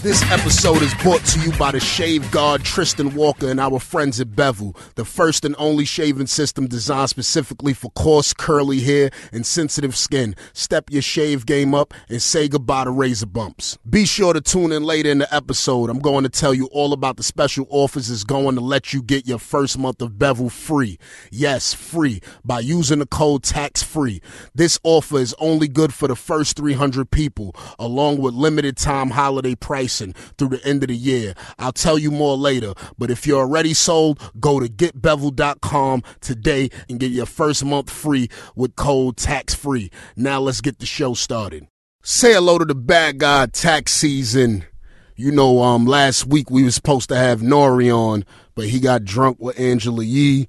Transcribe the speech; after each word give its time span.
This 0.00 0.22
episode 0.30 0.80
is 0.82 0.94
brought 1.02 1.24
to 1.24 1.40
you 1.40 1.50
by 1.58 1.72
the 1.72 1.80
shave 1.80 2.30
guard 2.30 2.62
Tristan 2.62 3.16
Walker 3.16 3.50
and 3.50 3.58
our 3.58 3.80
friends 3.80 4.20
at 4.20 4.36
Bevel, 4.36 4.76
the 4.94 5.04
first 5.04 5.44
and 5.44 5.56
only 5.58 5.84
shaving 5.84 6.28
system 6.28 6.68
designed 6.68 7.10
specifically 7.10 7.74
for 7.74 7.90
coarse, 7.90 8.32
curly 8.32 8.78
hair 8.78 9.10
and 9.32 9.44
sensitive 9.44 9.96
skin. 9.96 10.36
Step 10.52 10.88
your 10.88 11.02
shave 11.02 11.46
game 11.46 11.74
up 11.74 11.92
and 12.08 12.22
say 12.22 12.46
goodbye 12.46 12.84
to 12.84 12.92
razor 12.92 13.26
bumps. 13.26 13.76
Be 13.90 14.06
sure 14.06 14.32
to 14.32 14.40
tune 14.40 14.70
in 14.70 14.84
later 14.84 15.10
in 15.10 15.18
the 15.18 15.34
episode. 15.34 15.90
I'm 15.90 15.98
going 15.98 16.22
to 16.22 16.30
tell 16.30 16.54
you 16.54 16.66
all 16.66 16.92
about 16.92 17.16
the 17.16 17.24
special 17.24 17.66
offers 17.68 18.06
that's 18.06 18.22
going 18.22 18.54
to 18.54 18.60
let 18.60 18.92
you 18.92 19.02
get 19.02 19.26
your 19.26 19.40
first 19.40 19.76
month 19.76 20.00
of 20.00 20.16
Bevel 20.16 20.48
free. 20.48 20.96
Yes, 21.32 21.74
free 21.74 22.20
by 22.44 22.60
using 22.60 23.00
the 23.00 23.06
code 23.06 23.42
tax 23.42 23.82
free. 23.82 24.22
This 24.54 24.78
offer 24.84 25.18
is 25.18 25.34
only 25.40 25.66
good 25.66 25.92
for 25.92 26.06
the 26.06 26.14
first 26.14 26.56
300 26.56 27.10
people, 27.10 27.52
along 27.80 28.18
with 28.18 28.34
limited 28.34 28.76
time 28.76 29.10
holiday 29.10 29.56
through 29.88 30.48
the 30.48 30.64
end 30.64 30.82
of 30.82 30.88
the 30.88 30.96
year. 30.96 31.34
I'll 31.58 31.72
tell 31.72 31.98
you 31.98 32.10
more 32.10 32.36
later, 32.36 32.74
but 32.98 33.10
if 33.10 33.26
you're 33.26 33.40
already 33.40 33.74
sold, 33.74 34.20
go 34.38 34.60
to 34.60 34.66
getbevel.com 34.66 36.02
today 36.20 36.70
and 36.88 37.00
get 37.00 37.10
your 37.10 37.26
first 37.26 37.64
month 37.64 37.90
free 37.90 38.28
with 38.54 38.76
code 38.76 39.16
tax 39.16 39.54
free. 39.54 39.90
Now 40.16 40.40
let's 40.40 40.60
get 40.60 40.78
the 40.78 40.86
show 40.86 41.14
started. 41.14 41.66
Say 42.02 42.32
hello 42.32 42.58
to 42.58 42.64
the 42.64 42.74
bad 42.74 43.18
guy 43.18 43.46
tax 43.46 43.92
season. 43.92 44.64
You 45.16 45.32
know, 45.32 45.62
um, 45.62 45.84
last 45.84 46.26
week 46.26 46.50
we 46.50 46.62
were 46.62 46.70
supposed 46.70 47.08
to 47.08 47.16
have 47.16 47.40
Nori 47.40 47.92
on, 47.94 48.24
but 48.54 48.66
he 48.66 48.78
got 48.78 49.04
drunk 49.04 49.38
with 49.40 49.58
Angela 49.58 50.04
Yee 50.04 50.46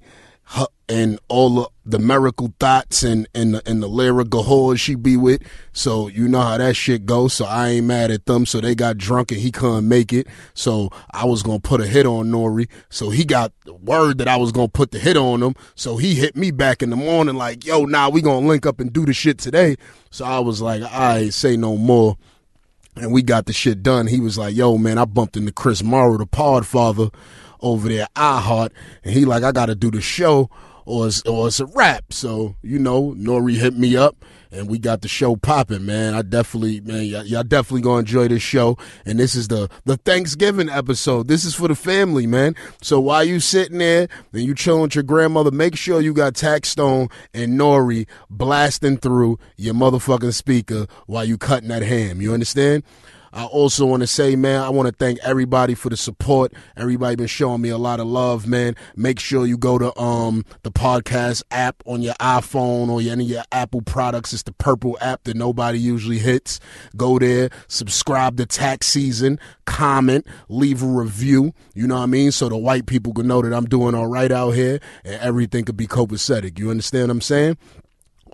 and 0.90 1.20
all 1.28 1.50
the, 1.50 1.68
the 1.86 1.98
miracle 2.00 2.52
thoughts 2.58 3.04
and 3.04 3.28
and 3.32 3.54
the, 3.54 3.62
and 3.64 3.80
the 3.80 3.86
lyrical 3.86 4.42
whores 4.42 4.80
she 4.80 4.96
be 4.96 5.16
with. 5.16 5.40
So 5.72 6.08
you 6.08 6.26
know 6.28 6.40
how 6.40 6.58
that 6.58 6.74
shit 6.74 7.06
goes. 7.06 7.32
So 7.32 7.44
I 7.44 7.68
ain't 7.68 7.86
mad 7.86 8.10
at 8.10 8.26
them. 8.26 8.44
So 8.44 8.60
they 8.60 8.74
got 8.74 8.98
drunk 8.98 9.30
and 9.30 9.40
he 9.40 9.52
couldn't 9.52 9.86
make 9.88 10.12
it. 10.12 10.26
So 10.52 10.90
I 11.12 11.26
was 11.26 11.44
gonna 11.44 11.60
put 11.60 11.80
a 11.80 11.86
hit 11.86 12.06
on 12.06 12.30
Nori. 12.30 12.68
So 12.88 13.10
he 13.10 13.24
got 13.24 13.52
the 13.64 13.74
word 13.74 14.18
that 14.18 14.26
I 14.26 14.36
was 14.36 14.50
gonna 14.50 14.68
put 14.68 14.90
the 14.90 14.98
hit 14.98 15.16
on 15.16 15.42
him. 15.42 15.54
So 15.76 15.96
he 15.96 16.16
hit 16.16 16.36
me 16.36 16.50
back 16.50 16.82
in 16.82 16.90
the 16.90 16.96
morning 16.96 17.36
like, 17.36 17.64
yo, 17.64 17.84
nah, 17.84 18.08
we 18.08 18.20
gonna 18.20 18.46
link 18.46 18.66
up 18.66 18.80
and 18.80 18.92
do 18.92 19.06
the 19.06 19.12
shit 19.12 19.38
today. 19.38 19.76
So 20.10 20.24
I 20.24 20.40
was 20.40 20.60
like, 20.60 20.82
I 20.82 21.28
say 21.28 21.56
no 21.56 21.76
more. 21.76 22.16
And 22.96 23.12
we 23.12 23.22
got 23.22 23.46
the 23.46 23.52
shit 23.52 23.84
done. 23.84 24.08
He 24.08 24.18
was 24.18 24.36
like, 24.36 24.56
yo, 24.56 24.76
man, 24.76 24.98
I 24.98 25.04
bumped 25.04 25.36
into 25.36 25.52
Chris 25.52 25.82
Morrow, 25.82 26.18
the 26.18 26.26
Podfather, 26.26 27.14
over 27.62 27.88
there 27.88 28.06
iHeart. 28.16 28.70
And 29.04 29.14
he 29.14 29.24
like, 29.24 29.42
I 29.42 29.52
got 29.52 29.66
to 29.66 29.74
do 29.74 29.90
the 29.90 30.00
show 30.00 30.50
or 30.84 31.06
it's, 31.06 31.22
or 31.22 31.48
it's 31.48 31.60
a 31.60 31.66
rap. 31.66 32.12
So, 32.12 32.56
you 32.62 32.78
know, 32.78 33.14
Nori 33.16 33.54
hit 33.54 33.76
me 33.76 33.96
up 33.96 34.16
and 34.52 34.68
we 34.68 34.78
got 34.78 35.02
the 35.02 35.08
show 35.08 35.36
popping, 35.36 35.86
man. 35.86 36.14
I 36.14 36.22
definitely, 36.22 36.80
man, 36.80 37.04
y'all, 37.04 37.24
y'all 37.24 37.42
definitely 37.42 37.82
gonna 37.82 38.00
enjoy 38.00 38.28
this 38.28 38.42
show. 38.42 38.76
And 39.06 39.18
this 39.18 39.34
is 39.34 39.48
the 39.48 39.68
the 39.84 39.96
Thanksgiving 39.96 40.68
episode. 40.68 41.28
This 41.28 41.44
is 41.44 41.54
for 41.54 41.68
the 41.68 41.74
family, 41.74 42.26
man. 42.26 42.56
So 42.82 43.00
while 43.00 43.24
you 43.24 43.40
sitting 43.40 43.78
there 43.78 44.08
and 44.32 44.42
you 44.42 44.54
chilling 44.54 44.82
with 44.82 44.94
your 44.94 45.04
grandmother, 45.04 45.50
make 45.50 45.76
sure 45.76 46.00
you 46.00 46.12
got 46.12 46.34
Taxstone 46.34 47.10
and 47.32 47.58
Nori 47.58 48.06
blasting 48.28 48.98
through 48.98 49.38
your 49.56 49.74
motherfucking 49.74 50.34
speaker 50.34 50.86
while 51.06 51.24
you 51.24 51.38
cutting 51.38 51.68
that 51.68 51.82
ham. 51.82 52.20
You 52.20 52.32
understand? 52.32 52.82
I 53.32 53.44
also 53.44 53.86
want 53.86 54.00
to 54.00 54.06
say, 54.06 54.34
man, 54.34 54.60
I 54.60 54.70
want 54.70 54.88
to 54.88 54.94
thank 54.94 55.18
everybody 55.22 55.74
for 55.74 55.88
the 55.88 55.96
support. 55.96 56.52
Everybody 56.76 57.16
been 57.16 57.26
showing 57.26 57.60
me 57.60 57.68
a 57.68 57.78
lot 57.78 58.00
of 58.00 58.06
love, 58.06 58.46
man. 58.46 58.74
Make 58.96 59.20
sure 59.20 59.46
you 59.46 59.56
go 59.56 59.78
to 59.78 59.98
um 60.00 60.44
the 60.62 60.70
podcast 60.72 61.42
app 61.50 61.82
on 61.86 62.02
your 62.02 62.14
iPhone 62.14 62.88
or 62.88 63.00
any 63.00 63.24
of 63.24 63.30
your 63.30 63.42
Apple 63.52 63.82
products. 63.82 64.32
It's 64.32 64.42
the 64.42 64.52
purple 64.52 64.98
app 65.00 65.24
that 65.24 65.36
nobody 65.36 65.78
usually 65.78 66.18
hits. 66.18 66.58
Go 66.96 67.18
there, 67.18 67.50
subscribe 67.68 68.36
to 68.38 68.46
Tax 68.46 68.88
Season, 68.88 69.38
comment, 69.64 70.26
leave 70.48 70.82
a 70.82 70.86
review. 70.86 71.52
You 71.74 71.86
know 71.86 71.96
what 71.96 72.02
I 72.02 72.06
mean? 72.06 72.32
So 72.32 72.48
the 72.48 72.56
white 72.56 72.86
people 72.86 73.12
can 73.12 73.28
know 73.28 73.42
that 73.42 73.54
I'm 73.54 73.66
doing 73.66 73.94
all 73.94 74.08
right 74.08 74.32
out 74.32 74.50
here 74.50 74.80
and 75.04 75.20
everything 75.20 75.64
could 75.64 75.76
be 75.76 75.86
copacetic. 75.86 76.58
You 76.58 76.70
understand 76.70 77.08
what 77.08 77.12
I'm 77.12 77.20
saying? 77.20 77.58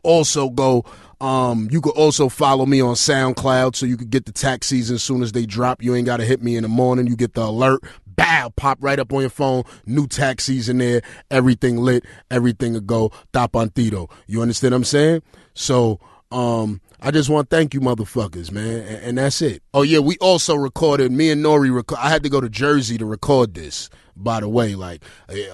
also 0.06 0.48
go 0.48 0.84
um, 1.20 1.68
you 1.70 1.80
could 1.80 1.96
also 1.96 2.28
follow 2.28 2.66
me 2.66 2.80
on 2.80 2.94
SoundCloud 2.94 3.74
so 3.76 3.86
you 3.86 3.96
could 3.96 4.10
get 4.10 4.26
the 4.26 4.32
tax 4.32 4.66
season 4.66 4.96
as 4.96 5.02
soon 5.02 5.22
as 5.22 5.32
they 5.32 5.46
drop. 5.46 5.82
You 5.82 5.94
ain't 5.94 6.06
got 6.06 6.18
to 6.18 6.24
hit 6.24 6.42
me 6.42 6.56
in 6.56 6.62
the 6.62 6.68
morning. 6.68 7.06
You 7.06 7.16
get 7.16 7.34
the 7.34 7.44
alert. 7.44 7.82
Bow, 8.06 8.52
pop 8.56 8.78
right 8.80 8.98
up 8.98 9.12
on 9.12 9.20
your 9.20 9.30
phone. 9.30 9.64
New 9.86 10.06
tax 10.06 10.44
season 10.44 10.78
there. 10.78 11.02
Everything 11.30 11.78
lit. 11.78 12.04
Everything 12.30 12.74
will 12.74 12.80
go. 12.80 13.12
Tapantito. 13.32 14.10
You 14.26 14.42
understand 14.42 14.72
what 14.72 14.78
I'm 14.78 14.84
saying? 14.84 15.22
So, 15.54 16.00
um, 16.30 16.80
I 17.00 17.10
just 17.10 17.28
want 17.28 17.48
to 17.50 17.56
thank 17.56 17.74
you, 17.74 17.80
motherfuckers, 17.80 18.50
man, 18.50 18.80
and, 18.80 19.04
and, 19.04 19.18
that's 19.18 19.42
it. 19.42 19.62
Oh 19.74 19.82
yeah, 19.82 19.98
we 19.98 20.16
also 20.18 20.56
recorded. 20.56 21.12
Me 21.12 21.30
and 21.30 21.44
Nori. 21.44 21.94
I 21.96 22.08
had 22.08 22.22
to 22.22 22.30
go 22.30 22.40
to 22.40 22.48
Jersey 22.48 22.96
to 22.98 23.04
record 23.04 23.54
this 23.54 23.90
by 24.16 24.40
the 24.40 24.48
way. 24.48 24.74
Like, 24.74 25.02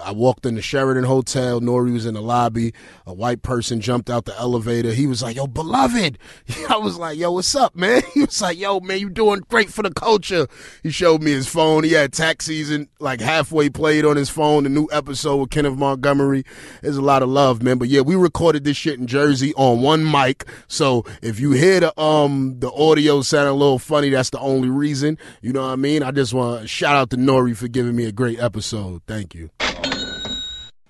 I 0.03 0.13
walked 0.13 0.47
in 0.47 0.55
the 0.55 0.63
Sheraton 0.63 1.05
Hotel. 1.05 1.61
Nori 1.61 1.93
was 1.93 2.07
in 2.07 2.15
the 2.15 2.23
lobby. 2.23 2.73
A 3.07 3.13
white 3.13 3.43
person 3.43 3.81
jumped 3.81 4.09
out 4.09 4.25
the 4.25 4.39
elevator. 4.39 4.93
He 4.93 5.07
was 5.07 5.23
like, 5.23 5.37
yo, 5.37 5.47
beloved. 5.47 6.19
I 6.71 6.77
was 6.77 6.97
like, 6.97 7.19
yo, 7.19 7.33
what's 7.33 7.55
up, 7.55 7.77
man? 7.77 8.03
He 8.13 8.21
was 8.21 8.43
like, 8.43 8.59
yo, 8.59 8.79
man, 8.79 8.99
you 8.99 9.09
doing 9.09 9.41
great 9.49 9.71
for 9.71 9.83
the 9.83 9.91
culture. 9.91 10.47
He 10.83 10.91
showed 10.91 11.23
me 11.23 11.31
his 11.31 11.49
phone. 11.49 11.83
He 11.83 11.93
had 11.93 12.13
tax 12.13 12.45
season 12.45 12.89
like 12.99 13.21
halfway 13.21 13.71
played 13.71 14.05
on 14.05 14.17
his 14.17 14.29
phone, 14.29 14.65
the 14.65 14.69
new 14.69 14.87
episode 14.93 15.37
with 15.37 15.51
Kenneth 15.51 15.79
Montgomery. 15.79 16.45
There's 16.83 16.99
a 16.99 17.03
lot 17.03 17.23
of 17.23 17.31
love, 17.31 17.63
man. 17.63 17.79
But 17.79 17.89
yeah, 17.89 18.03
we 18.03 18.15
recorded 18.15 18.65
this 18.65 18.77
shit 18.77 18.99
in 18.99 19.07
Jersey 19.07 19.55
on 19.55 19.81
one 19.81 20.09
mic. 20.09 20.45
So 20.69 21.05
if 21.23 21.41
you 21.41 21.53
hear 21.53 21.81
the 21.81 22.01
um 22.01 22.61
the 22.61 22.71
audio 22.71 23.23
sound 23.23 23.49
a 23.49 23.53
little 23.55 23.79
funny, 23.79 24.11
that's 24.11 24.31
the 24.31 24.41
only 24.41 24.69
reason. 24.69 25.17
You 25.41 25.55
know 25.55 25.63
what 25.63 25.73
I 25.73 25.77
mean? 25.77 26.03
I 26.03 26.11
just 26.11 26.35
want 26.35 26.63
to 26.63 26.69
shout 26.69 26.97
out 26.97 27.11
to 27.11 27.17
Nori 27.17 27.57
for 27.57 27.69
giving 27.69 27.97
me 27.97 28.05
a 28.05 28.13
great 28.13 28.39
episode 28.39 28.52
episode. 28.53 29.01
Thank 29.07 29.35
you. 29.35 29.49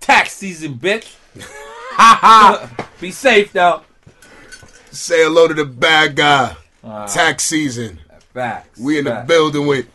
Tax 0.01 0.33
season, 0.33 0.75
bitch. 0.75 1.15
Ha 1.93 2.19
ha. 2.21 2.89
Be 3.01 3.13
safe 3.13 3.53
though. 3.53 3.83
Say 4.91 5.23
hello 5.23 5.47
to 5.47 5.55
the 5.55 5.65
bad 5.65 6.17
guy. 6.17 6.57
Uh, 6.83 7.07
Tax 7.07 7.45
season. 7.45 8.01
Facts. 8.35 8.81
We 8.81 8.99
in 8.99 9.05
facts. 9.05 9.29
the 9.29 9.33
building 9.33 9.67
with 9.69 9.87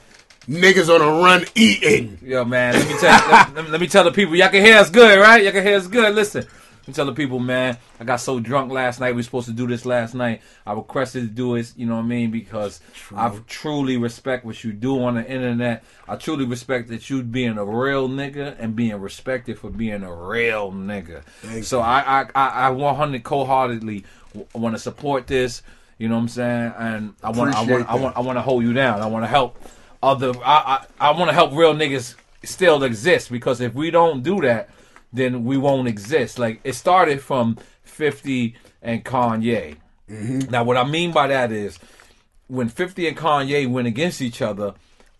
niggas 0.48 0.88
on 0.88 1.02
a 1.02 1.22
run 1.22 1.44
eating. 1.56 2.18
Yo, 2.22 2.46
man, 2.46 2.76
let 2.76 2.88
me 2.88 2.98
tell 3.00 3.30
let, 3.54 3.70
let, 3.70 3.82
me 3.82 3.88
tell 3.88 4.06
the 4.06 4.12
people, 4.14 4.34
y'all 4.38 4.48
can 4.48 4.64
hear 4.64 4.78
us 4.78 4.90
good, 4.90 5.20
right? 5.20 5.44
Y'all 5.44 5.52
can 5.52 5.66
hear 5.66 5.76
us 5.76 5.88
good. 5.88 6.16
Listen, 6.16 6.48
I'm 6.88 6.94
telling 6.94 7.16
people, 7.16 7.40
man, 7.40 7.78
I 8.00 8.06
got 8.06 8.18
so 8.18 8.40
drunk 8.40 8.72
last 8.72 9.02
night. 9.02 9.12
We 9.12 9.18
were 9.18 9.24
supposed 9.24 9.48
to 9.48 9.54
do 9.54 9.68
this 9.68 9.86
last 9.86 10.14
night. 10.14 10.42
I 10.66 10.72
requested 10.72 11.24
to 11.24 11.28
do 11.28 11.56
it, 11.56 11.74
you 11.76 11.86
know 11.86 11.96
what 11.96 12.04
I 12.04 12.06
mean, 12.06 12.32
because. 12.32 12.80
I 13.16 13.30
truly 13.48 13.98
respect 13.98 14.46
what 14.46 14.64
you 14.64 14.72
do 14.72 15.04
on 15.04 15.16
the 15.16 15.26
internet. 15.26 15.84
I 16.08 16.16
truly 16.16 16.46
respect 16.46 16.88
that 16.90 17.10
you 17.10 17.24
being 17.24 17.58
a 17.58 17.66
real 17.66 18.08
nigga 18.08 18.56
and 18.58 18.76
being 18.76 18.96
respected 18.96 19.60
for 19.60 19.70
being 19.70 20.04
a 20.04 20.14
real 20.14 20.72
nigga. 20.72 21.24
Thank 21.42 21.66
so 21.66 21.82
I, 21.82 22.22
I, 22.22 22.26
I, 22.36 22.50
I 22.50 22.70
100 22.70 23.24
cold-heartedly 23.24 24.06
want 24.54 24.76
to 24.76 24.80
support 24.80 25.28
this. 25.28 25.64
You 25.98 26.08
know 26.08 26.16
what 26.16 26.22
I'm 26.22 26.28
saying? 26.30 26.74
And 26.78 27.16
I 27.24 27.32
want, 27.32 27.56
I 27.56 27.64
want, 27.64 27.90
I 27.90 27.96
want, 27.96 28.18
I 28.18 28.20
want 28.22 28.38
to 28.38 28.42
hold 28.42 28.64
you 28.64 28.72
down. 28.74 29.02
I 29.02 29.08
want 29.08 29.24
to 29.24 29.28
help 29.28 29.58
other. 30.02 30.32
I, 30.46 30.86
I, 31.00 31.10
I 31.10 31.12
want 31.12 31.30
to 31.30 31.34
help 31.34 31.54
real 31.54 31.74
niggas 31.74 32.16
still 32.44 32.84
exist 32.84 33.32
because 33.32 33.60
if 33.62 33.74
we 33.74 33.92
don't 33.92 34.24
do 34.24 34.42
that 34.42 34.70
then 35.12 35.44
we 35.44 35.58
won't 35.58 35.88
exist. 35.88 36.40
Like 36.40 36.60
it 36.64 36.74
started 36.74 37.22
from 37.22 37.58
50 37.84 38.56
and 38.82 39.04
Kanye. 39.04 39.78
Mm-hmm. 40.10 40.52
Now, 40.52 40.64
what 40.64 40.78
I 40.78 40.86
mean 40.86 41.12
by 41.12 41.28
that 41.28 41.52
is 41.52 41.80
when 42.48 42.70
50 42.70 43.08
and 43.08 43.18
Kanye 43.18 43.70
went 43.70 43.88
against 43.88 44.22
each 44.22 44.42
other, 44.42 44.74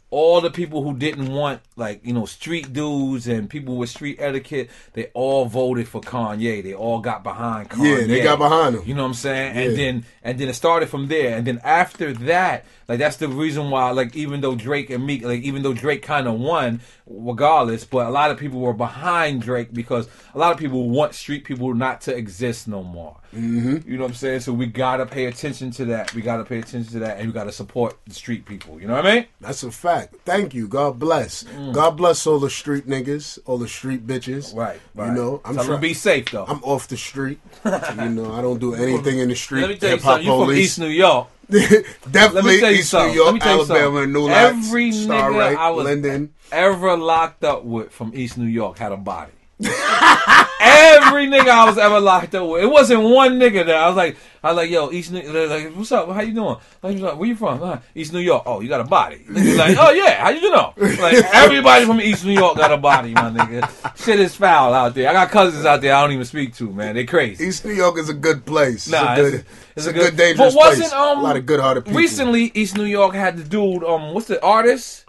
all 0.10 0.40
the 0.40 0.50
people 0.50 0.84
who 0.84 0.96
didn't 0.96 1.34
want 1.34 1.60
like 1.76 2.06
you 2.06 2.14
know 2.14 2.26
street 2.26 2.72
dudes 2.72 3.28
and 3.28 3.50
people 3.50 3.76
with 3.76 3.90
street 3.90 4.18
etiquette, 4.20 4.70
they 4.94 5.08
all 5.14 5.46
voted 5.46 5.88
for 5.88 6.00
Kanye. 6.00 6.64
They 6.64 6.74
all 6.74 7.00
got 7.00 7.24
behind 7.24 7.70
Kanye. 7.70 8.02
Yeah, 8.02 8.08
they 8.08 8.24
got 8.24 8.40
behind 8.40 8.76
him. 8.76 8.84
You 8.86 8.94
know 8.94 9.04
what 9.04 9.10
I'm 9.10 9.14
saying? 9.16 9.56
Yeah. 9.56 9.62
And 9.64 9.78
then 9.78 10.06
and 10.24 10.40
then 10.40 10.48
it 10.48 10.54
started 10.54 10.88
from 10.90 11.08
there. 11.08 11.38
And 11.38 11.46
then 11.46 11.60
after 11.64 12.14
that, 12.14 12.66
like 12.88 13.00
that's 13.00 13.18
the 13.18 13.28
reason 13.28 13.70
why 13.70 13.92
like 13.92 14.16
even 14.16 14.42
though 14.42 14.56
Drake 14.56 14.90
and 14.90 15.06
Meek, 15.06 15.24
like 15.24 15.42
even 15.42 15.62
though 15.62 15.74
Drake 15.74 16.02
kind 16.02 16.28
of 16.28 16.40
won 16.40 16.82
regardless, 17.06 17.84
but 17.84 18.08
a 18.08 18.10
lot 18.10 18.32
of 18.32 18.38
people 18.38 18.60
were 18.60 18.74
behind 18.74 19.42
Drake 19.42 19.74
because 19.74 20.08
a 20.34 20.38
lot 20.38 20.54
of 20.54 20.58
people 20.58 20.90
want 20.90 21.14
street 21.14 21.44
people 21.44 21.74
not 21.74 22.02
to 22.02 22.16
exist 22.16 22.68
no 22.68 22.84
more. 22.84 23.18
Mm-hmm. 23.36 23.90
You 23.90 23.98
know 23.98 24.04
what 24.04 24.12
I'm 24.12 24.16
saying? 24.16 24.40
So 24.42 24.54
we 24.54 24.68
gotta 24.68 25.06
pay 25.06 25.26
attention 25.26 25.72
to 25.72 25.86
that. 25.86 26.14
We 26.14 26.22
gotta 26.22 26.46
pay 26.46 26.60
attention 26.60 26.92
to 26.94 27.00
that, 27.00 27.18
and 27.18 27.28
we 27.28 27.34
gotta 27.34 27.52
support 27.52 27.98
the 28.08 28.14
street 28.14 28.46
people. 28.46 28.80
You 28.80 28.88
know 28.88 28.96
what 28.96 29.06
I 29.06 29.16
mean? 29.16 29.26
That's 29.42 29.64
a 29.64 29.72
fact. 29.72 30.16
Thank 30.24 30.54
you. 30.54 30.68
God 30.68 30.98
bless. 30.98 31.44
Mm. 31.44 31.74
God 31.74 31.98
bless 31.98 32.26
all 32.26 32.40
the 32.40 32.50
street 32.50 32.88
niggas, 32.88 33.38
all 33.46 33.58
the 33.58 33.68
street 33.68 34.08
bitches. 34.08 34.56
Right. 34.56 34.80
right. 34.96 35.08
You 35.08 35.14
know, 35.14 35.42
I'm 35.44 35.56
trying 35.56 35.68
to 35.68 35.78
be 35.78 35.94
safe 35.94 36.32
though. 36.32 36.46
I'm 36.48 36.64
off 36.64 36.88
the 36.88 36.98
street. 36.98 37.40
you 37.66 37.72
know, 38.10 38.34
I 38.34 38.42
don't 38.42 38.60
do 38.60 38.76
anything 38.76 39.20
in 39.20 39.28
the 39.28 39.36
street. 39.36 39.62
Let 39.62 39.70
me 39.72 39.78
tell 39.78 39.92
you 39.92 40.00
something. 40.00 40.26
You 40.26 40.46
from 40.46 40.52
East 40.54 40.80
New 40.80 40.88
York. 40.88 41.28
Definitely 42.12 42.58
East 42.78 42.94
New 42.94 43.12
York, 43.12 43.46
Alabama, 43.46 44.06
New 44.06 44.28
Lots, 44.28 44.68
Every 44.68 44.92
nigga 44.92 45.56
I 45.56 45.70
was 45.70 45.86
Linden. 45.86 46.34
ever 46.52 46.98
locked 46.98 47.44
up 47.44 47.64
with 47.64 47.92
from 47.92 48.12
East 48.14 48.38
New 48.38 48.46
York 48.48 48.78
had 48.78 48.92
a 48.92 48.98
body. 48.98 49.32
Every 50.60 51.28
nigga 51.28 51.50
I 51.50 51.66
was 51.66 51.78
ever 51.78 52.00
locked 52.00 52.36
up 52.36 52.48
with. 52.50 52.64
It 52.64 52.68
wasn't 52.68 53.04
one 53.04 53.40
nigga 53.40 53.66
that 53.66 53.76
I 53.76 53.88
was 53.88 53.96
like, 53.96 54.18
I 54.44 54.50
was 54.52 54.58
like, 54.58 54.70
yo, 54.70 54.92
East 54.92 55.12
New 55.12 55.22
they're 55.32 55.48
like, 55.48 55.76
what's 55.76 55.92
up? 55.92 56.10
How 56.12 56.22
you 56.22 56.34
doing? 56.34 56.56
Like, 56.84 57.18
where 57.18 57.28
you 57.28 57.36
from? 57.36 57.62
Uh, 57.64 57.80
East 57.96 58.14
New 58.14 58.20
York. 58.20 58.44
Oh, 58.46 58.60
you 58.62 58.70
got 58.70 58.82
a 58.82 58.84
body. 58.84 59.20
Niggas 59.30 59.58
like, 59.58 59.78
oh 59.80 59.92
yeah, 59.92 60.24
how 60.24 60.30
you 60.30 60.50
know? 60.52 60.74
Like 60.78 61.16
everybody 61.34 61.86
from 61.86 62.00
East 62.02 62.24
New 62.26 62.34
York 62.34 62.58
got 62.58 62.72
a 62.72 62.78
body, 62.78 63.14
my 63.14 63.30
nigga. 63.32 64.04
Shit 64.04 64.20
is 64.20 64.36
foul 64.36 64.74
out 64.74 64.94
there. 64.94 65.10
I 65.10 65.14
got 65.14 65.30
cousins 65.30 65.66
out 65.66 65.82
there 65.82 65.96
I 65.96 66.02
don't 66.02 66.12
even 66.12 66.26
speak 66.26 66.56
to, 66.56 66.72
man. 66.72 66.96
They 66.96 67.06
crazy. 67.06 67.46
East 67.46 67.66
New 67.66 67.74
York 67.74 67.98
is 67.98 68.10
a 68.10 68.14
good 68.14 68.46
place. 68.46 68.88
Nah, 68.90 69.14
it's 69.14 69.20
a 69.20 69.24
good, 69.24 69.34
it's- 69.36 69.46
it's 69.76 69.86
a 69.86 69.94
good, 69.94 70.02
good- 70.12 70.18
dangerous 70.18 70.54
But 70.54 70.58
wasn't, 70.58 70.90
place. 70.90 70.94
um, 70.94 71.20
a 71.20 71.22
lot 71.22 71.38
of 71.38 71.46
good-hearted 71.46 71.86
people. 71.86 72.00
Recently, 72.00 72.52
East 72.56 72.76
New 72.78 72.86
York 72.86 73.14
had 73.14 73.38
the 73.38 73.44
dude, 73.44 73.84
um, 73.84 74.14
what's 74.14 74.26
the 74.28 74.42
artist? 74.44 75.06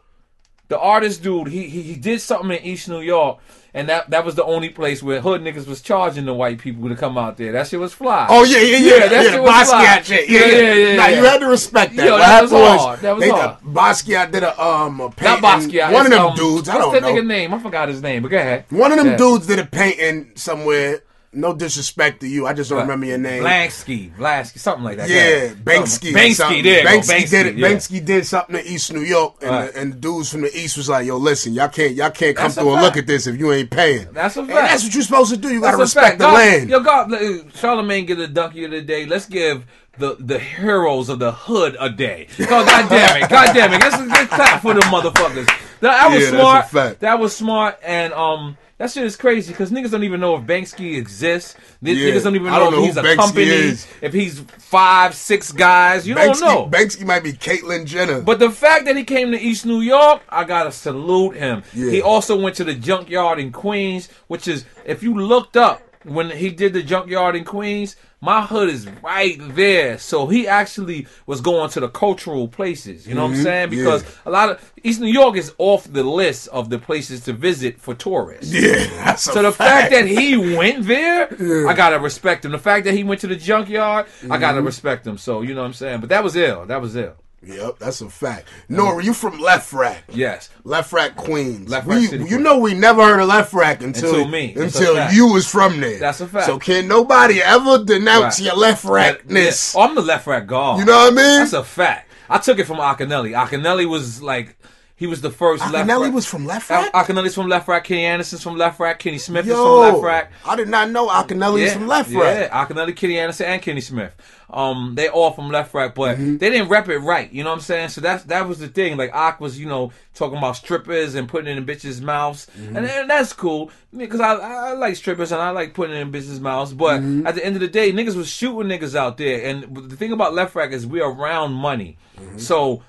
The 0.69 0.79
artist 0.79 1.23
dude, 1.23 1.49
he, 1.49 1.67
he 1.69 1.81
he 1.83 1.95
did 1.97 2.21
something 2.21 2.51
in 2.51 2.63
East 2.63 2.91
New 2.91 3.01
York, 3.01 3.39
and 3.73 3.89
that 3.89 4.11
that 4.11 4.25
was 4.27 4.35
the 4.35 4.45
only 4.45 4.69
place 4.69 5.03
where 5.03 5.19
hood 5.21 5.41
niggas 5.41 5.67
was 5.67 5.81
charging 5.81 6.27
the 6.27 6.35
white 6.35 6.59
people 6.59 6.91
to 6.91 6.95
come 6.95 7.17
out 7.17 7.39
there. 7.39 7.53
That 7.53 7.69
shit 7.69 7.81
was 7.81 7.95
fly. 7.95 8.27
Oh 8.29 8.45
yeah, 8.45 8.59
yeah, 8.59 8.77
yeah, 8.77 8.77
Yeah, 8.77 8.97
yeah. 8.97 9.09
that 9.09 9.23
the 9.25 9.31
shit 9.31 9.43
was 9.43 9.69
fly. 9.71 9.85
Basquiat 9.87 10.05
shit. 10.05 10.29
Yeah, 10.29 10.39
Yeah, 10.41 10.47
yeah, 10.47 10.61
yeah, 10.61 10.75
yeah, 10.91 10.97
Nah, 10.97 11.07
you 11.07 11.23
yeah. 11.23 11.31
had 11.31 11.39
to 11.39 11.47
respect 11.47 11.97
that. 11.97 12.05
Yo, 12.05 12.13
what 12.13 12.19
that 12.19 12.43
was 12.43 12.51
hard. 12.53 13.01
That 13.01 13.17
was 13.17 13.25
they, 13.25 13.31
hard. 13.31 13.61
Basquiat 13.63 14.31
did 14.31 14.43
a 14.43 14.63
um 14.63 15.01
a 15.01 15.05
not 15.05 15.17
painting. 15.17 15.43
Basquiat. 15.43 15.93
One 15.93 16.05
of 16.05 16.13
them 16.13 16.27
um, 16.27 16.37
dudes. 16.37 16.69
I 16.69 16.77
don't 16.79 16.93
that 16.93 17.01
know. 17.03 17.15
nigga 17.15 17.27
name? 17.27 17.55
I 17.55 17.59
forgot 17.61 17.89
his 17.89 18.03
name. 18.03 18.23
But 18.23 18.31
go 18.31 18.37
ahead. 18.37 18.65
One 18.69 18.93
of 18.93 18.99
them 18.99 19.07
Yeah. 19.09 19.17
dudes 19.17 19.47
did 19.47 19.59
a 19.59 19.65
painting 19.65 20.33
somewhere. 20.35 21.01
No 21.31 21.53
disrespect 21.55 22.21
to 22.23 22.27
you. 22.27 22.47
I 22.47 22.55
just 22.55 22.71
don't 22.71 22.81
remember 22.81 23.05
your 23.05 23.19
name. 23.19 23.43
Blansky, 23.43 24.15
Blansky, 24.17 24.59
something 24.59 24.83
like 24.83 24.97
that. 24.97 25.11
Yeah. 25.11 25.53
Banksy. 25.55 26.13
Banksy, 26.13 26.63
there. 26.63 26.87
Banksy, 26.87 27.11
Banksy 27.17 27.31
did 27.31 27.47
it. 27.47 27.57
yeah. 27.57 27.69
Banksy 27.69 28.05
did 28.05 28.27
something 28.27 28.57
in 28.57 28.67
East 28.67 28.93
New 28.95 29.03
York, 29.03 29.35
and, 29.43 29.51
Right. 29.51 29.73
the, 29.73 29.79
and 29.81 29.93
the 29.93 29.97
dudes 29.99 30.31
from 30.33 30.41
the 30.41 30.57
East 30.59 30.79
was 30.79 30.89
like, 30.89 31.07
"Yo, 31.07 31.19
listen, 31.19 31.53
y'all 31.53 31.69
can't, 31.69 31.95
y'all 31.95 32.09
can't 32.11 32.35
come 32.35 32.45
That's 32.47 32.55
through 32.55 32.73
and 32.73 32.83
look 32.83 32.97
at 32.97 33.07
this 33.07 33.27
if 33.27 33.39
you 33.39 33.53
ain't 33.53 33.71
paying." 33.71 34.09
That's 34.13 34.37
a 34.39 34.41
And 34.41 34.49
fact. 34.49 34.71
that's 34.71 34.85
what 34.85 34.95
you're 34.95 35.03
supposed 35.03 35.31
to 35.33 35.37
do. 35.37 35.49
You 35.51 35.61
gotta 35.61 35.77
respect 35.77 36.07
fact. 36.07 36.19
the 36.19 36.25
God, 36.25 36.35
land. 36.35 36.71
Yo, 36.71 36.81
God, 36.81 37.11
Charlamagne 37.11 38.07
get 38.07 38.19
a 38.21 38.27
donkey 38.27 38.65
of 38.65 38.71
the 38.71 38.81
day. 38.81 39.05
Let's 39.05 39.27
give 39.27 39.67
the 39.99 40.17
the 40.19 40.39
heroes 40.39 41.11
of 41.11 41.19
the 41.19 41.33
hood 41.33 41.77
a 41.79 41.91
day. 41.91 42.29
Oh, 42.41 42.47
God 42.49 42.89
damn 42.89 43.23
it. 43.23 43.29
God 43.29 43.53
damn 43.55 43.73
it. 43.75 43.81
Let's, 43.83 43.99
let's 44.01 44.33
clap 44.35 44.63
for 44.63 44.73
the 44.73 44.81
motherfuckers. 44.81 45.47
That, 45.81 46.09
was 46.11 46.23
Yeah, 46.23 46.31
smart. 46.67 47.01
That 47.01 47.19
was 47.19 47.37
smart. 47.37 47.79
And, 47.85 48.13
um, 48.15 48.57
that 48.79 48.91
shit 48.91 49.05
is 49.05 49.17
crazy 49.17 49.53
because 49.53 49.71
niggas 49.71 49.91
don't 49.91 50.05
even 50.05 50.21
know 50.21 50.37
if 50.37 50.43
Banksy 50.43 50.97
exists. 50.97 51.55
N- 51.85 51.97
Yeah. 51.97 52.11
Niggas 52.11 52.25
don't 52.25 52.35
even 52.37 52.47
know 52.53 52.59
don't 52.71 52.73
if 52.75 52.79
know 52.79 52.85
he's 52.87 52.97
a 52.97 53.03
Banksy 53.03 53.17
company, 53.17 53.45
is. 53.47 53.87
if 54.01 54.13
he's 54.13 54.41
five, 54.41 55.15
six 55.15 55.53
guys. 55.53 56.07
You 56.07 56.15
Banksy, 56.15 56.41
don't 56.41 56.73
know. 56.73 56.79
Banksy 56.79 57.05
might 57.05 57.23
be 57.25 57.33
Caitlyn 57.33 57.85
Jenner. 57.87 58.21
But 58.21 58.39
the 58.39 58.51
fact 58.51 58.85
that 58.87 58.97
he 58.97 59.05
came 59.05 59.33
to 59.33 59.39
East 59.41 59.67
New 59.67 59.81
York, 59.81 60.23
I 60.29 60.45
gotta 60.45 60.73
salute 60.73 61.37
him. 61.37 61.63
Yeah. 61.75 61.91
He 61.91 62.01
also 62.03 62.41
went 62.41 62.57
to 62.57 62.65
the 62.65 62.75
junkyard 62.75 63.39
in 63.39 63.53
Queens, 63.53 64.09
which 64.29 64.47
is 64.49 64.65
if 64.85 65.03
you 65.03 65.15
looked 65.21 65.57
up 65.57 65.83
when 66.05 66.31
he 66.31 66.51
did 66.51 66.73
the 66.73 66.83
junkyard 66.83 67.35
in 67.37 67.45
Queens, 67.45 67.97
my 68.21 68.45
hood 68.45 68.69
is 68.69 68.89
right 69.03 69.37
there. 69.55 69.99
So 69.99 70.27
he 70.27 70.49
actually 70.49 71.07
was 71.27 71.41
going 71.41 71.71
to 71.71 71.81
the 71.81 71.89
cultural 71.89 72.49
places. 72.49 73.07
You 73.07 73.15
know 73.15 73.25
what 73.27 73.37
I'm 73.37 73.43
saying? 73.43 73.69
Mm-hmm. 73.71 73.79
yeah. 73.79 73.85
Because 73.85 74.05
a 74.27 74.31
lot 74.31 74.51
of 74.51 74.73
East 74.83 75.01
New 75.01 75.07
York 75.13 75.37
is 75.37 75.53
off 75.59 75.85
the 75.93 76.03
list 76.03 76.49
of 76.49 76.69
the 76.71 76.79
places 76.79 77.21
to 77.25 77.33
visit 77.33 77.81
for 77.81 77.95
tourists. 77.95 78.53
yeah, 78.53 79.15
So 79.15 79.43
the 79.43 79.53
fact 79.53 79.93
that 79.93 80.07
he 80.07 80.37
went 80.37 80.87
there, 80.87 81.33
Yeah. 81.41 81.69
I 81.69 81.75
gotta 81.75 81.99
respect 82.01 82.45
him. 82.45 82.53
The 82.53 82.59
fact 82.59 82.85
that 82.87 82.95
he 82.95 83.05
went 83.05 83.21
to 83.21 83.27
the 83.29 83.37
junkyard, 83.37 84.07
I 84.07 84.09
Mm-hmm. 84.27 84.41
gotta 84.41 84.63
respect 84.63 85.07
him. 85.07 85.17
So 85.19 85.43
you 85.43 85.55
know 85.55 85.61
what 85.61 85.69
I'm 85.69 85.73
saying. 85.75 86.01
But 86.01 86.09
that 86.09 86.25
was 86.25 86.35
ill. 86.37 86.67
That 86.67 86.81
was 86.81 86.97
ill. 86.97 87.15
Yep, 87.43 87.79
that's 87.79 88.01
a 88.01 88.11
fact. 88.11 88.49
Nora, 88.69 89.03
you 89.03 89.15
from 89.15 89.39
LeFrak. 89.39 89.99
Yes. 90.13 90.51
LeFrak 90.65 91.15
Queens. 91.15 91.71
LeFrak 91.71 91.87
we, 91.87 92.07
City, 92.07 92.25
you 92.25 92.39
know 92.41 92.59
we 92.59 92.75
never 92.75 93.05
heard 93.05 93.21
of 93.21 93.29
LeFrak 93.29 93.81
until 93.81 94.11
Until 94.11 94.29
me. 94.29 94.55
That's 94.57 94.77
until 94.77 95.11
you 95.13 95.33
was 95.33 95.49
from 95.49 95.81
there. 95.81 95.99
That's 96.01 96.21
a 96.21 96.27
fact. 96.27 96.47
So 96.47 96.59
can 96.59 96.89
nobody 96.89 97.41
ever 97.41 97.85
denounce 97.85 98.41
Right. 98.41 98.47
your 98.47 98.57
left 98.57 98.85
Yeah. 98.85 98.91
rackness? 98.91 99.75
Oh, 99.77 99.83
I'm 99.83 99.95
the 99.95 100.03
left 100.03 100.27
rack 100.27 100.47
guard. 100.49 100.81
You 100.81 100.85
know 100.85 100.97
what 100.97 101.13
I 101.13 101.17
mean? 101.17 101.39
That's 101.41 101.53
a 101.53 101.63
fact. 101.65 102.11
I 102.29 102.39
took 102.39 102.59
it 102.59 102.67
from 102.67 102.79
Akinyele. 102.79 103.33
Akinyele 103.33 103.89
was 103.89 104.21
like, 104.21 104.57
he 104.99 105.07
was 105.07 105.21
the 105.21 105.31
first 105.31 105.63
left 105.73 105.89
Akinyele 105.89 106.13
was 106.13 106.27
from 106.27 106.45
Left 106.45 106.69
Rack. 106.69 106.93
Akinyele's 106.93 107.35
from 107.35 107.47
LeFrak. 107.47 107.85
Kenny 107.85 108.05
Anderson's 108.05 108.43
from 108.43 108.57
LeFrak. 108.57 108.99
Kenny 108.99 109.19
Smith 109.19 109.47
is 109.47 109.53
from 109.53 109.61
LeFrak. 109.63 110.27
I 110.45 110.57
did 110.57 110.69
not 110.69 110.91
know 110.91 111.07
Akinyele's 111.09 111.73
from 111.75 111.85
LeFrak. 111.87 112.13
Yeah, 112.43 112.65
Akinyele, 112.67 112.97
Kenny 112.97 113.17
Anderson, 113.19 113.47
and 113.47 113.63
Kenny 113.63 113.81
Smith. 113.81 114.15
Um, 114.51 114.95
they 114.97 115.09
all 115.09 115.31
from 115.31 115.51
LeFrak, 115.51 115.95
but 115.95 116.17
Mm-hmm. 116.17 116.39
they 116.39 116.51
didn't 116.51 116.69
rep 116.69 116.89
it 116.89 116.99
right. 116.99 117.31
You 117.33 117.45
know 117.45 117.51
what 117.51 117.57
I'm 117.57 117.61
saying? 117.61 117.91
So 117.91 118.01
that's 118.01 118.25
that 118.25 118.49
was 118.49 118.59
the 118.59 118.67
thing. 118.69 118.97
Like 118.97 119.11
Ak 119.15 119.41
was, 119.41 119.61
you 119.61 119.67
know, 119.67 119.93
talking 120.15 120.39
about 120.39 120.57
strippers 120.57 121.15
and 121.15 121.29
putting 121.29 121.49
it 121.53 121.59
in 121.59 121.65
bitches' 121.67 122.01
mouths, 122.01 122.47
Mm-hmm. 122.59 122.77
and, 122.77 122.87
and 122.87 123.11
that's 123.11 123.33
cool 123.35 123.71
because 123.97 124.21
I, 124.21 124.33
I 124.35 124.73
like 124.73 124.97
strippers 124.97 125.31
and 125.33 125.41
I 125.41 125.51
like 125.51 125.75
putting 125.75 125.95
it 125.95 126.01
in 126.01 126.11
bitches' 126.11 126.41
mouths. 126.41 126.73
But 126.73 127.01
Mm-hmm. 127.03 127.27
at 127.27 127.35
the 127.37 127.45
end 127.45 127.55
of 127.57 127.61
the 127.61 127.69
day, 127.69 127.93
niggas 127.93 128.17
was 128.17 128.29
shooting 128.29 128.69
niggas 128.71 128.95
out 128.97 129.17
there, 129.19 129.45
and 129.49 129.91
the 129.91 129.97
thing 129.97 130.13
about 130.13 130.33
LeFrak 130.33 130.73
is 130.73 130.87
we're 130.87 131.07
around 131.07 131.53
money. 131.53 131.99
Mm-hmm. 132.19 132.39
So 132.39 132.83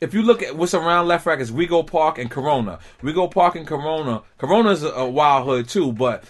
if 0.00 0.14
you 0.14 0.22
look 0.22 0.42
at 0.42 0.56
what's 0.56 0.74
around 0.74 1.06
LeFrak 1.06 1.40
is 1.40 1.50
Rego 1.50 1.86
Park 1.86 2.18
and 2.18 2.30
Corona. 2.30 2.78
Rego 3.02 3.30
Park 3.30 3.56
and 3.56 3.66
Corona. 3.66 4.22
Corona's 4.38 4.82
a, 4.82 4.88
a 4.90 5.08
wild 5.08 5.46
hood 5.46 5.68
too, 5.68 5.92
but 5.92 6.24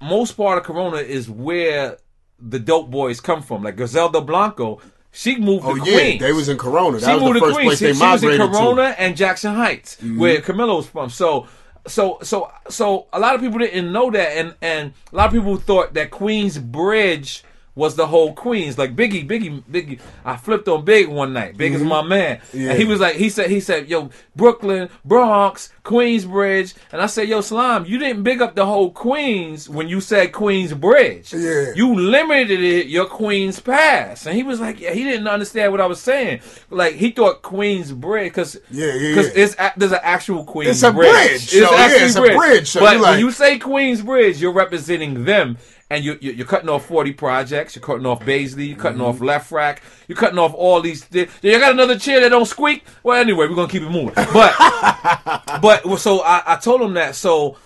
most 0.00 0.32
part 0.32 0.58
of 0.58 0.64
Corona 0.64 0.98
is 0.98 1.30
where 1.30 1.98
the 2.38 2.58
dope 2.58 2.90
boys 2.90 3.20
come 3.20 3.42
from. 3.42 3.62
Like 3.62 3.76
Griselda 3.76 4.20
Blanco, 4.20 4.80
she 5.12 5.36
moved 5.36 5.64
Oh 5.64 5.76
to 5.76 5.90
yeah, 5.90 6.18
they 6.18 6.32
was 6.32 6.48
in 6.48 6.58
Corona. 6.58 6.98
That 6.98 7.06
she 7.06 7.14
was 7.14 7.22
moved 7.22 7.36
the 7.36 7.40
to 7.40 7.46
first 7.46 7.58
Queens. 7.58 7.78
She, 7.78 7.94
she 7.94 8.02
was 8.02 8.22
in 8.24 8.36
Corona 8.36 8.82
to. 8.82 8.88
Mm-hmm. 8.88 9.02
and 9.02 9.16
Jackson 9.16 9.54
Heights, 9.54 10.02
where 10.02 10.40
Camilo's 10.40 10.86
from. 10.86 11.10
So. 11.10 11.48
So 11.86 12.18
so 12.22 12.50
so 12.70 13.08
a 13.12 13.20
lot 13.20 13.34
of 13.34 13.42
people 13.42 13.58
didn't 13.58 13.92
know 13.92 14.10
that 14.10 14.38
and 14.38 14.54
and 14.62 14.94
a 15.12 15.16
lot 15.16 15.26
of 15.26 15.32
people 15.34 15.58
thought 15.58 15.92
that 15.92 16.10
Queens 16.10 16.56
Bridge 16.56 17.44
was 17.74 17.96
the 17.96 18.06
whole 18.06 18.34
Queens. 18.34 18.78
Like 18.78 18.94
Biggie, 18.94 19.28
Biggie, 19.28 19.62
Biggie. 19.62 20.00
I 20.24 20.36
flipped 20.36 20.68
on 20.68 20.84
Big 20.84 21.08
one 21.08 21.32
night. 21.32 21.56
Big 21.56 21.74
is 21.74 21.82
my 21.82 22.02
man. 22.02 22.38
Mm-hmm. 22.38 22.58
Yeah. 22.60 22.70
And 22.70 22.78
he 22.78 22.84
was 22.84 23.00
like, 23.00 23.16
he 23.16 23.28
said, 23.28 23.50
he 23.50 23.60
said, 23.60 23.88
yo, 23.88 24.10
Brooklyn, 24.36 24.88
Bronx, 25.04 25.72
Queensbridge. 25.84 26.74
And 26.92 27.02
I 27.02 27.06
said, 27.06 27.28
yo, 27.28 27.40
Slime, 27.40 27.84
you 27.84 27.98
didn't 27.98 28.22
big 28.22 28.40
up 28.40 28.54
the 28.54 28.66
whole 28.66 28.90
Queens 28.90 29.68
when 29.68 29.88
you 29.88 30.00
said 30.00 30.32
Queensbridge. 30.32 31.32
Yeah. 31.32 31.74
You 31.74 31.94
limited 31.94 32.60
it 32.62 32.86
your 32.86 33.06
Queens 33.06 33.60
pass. 33.60 34.26
And 34.26 34.36
he 34.36 34.42
was 34.42 34.60
like, 34.60 34.80
yeah, 34.80 34.92
he 34.92 35.04
didn't 35.04 35.28
understand 35.28 35.72
what 35.72 35.80
I 35.80 35.86
was 35.86 36.00
saying. 36.00 36.40
Like 36.70 36.94
he 36.94 37.10
thought 37.10 37.42
Queensbridge 37.42 38.24
because 38.24 38.56
Yeah, 38.70 38.94
yeah, 38.94 39.08
because 39.08 39.36
yeah. 39.36 39.44
it's 39.44 39.56
a, 39.58 39.72
there's 39.76 39.92
an 39.92 40.00
actual 40.02 40.44
Queens 40.44 40.70
It's 40.70 40.82
a 40.82 40.92
bridge. 40.92 41.10
bridge, 41.10 41.50
so, 41.50 41.58
yeah, 41.58 41.76
actually 41.76 42.06
it's 42.06 42.16
a 42.16 42.36
bridge, 42.36 42.68
so 42.68 42.80
but 42.80 42.96
you 42.96 43.02
when 43.02 43.18
you 43.18 43.30
say 43.30 43.58
Queensbridge, 43.58 44.40
you're 44.40 44.52
representing 44.52 45.24
them. 45.24 45.58
And 45.94 46.04
you, 46.04 46.18
you, 46.20 46.32
you're 46.32 46.46
cutting 46.46 46.68
off 46.68 46.86
40 46.86 47.12
projects. 47.12 47.76
You're 47.76 47.84
cutting 47.84 48.04
off 48.04 48.20
Baisley. 48.20 48.68
You're 48.68 48.76
cutting 48.76 48.98
Mm-hmm. 48.98 49.24
off 49.24 49.48
LeFrak. 49.48 49.78
You're 50.08 50.16
cutting 50.16 50.38
off 50.38 50.52
all 50.54 50.80
these. 50.80 51.06
Th- 51.06 51.28
you 51.42 51.58
got 51.58 51.72
another 51.72 51.98
chair 51.98 52.20
that 52.20 52.30
don't 52.30 52.46
squeak. 52.46 52.84
Well, 53.02 53.20
anyway, 53.20 53.46
we're 53.46 53.54
gonna 53.54 53.68
keep 53.68 53.82
it 53.82 53.90
moving. 53.90 54.12
But 54.14 54.54
but 55.62 55.98
so 55.98 56.20
I, 56.22 56.42
I 56.54 56.56
told 56.56 56.80
him 56.82 56.94
that. 56.94 57.14
So 57.14 57.56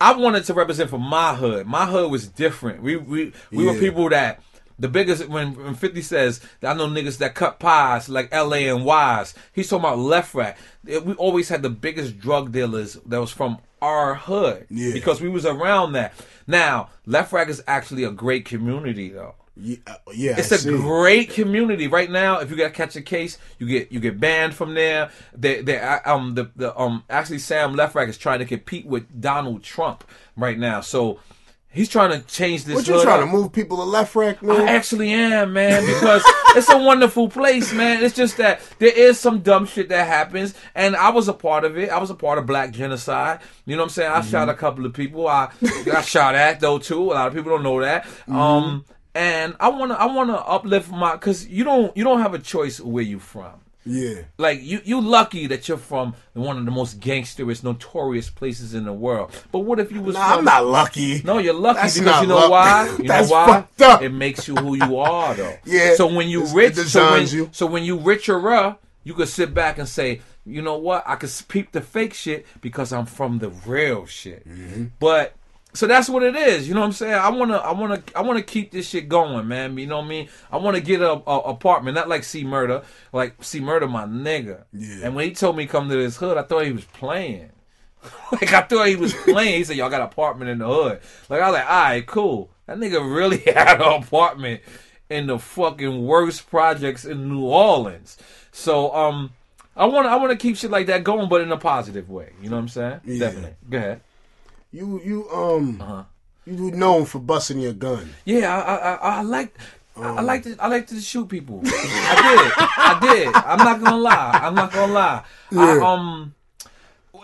I 0.00 0.14
wanted 0.14 0.44
to 0.44 0.54
represent 0.54 0.88
for 0.90 0.98
my 0.98 1.34
hood. 1.34 1.66
My 1.66 1.86
hood 1.86 2.10
was 2.10 2.26
different. 2.28 2.82
We 2.82 2.96
we 2.96 3.32
we 3.50 3.66
were 3.66 3.74
people 3.74 4.08
that. 4.08 4.40
The 4.78 4.88
biggest 4.88 5.28
when, 5.28 5.54
when 5.54 5.74
Fifty 5.74 6.02
says 6.02 6.40
that 6.60 6.74
I 6.74 6.78
know 6.78 6.88
niggas 6.88 7.18
that 7.18 7.34
cut 7.34 7.58
pies 7.60 8.08
like 8.08 8.28
L.A. 8.32 8.68
and 8.68 8.84
Wise. 8.84 9.34
He's 9.52 9.68
talking 9.68 9.84
about 9.84 9.98
LeFrak. 9.98 10.56
It- 10.86 11.04
We 11.06 11.14
always 11.14 11.48
had 11.48 11.62
the 11.62 11.70
biggest 11.70 12.18
drug 12.18 12.50
dealers 12.52 12.94
that 13.06 13.20
was 13.20 13.30
from 13.30 13.58
our 13.80 14.14
hood 14.14 14.66
Yeah. 14.70 14.92
because 14.92 15.20
we 15.20 15.28
was 15.28 15.44
around 15.46 15.92
that. 15.92 16.12
Now 16.46 16.88
LeFrak 17.06 17.48
is 17.48 17.62
actually 17.66 18.04
a 18.04 18.10
great 18.10 18.44
community 18.46 19.10
though. 19.10 19.34
Yeah, 19.56 19.76
uh, 19.86 19.94
yeah 20.12 20.34
It's 20.36 20.50
I 20.50 20.56
a 20.56 20.58
see. 20.58 20.70
great 20.70 21.30
community 21.30 21.86
right 21.86 22.10
now. 22.10 22.40
If 22.40 22.50
you 22.50 22.56
got 22.56 22.64
to 22.68 22.70
catch 22.74 22.96
a 22.96 23.02
case, 23.02 23.38
you 23.60 23.68
get 23.68 23.92
you 23.92 24.00
get 24.00 24.18
banned 24.18 24.54
from 24.54 24.74
there. 24.74 25.10
They 25.32 25.62
they 25.62 25.78
um 25.78 26.34
the 26.34 26.50
the 26.56 26.76
um 26.76 27.04
actually 27.08 27.38
Sam 27.38 27.74
Lefrak 27.76 28.08
is 28.08 28.18
trying 28.18 28.40
to 28.40 28.44
compete 28.46 28.86
with 28.86 29.20
Donald 29.20 29.62
Trump 29.62 30.02
right 30.36 30.58
now. 30.58 30.80
So 30.80 31.20
he's 31.74 31.88
trying 31.88 32.10
to 32.10 32.26
change 32.26 32.64
this. 32.64 32.76
What 32.76 32.86
you 32.88 33.02
trying 33.02 33.22
up. 33.22 33.28
to 33.28 33.32
move 33.32 33.52
people 33.52 33.76
to 33.78 33.82
LeFrak? 33.82 34.48
I 34.48 34.68
actually 34.70 35.12
am, 35.12 35.52
man, 35.52 35.84
because 35.84 36.22
it's 36.56 36.70
a 36.70 36.78
wonderful 36.78 37.28
place, 37.28 37.72
man. 37.72 38.02
It's 38.02 38.14
just 38.14 38.36
that 38.38 38.60
there 38.78 38.92
is 38.92 39.18
some 39.18 39.40
dumb 39.40 39.66
shit 39.66 39.88
that 39.90 40.06
happens, 40.06 40.54
and 40.74 40.96
I 40.96 41.10
was 41.10 41.28
a 41.28 41.32
part 41.34 41.64
of 41.64 41.76
it. 41.76 41.90
I 41.90 41.98
was 41.98 42.10
a 42.10 42.14
part 42.14 42.38
of 42.38 42.46
black 42.46 42.70
genocide. 42.70 43.40
You 43.66 43.76
know 43.76 43.82
what 43.82 43.86
I'm 43.86 43.90
saying? 43.90 44.10
I 44.12 44.20
Mm-hmm. 44.20 44.30
shot 44.30 44.48
a 44.48 44.54
couple 44.54 44.86
of 44.86 44.92
people. 44.94 45.28
I 45.28 45.50
got 45.84 46.04
shot 46.04 46.34
at 46.34 46.60
though 46.60 46.78
too. 46.78 47.02
A 47.02 47.14
lot 47.14 47.28
of 47.28 47.34
people 47.34 47.50
don't 47.50 47.62
know 47.62 47.80
that. 47.82 48.04
Mm-hmm. 48.04 48.36
Um, 48.36 48.84
and 49.14 49.54
I 49.60 49.68
wanna 49.68 49.94
I 49.94 50.06
wanna 50.06 50.34
uplift 50.36 50.90
my 50.90 51.12
because 51.12 51.46
you 51.46 51.62
don't 51.64 51.96
you 51.96 52.04
don't 52.04 52.20
have 52.20 52.34
a 52.34 52.38
choice 52.38 52.80
where 52.80 53.02
you 53.04 53.18
from. 53.18 53.60
Yeah. 53.86 54.22
Like 54.38 54.60
you, 54.62 54.80
you 54.84 55.00
lucky 55.00 55.46
that 55.48 55.68
you're 55.68 55.78
from 55.78 56.14
one 56.32 56.56
of 56.58 56.64
the 56.64 56.70
most 56.70 57.00
gangsterous, 57.00 57.62
notorious 57.62 58.30
places 58.30 58.74
in 58.74 58.84
the 58.84 58.92
world. 58.92 59.30
But 59.52 59.60
what 59.60 59.78
if 59.78 59.92
you 59.92 60.00
was? 60.00 60.14
Nah, 60.14 60.30
from, 60.30 60.38
I'm 60.40 60.44
not 60.44 60.66
lucky. 60.66 61.22
no, 61.22 61.38
you're 61.38 61.54
lucky 61.54 61.80
That's 61.80 61.98
because 61.98 62.22
you 62.22 62.28
know 62.28 62.36
luck. 62.48 62.50
why? 62.50 62.96
You 62.98 63.08
That's 63.08 63.28
know 63.30 63.34
why? 63.36 63.46
fucked 63.46 63.82
up. 63.82 64.02
It 64.02 64.10
makes 64.10 64.48
you 64.48 64.54
who 64.56 64.74
you 64.76 64.98
are, 64.98 65.34
though. 65.34 65.56
Yeah, 65.64 65.94
So 65.94 66.06
when 66.12 66.28
you 66.28 66.44
rich, 66.46 66.78
it 66.78 66.88
so 66.88 67.12
when 67.12 67.26
you. 67.28 67.48
so 67.52 67.66
when 67.66 67.84
you 67.84 67.96
richer, 67.98 68.76
you 69.04 69.14
could 69.14 69.28
sit 69.28 69.52
back 69.54 69.78
and 69.78 69.88
say, 69.88 70.20
you 70.46 70.62
know 70.62 70.76
what? 70.76 71.04
I 71.06 71.16
could 71.16 71.30
peep 71.48 71.72
the 71.72 71.80
fake 71.80 72.14
shit 72.14 72.46
because 72.60 72.92
I'm 72.92 73.06
from 73.06 73.38
the 73.38 73.50
real 73.50 74.06
shit. 74.06 74.48
Mm-hmm. 74.48 74.84
But 74.98 75.34
so 75.74 75.86
that's 75.86 76.08
what 76.08 76.22
it 76.22 76.36
is. 76.36 76.68
You 76.68 76.74
know 76.74 76.80
what 76.80 76.86
I'm 76.86 76.92
saying? 76.92 77.14
I 77.14 77.28
wanna, 77.28 77.56
I 77.56 77.72
wanna, 77.72 78.02
I 78.14 78.22
wanna 78.22 78.42
keep 78.42 78.70
this 78.70 78.88
shit 78.88 79.08
going, 79.08 79.46
man. 79.48 79.76
You 79.76 79.86
know 79.86 79.98
what 79.98 80.06
I 80.06 80.08
mean? 80.08 80.28
I 80.50 80.56
wanna 80.56 80.80
get 80.80 81.00
a, 81.00 81.12
a 81.12 81.38
apartment, 81.40 81.96
not 81.96 82.08
like 82.08 82.24
C 82.24 82.44
Murder, 82.44 82.82
like 83.12 83.42
C 83.42 83.60
Murder, 83.60 83.88
my 83.88 84.04
nigga. 84.04 84.64
Yeah. 84.72 85.00
And 85.04 85.14
when 85.14 85.28
he 85.28 85.34
told 85.34 85.56
me 85.56 85.66
to 85.66 85.72
come 85.72 85.88
to 85.88 85.96
this 85.96 86.16
hood, 86.16 86.38
I 86.38 86.42
thought 86.42 86.64
he 86.64 86.72
was 86.72 86.84
playing. 86.84 87.50
like 88.32 88.52
I 88.52 88.62
thought 88.62 88.88
he 88.88 88.96
was 88.96 89.12
playing. 89.14 89.58
He 89.58 89.64
said, 89.64 89.76
"Y'all 89.76 89.90
got 89.90 90.00
an 90.00 90.06
apartment 90.06 90.50
in 90.50 90.58
the 90.58 90.66
hood." 90.66 91.00
Like 91.28 91.40
I 91.40 91.50
was 91.50 91.54
like, 91.54 91.68
"All 91.68 91.82
right, 91.82 92.06
cool." 92.06 92.50
That 92.66 92.78
nigga 92.78 93.00
really 93.00 93.38
had 93.54 93.80
an 93.80 94.02
apartment 94.02 94.60
in 95.10 95.26
the 95.26 95.38
fucking 95.38 96.06
worst 96.06 96.48
projects 96.48 97.04
in 97.04 97.28
New 97.28 97.44
Orleans. 97.44 98.16
So 98.52 98.94
um, 98.94 99.32
I 99.76 99.86
want, 99.86 100.06
I 100.06 100.16
want 100.16 100.30
to 100.30 100.36
keep 100.36 100.56
shit 100.56 100.70
like 100.70 100.86
that 100.86 101.04
going, 101.04 101.28
but 101.28 101.40
in 101.40 101.52
a 101.52 101.58
positive 101.58 102.08
way. 102.08 102.32
You 102.40 102.48
know 102.48 102.56
what 102.56 102.62
I'm 102.62 102.68
saying? 102.68 103.00
Yeah. 103.04 103.18
Definitely. 103.18 103.54
Go 103.68 103.78
ahead. 103.78 104.00
You 104.74 105.00
you 105.04 105.30
um 105.30 105.80
Uh-huh. 105.80 106.02
you 106.44 106.72
known 106.72 107.04
for 107.04 107.20
busting 107.20 107.60
your 107.60 107.74
gun. 107.74 108.10
Yeah, 108.24 108.50
I 108.52 108.58
I, 108.58 108.94
I, 108.94 109.18
I 109.18 109.22
like. 109.22 109.56
I 109.96 110.16
I 110.18 110.20
like 110.22 110.42
to 110.42 110.56
I 110.58 110.66
like 110.66 110.88
to 110.88 111.00
shoot 111.00 111.28
people. 111.28 111.62
I 111.64 111.70
did. 112.26 112.52
I 112.58 113.14
did. 113.14 113.28
I'm 113.34 113.58
not 113.58 113.80
gonna 113.80 113.96
lie. 114.02 114.40
I'm 114.42 114.54
not 114.56 114.72
gonna 114.72 114.92
lie. 114.92 115.22
I, 115.52 115.78
um, 115.78 116.34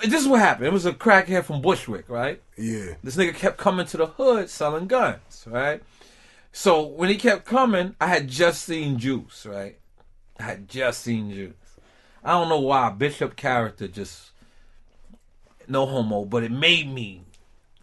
this 0.04 0.22
is 0.22 0.28
what 0.28 0.38
happened. 0.38 0.68
It 0.68 0.72
was 0.72 0.86
a 0.86 0.92
crackhead 0.92 1.42
from 1.42 1.60
Bushwick, 1.60 2.08
right? 2.08 2.40
Yeah. 2.56 2.94
This 3.02 3.16
nigga 3.16 3.34
kept 3.34 3.58
coming 3.58 3.86
to 3.86 3.96
the 3.96 4.06
hood 4.06 4.48
selling 4.48 4.86
guns, 4.86 5.44
right? 5.48 5.82
So 6.52 6.86
when 6.86 7.08
he 7.08 7.16
kept 7.16 7.44
coming, 7.46 7.96
I 8.00 8.06
had 8.06 8.28
just 8.28 8.62
seen 8.62 8.96
Juice, 8.96 9.44
right? 9.44 9.76
I 10.38 10.44
had 10.44 10.68
just 10.68 11.00
seen 11.02 11.32
Juice. 11.32 11.54
I 12.22 12.30
don't 12.38 12.48
know 12.48 12.60
why 12.60 12.90
Bishop 12.90 13.34
character 13.34 13.88
just 13.88 14.30
no 15.66 15.84
homo, 15.86 16.24
but 16.24 16.44
it 16.44 16.52
made 16.52 16.88
me 16.88 17.24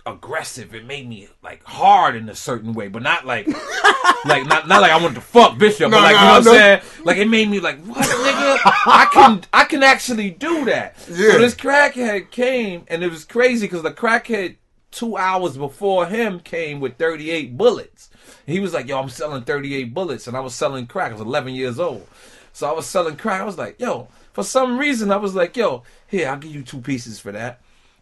aggressive. 0.08 0.74
It 0.74 0.86
made 0.86 1.08
me 1.08 1.28
like 1.44 1.64
hard 1.64 2.16
in 2.16 2.30
a 2.30 2.36
certain 2.36 2.74
way, 2.74 2.88
but 2.88 3.04
not 3.04 3.26
like 3.26 3.48
like 4.26 4.46
not 4.48 4.68
not 4.68 4.82
like 4.82 4.92
I 4.92 4.98
wanted 5.02 5.16
to 5.16 5.22
fuck 5.22 5.58
Bishop, 5.58 5.92
No, 5.92 5.98
but 5.98 6.04
like 6.04 6.16
no, 6.16 6.20
you 6.20 6.26
know 6.26 6.32
what 6.32 6.48
I'm 6.48 6.54
saying? 6.56 6.82
Like 7.06 7.18
it 7.18 7.28
made 7.28 7.50
me 7.50 7.60
like 7.60 7.84
what 7.84 7.98
nigga? 7.98 8.58
I 8.86 9.10
can 9.12 9.44
I 9.54 9.66
can 9.66 9.84
actually 9.84 10.32
do 10.32 10.66
that. 10.66 10.96
Yeah. 11.10 11.34
So 11.34 11.40
this 11.40 11.56
crackhead 11.56 12.32
came, 12.32 12.86
and 12.88 13.04
it 13.04 13.12
was 13.12 13.26
crazy 13.26 13.68
because 13.68 13.84
the 13.84 13.92
crackhead 13.92 14.56
two 14.92 15.18
hours 15.18 15.58
before 15.58 16.08
him 16.08 16.40
came 16.40 16.80
with 16.80 16.98
38 16.98 17.58
bullets. 17.58 18.10
He 18.46 18.60
was 18.60 18.74
like, 18.74 18.88
"Yo, 18.88 19.00
I'm 19.00 19.10
selling 19.10 19.44
38 19.44 19.94
bullets," 19.94 20.28
and 20.28 20.38
I 20.38 20.40
was 20.40 20.56
selling 20.56 20.88
crack. 20.88 21.12
I 21.12 21.14
was 21.14 21.22
11 21.22 21.54
years 21.54 21.80
old, 21.80 22.08
so 22.54 22.68
I 22.68 22.72
was 22.72 22.86
selling 22.86 23.18
crack. 23.18 23.42
I 23.42 23.46
was 23.46 23.58
like, 23.58 23.80
"Yo." 23.80 24.08
For 24.34 24.44
some 24.44 24.78
reason, 24.78 25.12
I 25.12 25.18
was 25.18 25.34
like, 25.34 25.58
"Yo, 25.58 25.82
here, 26.06 26.30
I'll 26.30 26.38
give 26.38 26.54
you 26.54 26.62
two 26.62 26.80
pieces 26.80 27.20
for 27.20 27.32
that." 27.32 27.60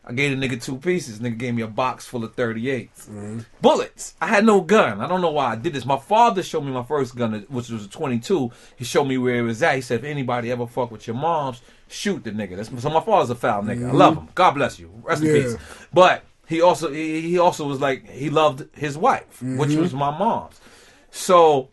I 0.07 0.13
gave 0.13 0.37
the 0.37 0.47
nigga 0.47 0.61
two 0.61 0.77
pieces. 0.77 1.19
Nigga 1.19 1.37
gave 1.37 1.55
me 1.55 1.63
a 1.63 1.67
box 1.67 2.05
full 2.05 2.23
of 2.23 2.35
38s. 2.35 2.89
Mm-hmm. 3.07 3.39
Bullets. 3.59 4.13
I 4.21 4.27
had 4.27 4.45
no 4.45 4.61
gun. 4.61 5.01
I 5.01 5.07
don't 5.07 5.21
know 5.21 5.31
why 5.31 5.53
I 5.53 5.55
did 5.55 5.73
this. 5.73 5.85
My 5.85 5.97
father 5.97 6.43
showed 6.43 6.61
me 6.61 6.71
my 6.71 6.83
first 6.83 7.15
gun, 7.15 7.45
which 7.49 7.69
was 7.69 7.85
a 7.85 7.89
22. 7.89 8.51
He 8.75 8.85
showed 8.85 9.05
me 9.05 9.17
where 9.17 9.37
it 9.37 9.41
was 9.41 9.63
at. 9.63 9.75
He 9.75 9.81
said, 9.81 10.01
if 10.01 10.05
anybody 10.05 10.51
ever 10.51 10.67
fuck 10.67 10.91
with 10.91 11.07
your 11.07 11.15
moms, 11.15 11.61
shoot 11.87 12.23
the 12.23 12.31
nigga. 12.31 12.55
That's, 12.55 12.69
so 12.83 12.89
my 12.89 13.01
father's 13.01 13.31
a 13.31 13.35
foul 13.35 13.63
nigga. 13.63 13.71
I 13.71 13.75
mm-hmm. 13.87 13.97
love 13.97 14.17
him. 14.17 14.27
God 14.35 14.51
bless 14.51 14.77
you. 14.77 14.91
Rest 15.01 15.23
Yeah. 15.23 15.33
in 15.33 15.43
peace. 15.43 15.57
But 15.91 16.23
he 16.47 16.61
also 16.61 16.91
he, 16.91 17.21
he 17.21 17.39
also 17.39 17.67
was 17.67 17.81
like 17.81 18.07
he 18.07 18.29
loved 18.29 18.65
his 18.77 18.97
wife, 18.97 19.41
which 19.41 19.71
mm-hmm. 19.71 19.81
was 19.81 19.93
my 19.93 20.15
mom's. 20.15 20.61
So 21.09 21.69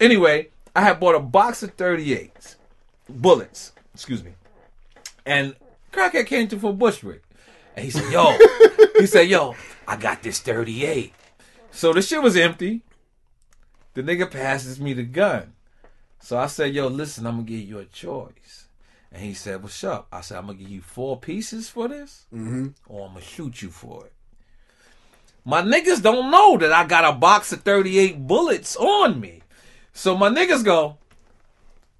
anyway, 0.00 0.48
I 0.74 0.82
had 0.82 0.98
bought 0.98 1.14
a 1.14 1.20
box 1.20 1.62
of 1.62 1.76
38s, 1.76 2.56
bullets, 3.08 3.72
excuse 3.94 4.24
me. 4.24 4.32
And 5.24 5.54
crackhead 5.92 6.26
came 6.26 6.48
to 6.48 6.58
from 6.58 6.76
Bushwick. 6.76 7.22
And 7.78 7.84
he 7.84 7.92
said, 7.92 8.12
yo, 8.12 8.36
he 8.98 9.06
said, 9.06 9.28
yo, 9.28 9.54
I 9.86 9.94
got 9.94 10.20
this 10.20 10.40
38. 10.40 11.12
So 11.70 11.92
the 11.92 12.02
shit 12.02 12.20
was 12.20 12.36
empty. 12.36 12.82
The 13.94 14.02
nigga 14.02 14.28
passes 14.28 14.80
me 14.80 14.94
the 14.94 15.04
gun. 15.04 15.52
So 16.18 16.36
I 16.36 16.48
said, 16.48 16.74
yo, 16.74 16.88
listen, 16.88 17.24
I'm 17.24 17.34
gonna 17.36 17.44
give 17.44 17.60
you 17.60 17.78
a 17.78 17.84
choice. 17.84 18.66
And 19.12 19.22
he 19.22 19.32
said, 19.32 19.62
what's 19.62 19.84
up? 19.84 20.08
I 20.10 20.22
said, 20.22 20.38
I'm 20.38 20.46
gonna 20.46 20.58
give 20.58 20.70
you 20.70 20.80
four 20.80 21.20
pieces 21.20 21.68
for 21.68 21.86
this, 21.86 22.26
mm-hmm. 22.34 22.70
or 22.88 23.06
I'm 23.06 23.14
gonna 23.14 23.24
shoot 23.24 23.62
you 23.62 23.70
for 23.70 24.06
it. 24.06 24.12
My 25.44 25.62
niggas 25.62 26.02
don't 26.02 26.32
know 26.32 26.56
that 26.58 26.72
I 26.72 26.84
got 26.84 27.04
a 27.04 27.16
box 27.16 27.52
of 27.52 27.62
38 27.62 28.26
bullets 28.26 28.74
on 28.74 29.20
me. 29.20 29.42
So 29.92 30.16
my 30.16 30.30
niggas 30.30 30.64
go, 30.64 30.98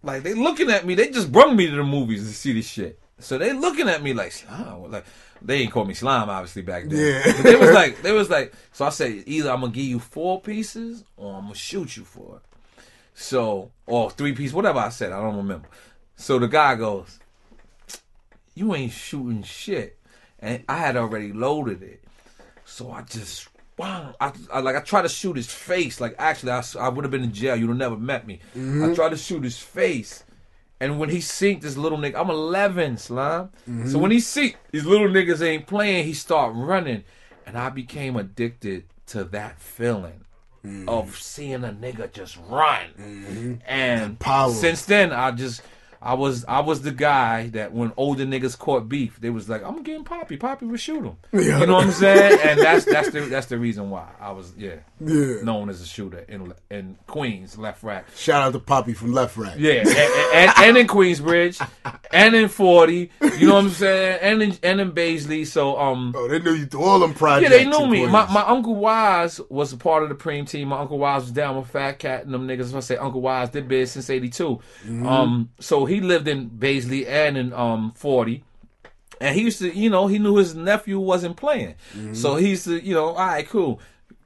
like 0.03 0.25
they 0.25 0.35
looking 0.35 0.73
at 0.73 0.85
me. 0.85 0.97
They 0.97 1.11
just 1.11 1.31
brung 1.31 1.55
me 1.55 1.71
to 1.71 1.77
the 1.77 1.85
movies 1.85 2.27
to 2.27 2.35
see 2.35 2.53
this 2.53 2.67
shit. 2.67 2.99
So 3.21 3.39
they 3.39 3.53
looking 3.53 3.89
at 3.89 4.03
me 4.03 4.13
like 4.13 4.33
slime. 4.33 4.91
Like 4.91 5.05
they 5.43 5.61
ain't 5.61 5.73
call 5.73 5.85
me 5.85 5.95
slime 5.95 6.29
obviously 6.29 6.63
back 6.63 6.89
then. 6.89 6.99
Yeah. 6.99 7.33
But 7.37 7.43
they 7.43 7.57
was 7.57 7.71
like 7.71 8.03
they 8.03 8.13
was 8.13 8.31
like. 8.31 8.53
So 8.73 8.85
I 8.85 8.91
said 8.91 9.25
either 9.27 9.51
I'm 9.51 9.61
gonna 9.61 9.73
give 9.73 9.85
you 9.85 9.99
four 9.99 10.41
pieces 10.41 11.05
or 11.17 11.35
I'm 11.35 11.45
gonna 11.45 11.55
shoot 11.55 11.97
you 11.97 12.05
for 12.05 12.37
it. 12.37 12.43
So 13.15 13.71
or 13.87 14.11
three 14.11 14.33
pieces, 14.33 14.55
whatever 14.55 14.79
I 14.79 14.91
said. 14.91 15.13
I 15.13 15.21
don't 15.21 15.37
remember. 15.37 15.69
So 16.17 16.39
the 16.39 16.49
guy 16.49 16.75
goes, 16.77 17.19
"You 18.55 18.75
ain't 18.75 18.93
shooting 18.93 19.43
shit," 19.43 19.99
and 20.39 20.65
I 20.69 20.79
had 20.79 20.97
already 20.97 21.33
loaded 21.33 21.83
it. 21.83 22.03
So 22.65 22.91
I 22.91 23.03
just. 23.03 23.49
Wow, 23.77 24.17
I, 24.21 24.33
I 24.53 24.59
like 24.59 24.75
I 24.75 24.81
tried 24.81 25.03
to 25.03 25.09
shoot 25.09 25.37
his 25.37 25.47
face. 25.47 26.01
Like 26.01 26.17
actually, 26.19 26.51
I, 26.51 26.65
I 26.81 26.89
would 26.89 27.05
have 27.05 27.13
been 27.13 27.23
in 27.23 27.33
jail. 27.33 27.55
You'd 27.55 27.69
have 27.69 27.77
never 27.77 27.97
met 27.97 28.27
me. 28.27 28.41
I 28.53 28.59
mm-hmm. 28.59 28.95
tried 28.95 29.11
to 29.11 29.17
shoot 29.17 29.45
his 29.45 29.57
face, 29.57 30.25
and 30.81 30.99
when 30.99 31.11
he 31.11 31.21
seen 31.21 31.61
this 31.61 31.77
little 31.77 31.99
nigga, 31.99 32.17
I'm 32.17 32.31
11, 32.31 32.99
slime. 32.99 33.51
So 33.67 33.71
mm-hmm. 33.71 34.01
when 34.01 34.11
he 34.11 34.21
see 34.21 34.55
these 34.71 34.85
little 34.85 35.09
niggas 35.09 35.43
ain't 35.43 35.67
playing, 35.67 36.05
he 36.05 36.15
start 36.15 36.53
running, 36.55 37.05
and 37.47 37.59
I 37.59 37.69
became 37.71 38.17
addicted 38.17 38.85
to 39.09 39.25
that 39.25 39.61
feeling 39.61 40.25
mm. 40.65 40.89
of 40.89 41.17
seeing 41.17 41.65
a 41.65 41.73
nigga 41.73 42.13
just 42.13 42.39
run. 42.49 42.87
Mm-hmm. 42.99 43.55
And 43.67 44.19
Power. 44.19 44.53
since 44.53 44.85
then, 44.85 45.13
I 45.13 45.33
just 45.33 45.63
I 46.01 46.15
was 46.15 46.45
I 46.47 46.61
was 46.61 46.83
the 46.83 46.93
guy 46.93 47.49
that 47.49 47.73
when 47.73 47.93
older 47.97 48.25
niggas 48.25 48.57
caught 48.59 48.89
beef, 48.89 49.21
they 49.21 49.31
was 49.31 49.49
like, 49.49 49.65
I'm 49.65 49.83
getting 49.83 50.05
Poppy. 50.05 50.37
Poppy 50.37 50.67
would 50.67 50.79
shoot 50.81 51.05
him. 51.05 51.17
Yeah. 51.33 51.61
You 51.61 51.67
know 51.67 51.75
what 51.75 51.85
I'm 51.87 51.91
saying? 51.93 52.39
And 52.45 52.61
that's 52.65 52.85
that's 52.85 53.11
the 53.11 53.21
that's 53.23 53.47
the 53.47 53.59
reason 53.59 53.91
why 53.91 54.09
I 54.21 54.31
was 54.31 54.53
yeah 54.57 54.77
Yeah. 55.01 55.43
known 55.43 55.69
as 55.71 55.81
a 55.81 55.87
shooter 55.87 56.25
in 56.29 56.53
in 56.71 56.97
Queens, 57.07 57.57
LeFrak. 57.57 58.05
Shout 58.17 58.43
out 58.43 58.53
to 58.53 58.59
Poppy 58.61 58.93
from 58.95 59.13
LeFrak. 59.13 59.55
Yeah, 59.59 59.81
and, 59.81 59.89
and, 59.89 60.53
and 60.59 60.77
in 60.79 60.87
Queensbridge, 60.87 61.67
and 62.13 62.35
in 62.35 62.49
Forty. 62.49 63.11
You 63.39 63.49
know 63.49 63.55
what 63.55 63.65
I'm 63.65 63.71
saying? 63.71 64.19
And 64.23 64.43
in 64.43 64.59
and 64.63 64.81
in 64.81 64.93
Baisley. 64.93 65.47
So 65.47 65.79
um. 65.79 66.13
Oh, 66.17 66.29
they 66.29 66.39
knew 66.39 66.53
you 66.53 66.67
through 66.67 66.83
all 66.85 66.99
them 67.01 67.15
projects. 67.15 67.51
Yeah, 67.51 67.59
they 67.59 67.65
knew 67.67 67.87
me. 67.87 67.99
Queens. 68.01 68.13
My, 68.13 68.31
my 68.33 68.43
uncle 68.43 68.77
Wise 68.77 69.41
was 69.49 69.73
a 69.73 69.77
part 69.77 70.03
of 70.05 70.09
the 70.11 70.15
preem 70.15 70.49
team. 70.49 70.69
My 70.69 70.79
uncle 70.79 70.99
Wise 70.99 71.23
was 71.23 71.33
down 71.33 71.57
with 71.57 71.69
Fat 71.69 71.99
Cat 71.99 72.25
and 72.25 72.33
them 72.33 72.47
niggas. 72.47 72.75
I 72.75 72.81
say 72.81 72.97
Uncle 72.97 73.21
Wise 73.21 73.51
did 73.51 73.67
biz 73.69 73.93
since 73.93 74.09
'82. 74.11 74.61
Um, 75.05 75.51
so 75.59 75.85
he 75.89 76.01
lived 76.01 76.29
in 76.29 76.49
Baisley 76.51 77.07
and 77.07 77.37
in 77.37 77.53
um 77.53 77.93
40. 77.97 78.45
And 79.21 79.35
he 79.35 79.43
used 79.43 79.59
to, 79.59 79.77
you 79.77 79.91
know, 79.91 80.07
he 80.07 80.19
knew 80.21 80.37
his 80.37 80.55
nephew 80.55 81.01
wasn't 81.01 81.37
playing. 81.37 81.75
So 82.13 82.37
he 82.37 82.51
used 82.51 82.65
to, 82.67 82.79
you 82.79 82.95
know, 82.95 83.07
all 83.09 83.17
right, 83.17 83.49
cool, 83.49 83.81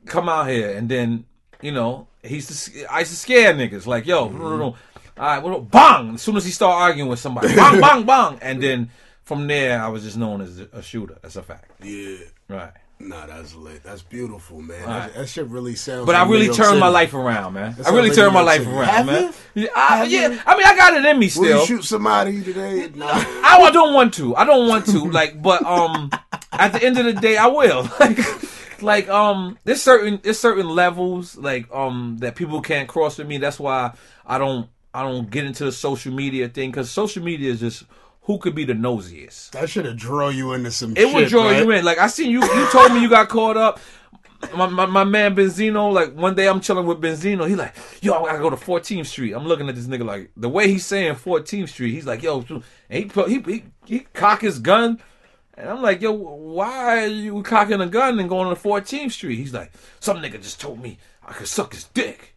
come 0.05 0.29
out 0.29 0.49
here. 0.49 0.71
And 0.77 0.87
then, 0.89 1.25
you 1.63 1.73
know, 1.73 2.09
he 2.23 2.35
used 2.37 2.51
to, 2.73 2.93
I 2.93 2.99
used 3.01 3.13
to 3.13 3.17
scare 3.17 3.55
niggas 3.55 3.87
like, 3.87 4.05
yo, 4.07 4.29
no. 4.29 4.63
all 4.65 4.77
right, 5.17 5.43
well, 5.43 5.61
bang! 5.61 6.15
As 6.17 6.23
soon 6.23 6.37
as 6.37 6.45
he 6.45 6.51
start 6.51 6.75
arguing 6.83 7.09
with 7.09 7.21
somebody, 7.21 7.49
bang, 7.57 7.81
bang, 7.81 8.05
bang, 8.05 8.39
and 8.43 8.63
then 8.63 8.91
from 9.25 9.47
there, 9.47 9.83
I 9.83 9.89
was 9.89 10.03
just 10.03 10.19
known 10.19 10.43
as 10.43 10.59
a 10.61 10.83
shooter. 10.83 11.17
That's 11.23 11.37
a 11.37 11.43
fact, 11.43 11.71
Yeah. 11.83 12.17
right? 12.49 12.73
Nah, 13.03 13.27
that's 13.27 13.55
lit. 13.57 13.83
That's 13.83 14.03
beautiful, 14.03 14.61
man. 14.61 14.87
Right. 14.87 15.07
That, 15.09 15.15
that 15.15 15.29
shit 15.29 15.47
really 15.49 15.75
sounds. 15.75 16.07
But 16.07 16.15
I 16.15 16.23
really 16.23 16.41
New 16.41 16.45
York 16.47 16.57
turned 16.57 16.79
my 16.79 16.89
life 16.89 17.15
around, 17.15 17.55
man. 17.55 17.75
That's 17.77 17.89
I 17.89 17.93
really 17.93 18.11
like 18.11 18.17
turned 18.17 18.33
my 18.33 18.43
life 18.43 18.63
City. 18.63 18.71
around, 18.71 18.89
Have 18.89 19.07
man. 19.07 19.35
you? 19.55 19.63
Yeah, 19.65 19.69
I, 19.75 19.97
Have 19.99 20.11
yeah, 20.11 20.29
you? 20.29 20.41
I 20.47 20.57
mean, 20.57 20.67
I 20.67 20.77
got 20.77 20.95
it 20.95 21.05
in 21.05 21.19
me 21.19 21.27
Will 21.27 21.31
still. 21.31 21.61
you 21.61 21.67
shoot 21.67 21.85
somebody 21.85 22.43
today? 22.43 22.91
Nah. 22.95 23.07
I, 23.11 23.59
I 23.61 23.71
don't 23.71 23.93
want 23.93 24.15
to. 24.15 24.37
I 24.37 24.45
don't 24.45 24.69
want 24.69 24.87
to. 24.87 25.11
Like, 25.11 25.43
but 25.43 25.65
um, 25.65 26.11
at 26.53 26.73
the 26.73 26.83
end 26.85 26.99
of 26.99 27.07
the 27.07 27.15
day, 27.15 27.37
I 27.37 27.47
will. 27.47 27.89
Like, 27.99 28.19
like 28.83 29.09
um, 29.09 29.59
there's 29.65 29.81
certain 29.81 30.19
there's 30.23 30.41
certain 30.41 30.69
levels 30.69 31.37
like 31.37 31.73
um 31.73 32.17
that 32.19 32.35
people 32.35 32.61
can't 32.61 32.89
cross 32.89 33.17
with 33.19 33.29
me. 33.29 33.39
That's 33.39 33.61
why 33.61 33.93
I 34.27 34.39
don't 34.39 34.69
I 34.93 35.03
don't 35.03 35.31
get 35.31 35.45
into 35.45 35.65
the 35.65 35.73
social 35.73 36.13
media 36.13 36.49
thing 36.49 36.71
because 36.71 36.91
social 36.91 37.23
media 37.23 37.53
is 37.53 37.61
just 37.61 37.85
who 38.23 38.39
could 38.39 38.55
be 38.55 38.65
the 38.65 38.75
nosiest. 38.75 39.51
That 39.53 39.69
should 39.69 39.85
have 39.85 39.97
draw 39.97 40.29
you 40.29 40.53
into 40.53 40.71
some. 40.71 40.95
Shit. 40.95 41.05
It 41.05 41.07
shit, 41.09 41.15
would 41.15 41.29
draw 41.29 41.45
right? 41.51 41.63
you 41.63 41.71
in. 41.71 41.85
Like 41.85 41.99
I 41.99 42.07
seen 42.07 42.31
you. 42.31 42.43
You 42.43 42.67
told 42.71 42.93
me 42.93 43.01
you 43.01 43.09
got 43.09 43.29
caught 43.29 43.57
up. 43.57 43.81
My, 44.57 44.67
my, 44.67 44.87
my 44.87 45.05
man 45.05 45.37
Benzino, 45.37 45.93
like 45.93 46.15
one 46.15 46.35
day 46.35 46.49
I'm 46.49 46.61
chilling 46.61 46.85
with 46.85 47.01
Benzino. 47.01 47.49
He 47.49 47.55
like, 47.55 47.77
yo, 48.01 48.25
I 48.25 48.33
gotta 48.33 48.39
go 48.41 48.51
to 48.51 48.57
14th 48.57 49.07
Street. 49.07 49.35
I'm 49.35 49.47
looking 49.47 49.69
at 49.69 49.77
this 49.77 49.87
nigga 49.87 50.05
like 50.05 50.33
the 50.37 50.49
way 50.49 50.67
he's 50.67 50.85
saying 50.85 51.15
14th 51.15 51.69
Street. 51.69 51.93
He's 51.93 52.07
like, 52.07 52.25
yo, 52.25 52.45
and 52.51 52.65
he 52.91 53.05
put- 53.05 53.29
he 53.29 53.41
he, 53.41 53.65
he 53.87 54.01
cock 54.01 54.41
his 54.41 54.59
gun, 54.59 55.01
and 55.55 55.71
I'm 55.71 55.81
like, 55.81 56.01
yo, 56.03 56.11
why 56.11 57.05
are 57.05 57.07
you 57.07 57.41
cocking 57.45 57.81
a 57.81 57.87
gun 57.87 58.19
and 58.19 58.29
going 58.29 58.53
to 58.53 58.61
14th 58.61 59.13
Street? 59.13 59.37
He's 59.37 59.55
like, 59.55 59.71
some 60.01 60.17
nigga 60.17 60.43
just 60.43 60.61
told 60.61 60.83
me 60.83 60.99
I 61.25 61.35
could 61.35 61.47
suck 61.47 61.73
his 61.75 61.85
dick. 61.85 62.35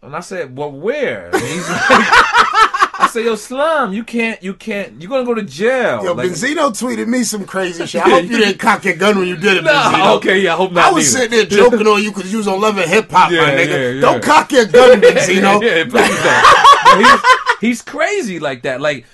And 0.00 0.16
I 0.16 0.20
said, 0.20 0.56
well, 0.56 0.72
where? 0.72 1.26
And 1.26 1.42
he's 1.42 1.68
like, 1.90 2.73
I 3.04 3.08
say, 3.08 3.24
yo, 3.24 3.34
Slum, 3.36 3.92
you 3.92 4.02
can't, 4.04 4.42
you 4.42 4.54
can't, 4.54 5.00
you're 5.00 5.08
gonna 5.10 5.24
go 5.24 5.34
to 5.34 5.42
jail. 5.42 6.04
Yo, 6.04 6.12
Like- 6.14 6.30
Benzino 6.30 6.70
tweeted 6.70 7.06
me 7.06 7.22
some 7.24 7.44
crazy 7.44 7.86
shit. 7.86 8.02
I 8.04 8.08
hope 8.10 8.24
you 8.24 8.38
didn't 8.38 8.58
cock 8.58 8.84
your 8.84 8.96
gun 8.96 9.18
when 9.18 9.28
you 9.28 9.36
did 9.36 9.58
it, 9.58 9.64
Nah, 9.64 9.92
Benzino. 9.92 10.16
okay, 10.16 10.40
yeah, 10.40 10.54
I 10.54 10.56
hope 10.56 10.72
not. 10.72 10.84
I 10.86 10.92
was 10.92 11.12
neither. 11.14 11.24
sitting 11.30 11.38
there 11.50 11.58
joking 11.70 11.86
on 11.86 12.02
you 12.02 12.10
because 12.12 12.30
you 12.32 12.38
was 12.38 12.48
on 12.48 12.60
Love 12.60 12.78
and 12.78 12.90
Hip 12.90 13.10
Hop, 13.10 13.30
Yeah, 13.30 13.40
my 13.42 13.50
nigga. 13.52 13.94
yeah. 13.96 14.00
Don't 14.00 14.22
cock 14.22 14.50
your 14.52 14.66
gun, 14.66 15.00
Benzino. 15.02 15.62
yeah, 15.62 15.84
please 15.88 17.06
he's, 17.06 17.20
he's 17.60 17.82
crazy 17.82 18.38
like 18.40 18.62
that. 18.62 18.80
Like 18.80 19.06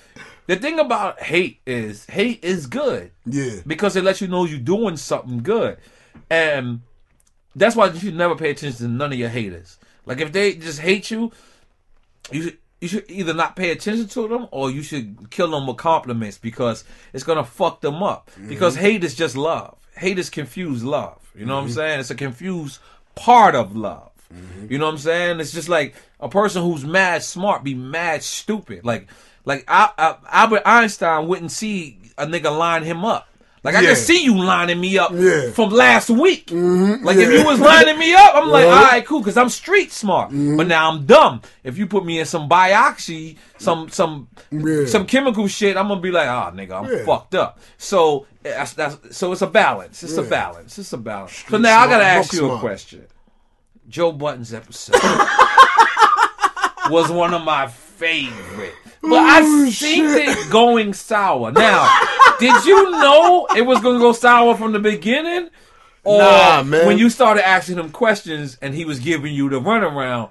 the 0.46 0.56
thing 0.56 0.78
about 0.78 1.20
hate 1.20 1.60
is 1.66 2.04
hate 2.06 2.44
is 2.44 2.66
good. 2.66 3.10
Yeah. 3.26 3.60
Because 3.66 3.96
it 3.96 4.04
lets 4.04 4.20
you 4.20 4.28
know 4.28 4.44
you're 4.44 4.58
doing 4.58 4.96
something 4.96 5.38
good. 5.42 5.78
And 6.28 6.80
that's 7.56 7.74
why 7.76 7.86
you 7.88 7.98
should 7.98 8.14
never 8.16 8.36
pay 8.36 8.50
attention 8.50 8.78
to 8.78 8.88
none 8.88 9.12
of 9.12 9.18
your 9.18 9.28
haters. 9.28 9.78
Like 10.06 10.20
if 10.20 10.32
they 10.32 10.54
just 10.54 10.80
hate 10.80 11.10
you, 11.10 11.32
you 12.30 12.42
should 12.42 12.58
you 12.80 12.88
should 12.88 13.04
either 13.08 13.34
not 13.34 13.56
pay 13.56 13.70
attention 13.70 14.08
to 14.08 14.28
them 14.28 14.48
or 14.50 14.70
you 14.70 14.82
should 14.82 15.30
kill 15.30 15.50
them 15.50 15.66
with 15.66 15.76
compliments 15.76 16.38
because 16.38 16.84
it's 17.12 17.24
gonna 17.24 17.44
fuck 17.44 17.80
them 17.80 18.02
up. 18.02 18.30
Because 18.48 18.74
mm-hmm. 18.74 18.84
hate 18.84 19.04
is 19.04 19.14
just 19.14 19.36
love. 19.36 19.76
Hate 19.96 20.18
is 20.18 20.30
confused 20.30 20.84
love. 20.84 21.18
You 21.34 21.44
know 21.44 21.56
what 21.56 21.60
I'm 21.62 21.66
mm-hmm. 21.66 21.74
saying? 21.74 22.00
It's 22.00 22.10
a 22.10 22.14
confused 22.14 22.80
part 23.14 23.54
of 23.54 23.76
love. 23.76 24.10
Mm-hmm. 24.32 24.72
You 24.72 24.78
know 24.78 24.86
what 24.86 24.92
I'm 24.92 24.98
saying? 24.98 25.40
It's 25.40 25.52
just 25.52 25.68
like 25.68 25.94
a 26.18 26.28
person 26.28 26.62
who's 26.62 26.84
mad 26.84 27.22
smart 27.22 27.64
be 27.64 27.74
mad 27.74 28.22
stupid. 28.22 28.84
Like 28.84 29.08
like 29.44 29.64
I, 29.68 29.90
I, 29.98 30.16
Albert 30.30 30.62
Einstein 30.64 31.28
wouldn't 31.28 31.52
see 31.52 31.98
a 32.16 32.26
nigga 32.26 32.56
line 32.56 32.82
him 32.82 33.04
up. 33.04 33.28
Like 33.62 33.74
I 33.74 33.80
Yeah. 33.82 33.88
can 33.88 33.96
see 33.96 34.24
you 34.24 34.38
lining 34.38 34.80
me 34.80 34.96
up 34.98 35.10
Yeah. 35.12 35.50
from 35.50 35.68
last 35.70 36.08
week. 36.08 36.50
Like 36.50 37.18
if 37.18 37.30
you 37.30 37.44
was 37.44 37.60
lining 37.60 37.98
me 37.98 38.14
up, 38.14 38.32
I'm 38.34 38.48
like, 38.48 38.64
all 38.64 38.84
right, 38.84 39.04
cool, 39.04 39.20
because 39.20 39.36
I'm 39.36 39.50
street 39.50 39.92
smart. 39.92 40.30
But 40.30 40.66
now 40.66 40.90
I'm 40.90 41.04
dumb. 41.04 41.42
If 41.62 41.76
you 41.76 41.86
put 41.86 42.04
me 42.06 42.20
in 42.20 42.24
some 42.26 42.48
bioxy, 42.48 43.36
some 43.58 43.90
some 43.90 44.28
Yeah. 44.50 44.86
some 44.86 45.04
chemical 45.06 45.46
shit, 45.46 45.76
I'm 45.76 45.88
gonna 45.88 46.00
be 46.00 46.10
like, 46.10 46.26
ah, 46.28 46.50
nigga, 46.52 46.72
I'm 46.82 46.90
Yeah. 46.90 47.04
fucked 47.04 47.34
up. 47.34 47.58
So 47.76 48.26
that's, 48.42 48.72
that's 48.72 49.16
so 49.16 49.30
it's 49.32 49.42
a 49.42 49.46
balance. 49.46 50.02
It's 50.02 50.16
a 50.16 50.22
balance. 50.22 50.78
It's 50.78 50.92
a 50.94 50.98
balance. 50.98 51.44
so 51.48 51.58
now 51.58 51.80
I 51.80 51.86
gotta 51.86 52.04
ask 52.04 52.32
you 52.32 52.44
a 52.44 52.48
smart. 52.48 52.60
question. 52.60 53.04
Joe 53.90 54.12
Budden's 54.12 54.54
episode 54.54 54.94
was 56.88 57.10
one 57.10 57.34
of 57.34 57.44
my 57.44 57.66
favorite. 57.66 58.72
But 59.02 59.12
I 59.14 59.42
Ooh, 59.42 59.70
seen 59.70 60.04
shit. 60.06 60.28
it 60.28 60.50
going 60.50 60.92
sour. 60.94 61.52
Now, 61.52 61.88
did 62.38 62.64
you 62.64 62.90
know 62.90 63.46
it 63.56 63.62
was 63.62 63.80
gonna 63.80 63.98
go 63.98 64.12
sour 64.12 64.54
from 64.56 64.72
the 64.72 64.78
beginning? 64.78 65.50
Or 66.04 66.18
Nah, 66.18 66.62
man. 66.62 66.86
when 66.86 66.98
you 66.98 67.10
started 67.10 67.46
asking 67.46 67.78
him 67.78 67.90
questions 67.90 68.56
and 68.62 68.74
he 68.74 68.84
was 68.84 69.00
giving 69.00 69.34
you 69.34 69.48
the 69.50 69.60
runaround, 69.60 70.30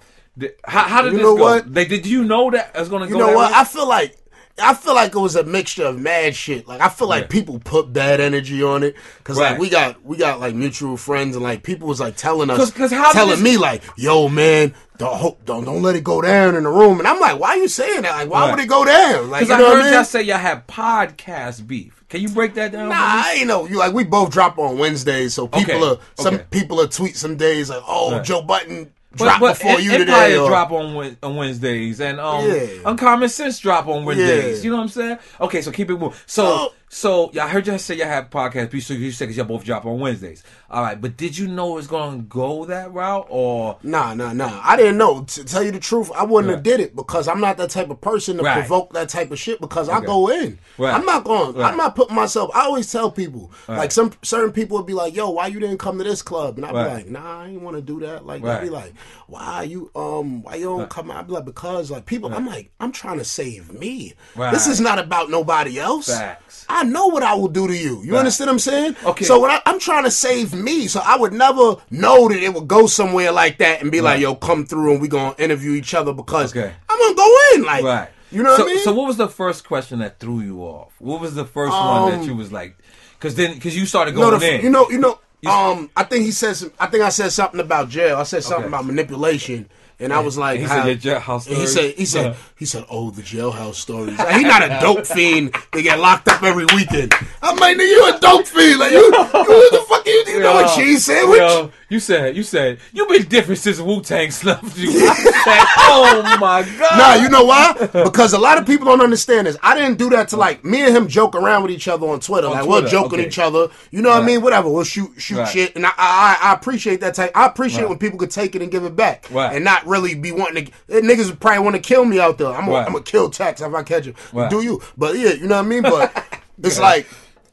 how, 0.63 0.83
how 0.83 1.01
did 1.01 1.13
You 1.13 1.19
this 1.19 1.27
know 1.27 1.35
go? 1.35 1.41
what? 1.43 1.71
Like, 1.73 1.89
did 1.89 2.05
you 2.05 2.23
know 2.23 2.49
that 2.51 2.71
it 2.75 2.79
was 2.79 2.89
gonna 2.89 3.05
go? 3.07 3.11
You 3.11 3.17
go? 3.17 3.19
know 3.19 3.27
that 3.27 3.35
what? 3.35 3.51
way? 3.51 3.57
I 3.57 3.63
feel 3.65 3.87
like 3.87 4.17
I 4.61 4.73
feel 4.73 4.95
like 4.95 5.15
it 5.15 5.19
was 5.19 5.35
a 5.35 5.43
mixture 5.43 5.85
of 5.85 5.99
mad 5.99 6.35
shit. 6.35 6.67
Like 6.67 6.81
I 6.81 6.89
feel 6.89 7.07
like 7.07 7.23
Yeah. 7.23 7.27
people 7.27 7.59
put 7.59 7.91
bad 7.93 8.19
energy 8.19 8.61
on 8.63 8.83
it 8.83 8.95
because 9.19 9.37
Right. 9.37 9.51
like 9.51 9.59
we 9.59 9.69
got 9.69 10.05
we 10.05 10.17
got 10.17 10.39
like 10.39 10.55
mutual 10.55 10.97
friends 10.97 11.35
and 11.35 11.43
like 11.43 11.63
people 11.63 11.87
was 11.87 11.99
like 11.99 12.15
telling 12.15 12.49
us 12.49 12.71
'cause 12.71 12.91
how 12.91 13.11
telling 13.11 13.31
this- 13.31 13.39
me 13.41 13.57
like 13.57 13.83
yo 13.97 14.27
man 14.29 14.73
don't 14.97 15.43
don't 15.45 15.63
don't 15.65 15.81
let 15.81 15.95
it 15.95 16.03
go 16.03 16.21
down 16.21 16.55
in 16.55 16.63
the 16.63 16.69
room 16.69 16.99
and 16.99 17.07
I'm 17.07 17.19
like 17.19 17.39
why 17.39 17.49
are 17.49 17.57
you 17.57 17.67
saying 17.67 18.01
that 18.01 18.11
like 18.11 18.29
why 18.29 18.41
Right. 18.41 18.51
would 18.51 18.59
it 18.63 18.67
go 18.67 18.83
down 18.85 19.29
like 19.29 19.47
you 19.47 19.53
I 19.53 19.57
know 19.57 19.65
heard 19.67 19.71
what 19.73 19.81
I 19.81 19.83
mean? 19.85 19.93
y'all 19.93 20.03
say 20.03 20.21
y'all 20.23 20.37
had 20.37 20.67
podcast 20.67 21.65
beef. 21.67 22.03
Can 22.09 22.21
you 22.21 22.29
break 22.29 22.55
that 22.55 22.71
down? 22.71 22.89
Nah? 22.89 22.95
I 22.97 23.35
ain't 23.37 23.47
know. 23.47 23.67
You 23.67 23.77
like 23.77 23.93
we 23.93 24.03
both 24.03 24.31
drop 24.31 24.57
on 24.57 24.79
Wednesdays, 24.79 25.35
so 25.35 25.47
people 25.47 25.75
Okay, 25.75 25.85
are 25.85 25.97
some 26.23 26.35
okay. 26.35 26.43
people 26.49 26.81
are 26.81 26.87
tweet 26.87 27.15
some 27.15 27.35
days 27.35 27.69
like, 27.69 27.83
oh, 27.87 28.13
Right. 28.13 28.23
Joe 28.23 28.41
Budden 28.41 28.85
But- 28.85 28.91
drop 29.25 29.39
but 29.39 29.53
before 29.57 29.71
Em- 29.71 29.81
you 29.81 29.91
Empire 29.91 30.05
today. 30.27 30.37
or- 30.37 30.47
drop 30.49 30.71
on 30.71 31.17
on 31.23 31.35
Wednesdays, 31.35 31.99
and 32.01 32.19
um, 32.19 32.45
Yeah. 32.47 32.65
Uncommon 32.85 33.29
Sense 33.29 33.59
drop 33.59 33.87
on 33.87 34.05
Wednesdays. 34.05 34.57
Yeah. 34.59 34.63
You 34.63 34.71
know 34.71 34.77
what 34.77 34.83
I'm 34.83 34.89
saying? 34.89 35.17
Okay, 35.41 35.61
so 35.61 35.71
keep 35.71 35.89
it 35.89 35.93
moving. 35.99 36.17
So, 36.25 36.45
Oh. 36.45 36.73
So 36.91 37.29
y'all 37.33 37.47
heard 37.47 37.67
y'all 37.67 37.77
say 37.77 37.95
y'all 37.95 38.07
have 38.07 38.29
podcast 38.31 38.71
beef, 38.71 38.83
so 38.83 38.95
you 38.95 39.11
said 39.11 39.25
because 39.25 39.37
y'all 39.37 39.45
both 39.45 39.63
drop 39.63 39.85
on 39.85 39.99
Wednesdays. 39.99 40.43
All 40.71 40.81
right, 40.83 40.99
but 40.99 41.17
did 41.17 41.37
you 41.37 41.47
know 41.47 41.77
it's 41.77 41.85
gonna 41.87 42.23
go 42.23 42.65
that 42.65 42.91
route, 42.91 43.27
or 43.29 43.77
Nah, 43.83 44.13
nah, 44.15 44.33
nah. 44.33 44.59
I 44.63 44.75
didn't 44.75 44.97
know. 44.97 45.23
To 45.23 45.43
tell 45.43 45.61
you 45.63 45.71
the 45.71 45.79
truth, 45.79 46.11
I 46.15 46.23
wouldn't 46.23 46.51
have 46.53 46.63
did 46.63 46.79
it 46.79 46.95
because 46.95 47.27
I'm 47.27 47.39
not 47.41 47.57
that 47.57 47.69
type 47.69 47.89
of 47.91 48.01
person 48.01 48.37
to 48.37 48.43
Right. 48.43 48.53
provoke 48.59 48.93
that 48.93 49.09
type 49.09 49.31
of 49.31 49.37
shit 49.39 49.61
because 49.61 49.87
I 49.87 50.01
go 50.01 50.29
in. 50.29 50.57
Right. 50.79 50.93
I'm 50.93 51.05
not 51.05 51.23
going. 51.23 51.53
Right. 51.53 51.69
I'm 51.71 51.77
not 51.77 51.95
putting 51.95 52.15
myself. 52.15 52.49
I 52.55 52.61
always 52.61 52.91
tell 52.91 53.11
people 53.11 53.51
like 53.67 53.91
some 53.91 54.11
certain 54.23 54.51
people 54.51 54.77
would 54.77 54.87
be 54.87 54.93
like, 54.93 55.15
"Yo, 55.15 55.29
why 55.29 55.47
you 55.47 55.59
didn't 55.59 55.77
come 55.77 55.97
to 55.99 56.03
this 56.03 56.21
club?" 56.23 56.57
And 56.57 56.65
I'd 56.65 56.73
Right. 56.73 56.83
be 56.87 56.93
like, 56.95 57.07
"Nah, 57.09 57.41
I 57.43 57.47
ain't 57.49 57.61
want 57.61 57.75
to 57.77 57.81
do 57.81 57.99
that." 58.01 58.25
Like 58.25 58.43
Right. 58.43 58.61
they'd 58.61 58.65
be 58.67 58.69
like, 58.71 58.93
"Why 59.27 59.63
you 59.63 59.91
um 59.95 60.41
why 60.43 60.55
you 60.55 60.65
don't 60.65 60.89
come?" 60.89 61.11
I'd 61.11 61.27
be 61.27 61.33
like, 61.33 61.45
"Because 61.45 61.91
like 61.91 62.05
people." 62.07 62.33
I'm 62.33 62.47
like, 62.47 62.71
I'm 62.79 62.91
trying 62.91 63.17
to 63.19 63.25
save 63.25 63.71
me. 63.73 64.13
Right. 64.35 64.51
This 64.53 64.65
is 64.67 64.79
not 64.81 64.97
about 64.99 65.29
nobody 65.29 65.79
else. 65.79 66.07
Facts. 66.07 66.65
I 66.69 66.78
know 66.83 67.07
what 67.07 67.23
I 67.23 67.33
will 67.35 67.47
do 67.47 67.67
to 67.67 67.75
you. 67.75 68.01
You 68.03 68.13
Right. 68.13 68.19
understand 68.19 68.47
what 68.47 68.53
I'm 68.53 68.59
saying? 68.59 68.95
Okay. 69.05 69.25
So 69.25 69.45
I, 69.45 69.61
I'm 69.65 69.79
trying 69.79 70.03
to 70.05 70.11
save 70.11 70.53
me, 70.53 70.87
so 70.87 71.01
I 71.03 71.17
would 71.17 71.33
never 71.33 71.77
know 71.89 72.27
that 72.29 72.37
it 72.41 72.53
would 72.53 72.67
go 72.67 72.87
somewhere 72.87 73.31
like 73.31 73.57
that 73.59 73.81
and 73.81 73.91
be 73.91 74.01
like, 74.01 74.19
"Yo, 74.19 74.35
come 74.35 74.65
through 74.65 74.91
and 74.93 75.01
we 75.01 75.07
gonna 75.07 75.35
interview 75.37 75.71
each 75.71 75.93
other 75.93 76.13
because 76.13 76.51
Okay. 76.55 76.73
I'm 76.89 76.99
gonna 76.99 77.15
go 77.15 77.35
in." 77.55 77.63
Like, 77.63 77.83
right? 77.83 78.09
you 78.31 78.43
know 78.43 78.55
so, 78.55 78.63
what 78.63 78.71
I 78.71 78.73
mean? 78.75 78.83
So, 78.83 78.93
what 78.93 79.07
was 79.07 79.17
the 79.17 79.27
first 79.29 79.65
question 79.67 79.99
that 79.99 80.19
threw 80.19 80.39
you 80.41 80.61
off? 80.61 80.93
What 80.99 81.19
was 81.21 81.35
the 81.35 81.45
first 81.45 81.79
one 81.81 82.05
that 82.07 82.19
Um, 82.19 82.23
you 82.27 82.35
was 82.35 82.51
like? 82.51 82.77
Because 83.17 83.35
then, 83.35 83.53
because 83.55 83.75
you 83.77 83.85
started 83.85 84.15
going 84.15 84.39
the, 84.39 84.55
in. 84.55 84.61
you 84.63 84.69
know, 84.69 84.89
you 84.89 84.99
know. 84.99 85.19
Um, 85.45 85.89
I 85.95 86.03
think 86.03 86.25
he 86.25 86.31
says. 86.31 86.69
I 86.79 86.87
think 86.87 87.01
I 87.03 87.09
said 87.09 87.31
something 87.31 87.59
about 87.61 87.89
jail. 87.89 88.17
I 88.17 88.23
said 88.23 88.43
something 88.43 88.65
Okay. 88.65 88.67
about 88.67 88.85
manipulation, 88.85 89.69
and 89.99 90.13
I 90.13 90.19
was 90.19 90.37
like, 90.37 90.59
he 90.59 90.67
said 90.67 90.85
your 90.85 90.95
jailhouse 91.19 91.47
and 91.47 91.57
He 91.57 91.67
said, 91.67 91.93
he 91.95 92.05
said, 92.05 92.35
he 92.57 92.65
said, 92.65 92.85
oh, 92.89 93.11
the 93.11 93.21
jailhouse 93.21 93.75
stories. 93.75 94.17
Like, 94.17 94.35
he 94.37 94.43
not 94.43 94.61
a 94.63 94.77
dope 94.81 95.05
fiend. 95.05 95.55
They 95.73 95.83
get 95.83 95.99
locked 95.99 96.27
up 96.27 96.41
every 96.43 96.65
weekend. 96.75 97.13
I'm 97.41 97.57
like, 97.57 97.77
nigga, 97.77 97.87
you 97.87 98.13
a 98.15 98.19
dope 98.19 98.47
fiend. 98.47 98.79
Like, 98.79 98.91
you, 98.91 98.97
you 99.03 99.11
what 99.11 99.71
the 99.71 99.85
fuck 99.87 100.05
you, 100.05 100.23
you 100.27 100.39
know 100.39 100.57
a 100.59 100.61
Yo, 100.63 100.75
cheese 100.75 101.05
sandwich? 101.05 101.39
yo, 101.39 101.71
you 101.89 101.99
said, 101.99 102.35
you 102.37 102.43
said, 102.43 102.79
you 102.93 103.07
been 103.07 103.23
different 103.23 103.59
since 103.59 103.79
Wu 103.79 104.01
Tang 104.01 104.29
snuffed 104.31 104.77
you. 104.77 104.91
Said, 105.39 105.65
oh 105.77 106.37
my 106.39 106.61
god. 106.77 106.97
Nah, 106.97 107.13
you 107.23 107.29
know 107.29 107.45
why? 107.45 107.73
Because 108.03 108.33
a 108.33 108.37
lot 108.37 108.57
of 108.59 108.65
people 108.67 108.85
don't 108.85 109.01
understand 109.01 109.47
this. 109.47 109.57
I 109.63 109.73
didn't 109.75 109.97
do 109.97 110.09
that 110.11 110.27
to 110.29 110.37
like 110.37 110.63
me 110.65 110.81
and 110.85 110.95
him 110.95 111.07
joke 111.07 111.33
around 111.35 111.63
with 111.63 111.71
each 111.71 111.87
other 111.87 112.05
on 112.07 112.19
Twitter. 112.19 112.47
On 112.47 112.53
like 112.53 112.65
we'll 112.67 112.81
Twitter, 112.81 112.91
joke 112.91 113.11
with 113.11 113.21
each 113.21 113.39
other. 113.39 113.69
You 113.89 114.01
know 114.01 114.09
what 114.09 114.21
I 114.21 114.25
mean? 114.25 114.41
Whatever. 114.41 114.69
We'll 114.69 114.83
shoot 114.83 115.11
shoot 115.17 115.37
Right. 115.39 115.47
shit, 115.47 115.75
and 115.75 115.85
I, 115.85 115.91
I 115.97 116.37
I 116.43 116.53
appreciate 116.53 116.99
that 117.01 117.15
type. 117.15 117.31
I 117.33 117.45
appreciate 117.47 117.81
Right. 117.83 117.89
when 117.89 117.97
people 117.99 118.19
could 118.19 118.31
take 118.31 118.53
it 118.55 118.61
and 118.61 118.69
give 118.69 118.83
it 118.83 118.95
back, 118.95 119.25
Right. 119.31 119.55
and 119.55 119.63
not 119.65 119.87
really 119.89 120.15
be 120.15 120.31
wanting 120.31 120.65
to. 120.67 120.71
eh, 120.89 121.01
Niggas 121.01 121.29
would 121.29 121.39
probably 121.41 121.63
want 121.63 121.75
to 121.75 121.81
kill 121.81 122.05
me 122.05 122.19
out 122.19 122.37
there. 122.37 122.47
I'm 122.47 122.65
gonna 122.67 122.89
Right. 122.95 123.05
Kill 123.05 123.29
Tex 123.29 123.59
if 123.61 123.73
I 123.73 123.83
catch 123.83 124.05
him. 124.05 124.15
Right. 124.31 124.49
Do 124.49 124.61
you? 124.61 124.81
But 124.97 125.17
yeah, 125.17 125.31
you 125.33 125.47
know 125.47 125.55
what 125.57 125.65
I 125.65 125.67
mean. 125.67 125.81
But 125.83 126.23
it's 126.63 126.79
like 126.79 127.07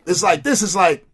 it's 0.06 0.22
like 0.22 0.42
this 0.42 0.62
is 0.62 0.76
like 0.76 1.04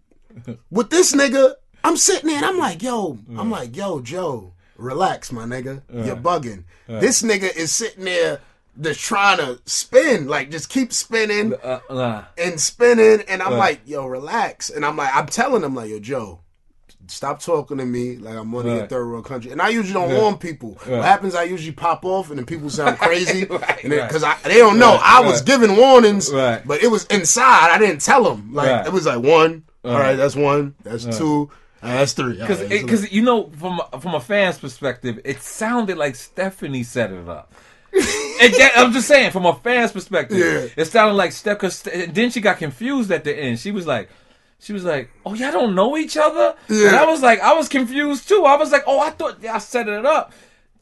with 0.70 0.90
this 0.90 1.14
nigga. 1.14 1.54
I'm 1.84 1.96
sitting 1.96 2.28
there 2.28 2.36
and 2.36 2.46
I'm 2.46 2.58
like, 2.58 2.80
yo, 2.82 3.18
I'm 3.36 3.50
like, 3.50 3.76
yo, 3.76 4.00
Joe, 4.00 4.52
relax, 4.76 5.32
my 5.32 5.44
nigga. 5.44 5.82
You're 5.92 6.14
bugging. 6.16 6.64
This 6.86 7.22
nigga 7.22 7.54
is 7.56 7.72
sitting 7.72 8.04
there 8.04 8.40
just 8.80 9.00
trying 9.00 9.38
to 9.38 9.60
spin, 9.66 10.28
like 10.28 10.50
just 10.50 10.68
keep 10.68 10.92
spinning 10.92 11.54
Uh, 11.62 11.80
nah. 11.90 12.24
and 12.38 12.60
spinning. 12.60 13.22
And 13.28 13.42
I'm 13.42 13.50
Right. 13.54 13.58
like, 13.58 13.80
yo, 13.84 14.06
relax. 14.06 14.70
And 14.70 14.84
I'm 14.86 14.96
like, 14.96 15.10
I'm 15.14 15.26
telling 15.26 15.62
him, 15.64 15.74
like, 15.74 15.90
yo, 15.90 15.98
Joe, 15.98 16.40
stop 17.12 17.40
talking 17.40 17.78
to 17.78 17.84
me 17.84 18.16
like 18.16 18.36
I'm 18.36 18.50
one 18.52 18.66
of 18.68 18.76
your 18.76 18.86
third 18.86 19.06
world 19.06 19.24
country. 19.24 19.52
And 19.52 19.60
I 19.62 19.68
usually 19.68 19.92
don't 19.94 20.12
warn 20.20 20.36
people. 20.38 20.78
Right. 20.86 20.96
What 20.96 21.04
happens, 21.04 21.34
I 21.34 21.44
usually 21.44 21.72
pop 21.72 22.04
off 22.04 22.30
and 22.30 22.38
then 22.38 22.46
people 22.46 22.70
sound 22.70 22.98
crazy. 22.98 23.46
Right, 23.50 23.84
and 23.84 23.92
right. 23.92 24.08
Because 24.08 24.24
they 24.44 24.58
don't 24.58 24.78
know. 24.78 24.92
Right, 24.92 25.02
I 25.02 25.20
was 25.20 25.36
right. 25.40 25.46
giving 25.46 25.76
warnings, 25.76 26.32
Right. 26.32 26.66
but 26.66 26.82
it 26.82 26.88
was 26.90 27.04
inside. 27.06 27.70
I 27.70 27.78
didn't 27.78 28.00
tell 28.00 28.24
them. 28.24 28.52
Like, 28.54 28.68
Right. 28.70 28.86
it 28.86 28.92
was 28.92 29.06
like 29.06 29.22
one. 29.22 29.64
All 29.84 29.92
Right. 29.92 30.00
right, 30.00 30.16
that's 30.16 30.34
one. 30.36 30.74
That's 30.84 31.04
two. 31.16 31.50
uh, 31.82 31.88
that's 31.88 32.12
three. 32.12 32.38
Because 32.38 32.60
right, 32.60 32.68
because 32.82 33.10
you 33.12 33.22
know 33.22 33.50
from 33.58 33.80
from 34.00 34.14
a 34.14 34.20
fan's 34.20 34.58
perspective, 34.58 35.20
it 35.24 35.42
sounded 35.42 35.98
like 35.98 36.14
Stephanie 36.16 36.82
set 36.84 37.10
it 37.12 37.28
up. 37.28 37.52
That- 38.42 38.72
I'm 38.76 38.92
just 38.92 39.06
saying, 39.06 39.30
from 39.30 39.46
a 39.46 39.54
fan's 39.54 39.92
perspective, 39.92 40.38
Yeah. 40.38 40.82
it 40.82 40.86
sounded 40.86 41.14
like 41.14 41.30
Steph. 41.32 41.58
Cause 41.58 41.82
then 41.82 42.30
she 42.30 42.40
got 42.40 42.58
confused 42.58 43.10
at 43.12 43.22
the 43.24 43.36
end. 43.36 43.60
She 43.60 43.70
was 43.70 43.86
like, 43.86 44.08
she 44.62 44.72
was 44.72 44.84
like, 44.84 45.10
"Oh, 45.26 45.34
y'all 45.34 45.52
don't 45.52 45.74
know 45.74 45.96
each 45.96 46.16
other." 46.16 46.54
Yeah. 46.68 46.88
And 46.88 46.96
I 46.96 47.04
was 47.06 47.20
like, 47.22 47.40
I 47.40 47.52
was 47.54 47.68
confused 47.68 48.28
too. 48.28 48.44
I 48.44 48.56
was 48.56 48.70
like, 48.72 48.84
"Oh, 48.86 49.00
I 49.00 49.10
thought 49.10 49.42
y'all 49.42 49.60
set 49.60 49.88
it 49.88 50.06
up 50.06 50.32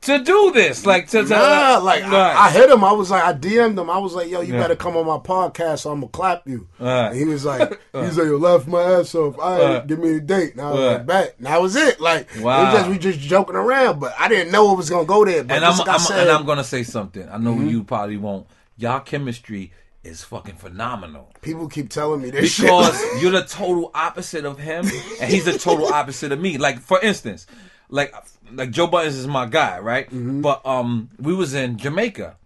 to 0.03 0.19
do 0.25 0.51
this, 0.55 0.87
like 0.87 1.09
to, 1.09 1.23
to 1.25 1.29
Nah, 1.29 1.79
like 1.83 2.03
Right. 2.05 2.13
I, 2.13 2.47
I 2.47 2.51
hit 2.51 2.71
him. 2.71 2.83
I 2.83 2.93
was 2.93 3.11
like, 3.11 3.23
I 3.23 3.35
DM'd 3.35 3.79
him. 3.79 3.91
I 3.91 3.99
was 3.99 4.15
like, 4.15 4.31
yo, 4.31 4.41
you 4.41 4.55
Yeah. 4.55 4.61
better 4.61 4.75
come 4.77 4.97
on 4.97 5.07
my 5.07 5.19
podcast, 5.19 5.81
so 5.81 5.91
I'm 5.91 6.01
gonna 6.01 6.09
clap 6.11 6.49
you. 6.49 6.69
Right. 6.79 7.09
And 7.09 7.17
he 7.17 7.27
was 7.27 7.45
like, 7.45 7.61
uh. 7.95 8.01
he 8.01 8.07
was 8.07 8.17
like, 8.17 8.27
yo, 8.27 8.37
laugh 8.39 8.67
my 8.67 8.81
ass 8.83 9.15
off. 9.15 9.39
All 9.39 9.59
right, 9.59 9.75
Right. 9.75 9.87
give 9.87 9.99
me 9.99 10.17
a 10.17 10.21
date. 10.21 10.57
Was 10.57 10.65
Right. 10.65 10.93
like, 10.97 11.07
bet. 11.07 11.35
And 11.37 11.47
that 11.47 11.61
was 11.61 11.77
it. 11.77 12.01
Like, 12.01 12.29
Wow. 12.41 12.73
just 12.73 12.89
we 12.89 12.97
just 12.99 13.19
joking 13.19 13.57
around, 13.57 14.01
but 14.01 14.15
I 14.19 14.29
didn't 14.29 14.53
know 14.53 14.73
it 14.73 14.77
was 14.77 14.89
gonna 14.89 15.05
go 15.05 15.25
there. 15.25 15.45
But 15.45 15.57
and 15.57 15.65
I'm, 15.67 15.73
I'm 15.83 15.99
said, 15.99 16.15
Mm-hmm. 16.15 16.21
and 16.21 16.31
I'm 16.31 16.47
gonna 16.47 16.65
say 16.65 16.83
something. 16.83 17.29
I 17.29 17.37
know 17.37 17.55
mm-hmm. 17.55 17.69
you 17.69 17.85
probably 17.85 18.17
won't. 18.17 18.47
Y'all 18.79 19.01
chemistry 19.01 19.73
is 20.03 20.25
fucking 20.25 20.57
phenomenal. 20.57 21.33
people 21.43 21.69
keep 21.69 21.91
telling 21.91 22.23
me 22.23 22.31
this 22.31 22.59
because 22.59 22.99
shit. 22.99 23.09
you're 23.23 23.33
the 23.33 23.45
total 23.45 23.91
opposite 23.95 24.45
of 24.45 24.59
him, 24.59 24.87
and 25.21 25.31
he's 25.31 25.45
the 25.45 25.59
total 25.59 25.93
opposite 25.93 26.33
of 26.33 26.41
me. 26.41 26.57
Like 26.59 26.79
for 26.81 27.01
instance, 27.01 27.47
like 27.89 28.15
like 28.53 28.71
Joe 28.71 28.89
Buddens 28.89 29.09
is 29.09 29.27
my 29.27 29.47
guy, 29.47 29.79
right? 29.79 30.07
Mm-hmm. 30.07 30.41
But 30.41 30.65
um, 30.65 31.11
we 31.19 31.35
was 31.35 31.55
in 31.55 31.77
Jamaica, 31.77 32.37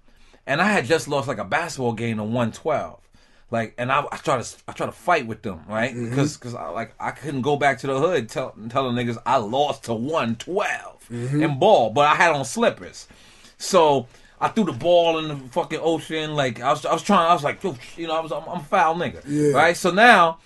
and 0.47 0.61
I 0.61 0.65
had 0.73 0.85
just 0.87 1.07
lost 1.09 1.29
like 1.29 1.39
a 1.39 1.45
basketball 1.45 1.93
game 1.93 2.17
to 2.17 2.25
one 2.25 2.51
twelve. 2.53 3.01
Like, 3.51 3.75
and 3.79 3.93
I, 3.93 4.05
I 4.11 4.17
try 4.17 4.41
to 4.43 4.57
I 4.67 4.73
try 4.73 4.87
to 4.87 4.93
fight 4.93 5.29
with 5.29 5.43
them, 5.43 5.61
right? 5.69 5.93
Mm-hmm. 5.93 6.11
Because 6.11 6.37
because 6.37 6.55
I, 6.57 6.69
like 6.71 6.95
I 6.99 7.13
couldn't 7.13 7.43
go 7.43 7.57
back 7.57 7.79
to 7.81 7.87
the 7.87 8.01
hood 8.01 8.29
tell 8.29 8.53
telling 8.69 8.97
niggas 8.97 9.19
I 9.25 9.37
lost 9.37 9.85
to 9.85 9.95
one 9.95 10.37
Mm-hmm. 10.37 11.43
in 11.43 11.59
ball, 11.59 11.91
but 11.91 12.07
I 12.07 12.15
had 12.15 12.33
on 12.35 12.45
slippers, 12.45 13.07
so. 13.59 14.07
I 14.41 14.49
threw 14.49 14.65
the 14.65 14.73
ball 14.73 15.19
in 15.19 15.29
the 15.29 15.37
fucking 15.51 15.81
ocean. 15.83 16.35
Like 16.35 16.61
I 16.61 16.71
was, 16.71 16.85
I 16.85 16.93
was 16.93 17.03
trying. 17.03 17.31
I 17.31 17.35
was 17.35 17.45
like, 17.45 17.63
yo, 17.63 17.77
you 17.97 18.07
know, 18.07 18.17
I 18.17 18.21
was, 18.21 18.33
I'm, 18.33 18.43
I'm 18.49 18.61
a 18.61 18.65
foul 18.65 18.95
nigga, 18.97 19.23
Yeah. 19.27 19.53
right? 19.57 19.77
So 19.77 19.91
now, 19.91 20.39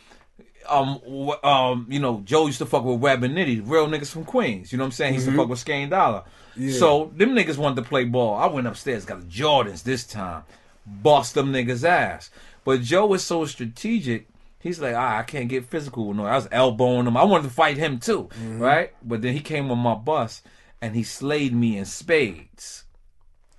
um, 0.68 1.00
um, 1.42 1.86
you 1.88 1.98
know, 1.98 2.20
Joe 2.24 2.46
used 2.46 2.58
to 2.58 2.66
fuck 2.66 2.84
with 2.84 3.00
Web 3.00 3.22
and 3.22 3.34
Nitty, 3.36 3.62
real 3.68 3.86
niggas 3.88 4.10
from 4.10 4.24
Queens. 4.24 4.70
You 4.72 4.78
know 4.78 4.84
what 4.84 4.88
I'm 4.88 4.92
saying? 4.92 5.12
He 5.14 5.18
used 5.20 5.28
to 5.30 5.36
fuck 5.36 5.48
with 5.48 5.58
Skane 5.58 5.88
Dollar. 5.88 6.20
Mm-hmm. 6.52 6.68
Yeah. 6.68 6.74
So 6.78 7.10
them 7.16 7.30
niggas 7.30 7.56
wanted 7.56 7.82
to 7.82 7.88
play 7.88 8.04
ball. 8.04 8.36
I 8.36 8.46
went 8.46 8.66
upstairs, 8.66 9.04
got 9.04 9.20
the 9.20 9.26
Jordans 9.26 9.82
this 9.82 10.04
time, 10.04 10.42
bust 10.86 11.34
them 11.34 11.52
niggas 11.52 11.84
ass. 11.84 12.30
But 12.64 12.82
Joe 12.82 13.06
was 13.06 13.24
so 13.24 13.46
strategic. 13.46 14.28
He's 14.60 14.80
like, 14.80 14.94
ah, 14.94 15.18
I 15.18 15.22
can't 15.22 15.48
get 15.48 15.64
physical 15.64 16.08
with 16.08 16.16
no. 16.18 16.26
I 16.26 16.34
was 16.34 16.48
elbowing 16.52 17.06
him. 17.06 17.16
I 17.16 17.22
wanted 17.24 17.44
to 17.44 17.54
fight 17.54 17.76
him 17.78 17.98
too, 17.98 18.24
Mm-hmm. 18.34 18.58
right? 18.60 18.92
But 19.02 19.22
then 19.22 19.32
he 19.32 19.40
came 19.40 19.70
on 19.70 19.78
my 19.78 19.94
bus 19.94 20.42
and 20.82 20.94
he 20.94 21.02
slayed 21.04 21.54
me 21.54 21.78
in 21.78 21.84
spades. 21.86 22.84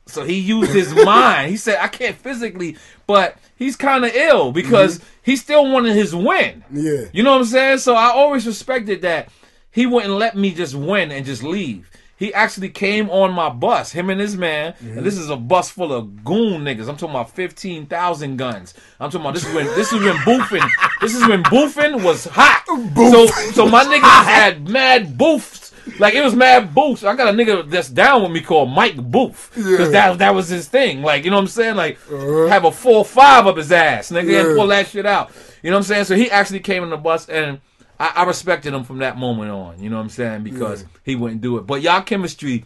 So 0.09 0.23
he 0.23 0.39
used 0.39 0.71
his 0.71 0.93
mind. 1.05 1.49
He 1.51 1.57
said, 1.57 1.77
I 1.79 1.87
can't 1.87 2.15
physically, 2.15 2.77
but 3.07 3.37
he's 3.55 3.75
kind 3.75 4.05
of 4.05 4.13
ill 4.13 4.51
because 4.51 4.99
he 5.23 5.35
still 5.35 5.71
wanted 5.71 5.95
his 5.95 6.15
win. 6.15 6.63
Mm-hmm. 6.71 6.77
Yeah. 6.77 7.09
You 7.13 7.23
know 7.23 7.31
what 7.31 7.39
I'm 7.41 7.45
saying? 7.45 7.77
So 7.79 7.95
I 7.95 8.09
always 8.11 8.45
respected 8.47 9.01
that 9.03 9.29
he 9.71 9.85
wouldn't 9.85 10.13
let 10.13 10.35
me 10.35 10.53
just 10.53 10.75
win 10.75 11.11
and 11.11 11.25
just 11.25 11.43
leave. 11.43 11.89
He 12.17 12.33
actually 12.33 12.67
came 12.67 13.09
on 13.09 13.31
my 13.31 13.47
bus, 13.47 13.93
him 13.93 14.09
and 14.09 14.19
his 14.19 14.35
man. 14.35 14.73
And 14.81 15.05
this 15.05 15.17
is 15.17 15.29
a 15.29 15.37
bus 15.37 15.69
full 15.69 15.93
of 15.93 16.25
goon 16.25 16.63
niggas. 16.65 16.89
I'm 16.89 16.97
talking 16.97 17.11
about 17.11 17.31
fifteen 17.33 17.85
thousand 17.85 18.35
guns. 18.35 18.73
I'm 18.99 19.09
talking 19.09 19.21
about 19.21 19.35
this 19.35 19.47
is 19.47 19.55
when 19.55 19.65
this 19.67 19.93
is 19.93 20.01
when 20.01 20.15
boofing. 20.17 20.69
This 20.99 21.15
is 21.15 21.25
when 21.25 21.43
boofing 21.43 22.03
was 22.03 22.25
hot. 22.25 22.65
So 22.67 23.27
so 23.53 23.65
my 23.69 23.85
niggas 23.85 24.01
had 24.25 24.67
mad 24.67 25.17
boofs. 25.17 25.68
Like 25.97 26.13
it 26.13 26.23
was 26.23 26.35
mad 26.35 26.73
boofs. 26.75 27.07
I 27.07 27.15
got 27.15 27.27
a 27.33 27.37
nigga 27.37 27.69
that's 27.69 27.89
down 27.89 28.21
with 28.23 28.31
me 28.31 28.41
called 28.41 28.69
Mike 28.69 28.97
Boof. 28.97 29.51
Cause 29.55 29.65
Yeah. 29.65 29.87
that 29.87 30.17
that 30.19 30.35
was 30.35 30.49
his 30.49 30.67
thing. 30.67 31.01
Like, 31.01 31.23
you 31.23 31.31
know 31.31 31.37
what 31.37 31.43
I'm 31.43 31.47
saying? 31.47 31.75
Like 31.75 31.97
have 32.09 32.65
a 32.65 32.71
four 32.71 33.03
five 33.05 33.47
up 33.47 33.57
his 33.57 33.71
ass, 33.71 34.11
nigga, 34.11 34.29
Yeah. 34.31 34.39
and 34.47 34.57
pull 34.57 34.67
that 34.67 34.87
shit 34.87 35.05
out. 35.05 35.31
You 35.63 35.71
know 35.71 35.77
what 35.77 35.79
I'm 35.81 35.83
saying? 35.87 36.05
So 36.05 36.15
he 36.15 36.29
actually 36.29 36.59
came 36.61 36.83
in 36.83 36.89
the 36.89 36.97
bus 36.97 37.27
and 37.29 37.59
I, 37.99 38.11
I 38.17 38.23
respected 38.23 38.73
him 38.73 38.83
from 38.83 38.99
that 38.99 39.17
moment 39.17 39.51
on. 39.51 39.81
You 39.81 39.89
know 39.89 39.97
what 39.97 40.03
I'm 40.03 40.09
saying? 40.09 40.43
Because 40.43 40.85
he 41.03 41.15
wouldn't 41.15 41.41
do 41.41 41.57
it. 41.57 41.67
But 41.67 41.81
y'all 41.81 42.01
chemistry 42.01 42.63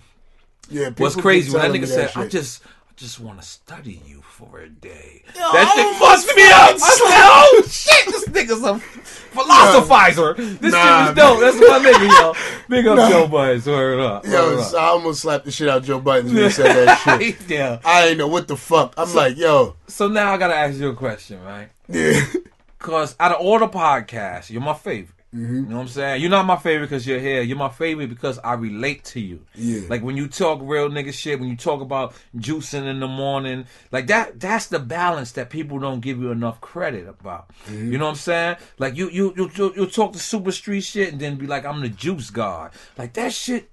Yeah, 0.70 0.90
was 1.00 1.16
crazy 1.16 1.52
when 1.52 1.62
that 1.62 1.72
nigga 1.72 1.82
me 1.82 1.88
said, 1.88 2.10
that 2.10 2.18
"I 2.18 2.28
just, 2.28 2.62
just 2.96 3.20
want 3.20 3.40
to 3.42 3.46
study 3.46 4.02
you 4.06 4.22
for 4.22 4.60
a 4.60 4.70
day." 4.70 5.24
I 5.36 5.52
that 5.54 5.74
shit 5.76 5.96
fucked 5.98 6.38
me 6.38 6.44
up. 6.44 6.70
I 6.70 6.74
was 6.74 6.82
like, 6.82 7.14
"Oh 7.26 7.64
shit, 7.70 8.06
this 8.08 8.26
nigga's 8.30 8.64
a 8.64 8.80
philosophizer. 9.36 10.60
This 10.60 10.72
Nah, 10.72 11.08
shit 11.08 11.16
was 11.16 11.16
dope. 11.16 11.40
That's 11.40 11.58
my 11.58 11.80
nigga, 11.80 12.20
yo. 12.22 12.34
Big 12.70 12.88
up 12.88 13.10
Joe 13.12 13.28
Buds. 13.28 13.66
Word 13.68 14.00
up. 14.00 14.26
Yo, 14.26 14.56
Word 14.58 14.76
I 14.76 14.86
almost 14.88 15.22
slapped 15.22 15.46
the 15.46 15.52
shit 15.52 15.70
out 15.70 15.78
of 15.80 15.86
Joe 15.86 16.00
Buddens 16.00 16.26
when 16.34 16.36
he 16.44 16.50
said 16.50 16.74
that 16.88 17.20
shit. 17.20 17.38
yeah. 17.50 17.80
I 17.84 18.08
ain't 18.10 18.18
know 18.18 18.28
what 18.28 18.48
the 18.48 18.56
fuck. 18.58 18.94
I'm 18.98 19.14
like, 19.14 19.38
yo, 19.38 19.76
So 19.88 20.08
now 20.08 20.32
I 20.34 20.38
gotta 20.38 20.56
ask 20.56 20.78
you 20.80 20.90
a 20.90 20.96
question, 20.96 21.42
right? 21.44 21.70
yeah, 21.90 22.22
Cause 22.80 23.16
out 23.20 23.32
of 23.34 23.42
all 23.42 23.60
the 23.60 23.68
podcasts, 23.68 24.50
you're 24.50 24.62
my 24.62 24.74
favorite. 24.74 25.10
Mm-hmm. 25.34 25.56
You 25.56 25.62
know 25.64 25.76
what 25.78 25.82
I'm 25.82 25.88
saying? 25.88 26.22
You're 26.22 26.30
not 26.30 26.46
my 26.46 26.58
favorite 26.58 26.88
because 26.88 27.08
you're 27.08 27.20
here. 27.20 27.42
You're 27.42 27.58
my 27.58 27.70
favorite 27.70 28.10
because 28.10 28.38
I 28.40 28.54
relate 28.54 29.04
to 29.06 29.20
you. 29.20 29.46
Yeah. 29.56 29.82
Like 29.90 30.04
when 30.04 30.16
you 30.16 30.28
talk 30.28 30.60
real 30.62 30.90
nigga 30.90 31.12
shit, 31.12 31.40
when 31.40 31.50
you 31.50 31.56
talk 31.58 31.82
about 31.82 32.14
juicing 32.38 32.86
in 32.86 33.00
the 33.00 33.08
morning, 33.08 33.66
like 33.92 34.08
that. 34.08 34.40
That's 34.40 34.68
the 34.68 34.80
balance 34.80 35.32
that 35.34 35.50
people 35.50 35.80
don't 35.80 36.02
give 36.02 36.20
you 36.20 36.32
enough 36.32 36.62
credit 36.62 37.08
about. 37.08 37.50
Mm-hmm. 37.66 37.92
You 37.92 37.98
know 37.98 38.06
what 38.06 38.12
I'm 38.12 38.18
saying? 38.18 38.58
Like 38.78 38.96
you, 38.96 39.10
you, 39.10 39.34
you, 39.36 39.52
you, 39.56 39.74
you 39.76 39.86
talk 39.88 40.14
the 40.14 40.20
super 40.20 40.52
street 40.52 40.82
shit 40.82 41.12
and 41.12 41.20
then 41.20 41.36
be 41.38 41.48
like, 41.48 41.66
I'm 41.66 41.82
the 41.82 41.90
juice 41.90 42.30
god. 42.30 42.72
Like 42.98 43.14
that 43.14 43.34
shit. 43.34 43.70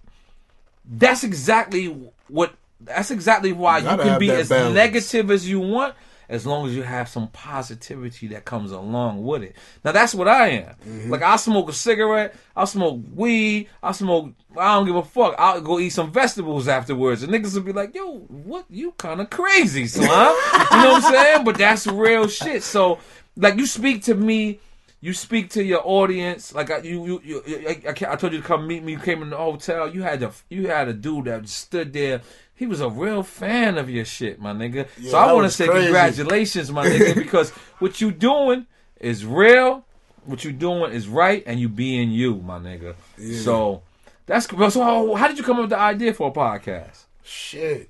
That's 0.84 1.22
exactly 1.24 1.86
what. 2.28 2.54
That's 2.82 3.10
exactly 3.10 3.52
why 3.52 3.78
you 3.78 3.84
Gotta 3.84 4.02
can 4.04 4.18
be 4.18 4.30
as 4.30 4.48
balance. 4.48 4.74
negative 4.74 5.30
as 5.30 5.46
you 5.46 5.60
want, 5.60 5.94
as 6.30 6.46
long 6.46 6.66
as 6.66 6.76
you 6.76 6.82
have 6.82 7.08
some 7.08 7.26
positivity 7.28 8.28
that 8.28 8.44
comes 8.44 8.70
along 8.70 9.22
with 9.22 9.42
it. 9.42 9.56
Now 9.84 9.90
that's 9.90 10.14
what 10.14 10.28
I 10.28 10.48
am. 10.48 10.74
Mm-hmm. 10.86 11.10
Like 11.10 11.22
I 11.22 11.34
smoke 11.36 11.68
a 11.68 11.72
cigarette, 11.72 12.34
I 12.56 12.64
smoke 12.64 13.00
weed, 13.14 13.68
I 13.82 13.92
smoke. 13.92 14.32
I 14.56 14.74
don't 14.74 14.86
give 14.86 14.96
a 14.96 15.02
fuck. 15.02 15.34
I'll 15.38 15.60
go 15.60 15.80
eat 15.80 15.90
some 15.90 16.12
vegetables 16.12 16.68
afterwards, 16.68 17.22
and 17.22 17.32
niggas 17.32 17.54
will 17.54 17.62
be 17.62 17.72
like, 17.72 17.94
"Yo, 17.94 18.18
what? 18.18 18.64
You 18.70 18.92
kind 18.92 19.20
of 19.20 19.28
crazy, 19.28 19.86
son?" 19.86 20.04
you 20.06 20.08
know 20.08 20.92
what 20.92 21.04
I'm 21.04 21.12
saying? 21.12 21.44
But 21.44 21.58
that's 21.58 21.86
real 21.86 22.28
shit. 22.28 22.62
So, 22.62 23.00
like, 23.36 23.56
you 23.56 23.66
speak 23.66 24.04
to 24.04 24.14
me. 24.14 24.60
You 25.02 25.14
speak 25.14 25.48
to 25.50 25.64
your 25.64 25.80
audience 25.82 26.54
like 26.54 26.70
I, 26.70 26.78
you, 26.80 27.22
you, 27.24 27.42
you 27.46 27.66
I, 27.66 27.80
I, 27.88 28.12
I 28.12 28.16
told 28.16 28.34
you 28.34 28.42
to 28.42 28.46
come 28.46 28.66
meet 28.66 28.84
me. 28.84 28.92
You 28.92 28.98
came 28.98 29.22
in 29.22 29.30
the 29.30 29.36
hotel. 29.38 29.88
You 29.88 30.02
had 30.02 30.22
a, 30.22 30.30
you 30.50 30.66
had 30.66 30.88
a 30.88 30.92
dude 30.92 31.24
that 31.24 31.48
stood 31.48 31.94
there. 31.94 32.20
He 32.60 32.66
was 32.66 32.82
a 32.82 32.90
real 32.90 33.22
fan 33.22 33.78
of 33.78 33.88
your 33.88 34.04
shit, 34.04 34.38
my 34.38 34.52
nigga. 34.52 34.86
Yeah, 34.98 35.12
so 35.12 35.16
I 35.16 35.32
want 35.32 35.46
to 35.46 35.50
say 35.50 35.66
crazy. 35.66 35.86
congratulations, 35.86 36.70
my 36.70 36.86
nigga, 36.86 37.14
because 37.24 37.52
what 37.78 38.02
you 38.02 38.10
doing 38.10 38.66
is 39.00 39.24
real. 39.24 39.86
What 40.26 40.44
you 40.44 40.52
doing 40.52 40.92
is 40.92 41.08
right, 41.08 41.42
and 41.46 41.58
you 41.58 41.70
being 41.70 42.10
you, 42.10 42.36
my 42.36 42.58
nigga. 42.58 42.96
So 43.42 43.80
that's 44.26 44.46
so. 44.46 44.82
How, 44.82 45.14
how 45.14 45.28
did 45.28 45.38
you 45.38 45.42
come 45.42 45.56
up 45.56 45.62
with 45.62 45.70
the 45.70 45.78
idea 45.78 46.12
for 46.12 46.28
a 46.28 46.32
podcast? 46.32 47.04
shit. 47.22 47.88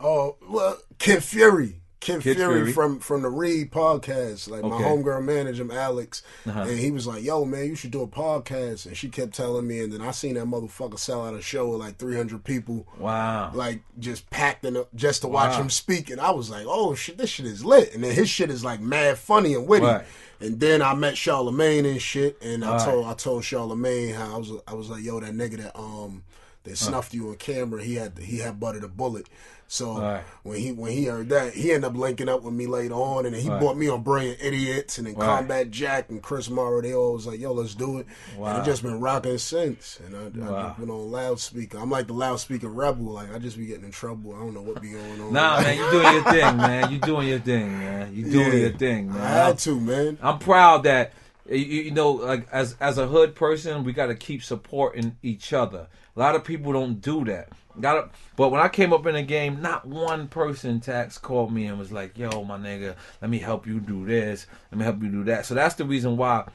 Oh, 0.00 0.34
well, 0.48 0.78
Kid 0.98 1.22
Fury. 1.22 1.77
Kid, 2.00 2.22
Kid 2.22 2.36
Fury, 2.36 2.54
Fury. 2.60 2.72
from 2.72 3.00
from 3.00 3.22
the 3.22 3.28
Read 3.28 3.72
podcast. 3.72 4.48
Like 4.48 4.62
my 4.62 4.80
homegirl 4.80 5.24
manager 5.24 5.62
him, 5.62 5.72
Alex, 5.72 6.22
Uh-huh. 6.46 6.60
and 6.60 6.78
he 6.78 6.92
was 6.92 7.06
like, 7.08 7.24
"Yo, 7.24 7.44
man, 7.44 7.66
you 7.66 7.74
should 7.74 7.90
do 7.90 8.02
a 8.02 8.06
podcast." 8.06 8.86
And 8.86 8.96
she 8.96 9.08
kept 9.08 9.34
telling 9.34 9.66
me, 9.66 9.80
and 9.80 9.92
then 9.92 10.00
I 10.00 10.12
seen 10.12 10.34
that 10.34 10.44
motherfucker 10.46 10.98
sell 10.98 11.26
out 11.26 11.34
a 11.34 11.42
show 11.42 11.68
with 11.70 11.80
like 11.80 11.96
three 11.96 12.16
hundred 12.16 12.44
people. 12.44 12.86
Wow. 12.98 13.50
like 13.52 13.80
just 13.98 14.30
packed 14.30 14.64
in 14.64 14.76
a, 14.76 14.84
just 14.94 15.22
to 15.22 15.28
watch 15.28 15.56
him 15.56 15.70
speak, 15.70 16.08
and 16.10 16.20
I 16.20 16.30
was 16.30 16.50
like, 16.50 16.66
"Oh 16.68 16.94
shit, 16.94 17.18
this 17.18 17.30
shit 17.30 17.46
is 17.46 17.64
lit!" 17.64 17.92
And 17.94 18.04
then 18.04 18.14
his 18.14 18.30
shit 18.30 18.50
is 18.50 18.64
like 18.64 18.80
mad 18.80 19.18
funny 19.18 19.54
and 19.54 19.66
witty. 19.66 19.86
Right. 19.86 20.04
And 20.40 20.60
then 20.60 20.82
I 20.82 20.94
met 20.94 21.14
Charlamagne 21.14 21.84
and 21.90 22.00
shit, 22.00 22.40
and 22.40 22.64
I 22.64 22.76
Right. 22.76 22.84
told 22.84 23.06
I 23.06 23.14
told 23.14 23.42
Charlamagne 23.42 24.14
how 24.14 24.36
I 24.36 24.38
was 24.38 24.52
I 24.68 24.74
was 24.74 24.88
like, 24.88 25.02
"Yo, 25.02 25.18
that 25.18 25.32
nigga 25.34 25.56
that 25.62 25.76
um 25.76 26.22
that 26.62 26.76
snuffed 26.78 27.12
you 27.12 27.28
on 27.30 27.34
camera, 27.36 27.82
he 27.82 27.96
had 27.96 28.18
he 28.18 28.38
had 28.38 28.60
butted 28.60 28.84
a 28.84 28.88
bullet." 28.88 29.26
So 29.70 30.00
Right. 30.00 30.24
when 30.44 30.56
he 30.58 30.72
when 30.72 30.92
he 30.92 31.04
heard 31.04 31.28
that, 31.28 31.52
he 31.52 31.72
ended 31.72 31.90
up 31.90 31.96
linking 31.96 32.26
up 32.28 32.42
with 32.42 32.54
me 32.54 32.66
later 32.66 32.94
on, 32.94 33.26
and 33.26 33.34
then 33.34 33.42
he 33.42 33.50
Right. 33.50 33.60
brought 33.60 33.76
me 33.76 33.86
on 33.86 34.02
Brilliant 34.02 34.38
Idiots, 34.40 34.96
and 34.96 35.06
then 35.06 35.14
Right. 35.14 35.26
Combat 35.26 35.70
Jack 35.70 36.08
and 36.08 36.22
Chris 36.22 36.48
Morrow. 36.48 36.80
They 36.80 36.94
all 36.94 37.12
was 37.12 37.26
like, 37.26 37.38
"Yo, 37.38 37.52
let's 37.52 37.74
do 37.74 37.98
it," 37.98 38.06
and 38.30 38.38
Wow. 38.40 38.56
it 38.56 38.64
just 38.64 38.82
been 38.82 38.98
rocking 38.98 39.36
since. 39.36 40.00
And 40.06 40.16
I, 40.16 40.46
I 40.46 40.50
Wow. 40.50 40.68
just 40.68 40.80
been 40.80 40.88
on 40.90 41.10
loudspeaker. 41.10 41.76
I'm 41.78 41.90
like 41.90 42.06
the 42.06 42.14
loudspeaker 42.14 42.68
rebel. 42.68 43.12
Like 43.12 43.34
I 43.34 43.38
just 43.38 43.58
be 43.58 43.66
getting 43.66 43.84
in 43.84 43.90
trouble. 43.90 44.34
I 44.34 44.38
don't 44.38 44.54
know 44.54 44.62
what 44.62 44.80
be 44.80 44.88
going 44.92 45.20
on. 45.20 45.34
Nah, 45.34 45.60
man, 45.60 45.76
you 45.76 45.90
doing 45.90 46.12
your 46.12 46.22
thing, 46.32 46.58
man. 46.60 46.90
You 46.90 46.98
doing 46.98 47.28
your 47.28 47.38
thing, 47.40 47.78
man. 47.78 48.14
You 48.14 48.24
doing 48.24 48.52
Yeah. 48.54 48.68
your 48.68 48.70
thing, 48.72 49.12
man. 49.12 49.22
I 49.22 49.28
had 49.28 49.58
to, 49.58 49.78
man. 49.78 50.16
I'm 50.22 50.38
proud 50.38 50.84
that 50.84 51.12
you, 51.46 51.56
you 51.58 51.90
know, 51.90 52.12
like 52.12 52.48
as 52.50 52.74
as 52.80 52.96
a 52.96 53.06
hood 53.06 53.34
person, 53.34 53.84
we 53.84 53.92
got 53.92 54.06
to 54.06 54.14
keep 54.14 54.42
supporting 54.42 55.18
each 55.22 55.52
other. 55.52 55.88
A 56.16 56.18
lot 56.18 56.34
of 56.34 56.42
people 56.42 56.72
don't 56.72 57.02
do 57.02 57.22
that. 57.26 57.50
Got 57.80 57.94
to, 57.94 58.10
but 58.36 58.50
when 58.50 58.60
I 58.60 58.68
came 58.68 58.92
up 58.92 59.06
in 59.06 59.14
the 59.14 59.22
game, 59.22 59.60
not 59.62 59.86
one 59.86 60.28
person 60.28 60.80
tax 60.80 61.18
called 61.18 61.52
me 61.52 61.66
and 61.66 61.78
was 61.78 61.92
like, 61.92 62.18
"Yo, 62.18 62.44
my 62.44 62.58
nigga, 62.58 62.96
let 63.20 63.30
me 63.30 63.38
help 63.38 63.66
you 63.66 63.80
do 63.80 64.06
this. 64.06 64.46
Let 64.70 64.78
me 64.78 64.84
help 64.84 65.02
you 65.02 65.08
do 65.08 65.24
that." 65.24 65.46
So 65.46 65.54
that's 65.54 65.74
the 65.74 65.84
reason 65.84 66.16
why 66.16 66.48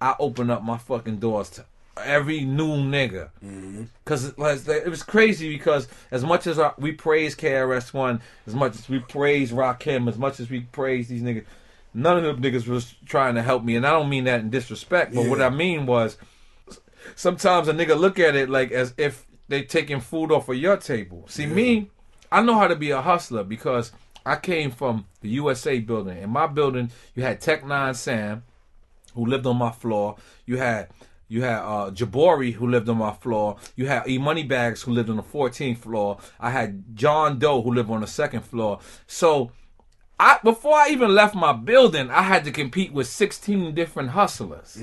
I 0.00 0.14
open 0.18 0.50
up 0.50 0.62
my 0.62 0.78
fucking 0.78 1.18
doors 1.18 1.50
to 1.50 1.64
every 2.02 2.44
new 2.44 2.76
nigga. 2.76 3.30
Mm-hmm. 3.44 3.84
Cause 4.04 4.24
it 4.24 4.38
was, 4.38 4.68
it 4.68 4.88
was 4.88 5.02
crazy 5.02 5.48
because 5.48 5.88
as 6.10 6.24
much 6.24 6.46
as 6.46 6.58
we 6.78 6.92
praise 6.92 7.36
KRS 7.36 7.92
One, 7.92 8.20
as 8.46 8.54
much 8.54 8.74
as 8.74 8.88
we 8.88 8.98
praise 8.98 9.52
Rakim, 9.52 10.08
as 10.08 10.18
much 10.18 10.40
as 10.40 10.50
we 10.50 10.60
praise 10.60 11.08
these 11.08 11.22
niggas, 11.22 11.44
none 11.92 12.18
of 12.18 12.24
them 12.24 12.42
niggas 12.42 12.66
was 12.66 12.94
trying 13.06 13.36
to 13.36 13.42
help 13.42 13.64
me, 13.64 13.76
and 13.76 13.86
I 13.86 13.90
don't 13.92 14.08
mean 14.08 14.24
that 14.24 14.40
in 14.40 14.50
disrespect, 14.50 15.14
but 15.14 15.28
what 15.28 15.40
I 15.40 15.50
mean 15.50 15.86
was 15.86 16.16
sometimes 17.14 17.68
a 17.68 17.72
nigga 17.72 17.98
look 17.98 18.18
at 18.18 18.34
it 18.34 18.48
like 18.48 18.72
as 18.72 18.94
if 18.96 19.26
they 19.48 19.62
taking 19.62 20.00
food 20.00 20.32
off 20.32 20.48
of 20.48 20.56
your 20.56 20.76
table. 20.76 21.24
See 21.28 21.46
me, 21.46 21.90
I 22.32 22.42
know 22.42 22.54
how 22.54 22.66
to 22.66 22.76
be 22.76 22.90
a 22.90 23.02
hustler 23.02 23.44
because 23.44 23.92
I 24.26 24.36
came 24.36 24.70
from 24.70 25.06
the 25.20 25.28
USA 25.30 25.78
building. 25.80 26.18
In 26.18 26.30
my 26.30 26.46
building, 26.46 26.90
you 27.14 27.22
had 27.22 27.40
Tech 27.40 27.66
Nine 27.66 27.94
Sam, 27.94 28.44
who 29.14 29.26
lived 29.26 29.46
on 29.46 29.56
my 29.56 29.70
floor. 29.70 30.16
You 30.46 30.56
had 30.56 30.88
you 31.28 31.42
had 31.42 31.58
uh, 31.60 31.90
Jabori 31.90 32.52
who 32.52 32.68
lived 32.68 32.88
on 32.88 32.98
my 32.98 33.12
floor. 33.12 33.56
You 33.76 33.86
had 33.86 34.08
E 34.08 34.18
Moneybags 34.18 34.82
who 34.82 34.92
lived 34.92 35.10
on 35.10 35.16
the 35.16 35.22
14th 35.22 35.78
floor. 35.78 36.18
I 36.38 36.50
had 36.50 36.96
John 36.96 37.38
Doe 37.38 37.62
who 37.62 37.72
lived 37.72 37.90
on 37.90 38.02
the 38.02 38.06
second 38.06 38.42
floor. 38.42 38.78
So 39.06 39.50
I 40.18 40.38
before 40.42 40.74
I 40.74 40.88
even 40.90 41.14
left 41.14 41.34
my 41.34 41.52
building, 41.52 42.10
I 42.10 42.22
had 42.22 42.44
to 42.44 42.50
compete 42.52 42.92
with 42.92 43.06
16 43.06 43.74
different 43.74 44.10
hustlers. 44.10 44.76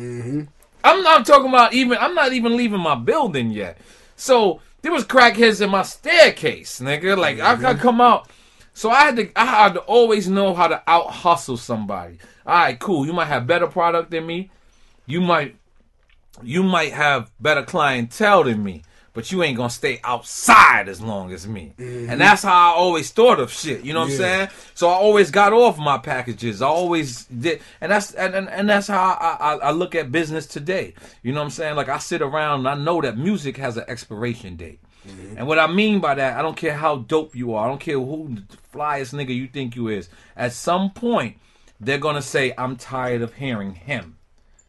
I'm 0.84 1.04
not 1.04 1.26
talking 1.26 1.50
about 1.50 1.74
even. 1.74 1.98
I'm 2.00 2.16
not 2.16 2.34
even 2.34 2.58
leaving 2.58 2.80
my 2.80 2.96
building 2.96 3.52
yet. 3.52 3.78
So 4.16 4.62
there 4.82 4.92
was 4.92 5.06
crackheads 5.06 5.62
in 5.62 5.70
my 5.70 5.84
staircase, 5.84 6.80
nigga. 6.80 7.18
Like 7.18 7.40
I 7.40 7.56
gotta 7.56 7.76
mm-hmm. 7.76 7.82
come 7.82 8.02
out. 8.02 8.30
So 8.74 8.90
I 8.90 9.02
had 9.02 9.16
to 9.18 9.32
I 9.36 9.46
had 9.46 9.74
to 9.74 9.82
always 9.82 10.28
know 10.28 10.54
how 10.54 10.68
to 10.68 10.82
out 10.88 11.12
hustle 11.12 11.58
somebody. 11.58 12.18
All 12.46 12.56
right, 12.56 12.80
cool. 12.80 13.06
You 13.06 13.14
might 13.14 13.26
have 13.26 13.48
better 13.48 13.68
product 13.68 14.12
than 14.12 14.26
me. 14.26 14.50
You 15.06 15.22
might 15.22 15.56
you 16.42 16.64
might 16.64 16.94
have 16.94 17.32
better 17.40 17.64
clientele 17.64 18.46
than 18.46 18.64
me, 18.64 18.84
but 19.14 19.32
you 19.32 19.44
ain't 19.44 19.58
gonna 19.58 19.70
stay 19.70 20.00
outside 20.04 20.88
as 20.88 21.02
long 21.02 21.34
as 21.34 21.48
me. 21.48 21.74
And 21.78 21.88
mm-hmm. 21.88 22.18
that's 22.18 22.44
how 22.44 22.72
I 22.72 22.76
always 22.76 23.12
thought 23.12 23.40
of 23.40 23.52
shit. 23.52 23.84
You 23.84 23.94
know 23.94 24.02
what 24.02 24.12
I'm 24.12 24.18
saying? 24.18 24.50
So 24.74 24.88
I 24.88 24.94
always 24.94 25.32
got 25.32 25.54
off 25.54 25.78
my 25.78 25.98
packages. 25.98 26.62
I 26.62 26.68
always 26.68 27.26
did, 27.26 27.62
and 27.82 27.92
that's 27.92 28.14
and, 28.14 28.34
and, 28.34 28.50
and 28.50 28.70
that's 28.70 28.88
how 28.88 29.18
I, 29.20 29.38
I, 29.40 29.56
I 29.56 29.72
look 29.72 29.96
at 29.96 30.12
business 30.12 30.46
today. 30.46 30.94
You 31.24 31.34
know 31.34 31.40
what 31.40 31.46
I'm 31.46 31.52
saying? 31.52 31.76
Like 31.76 31.90
I 31.90 31.98
sit 31.98 32.22
around 32.22 32.60
and 32.60 32.70
I 32.70 32.76
know 32.76 33.02
that 33.02 33.18
music 33.18 33.58
has 33.58 33.78
an 33.78 33.86
expiration 33.88 34.56
date. 34.56 34.80
Mm-hmm. 35.08 35.38
And 35.40 35.48
what 35.48 35.60
I 35.60 35.68
mean 35.68 36.00
by 36.00 36.16
that, 36.16 36.38
I 36.38 36.42
don't 36.42 36.56
care 36.56 36.76
how 36.76 36.98
dope 36.98 37.36
you 37.36 37.54
are. 37.54 37.66
I 37.66 37.68
don't 37.68 37.82
care 37.82 38.00
who 38.00 38.36
the 38.36 38.58
flyest 38.74 39.14
nigga 39.14 39.36
you 39.36 39.48
think 39.48 39.76
you 39.76 39.88
is. 39.88 40.10
At 40.38 40.54
some 40.54 40.92
point, 40.92 41.38
they're 41.80 41.98
gonna 41.98 42.22
say, 42.22 42.54
"I'm 42.58 42.78
tired 42.78 43.22
of 43.22 43.34
hearing 43.34 43.74
him." 43.74 44.18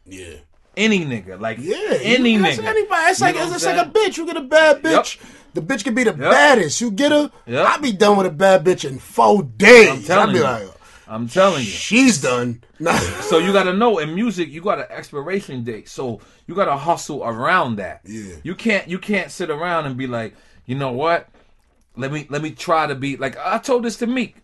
Yeah. 0.05 0.37
Any 0.75 1.05
nigga, 1.05 1.39
like 1.39 1.59
Yeah, 1.61 1.75
any 2.01 2.37
nigga. 2.37 2.63
Anybody. 2.63 3.01
It's 3.11 3.19
You 3.19 3.25
like 3.27 3.35
it's, 3.35 3.55
it's 3.55 3.65
like 3.65 3.87
a 3.87 3.89
bitch. 3.89 4.17
You 4.17 4.25
get 4.25 4.37
a 4.37 4.41
bad 4.41 4.81
bitch. 4.81 5.19
The 5.53 5.61
bitch 5.61 5.83
can 5.83 5.93
be 5.93 6.03
the 6.03 6.13
baddest. 6.13 6.81
You 6.81 6.89
get 6.89 7.11
her. 7.11 7.31
Yep. 7.45 7.67
I 7.67 7.77
be 7.77 7.91
done 7.91 8.17
with 8.17 8.25
a 8.25 8.31
bad 8.31 8.63
bitch 8.65 8.89
in 8.89 8.97
four 8.97 9.43
days. 9.43 9.89
I'm 9.89 10.03
telling 10.03 10.29
I 10.29 10.33
be 10.33 10.37
you. 10.39 10.43
like, 10.43 10.67
I'm 11.07 11.27
telling 11.27 11.59
you. 11.59 11.65
she's 11.69 12.21
done. 12.21 12.63
So 13.21 13.37
you 13.37 13.53
got 13.53 13.63
to 13.63 13.73
know 13.73 13.99
in 13.99 14.13
music, 14.13 14.49
you 14.49 14.61
got 14.61 14.79
an 14.79 14.87
expiration 14.89 15.63
date. 15.63 15.87
So 15.87 16.19
you 16.47 16.55
got 16.55 16.65
to 16.65 16.75
hustle 16.75 17.23
around 17.23 17.77
that. 17.77 18.01
Yeah. 18.03 18.35
You 18.43 18.55
can't 18.55 18.87
you 18.89 18.99
can't 18.99 19.31
sit 19.31 19.49
around 19.49 19.85
and 19.85 19.95
be 19.95 20.05
like, 20.07 20.35
you 20.65 20.75
know 20.75 20.91
what? 20.91 21.29
Let 21.95 22.11
me 22.11 22.25
let 22.29 22.41
me 22.41 22.51
try 22.51 22.87
to 22.87 22.95
be 22.95 23.15
like 23.15 23.37
I 23.37 23.59
told 23.59 23.83
this 23.85 23.95
to 23.97 24.07
Meek. 24.07 24.35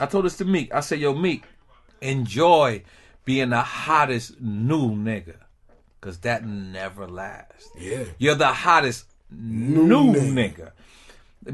I 0.00 0.06
told 0.06 0.24
this 0.26 0.36
to 0.38 0.44
Meek. 0.44 0.74
I 0.74 0.80
said, 0.80 0.98
yo, 0.98 1.14
Meek, 1.14 1.44
enjoy 2.02 2.82
being 3.24 3.50
the 3.50 3.60
hottest 3.60 4.40
new 4.40 4.90
nigga, 4.90 5.36
cause 6.00 6.18
that 6.18 6.44
never 6.44 7.06
lasts. 7.06 7.68
Yeah. 7.78 8.04
You're 8.18 8.34
the 8.34 8.48
hottest 8.48 9.06
new, 9.30 10.12
nigga. 10.12 10.54
nigga. 10.54 10.72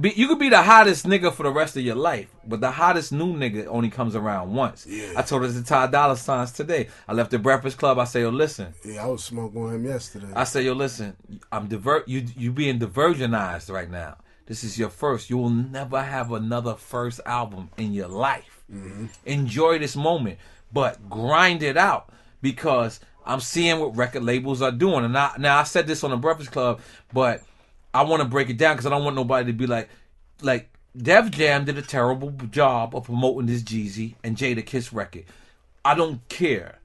Be, 0.00 0.10
you 0.16 0.26
could 0.26 0.40
be 0.40 0.48
the 0.48 0.62
hottest 0.62 1.06
nigga 1.06 1.32
for 1.32 1.44
the 1.44 1.50
rest 1.50 1.76
of 1.76 1.82
your 1.82 1.94
life, 1.94 2.28
but 2.44 2.60
the 2.60 2.72
hottest 2.72 3.12
new 3.12 3.32
nigga 3.32 3.66
only 3.68 3.88
comes 3.88 4.16
around 4.16 4.52
once. 4.52 4.84
Yeah. 4.84 5.12
I 5.16 5.22
told 5.22 5.44
this 5.44 5.54
to 5.54 5.62
Ty 5.62 5.86
Dolla 5.88 6.16
Signs 6.16 6.50
today. 6.50 6.88
I 7.06 7.12
left 7.12 7.30
the 7.30 7.38
Breakfast 7.38 7.78
Club. 7.78 7.96
I 8.00 8.04
say, 8.04 8.22
yo, 8.22 8.30
listen. 8.30 8.74
Yeah, 8.84 9.04
I 9.04 9.06
was 9.06 9.22
smoking 9.22 9.62
with 9.62 9.74
him 9.74 9.84
yesterday. 9.84 10.26
I 10.34 10.42
say, 10.42 10.62
yo, 10.62 10.72
listen. 10.72 11.16
I'm 11.52 11.68
divert. 11.68 12.08
You 12.08 12.26
you 12.36 12.50
being 12.50 12.80
diversionized 12.80 13.72
right 13.72 13.88
now. 13.88 14.16
This 14.46 14.64
is 14.64 14.76
your 14.76 14.90
first. 14.90 15.30
You 15.30 15.38
will 15.38 15.50
never 15.50 16.02
have 16.02 16.32
another 16.32 16.74
first 16.74 17.20
album 17.24 17.70
in 17.76 17.92
your 17.92 18.08
life. 18.08 18.64
Mm-hmm. 18.72 19.06
Enjoy 19.24 19.78
this 19.78 19.94
moment, 19.94 20.38
but 20.72 21.08
grind 21.08 21.62
it 21.62 21.76
out 21.76 22.10
because 22.42 22.98
I'm 23.26 23.40
seeing 23.40 23.78
what 23.80 23.96
record 23.96 24.22
labels 24.22 24.62
are 24.62 24.72
doing. 24.72 25.04
And 25.04 25.16
I, 25.16 25.32
now 25.38 25.58
I 25.58 25.64
said 25.64 25.86
this 25.86 26.04
on 26.04 26.10
the 26.10 26.16
Breakfast 26.16 26.52
Club, 26.52 26.80
but 27.12 27.42
I 27.92 28.02
want 28.02 28.22
to 28.22 28.28
break 28.28 28.50
it 28.50 28.56
down 28.56 28.76
because 28.76 28.86
I 28.86 28.90
don't 28.90 29.04
want 29.04 29.16
nobody 29.16 29.46
to 29.46 29.52
be 29.52 29.66
like, 29.66 29.88
like 30.42 30.68
Def 30.96 31.30
Jam 31.30 31.64
did 31.64 31.76
a 31.78 31.82
terrible 31.82 32.30
job 32.50 32.94
of 32.94 33.04
promoting 33.04 33.46
this 33.46 33.62
Jeezy 33.62 34.14
and 34.22 34.36
Jadakiss 34.36 34.92
record. 34.92 35.24
I 35.84 35.94
don't 35.94 36.26
care. 36.28 36.78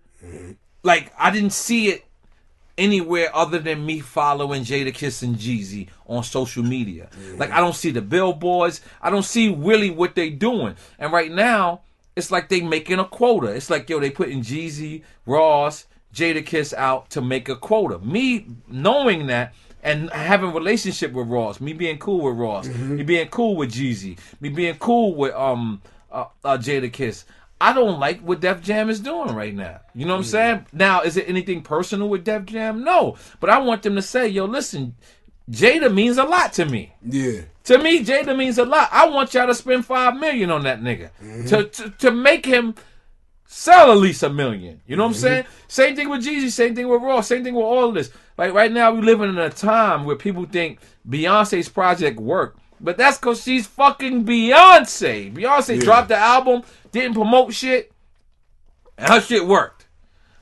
Like 0.83 1.11
I 1.17 1.31
didn't 1.31 1.53
see 1.53 1.89
it 1.89 2.05
anywhere 2.77 3.35
other 3.35 3.59
than 3.59 3.85
me 3.85 3.99
following 3.99 4.63
Jadakiss 4.63 5.23
and 5.23 5.35
Jeezy 5.35 5.87
on 6.07 6.23
social 6.23 6.63
media. 6.63 7.09
Like 7.37 7.51
I 7.51 7.59
don't 7.59 7.75
see 7.75 7.91
the 7.91 8.01
billboards. 8.01 8.81
I 9.01 9.09
don't 9.09 9.23
see 9.23 9.53
really 9.53 9.89
what 9.89 10.15
they 10.15 10.29
doing. 10.29 10.75
And 10.97 11.11
right 11.11 11.31
now, 11.31 11.81
it's 12.15 12.31
like 12.31 12.49
they 12.49 12.61
making 12.61 12.99
a 12.99 13.05
quota. 13.05 13.47
It's 13.47 13.69
like 13.69 13.89
yo, 13.89 13.99
they 13.99 14.09
putting 14.09 14.41
Jeezy, 14.41 15.03
Ross, 15.25 15.85
Jadakiss 16.13 16.73
out 16.73 17.09
to 17.11 17.21
make 17.21 17.49
a 17.49 17.55
quota. 17.55 17.99
Me 17.99 18.45
knowing 18.67 19.27
that 19.27 19.53
and 19.83 20.09
having 20.11 20.53
relationship 20.53 21.11
with 21.13 21.27
Ross, 21.27 21.59
me 21.59 21.73
being 21.73 21.97
cool 21.97 22.21
with 22.21 22.37
Ross, 22.37 22.67
me 22.67 23.03
being 23.03 23.27
cool 23.29 23.55
with 23.55 23.71
Jeezy, 23.71 24.17
me 24.39 24.49
being 24.49 24.75
cool 24.75 25.15
with 25.15 25.33
um 25.33 25.81
uh, 26.11 26.25
uh, 26.43 26.57
Jada 26.57 26.91
Kiss. 26.91 27.25
I 27.59 27.73
don't 27.73 27.99
like 27.99 28.21
what 28.21 28.39
Def 28.41 28.61
Jam 28.61 28.89
is 28.89 28.99
doing 28.99 29.35
right 29.35 29.53
now. 29.53 29.81
You 29.93 30.05
know 30.05 30.13
what 30.13 30.19
I'm 30.19 30.23
saying? 30.23 30.65
Now, 30.73 31.01
is 31.01 31.15
it 31.15 31.29
anything 31.29 31.61
personal 31.61 32.09
with 32.09 32.23
Def 32.23 32.45
Jam? 32.45 32.83
No. 32.83 33.17
But 33.39 33.51
I 33.51 33.59
want 33.59 33.83
them 33.83 33.95
to 33.95 34.01
say, 34.01 34.27
yo, 34.27 34.45
listen, 34.45 34.95
Jada 35.49 35.93
means 35.93 36.17
a 36.17 36.23
lot 36.23 36.53
to 36.53 36.65
me. 36.65 36.93
yeah. 37.07 37.41
To 37.65 37.77
me, 37.77 38.03
Jada 38.03 38.35
means 38.35 38.57
a 38.57 38.65
lot. 38.65 38.89
I 38.91 39.07
want 39.09 39.35
y'all 39.35 39.45
to 39.45 39.53
spend 39.53 39.85
five 39.85 40.15
million 40.19 40.49
on 40.49 40.63
that 40.63 40.81
nigga. 40.81 41.11
To, 41.49 41.65
to 41.65 41.89
to 41.91 42.11
make 42.11 42.43
him 42.43 42.73
sell 43.53 43.91
at 43.91 43.97
least 43.97 44.23
a 44.23 44.29
million. 44.29 44.79
You 44.87 44.95
know 44.95 45.03
what 45.03 45.09
I'm 45.09 45.13
saying? 45.15 45.45
Same 45.67 45.93
thing 45.95 46.07
with 46.09 46.23
Jeezy, 46.25 46.49
same 46.49 46.73
thing 46.73 46.87
with 46.87 47.01
Raw, 47.01 47.19
same 47.19 47.43
thing 47.43 47.53
with 47.53 47.65
all 47.65 47.89
of 47.89 47.93
this. 47.93 48.09
Like 48.37 48.53
right 48.53 48.71
now 48.71 48.93
we're 48.93 49.01
living 49.01 49.29
in 49.29 49.37
a 49.37 49.49
time 49.49 50.05
where 50.05 50.15
people 50.15 50.45
think 50.45 50.79
Beyonce's 51.07 51.67
project 51.67 52.17
worked. 52.17 52.59
But 52.79 52.97
that's 52.97 53.17
cause 53.17 53.43
she's 53.43 53.67
fucking 53.67 54.23
Beyonce. 54.25 55.33
Beyonce 55.33 55.75
Yeah. 55.75 55.81
dropped 55.81 56.07
the 56.07 56.17
album, 56.17 56.63
didn't 56.93 57.13
promote 57.13 57.53
shit, 57.53 57.91
and 58.97 59.09
her 59.09 59.19
shit 59.19 59.45
worked. 59.45 59.85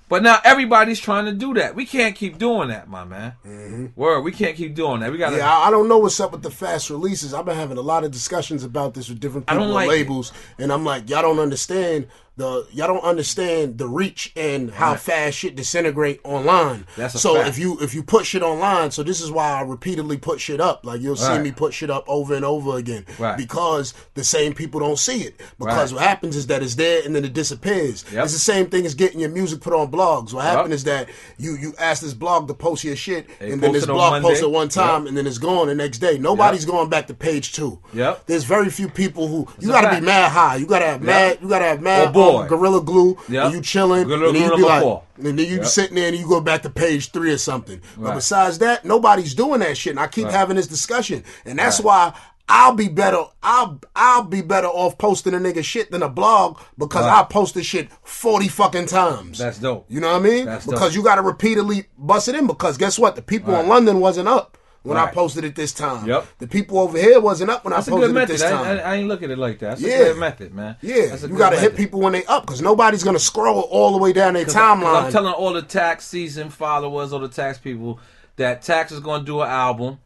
But 0.08 0.24
now 0.24 0.40
everybody's 0.44 1.00
trying 1.00 1.26
to 1.26 1.32
do 1.34 1.54
that. 1.56 1.76
We 1.76 1.86
can't 1.86 2.16
keep 2.16 2.40
doing 2.40 2.70
that, 2.70 2.90
my 2.90 3.06
man. 3.06 3.92
Word, 3.96 4.22
we 4.22 4.32
can't 4.32 4.56
keep 4.58 4.74
doing 4.74 5.02
that. 5.02 5.12
We 5.12 5.20
Mm-hmm. 5.20 5.38
Yeah, 5.38 5.56
I, 5.56 5.70
don't 5.70 5.88
know 5.88 6.00
what's 6.00 6.20
up 6.20 6.32
with 6.32 6.42
the 6.42 6.50
fast 6.50 6.90
releases. 6.90 7.32
I've 7.34 7.46
been 7.46 7.56
having 7.56 7.78
a 7.78 7.82
lot 7.82 8.04
of 8.04 8.10
discussions 8.12 8.64
about 8.64 8.96
this 8.96 9.08
with 9.10 9.20
different 9.20 9.46
people 9.46 9.68
like 9.68 9.86
it. 9.86 9.90
labels, 9.92 10.34
and 10.58 10.72
I'm 10.74 10.84
like, 10.84 11.10
y'all 11.10 11.22
don't 11.22 11.38
understand 11.40 12.08
the 12.40 12.66
y'all 12.72 12.88
don't 12.88 13.04
understand 13.04 13.78
the 13.78 13.88
reach 13.88 14.32
and 14.36 14.72
how 14.72 14.92
Right. 14.92 15.00
fast 15.00 15.38
shit 15.38 15.56
disintegrate 15.56 16.20
online. 16.24 16.86
That's 16.98 17.14
a 17.16 17.20
so 17.20 17.36
fact. 17.36 17.50
if 17.50 17.60
you 17.60 17.78
if 17.82 17.94
you 17.94 18.02
put 18.02 18.26
shit 18.26 18.42
online, 18.42 18.92
so 18.92 19.04
this 19.04 19.22
is 19.22 19.30
why 19.32 19.52
I 19.52 19.62
repeatedly 19.62 20.18
put 20.18 20.40
shit 20.40 20.60
up. 20.60 20.86
Like 20.86 21.02
you'll 21.02 21.16
see 21.16 21.38
me 21.38 21.52
put 21.52 21.74
shit 21.74 21.90
up 21.92 22.06
over 22.08 22.34
and 22.34 22.44
over 22.46 22.78
again 22.78 23.06
Right. 23.20 23.38
because 23.38 23.94
the 24.16 24.24
same 24.24 24.54
people 24.54 24.80
don't 24.80 24.98
see 24.98 25.22
it. 25.22 25.36
Because 25.60 25.92
Right. 25.94 26.00
what 26.02 26.08
happens 26.08 26.36
is 26.36 26.48
that 26.48 26.64
it's 26.64 26.76
there 26.76 27.02
and 27.06 27.16
then 27.16 27.24
it 27.26 27.34
disappears. 27.34 28.06
Yep. 28.12 28.24
It's 28.26 28.34
the 28.34 28.40
same 28.40 28.68
thing 28.68 28.86
as 28.86 28.96
getting 28.96 29.20
your 29.20 29.30
music 29.30 29.62
put 29.62 29.74
on 29.74 29.92
blogs. 29.92 30.34
What 30.34 30.46
happened 30.46 30.70
Yep. 30.72 30.76
is 30.76 30.84
that 30.86 31.10
you 31.38 31.56
you 31.60 31.74
ask 31.78 32.02
this 32.02 32.14
blog 32.14 32.48
to 32.48 32.54
post 32.54 32.84
your 32.84 32.96
shit, 32.96 33.28
They 33.40 33.52
and 33.52 33.62
then 33.62 33.74
this 33.74 33.86
blog 33.86 34.22
Monday. 34.24 34.40
it 34.40 34.50
one 34.50 34.70
time, 34.70 35.02
Yep. 35.04 35.08
and 35.10 35.18
then 35.18 35.28
it's 35.28 35.38
gone 35.38 35.68
the 35.68 35.76
next 35.76 35.98
day. 36.00 36.18
Nobody's 36.18 36.66
going 36.66 36.90
back 36.90 37.08
to 37.08 37.14
page 37.14 37.52
two. 37.54 37.80
Yep. 37.94 38.24
There's 38.28 38.46
very 38.46 38.70
few 38.70 38.88
people 38.88 39.28
who 39.28 39.48
you 39.60 39.68
got 39.70 39.82
to 39.82 40.00
be 40.00 40.06
mad 40.06 40.32
high. 40.32 40.56
You 40.56 40.66
got 40.66 40.80
to 40.80 40.86
have 40.86 41.02
mad. 41.02 41.40
You 41.42 41.50
got 41.50 41.60
to 41.60 41.66
have 41.66 41.82
mad. 41.82 42.08
Or 42.10 42.12
gorilla 42.48 42.82
glue. 42.82 43.18
Yep. 43.30 43.46
And 43.46 43.54
you 43.56 43.62
chilling, 43.62 44.08
Gorilla 44.08 44.28
and 44.28 44.36
then 44.36 44.44
you 44.44 44.50
Glue 44.50 44.58
be 44.58 44.64
like, 44.64 44.82
four. 44.84 45.04
and 45.18 45.26
then 45.26 45.38
you 45.38 45.58
Yep. 45.58 45.66
sitting 45.66 45.96
there 45.96 46.08
and 46.08 46.18
you 46.18 46.28
go 46.28 46.42
back 46.42 46.62
to 46.64 46.70
page 46.70 47.12
three 47.12 47.32
or 47.32 47.38
something. 47.38 47.82
But 47.98 48.16
besides 48.16 48.60
that, 48.60 48.86
nobody's 48.86 49.34
doing 49.34 49.60
that 49.62 49.78
shit. 49.78 49.92
And 49.92 50.00
I 50.00 50.08
keep 50.08 50.26
Right. 50.26 50.34
having 50.34 50.56
this 50.56 50.68
discussion, 50.68 51.24
and 51.46 51.60
that's 51.60 51.80
why. 51.80 52.14
I'll 52.52 52.74
be 52.74 52.88
better. 52.88 53.26
I'll 53.44 53.80
I'll 53.96 54.24
be 54.24 54.42
better 54.42 54.66
off 54.66 54.98
posting 54.98 55.36
a 55.36 55.38
nigga 55.38 55.64
shit 55.64 55.92
than 55.92 56.02
a 56.02 56.10
blog 56.10 56.58
because 56.80 57.06
Right. 57.06 57.20
I 57.20 57.24
posted 57.24 57.64
shit 57.64 57.90
forty 58.02 58.48
fucking 58.48 58.88
times. 58.88 59.38
That's 59.38 59.60
dope. 59.60 59.86
You 59.88 60.00
know 60.00 60.08
what 60.14 60.16
I 60.26 60.28
mean? 60.28 60.46
That's 60.46 60.66
dope. 60.66 60.74
because 60.74 60.96
you 60.96 61.04
got 61.04 61.16
to 61.18 61.22
repeatedly 61.22 61.86
bust 61.96 62.28
it 62.28 62.34
in. 62.34 62.48
Because 62.48 62.76
guess 62.80 62.98
what? 62.98 63.16
The 63.16 63.22
people 63.22 63.54
Right. 63.54 63.62
in 63.64 63.70
London 63.70 64.00
wasn't 64.00 64.30
up 64.30 64.58
when 64.84 64.98
I 64.98 65.08
posted 65.12 65.44
it 65.44 65.56
this 65.56 65.74
time. 65.74 66.08
Yep. 66.08 66.26
The 66.40 66.48
people 66.48 66.80
over 66.80 66.98
here 66.98 67.20
wasn't 67.20 67.52
up 67.52 67.64
when 67.66 67.74
That's 67.74 67.88
I 67.88 67.92
posted 67.92 68.16
it 68.16 68.28
this 68.28 68.42
time. 68.42 68.54
I, 68.66 68.82
I 68.82 68.96
ain't 68.96 69.08
look 69.08 69.22
at 69.24 69.30
it 69.30 69.38
like 69.38 69.60
that. 69.60 69.72
That's 69.78 69.82
Yeah. 69.82 69.96
a 69.96 70.04
good 70.14 70.18
method, 70.20 70.54
man. 70.54 70.78
yeah, 70.82 71.16
you 71.18 71.38
got 71.38 71.50
to 71.52 71.60
hit 71.60 71.76
people 71.76 72.00
when 72.00 72.14
they 72.14 72.26
up 72.26 72.46
because 72.46 72.62
nobody's 72.62 73.04
gonna 73.04 73.20
scroll 73.20 73.62
all 73.62 73.92
the 73.92 73.98
way 73.98 74.14
down 74.14 74.34
their 74.34 74.46
'Cause 74.46 74.56
I- 74.56 74.60
timeline. 74.62 75.04
I'm 75.04 75.12
telling 75.12 75.34
all 75.34 75.54
the 75.54 75.62
tax 75.62 76.06
season 76.08 76.50
followers 76.50 77.12
or 77.14 77.20
the 77.20 77.28
tax 77.30 77.58
people 77.58 78.00
that 78.38 78.62
Tax 78.62 78.92
is 78.94 79.02
going 79.02 79.22
to 79.22 79.26
do 79.26 79.42
an 79.42 79.50
album. 79.50 80.00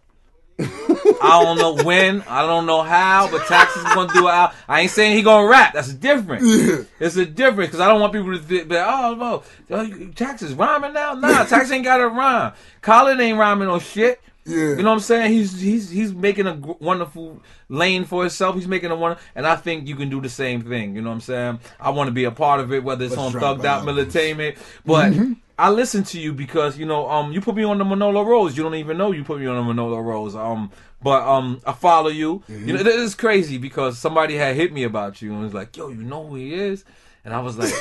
I 0.60 1.42
don't 1.44 1.58
know 1.58 1.84
when, 1.84 2.22
I 2.28 2.46
don't 2.46 2.66
know 2.66 2.82
how, 2.82 3.30
but 3.30 3.46
Tax 3.48 3.76
is 3.76 3.84
going 3.94 4.08
to 4.08 4.14
do 4.14 4.28
an 4.28 4.34
album. 4.34 4.56
I 4.68 4.82
ain't 4.82 4.92
saying 4.92 5.16
he 5.16 5.22
going 5.24 5.46
to 5.46 5.52
rap. 5.52 5.74
That's 5.74 5.94
different. 5.94 6.88
It's 7.00 7.16
a 7.16 7.26
difference 7.26 7.70
because 7.70 7.80
I 7.80 7.88
don't 7.88 8.00
want 8.02 8.14
people 8.14 8.34
to 8.38 8.40
be 8.44 8.64
like, 8.64 8.88
oh, 8.88 9.44
no, 9.70 10.08
Tax 10.16 10.42
is 10.42 10.54
rhyming 10.54 10.94
now. 10.94 11.14
Nah, 11.14 11.44
Tax 11.46 11.72
ain't 11.72 11.84
got 11.84 11.98
to 11.98 12.08
rhyme. 12.08 12.54
Colin 12.82 13.20
ain't 13.20 13.38
rhyming 13.38 13.68
on 13.68 13.80
shit. 13.80 14.20
Yeah. 14.46 14.58
You 14.58 14.76
know 14.78 14.90
what 14.90 14.96
I'm 14.96 15.00
saying? 15.00 15.32
He's 15.32 15.60
he's 15.60 15.90
he's 15.90 16.14
making 16.14 16.48
a 16.48 16.56
wonderful 16.56 17.42
lane 17.70 18.04
for 18.04 18.24
himself. 18.24 18.56
He's 18.56 18.68
making 18.68 18.92
a 18.92 18.96
one, 18.96 19.18
and 19.36 19.48
I 19.48 19.56
think 19.56 19.88
you 19.88 19.96
can 19.96 20.10
do 20.10 20.20
the 20.20 20.30
same 20.30 20.64
thing. 20.64 20.96
You 20.96 21.02
know 21.02 21.10
what 21.10 21.16
I'm 21.16 21.22
saying? 21.22 21.60
I 21.80 21.92
want 21.92 22.08
to 22.08 22.12
be 22.12 22.26
a 22.26 22.32
part 22.32 22.60
of 22.60 22.74
it, 22.74 22.84
whether 22.84 23.06
it's 23.06 23.16
Let's 23.16 23.36
on 23.36 23.42
Thugged 23.42 23.66
Out. 23.66 23.86
Militainment, 23.86 24.58
but 24.86 25.14
I 25.58 25.70
listen 25.70 26.04
to 26.06 26.20
you 26.20 26.34
because 26.34 26.78
you 26.78 26.86
know 26.86 27.10
um 27.10 27.32
you 27.32 27.40
put 27.40 27.56
me 27.56 27.64
on 27.64 27.78
the 27.78 27.86
Manolo 27.86 28.24
Rose. 28.24 28.58
You 28.58 28.64
don't 28.64 28.76
even 28.76 28.98
know 28.98 29.12
you 29.12 29.24
put 29.24 29.40
me 29.40 29.48
on 29.48 29.56
the 29.56 29.64
Manolo 29.64 30.00
Rose. 30.00 30.36
Um, 30.36 30.72
but 31.02 31.24
um 31.28 31.62
I 31.66 31.72
follow 31.72 32.10
you. 32.10 32.44
You 32.50 32.74
know 32.74 32.84
this 32.84 32.96
is 32.96 33.16
crazy 33.16 33.58
because 33.58 33.98
somebody 33.98 34.36
had 34.36 34.56
hit 34.56 34.74
me 34.74 34.84
about 34.84 35.22
you 35.22 35.32
and 35.34 35.42
was 35.42 35.54
like, 35.54 35.76
yo, 35.78 35.90
you 35.90 36.04
know 36.04 36.28
who 36.28 36.36
he 36.36 36.54
is. 36.54 36.84
And 37.26 37.34
I 37.34 37.40
was 37.40 37.58
like, 37.58 37.74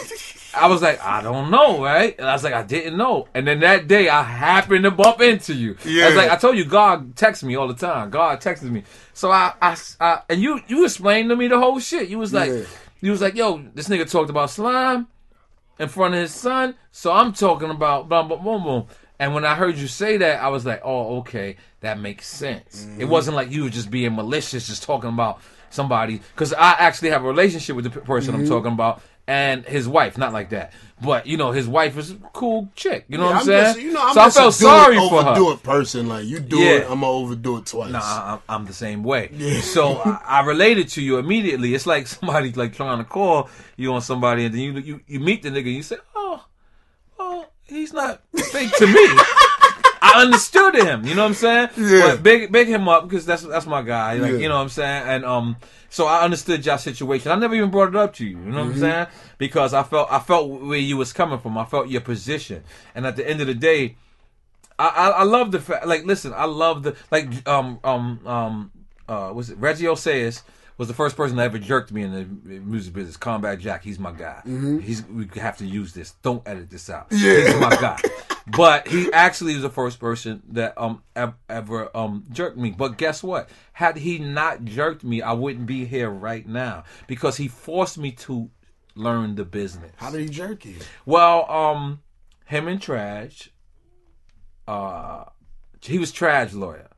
I 0.54 0.68
was 0.68 0.82
like, 0.82 1.02
I 1.02 1.22
don't 1.22 1.50
know, 1.50 1.82
right? 1.82 2.16
And 2.18 2.28
I 2.28 2.32
was 2.32 2.44
like, 2.44 2.52
I 2.52 2.62
didn't 2.62 2.96
know. 2.96 3.26
And 3.34 3.46
then 3.46 3.60
that 3.60 3.88
day, 3.88 4.08
I 4.08 4.22
happened 4.22 4.84
to 4.84 4.90
bump 4.90 5.20
into 5.20 5.54
you. 5.54 5.76
Yeah. 5.84 6.04
I 6.04 6.06
was 6.08 6.16
like, 6.16 6.30
I 6.30 6.36
told 6.36 6.56
you, 6.56 6.64
God 6.64 7.16
texts 7.16 7.42
me 7.42 7.56
all 7.56 7.66
the 7.66 7.74
time. 7.74 8.10
God 8.10 8.40
texts 8.40 8.64
me. 8.64 8.84
So 9.14 9.30
I, 9.30 9.54
I, 9.60 9.76
I 10.00 10.22
and 10.28 10.40
you, 10.40 10.60
you 10.68 10.84
explained 10.84 11.30
to 11.30 11.36
me 11.36 11.48
the 11.48 11.58
whole 11.58 11.80
shit. 11.80 12.08
You 12.08 12.18
was 12.18 12.32
like, 12.32 12.50
Yeah. 12.50 12.64
you 13.00 13.10
was 13.10 13.20
like, 13.20 13.34
yo, 13.34 13.64
this 13.74 13.88
nigga 13.88 14.08
talked 14.10 14.30
about 14.30 14.50
slime 14.50 15.08
in 15.78 15.88
front 15.88 16.14
of 16.14 16.20
his 16.20 16.34
son. 16.34 16.76
So 16.92 17.12
I'm 17.12 17.32
talking 17.32 17.70
about 17.70 18.08
blah 18.08 18.22
blah 18.22 18.36
boom 18.36 18.62
boom. 18.62 18.86
And 19.18 19.34
when 19.34 19.44
I 19.44 19.54
heard 19.54 19.76
you 19.76 19.86
say 19.86 20.16
that, 20.16 20.42
I 20.42 20.48
was 20.48 20.66
like, 20.66 20.80
oh, 20.84 21.18
okay, 21.18 21.56
that 21.80 21.98
makes 21.98 22.26
sense. 22.26 22.84
It 22.84 23.02
mm-hmm. 23.02 23.08
wasn't 23.08 23.36
like 23.36 23.52
you 23.52 23.64
were 23.64 23.70
just 23.70 23.90
being 23.90 24.16
malicious, 24.16 24.66
just 24.66 24.82
talking 24.82 25.10
about 25.10 25.40
somebody. 25.70 26.20
Because 26.34 26.52
I 26.52 26.72
actually 26.72 27.10
have 27.10 27.24
a 27.24 27.28
relationship 27.28 27.76
with 27.76 27.84
the 27.84 28.00
person 28.00 28.34
I'm 28.34 28.40
mm-hmm. 28.40 28.50
talking 28.50 28.72
about 28.72 29.00
and 29.32 29.64
his 29.64 29.88
wife. 29.88 30.18
Not 30.18 30.32
like 30.32 30.50
that, 30.50 30.72
but 31.00 31.26
you 31.26 31.36
know, 31.36 31.52
his 31.52 31.66
wife 31.66 31.96
is 31.96 32.10
a 32.10 32.14
cool 32.32 32.68
chick. 32.76 33.06
You 33.08 33.16
know 33.18 33.26
what 33.26 33.36
I'm, 33.36 33.44
saying? 33.46 33.64
Just, 33.64 33.80
you 33.80 33.92
know, 33.92 34.02
I'm 34.06 34.14
so 34.14 34.20
I 34.20 34.30
felt 34.30 34.44
do 34.58 34.66
it, 34.66 34.68
sorry 34.68 34.96
for 34.96 35.22
her. 35.22 35.28
overdo 35.30 35.52
it 35.52 35.62
person. 35.62 36.08
Like 36.08 36.26
you 36.26 36.38
do 36.38 36.58
Yeah. 36.58 36.70
it, 36.70 36.82
I'm 36.84 37.00
gonna 37.00 37.08
overdo 37.10 37.56
it 37.58 37.66
twice. 37.66 37.92
Nah, 37.92 38.00
I- 38.00 38.32
I'm, 38.34 38.40
I'm 38.60 38.64
the 38.66 38.72
same 38.74 39.02
way. 39.02 39.30
So 39.62 39.96
I, 40.04 40.20
I 40.26 40.40
related 40.46 40.88
to 40.90 41.02
you 41.02 41.18
immediately. 41.18 41.74
It's 41.74 41.86
like 41.86 42.06
somebody 42.16 42.52
like 42.52 42.74
trying 42.74 42.98
to 42.98 43.04
call 43.04 43.48
you 43.76 43.92
on 43.94 44.02
somebody, 44.02 44.44
and 44.44 44.54
then 44.54 44.60
you 44.60 44.72
you, 44.78 45.00
you 45.06 45.20
meet 45.20 45.42
the 45.42 45.48
nigga, 45.50 45.66
and 45.66 45.76
you 45.76 45.82
say, 45.82 45.96
"Oh, 46.14 46.44
oh, 47.18 47.46
he's 47.64 47.92
not 47.92 48.20
fake 48.36 48.72
to 48.76 48.86
me." 48.86 49.06
I 50.02 50.20
understood 50.22 50.74
him. 50.74 51.06
You 51.06 51.14
know 51.14 51.22
what 51.22 51.28
I'm 51.28 51.34
saying? 51.34 51.68
Yeah. 51.76 52.00
But 52.16 52.22
big 52.24 52.50
big 52.50 52.66
him 52.66 52.88
up 52.88 53.08
because 53.08 53.24
that's 53.24 53.42
that's 53.42 53.66
my 53.66 53.82
guy. 53.82 54.14
Like 54.14 54.32
Yeah. 54.32 54.38
you 54.38 54.48
know 54.48 54.56
what 54.56 54.62
I'm 54.62 54.68
saying? 54.68 55.04
And 55.06 55.24
um, 55.24 55.56
so 55.88 56.06
I 56.06 56.24
understood 56.24 56.66
your 56.66 56.76
situation. 56.76 57.30
I 57.30 57.36
never 57.36 57.54
even 57.54 57.70
brought 57.70 57.90
it 57.90 57.96
up 57.96 58.12
to 58.14 58.24
you. 58.24 58.36
You 58.36 58.50
know 58.50 58.64
what 58.64 58.72
I'm 58.72 58.78
saying? 58.78 59.06
Because 59.38 59.72
I 59.72 59.84
felt 59.84 60.08
I 60.10 60.18
felt 60.18 60.48
where 60.48 60.78
you 60.78 60.96
was 60.96 61.12
coming 61.12 61.38
from. 61.38 61.56
I 61.56 61.64
felt 61.64 61.88
your 61.88 62.00
position. 62.00 62.64
And 62.96 63.06
at 63.06 63.14
the 63.14 63.28
end 63.28 63.40
of 63.40 63.46
the 63.46 63.54
day, 63.54 63.96
I, 64.78 64.88
I, 64.88 65.08
I 65.10 65.22
love 65.22 65.52
the 65.52 65.60
fact. 65.60 65.86
Like, 65.86 66.04
listen, 66.04 66.32
I 66.34 66.46
love 66.46 66.82
the 66.82 66.96
like. 67.10 67.46
Um, 67.48 67.78
um, 67.84 68.26
um. 68.26 68.72
Uh, 69.08 69.30
was 69.34 69.50
it 69.50 69.58
Reggie 69.58 69.84
Osayas 69.84 70.42
was 70.82 70.88
the 70.88 70.94
first 70.94 71.16
person 71.16 71.36
that 71.36 71.44
ever 71.44 71.60
jerked 71.60 71.92
me 71.92 72.02
in 72.02 72.12
the 72.12 72.58
music 72.58 72.92
business. 72.92 73.16
Combat 73.16 73.56
Jack, 73.60 73.84
he's 73.84 74.00
my 74.00 74.10
guy. 74.10 74.42
He's 74.44 75.04
we 75.06 75.28
have 75.36 75.56
to 75.58 75.64
use 75.64 75.92
this. 75.92 76.10
Don't 76.22 76.42
edit 76.44 76.70
this 76.70 76.90
out. 76.90 77.06
Yeah. 77.12 77.46
he's 77.46 77.60
my 77.60 77.76
guy. 77.76 78.00
But 78.48 78.88
he 78.88 79.12
actually 79.12 79.54
was 79.54 79.62
the 79.62 79.70
first 79.70 80.00
person 80.00 80.42
that 80.48 80.74
um 80.76 81.04
ever 81.48 81.96
um 81.96 82.24
jerked 82.32 82.58
me. 82.58 82.72
But 82.72 82.98
guess 82.98 83.22
what? 83.22 83.48
Had 83.74 83.96
he 83.98 84.18
not 84.18 84.64
jerked 84.64 85.04
me, 85.04 85.22
I 85.22 85.34
wouldn't 85.34 85.66
be 85.66 85.84
here 85.84 86.10
right 86.10 86.44
now 86.48 86.82
because 87.06 87.36
he 87.36 87.46
forced 87.46 87.96
me 87.96 88.10
to 88.10 88.50
learn 88.96 89.36
the 89.36 89.44
business. 89.44 89.92
How 89.98 90.10
did 90.10 90.22
he 90.22 90.28
jerk 90.28 90.64
you? 90.64 90.78
Well, 91.06 91.48
um, 91.48 92.00
him 92.46 92.66
and 92.66 92.82
Trash, 92.82 93.50
uh, 94.66 95.26
he 95.80 96.00
was 96.00 96.10
Trash 96.10 96.54
lawyer, 96.54 96.88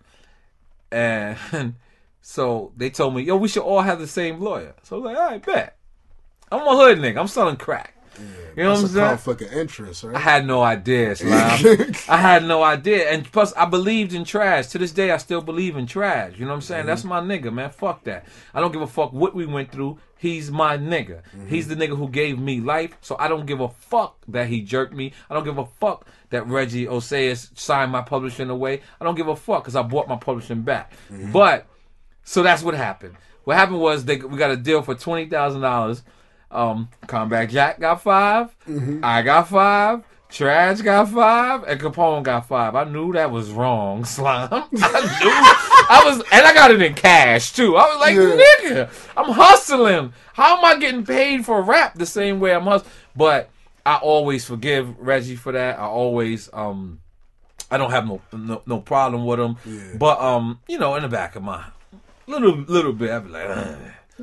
and 0.90 1.36
so 2.26 2.72
they 2.74 2.88
told 2.88 3.14
me, 3.14 3.22
yo, 3.22 3.36
we 3.36 3.48
should 3.48 3.64
all 3.64 3.82
have 3.82 3.98
the 3.98 4.06
same 4.06 4.40
lawyer. 4.40 4.74
So 4.82 4.96
I 4.96 4.98
was 4.98 5.04
like, 5.04 5.16
all 5.18 5.30
right, 5.30 5.44
bet. 5.44 5.76
I'm 6.50 6.66
a 6.66 6.74
hood 6.74 6.98
nigga. 6.98 7.20
I'm 7.20 7.28
selling 7.28 7.56
crack. 7.56 7.94
you 8.56 8.62
know 8.62 8.70
what 8.70 8.80
I'm 8.80 8.86
saying? 8.86 9.08
conflict 9.08 9.42
of 9.42 9.52
interest, 9.52 10.06
I 10.06 10.18
had 10.18 10.46
no 10.46 10.62
idea, 10.62 11.14
Slime. 11.16 11.92
I 12.08 12.16
had 12.16 12.44
no 12.44 12.62
idea. 12.62 13.10
And 13.10 13.30
plus, 13.30 13.52
I 13.52 13.66
believed 13.66 14.14
in 14.14 14.24
trash. 14.24 14.68
To 14.68 14.78
this 14.78 14.90
day, 14.90 15.10
I 15.10 15.18
still 15.18 15.42
believe 15.42 15.76
in 15.76 15.86
trash. 15.86 16.32
You 16.38 16.46
know 16.46 16.52
what 16.52 16.54
I'm 16.54 16.60
saying? 16.62 16.86
That's 16.86 17.02
mm-hmm. 17.02 17.28
my 17.28 17.38
nigga, 17.38 17.52
man. 17.52 17.68
Fuck 17.68 18.04
that. 18.04 18.24
I 18.54 18.60
don't 18.62 18.72
give 18.72 18.80
a 18.80 18.86
fuck 18.86 19.12
what 19.12 19.34
we 19.34 19.44
went 19.44 19.70
through. 19.70 19.98
He's 20.16 20.50
my 20.50 20.78
nigga. 20.78 21.20
Mm-hmm. 21.36 21.48
He's 21.48 21.68
the 21.68 21.74
nigga 21.74 21.94
who 21.94 22.08
gave 22.08 22.38
me 22.38 22.60
life. 22.60 22.96
So 23.02 23.16
I 23.18 23.28
don't 23.28 23.44
give 23.44 23.60
a 23.60 23.68
fuck 23.68 24.16
that 24.28 24.46
he 24.46 24.62
jerked 24.62 24.94
me. 24.94 25.12
I 25.28 25.34
don't 25.34 25.44
give 25.44 25.58
a 25.58 25.66
fuck 25.66 26.06
that 26.30 26.46
Reggie 26.46 26.86
Osayas 26.86 27.50
signed 27.58 27.92
my 27.92 28.00
publishing 28.00 28.48
away. 28.48 28.80
I 28.98 29.04
don't 29.04 29.14
give 29.14 29.28
a 29.28 29.36
fuck 29.36 29.64
because 29.64 29.76
I 29.76 29.82
bought 29.82 30.08
my 30.08 30.16
publishing 30.16 30.62
back. 30.62 30.92
Mm-hmm. 31.12 31.32
But, 31.32 31.66
so 32.24 32.42
that's 32.42 32.62
what 32.62 32.74
happened. 32.74 33.14
What 33.44 33.56
happened 33.56 33.80
was 33.80 34.04
they, 34.04 34.16
we 34.16 34.38
got 34.38 34.50
a 34.50 34.56
deal 34.56 34.82
for 34.82 34.94
$20,000. 34.94 36.02
Um, 36.50 36.88
Combat 37.06 37.48
Jack 37.50 37.80
got 37.80 38.00
5 38.02 38.56
I 39.02 39.22
got 39.22 39.48
five. 39.48 40.02
Trash 40.30 40.80
got 40.80 41.10
five, 41.10 41.62
and 41.64 41.80
Capone 41.80 42.24
got 42.24 42.48
five. 42.48 42.74
I 42.74 42.82
knew 42.84 43.12
that 43.12 43.30
was 43.30 43.50
wrong, 43.52 44.04
slime. 44.16 44.48
I 44.52 44.58
knew. 44.72 44.80
I 44.80 46.02
was, 46.06 46.18
and 46.32 46.44
I 46.46 46.52
got 46.54 46.72
it 46.72 46.82
in 46.82 46.94
cash 46.94 47.52
too. 47.52 47.76
I 47.76 47.86
was 47.86 48.00
like, 48.00 48.14
Yeah. 48.16 48.86
nigga, 48.88 49.10
I'm 49.16 49.30
hustling. 49.32 50.12
How 50.32 50.58
am 50.58 50.64
I 50.64 50.76
getting 50.80 51.04
paid 51.04 51.44
for 51.44 51.62
rap 51.62 51.94
the 51.94 52.06
same 52.06 52.40
way 52.40 52.52
I'm 52.52 52.64
hustling? 52.64 52.90
But 53.14 53.50
I 53.86 53.96
always 53.96 54.44
forgive 54.44 54.98
Reggie 54.98 55.36
for 55.36 55.52
that. 55.52 55.78
I 55.78 55.82
always, 55.84 56.50
um, 56.52 57.00
I 57.70 57.76
don't 57.76 57.90
have 57.92 58.06
no 58.06 58.20
no, 58.32 58.62
no 58.66 58.80
problem 58.80 59.26
with 59.26 59.38
him. 59.38 59.56
But 59.98 60.20
um, 60.20 60.58
you 60.66 60.78
know, 60.78 60.96
in 60.96 61.02
the 61.02 61.08
back 61.08 61.36
of 61.36 61.44
my 61.44 61.64
little 62.26 62.56
little 62.56 62.92
bit, 62.92 63.10
I'd 63.10 63.24
be 63.24 63.30
like. 63.30 63.46
"Ugh." 63.48 63.76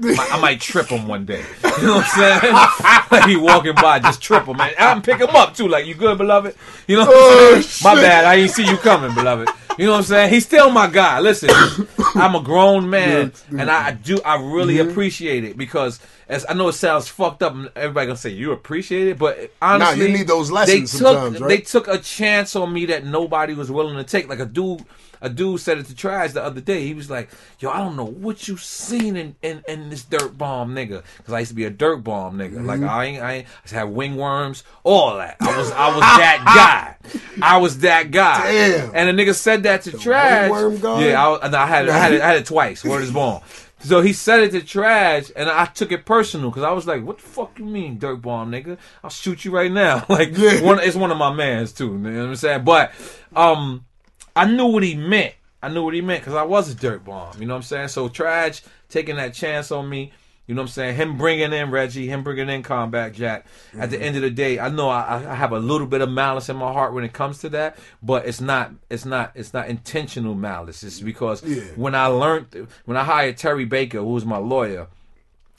I, 0.03 0.39
might 0.39 0.61
trip 0.61 0.87
him 0.87 1.05
one 1.05 1.25
day. 1.25 1.43
You 1.81 1.87
know 1.87 1.95
what 1.95 2.05
I'm 2.15 2.39
saying? 2.41 2.53
like 3.11 3.25
he 3.29 3.35
walking 3.35 3.75
by, 3.75 3.99
just 3.99 4.21
trip 4.21 4.45
him, 4.45 4.55
man. 4.55 4.71
I 4.79 4.93
can 4.93 5.01
pick 5.01 5.19
him 5.19 5.35
up 5.35 5.53
too. 5.53 5.67
Like, 5.67 5.85
you 5.85 5.95
good, 5.95 6.17
beloved? 6.17 6.55
You 6.87 6.95
know 6.97 7.05
what 7.07 7.13
Oh, 7.13 7.53
I'm 7.55 7.61
saying? 7.61 7.95
My 7.95 8.01
bad. 8.01 8.23
I 8.25 8.35
ain't 8.35 8.51
see 8.51 8.65
you 8.65 8.77
coming, 8.77 9.13
beloved. 9.15 9.49
You 9.77 9.85
know 9.85 9.91
what 9.93 9.97
I'm 9.99 10.03
saying? 10.03 10.29
He's 10.33 10.45
still 10.45 10.69
my 10.69 10.87
guy. 10.87 11.19
Listen, 11.19 11.49
I'm 12.15 12.35
a 12.35 12.41
grown 12.41 12.89
man, 12.89 13.33
and 13.49 13.69
I 13.69 13.91
do. 13.91 14.21
I 14.23 14.35
really 14.41 14.79
appreciate 14.79 15.43
it 15.43 15.57
because, 15.57 15.99
as 16.29 16.45
I 16.47 16.53
know, 16.53 16.69
it 16.69 16.73
sounds 16.73 17.07
fucked 17.09 17.41
up, 17.43 17.53
everybody 17.75 18.07
gonna 18.07 18.17
say 18.17 18.29
you 18.29 18.51
appreciate 18.53 19.07
it, 19.07 19.17
but 19.17 19.51
honestly, 19.61 19.97
nah, 19.99 20.05
you 20.05 20.17
need 20.17 20.27
those 20.27 20.51
lessons. 20.51 20.91
they 20.91 20.97
took 20.99 21.07
sometimes, 21.07 21.39
right? 21.41 21.47
they 21.49 21.57
took 21.57 21.87
a 21.87 21.97
chance 21.97 22.55
on 22.55 22.71
me 22.71 22.85
that 22.87 23.05
nobody 23.05 23.53
was 23.55 23.69
willing 23.71 23.97
to 23.97 24.03
take. 24.03 24.29
Like 24.29 24.39
a 24.39 24.45
dude, 24.45 24.85
a 25.21 25.29
dude 25.29 25.59
said 25.59 25.77
it 25.77 25.85
to 25.87 25.95
Trash 25.95 26.31
the 26.33 26.43
other 26.43 26.61
day. 26.61 26.85
He 26.85 26.93
was 26.93 27.09
like, 27.09 27.29
"Yo, 27.59 27.69
I 27.69 27.77
don't 27.77 27.95
know 27.95 28.05
what 28.05 28.47
you 28.47 28.57
seen 28.57 29.15
in 29.15 29.35
in, 29.41 29.63
in 29.67 29.89
this 29.89 30.03
dirt 30.03 30.37
bomb 30.37 30.73
nigga." 30.75 31.03
Because 31.17 31.33
I 31.33 31.39
used 31.39 31.49
to 31.51 31.55
be 31.55 31.65
a 31.65 31.69
dirt 31.69 31.97
bomb 31.97 32.37
nigga. 32.37 32.55
Mm-hmm. 32.55 32.65
Like 32.65 32.81
I 32.81 33.05
ain't, 33.05 33.21
I 33.23 33.33
ain't, 33.33 33.47
I 33.71 33.75
had 33.75 33.87
ringworms, 33.87 34.63
all 34.83 35.17
that. 35.17 35.37
I 35.39 35.57
was 35.57 35.71
I 35.71 35.87
was 35.89 35.99
that 36.01 36.97
guy. 37.03 37.41
I 37.41 37.57
was 37.57 37.79
that 37.79 38.11
guy. 38.11 38.51
Damn. 38.51 38.91
And 38.95 39.17
the 39.17 39.23
nigga 39.23 39.35
said 39.35 39.63
that 39.63 39.83
to 39.83 39.91
Trash. 39.97 40.51
wingworm 40.51 40.81
guy? 40.81 41.07
Yeah, 41.07 41.25
I, 41.27 41.63
I 41.63 41.65
had 41.65 41.85
it, 41.85 41.91
I 41.91 41.97
had 41.97 42.13
it, 42.13 42.21
I 42.21 42.27
had 42.27 42.35
it 42.37 42.45
twice. 42.45 42.83
Word 42.83 43.03
is 43.03 43.11
born. 43.11 43.41
So 43.83 44.01
he 44.01 44.13
said 44.13 44.41
it 44.41 44.51
to 44.51 44.61
Trash, 44.61 45.31
and 45.35 45.49
I 45.49 45.65
took 45.65 45.91
it 45.91 46.05
personal 46.05 46.51
because 46.51 46.61
I 46.63 46.71
was 46.71 46.85
like, 46.85 47.03
"What 47.03 47.17
the 47.17 47.23
fuck 47.23 47.57
you 47.57 47.65
mean, 47.65 47.97
dirt 47.97 48.17
bomb, 48.17 48.51
nigga? 48.51 48.77
I'll 49.03 49.09
shoot 49.09 49.43
you 49.43 49.51
right 49.51 49.71
now." 49.71 50.05
Like, 50.09 50.37
Yeah. 50.37 50.61
one, 50.61 50.79
it's 50.79 50.95
one 50.95 51.09
of 51.11 51.17
my 51.17 51.33
mans 51.33 51.71
too. 51.71 51.87
You 51.87 51.97
know 51.97 52.19
what 52.19 52.29
I'm 52.29 52.35
saying? 52.35 52.63
But 52.63 52.91
um, 53.35 53.85
I 54.35 54.45
knew 54.45 54.67
what 54.67 54.83
he 54.83 54.95
meant. 54.95 55.33
I 55.63 55.69
knew 55.69 55.83
what 55.83 55.93
he 55.93 56.01
meant 56.01 56.21
because 56.21 56.33
I 56.35 56.43
was 56.43 56.69
a 56.69 56.75
dirt 56.75 57.05
bomb. 57.05 57.39
You 57.39 57.45
know 57.45 57.53
what 57.53 57.57
I'm 57.57 57.63
saying? 57.63 57.87
So 57.89 58.07
Trash 58.09 58.61
taking 58.89 59.17
that 59.17 59.33
chance 59.33 59.71
on 59.71 59.87
me. 59.89 60.11
You 60.47 60.55
know 60.55 60.63
what 60.63 60.69
I'm 60.69 60.73
saying? 60.73 60.95
Him 60.95 61.17
bringing 61.17 61.53
in 61.53 61.69
Reggie, 61.71 62.07
him 62.07 62.23
bringing 62.23 62.49
in 62.49 62.63
Combat 62.63 63.13
Jack. 63.13 63.45
At 63.77 63.89
the 63.91 64.01
end 64.01 64.15
of 64.17 64.21
the 64.23 64.31
day, 64.31 64.59
I 64.59 64.69
know 64.69 64.89
I, 64.89 65.17
I 65.31 65.35
have 65.35 65.51
a 65.53 65.59
little 65.59 65.87
bit 65.87 66.01
of 66.01 66.09
malice 66.09 66.49
in 66.49 66.57
my 66.57 66.73
heart 66.73 66.93
when 66.93 67.03
it 67.05 67.13
comes 67.13 67.37
to 67.39 67.49
that, 67.49 67.77
but 68.01 68.25
it's 68.25 68.41
not, 68.41 68.71
it's 68.89 69.05
not, 69.05 69.31
it's 69.35 69.53
not 69.53 69.69
intentional 69.69 70.33
malice. 70.35 70.83
It's 70.83 70.99
because 70.99 71.43
Yeah. 71.43 71.61
when 71.75 71.95
I 71.95 72.07
learned, 72.07 72.67
when 72.85 72.97
I 72.97 73.03
hired 73.03 73.37
Terry 73.37 73.63
Baker, 73.65 73.99
who 73.99 74.05
was 74.13 74.25
my 74.25 74.37
lawyer, 74.39 74.87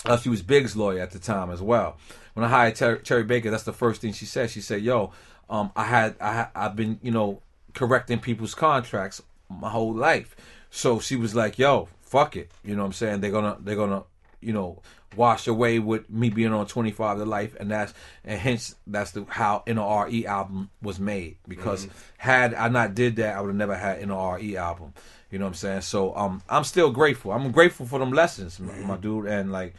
uh, 0.05 0.17
she 0.19 0.29
was 0.29 0.43
Big's 0.43 0.77
lawyer 0.77 1.01
at 1.01 1.13
the 1.13 1.19
time 1.21 1.51
as 1.51 1.63
well. 1.63 1.97
When 2.35 2.45
I 2.45 2.49
hired 2.49 2.75
Ter- 2.75 2.97
Terry 2.97 3.23
Baker, 3.25 3.51
that's 3.51 3.63
the 3.63 3.73
first 3.73 4.01
thing 4.01 4.13
she 4.13 4.27
said. 4.27 4.51
She 4.51 4.61
said, 4.61 4.83
"Yo, 4.83 5.13
um, 5.49 5.71
I 5.77 5.85
had 5.85 6.17
I 6.21 6.49
I've 6.55 6.75
been 6.75 6.99
you 7.03 7.13
know 7.13 7.41
correcting 7.75 8.21
people's 8.21 8.55
contracts 8.55 9.23
my 9.49 9.71
whole 9.71 9.95
life." 9.95 10.37
So 10.71 11.01
she 11.01 11.17
was 11.17 11.35
like, 11.35 11.59
"Yo, 11.59 11.89
fuck 12.01 12.37
it," 12.37 12.51
you 12.65 12.75
know 12.75 12.83
what 12.83 12.87
I'm 12.87 12.93
saying? 12.93 13.21
They're 13.21 13.31
gonna 13.31 13.57
they're 13.61 13.77
gonna 13.77 14.05
you 14.41 14.53
know 14.53 14.83
wash 15.17 15.47
away 15.47 15.79
with 15.79 16.09
me 16.11 16.31
being 16.31 16.53
on 16.53 16.67
25 16.67 17.19
to 17.19 17.25
life, 17.25 17.55
and 17.59 17.71
that's 17.71 17.95
and 18.25 18.39
hence 18.39 18.75
that's 18.87 19.13
the 19.13 19.25
how 19.29 19.63
NRE 19.67 20.25
album 20.25 20.71
was 20.81 20.99
made 20.99 21.37
because 21.47 21.89
had 22.19 22.55
I 22.55 22.69
not 22.69 22.95
did 22.95 23.17
that, 23.17 23.37
I 23.37 23.41
would 23.41 23.49
have 23.49 23.57
never 23.57 23.77
had 23.77 23.99
an 23.99 24.09
NRE 24.09 24.55
album. 24.57 24.95
You 25.31 25.39
know 25.39 25.47
what 25.47 25.51
I'm 25.51 25.55
saying? 25.55 25.81
So 25.83 26.15
um, 26.15 26.43
I'm 26.49 26.65
still 26.65 26.91
grateful. 26.91 27.33
I'm 27.33 27.51
grateful 27.53 27.87
for 27.87 27.99
them 27.99 28.13
lessons, 28.13 28.61
my, 28.61 28.75
my 28.81 28.97
dude, 28.97 29.27
and 29.27 29.51
like, 29.51 29.75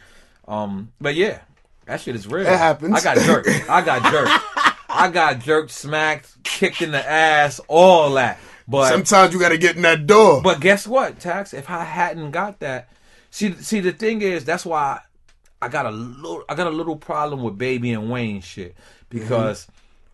um, 0.48 0.92
but 1.00 1.14
yeah, 1.14 1.40
that 1.86 2.00
shit 2.00 2.16
is 2.16 2.26
real. 2.26 2.46
It 2.46 2.58
happens. 2.58 2.94
I 2.94 3.14
got 3.14 3.24
jerked. 3.24 3.48
I 3.68 3.82
got 3.82 4.10
jerked. 4.10 4.44
I 4.94 5.08
got 5.08 5.40
jerked, 5.40 5.72
smacked, 5.72 6.42
kicked 6.44 6.80
in 6.80 6.92
the 6.92 7.10
ass, 7.10 7.60
all 7.68 8.14
that. 8.14 8.38
But 8.66 8.90
Sometimes 8.90 9.34
you 9.34 9.40
got 9.40 9.50
to 9.50 9.58
get 9.58 9.76
in 9.76 9.82
that 9.82 10.06
door. 10.06 10.40
but 10.40 10.60
guess 10.60 10.86
what, 10.86 11.18
Tax? 11.18 11.52
If 11.52 11.68
I 11.68 11.84
hadn't 11.84 12.30
got 12.30 12.60
that, 12.60 12.88
see, 13.30 13.52
see, 13.54 13.80
the 13.80 13.92
thing 13.92 14.22
is, 14.22 14.44
that's 14.44 14.64
why 14.64 15.00
I 15.60 15.68
got 15.68 15.86
a 15.86 15.90
little, 15.90 16.44
I 16.48 16.54
got 16.54 16.68
a 16.68 16.70
little 16.70 16.96
problem 16.96 17.42
with 17.42 17.58
Baby 17.58 17.92
and 17.92 18.10
Wayne 18.10 18.40
shit 18.40 18.74
mm-hmm. 18.74 19.18
because 19.18 19.66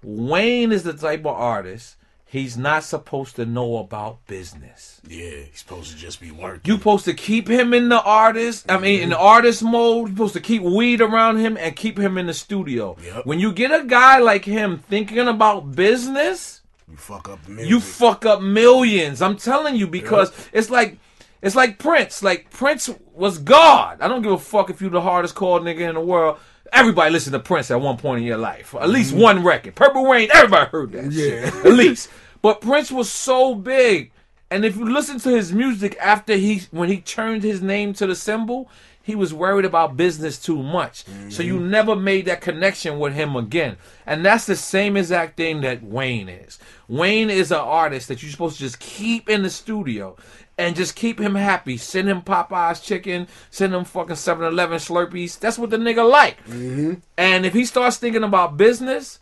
Wayne 0.02 0.72
is 0.72 0.82
the 0.82 0.94
type 0.94 1.20
of 1.20 1.26
artist. 1.36 1.96
He's 2.32 2.56
not 2.56 2.84
supposed 2.84 3.34
to 3.36 3.44
know 3.44 3.78
about 3.78 4.24
business. 4.28 5.00
Yeah, 5.08 5.30
he's 5.50 5.58
supposed 5.58 5.90
to 5.90 5.96
just 5.96 6.20
be 6.20 6.30
working. 6.30 6.60
You 6.64 6.76
supposed 6.78 7.04
to 7.06 7.14
keep 7.14 7.48
him 7.48 7.74
in 7.74 7.88
the 7.88 8.00
artist. 8.00 8.70
I 8.70 8.78
mean, 8.78 9.00
in 9.02 9.08
the 9.10 9.18
artist 9.18 9.64
mode. 9.64 10.10
You 10.10 10.14
supposed 10.14 10.34
to 10.34 10.40
keep 10.40 10.62
weed 10.62 11.00
around 11.00 11.38
him 11.38 11.56
and 11.56 11.74
keep 11.74 11.98
him 11.98 12.16
in 12.16 12.26
the 12.26 12.32
studio. 12.34 12.96
Yep. 13.04 13.26
When 13.26 13.40
you 13.40 13.52
get 13.52 13.72
a 13.72 13.84
guy 13.84 14.18
like 14.18 14.44
him 14.44 14.78
thinking 14.78 15.26
about 15.26 15.74
business, 15.74 16.60
You 16.88 16.96
fuck 16.96 17.28
up 17.28 17.48
music. 17.48 17.68
you 17.68 17.80
fuck 17.80 18.24
up 18.24 18.40
millions. 18.40 19.20
I'm 19.22 19.36
telling 19.36 19.74
you 19.74 19.88
because 19.88 20.30
it's 20.52 20.70
like 20.70 20.98
it's 21.42 21.56
like 21.56 21.80
Prince. 21.80 22.22
Like 22.22 22.48
Prince 22.50 22.88
was 23.12 23.38
God. 23.38 24.00
I 24.00 24.06
don't 24.06 24.22
give 24.22 24.30
a 24.30 24.38
fuck 24.38 24.70
if 24.70 24.80
you 24.80 24.88
the 24.88 25.00
hardest 25.00 25.34
called 25.34 25.62
nigga 25.62 25.88
in 25.88 25.96
the 25.96 26.00
world. 26.00 26.38
Everybody 26.72 27.12
listened 27.12 27.34
to 27.34 27.40
Prince 27.40 27.70
at 27.70 27.80
one 27.80 27.96
point 27.96 28.20
in 28.20 28.26
your 28.26 28.38
life. 28.38 28.74
At 28.74 28.88
least 28.88 29.12
mm-hmm. 29.12 29.22
one 29.22 29.44
record. 29.44 29.74
Purple 29.74 30.06
Rain. 30.06 30.28
Everybody 30.32 30.70
heard 30.70 30.92
that. 30.92 31.12
Yeah. 31.12 31.50
shit. 31.50 31.54
At 31.66 31.72
least. 31.72 32.08
But 32.42 32.60
Prince 32.60 32.90
was 32.90 33.10
so 33.10 33.54
big, 33.54 34.12
and 34.50 34.64
if 34.64 34.76
you 34.76 34.90
listen 34.90 35.18
to 35.20 35.30
his 35.30 35.52
music 35.52 35.96
after 36.00 36.36
he 36.36 36.62
when 36.70 36.88
he 36.88 37.00
turned 37.00 37.42
his 37.42 37.62
name 37.62 37.92
to 37.94 38.06
the 38.06 38.14
symbol. 38.14 38.70
He 39.02 39.16
was 39.16 39.34
worried 39.34 39.64
about 39.64 39.96
business 39.96 40.38
too 40.38 40.62
much. 40.62 41.04
So 41.30 41.42
you 41.42 41.56
mm-hmm. 41.56 41.70
never 41.70 41.96
made 41.96 42.26
that 42.26 42.42
connection 42.42 42.98
with 43.00 43.14
him 43.14 43.34
again. 43.34 43.76
And 44.06 44.24
that's 44.24 44.44
the 44.44 44.54
same 44.54 44.96
exact 44.96 45.38
thing 45.38 45.62
that 45.62 45.82
Wayne 45.82 46.28
is. 46.28 46.58
Wayne 46.86 47.30
is 47.30 47.50
an 47.50 47.58
artist 47.58 48.08
that 48.08 48.22
you're 48.22 48.30
supposed 48.30 48.58
to 48.58 48.62
just 48.62 48.78
keep 48.78 49.28
in 49.28 49.42
the 49.42 49.50
studio 49.50 50.16
and 50.60 50.76
just 50.76 50.94
keep 50.94 51.18
him 51.18 51.36
happy. 51.36 51.78
Send 51.78 52.06
him 52.06 52.20
Popeye's 52.20 52.80
chicken, 52.80 53.28
send 53.50 53.74
him 53.74 53.84
fucking 53.84 54.16
7 54.16 54.46
Eleven 54.46 54.76
Slurpees. 54.76 55.38
That's 55.38 55.58
what 55.58 55.70
the 55.70 55.78
nigga 55.78 56.08
like. 56.08 56.36
Mm-hmm. 56.44 56.94
And 57.16 57.46
if 57.46 57.54
he 57.54 57.64
starts 57.64 57.96
thinking 57.96 58.22
about 58.22 58.58
business, 58.58 59.20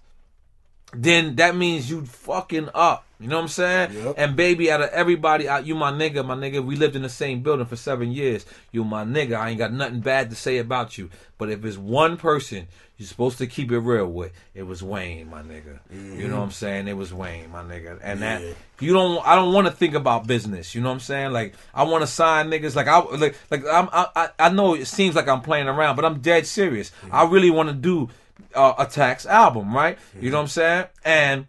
then 0.95 1.37
that 1.37 1.55
means 1.55 1.91
you 1.91 2.05
fucking 2.05 2.71
up. 2.75 3.05
You 3.21 3.27
know 3.27 3.37
what 3.37 3.43
I'm 3.43 3.49
saying? 3.49 3.93
Yep. 3.95 4.15
And 4.17 4.37
baby, 4.37 4.71
out 4.71 4.81
of 4.81 4.91
everybody, 4.91 5.49
out 5.49 5.67
you 5.67 5.75
my 5.75 5.91
nigga, 5.91 6.25
my 6.25 6.37
nigga. 6.37 6.65
We 6.65 6.77
lived 6.77 6.95
in 6.95 7.03
the 7.03 7.09
same 7.09 7.43
building 7.43 7.67
for 7.67 7.75
seven 7.75 8.13
years. 8.13 8.47
You 8.71 8.85
my 8.85 9.05
nigga. 9.05 9.37
I 9.37 9.51
ain't 9.51 9.59
got 9.59 9.73
nothing 9.73 10.01
bad 10.01 10.31
to 10.31 10.37
say 10.37 10.59
about 10.59 10.97
you. 10.97 11.11
But 11.37 11.51
if 11.51 11.65
it's 11.65 11.77
one 11.77 12.17
person 12.17 12.69
you're 12.97 13.09
supposed 13.09 13.39
to 13.39 13.47
keep 13.47 13.71
it 13.71 13.79
real 13.79 14.07
with, 14.07 14.33
it 14.55 14.65
was 14.65 14.83
Wayne, 14.83 15.31
my 15.31 15.43
nigga. 15.43 15.79
You 15.91 15.99
know 15.99 16.15
mm-hmm. 16.15 16.33
what 16.33 16.43
I'm 16.43 16.51
saying? 16.53 16.89
It 16.89 16.97
was 16.97 17.13
Wayne, 17.13 17.51
my 17.51 17.63
nigga. 17.63 17.99
And 18.03 18.23
that 18.23 18.43
you 18.79 18.93
don't. 18.93 19.25
I 19.27 19.35
don't 19.35 19.53
want 19.53 19.67
to 19.67 19.73
think 19.73 19.95
about 19.95 20.29
business. 20.29 20.75
You 20.77 20.81
know 20.81 20.89
what 20.89 20.95
I'm 20.95 21.01
saying? 21.01 21.33
Like 21.33 21.55
I 21.75 21.83
want 21.83 22.03
to 22.03 22.07
sign 22.07 22.51
niggas. 22.51 22.77
Like 22.77 22.87
I 22.87 23.01
like 23.01 23.37
like 23.51 23.65
I'm. 23.67 23.89
I, 23.93 24.07
I 24.15 24.29
I 24.39 24.49
know 24.51 24.75
it 24.75 24.87
seems 24.87 25.17
like 25.17 25.27
I'm 25.27 25.41
playing 25.41 25.67
around, 25.67 25.97
but 25.97 26.05
I'm 26.05 26.21
dead 26.21 26.47
serious. 26.47 26.91
Mm-hmm. 26.91 27.15
I 27.15 27.25
really 27.25 27.51
want 27.51 27.69
to 27.69 27.75
do 27.75 28.11
uh, 28.55 28.75
a 28.79 28.87
tax 28.87 29.27
album, 29.27 29.75
right? 29.75 29.99
You 30.21 30.31
know 30.31 30.39
what 30.39 30.43
I'm 30.43 30.49
saying? 30.49 30.87
And 31.05 31.47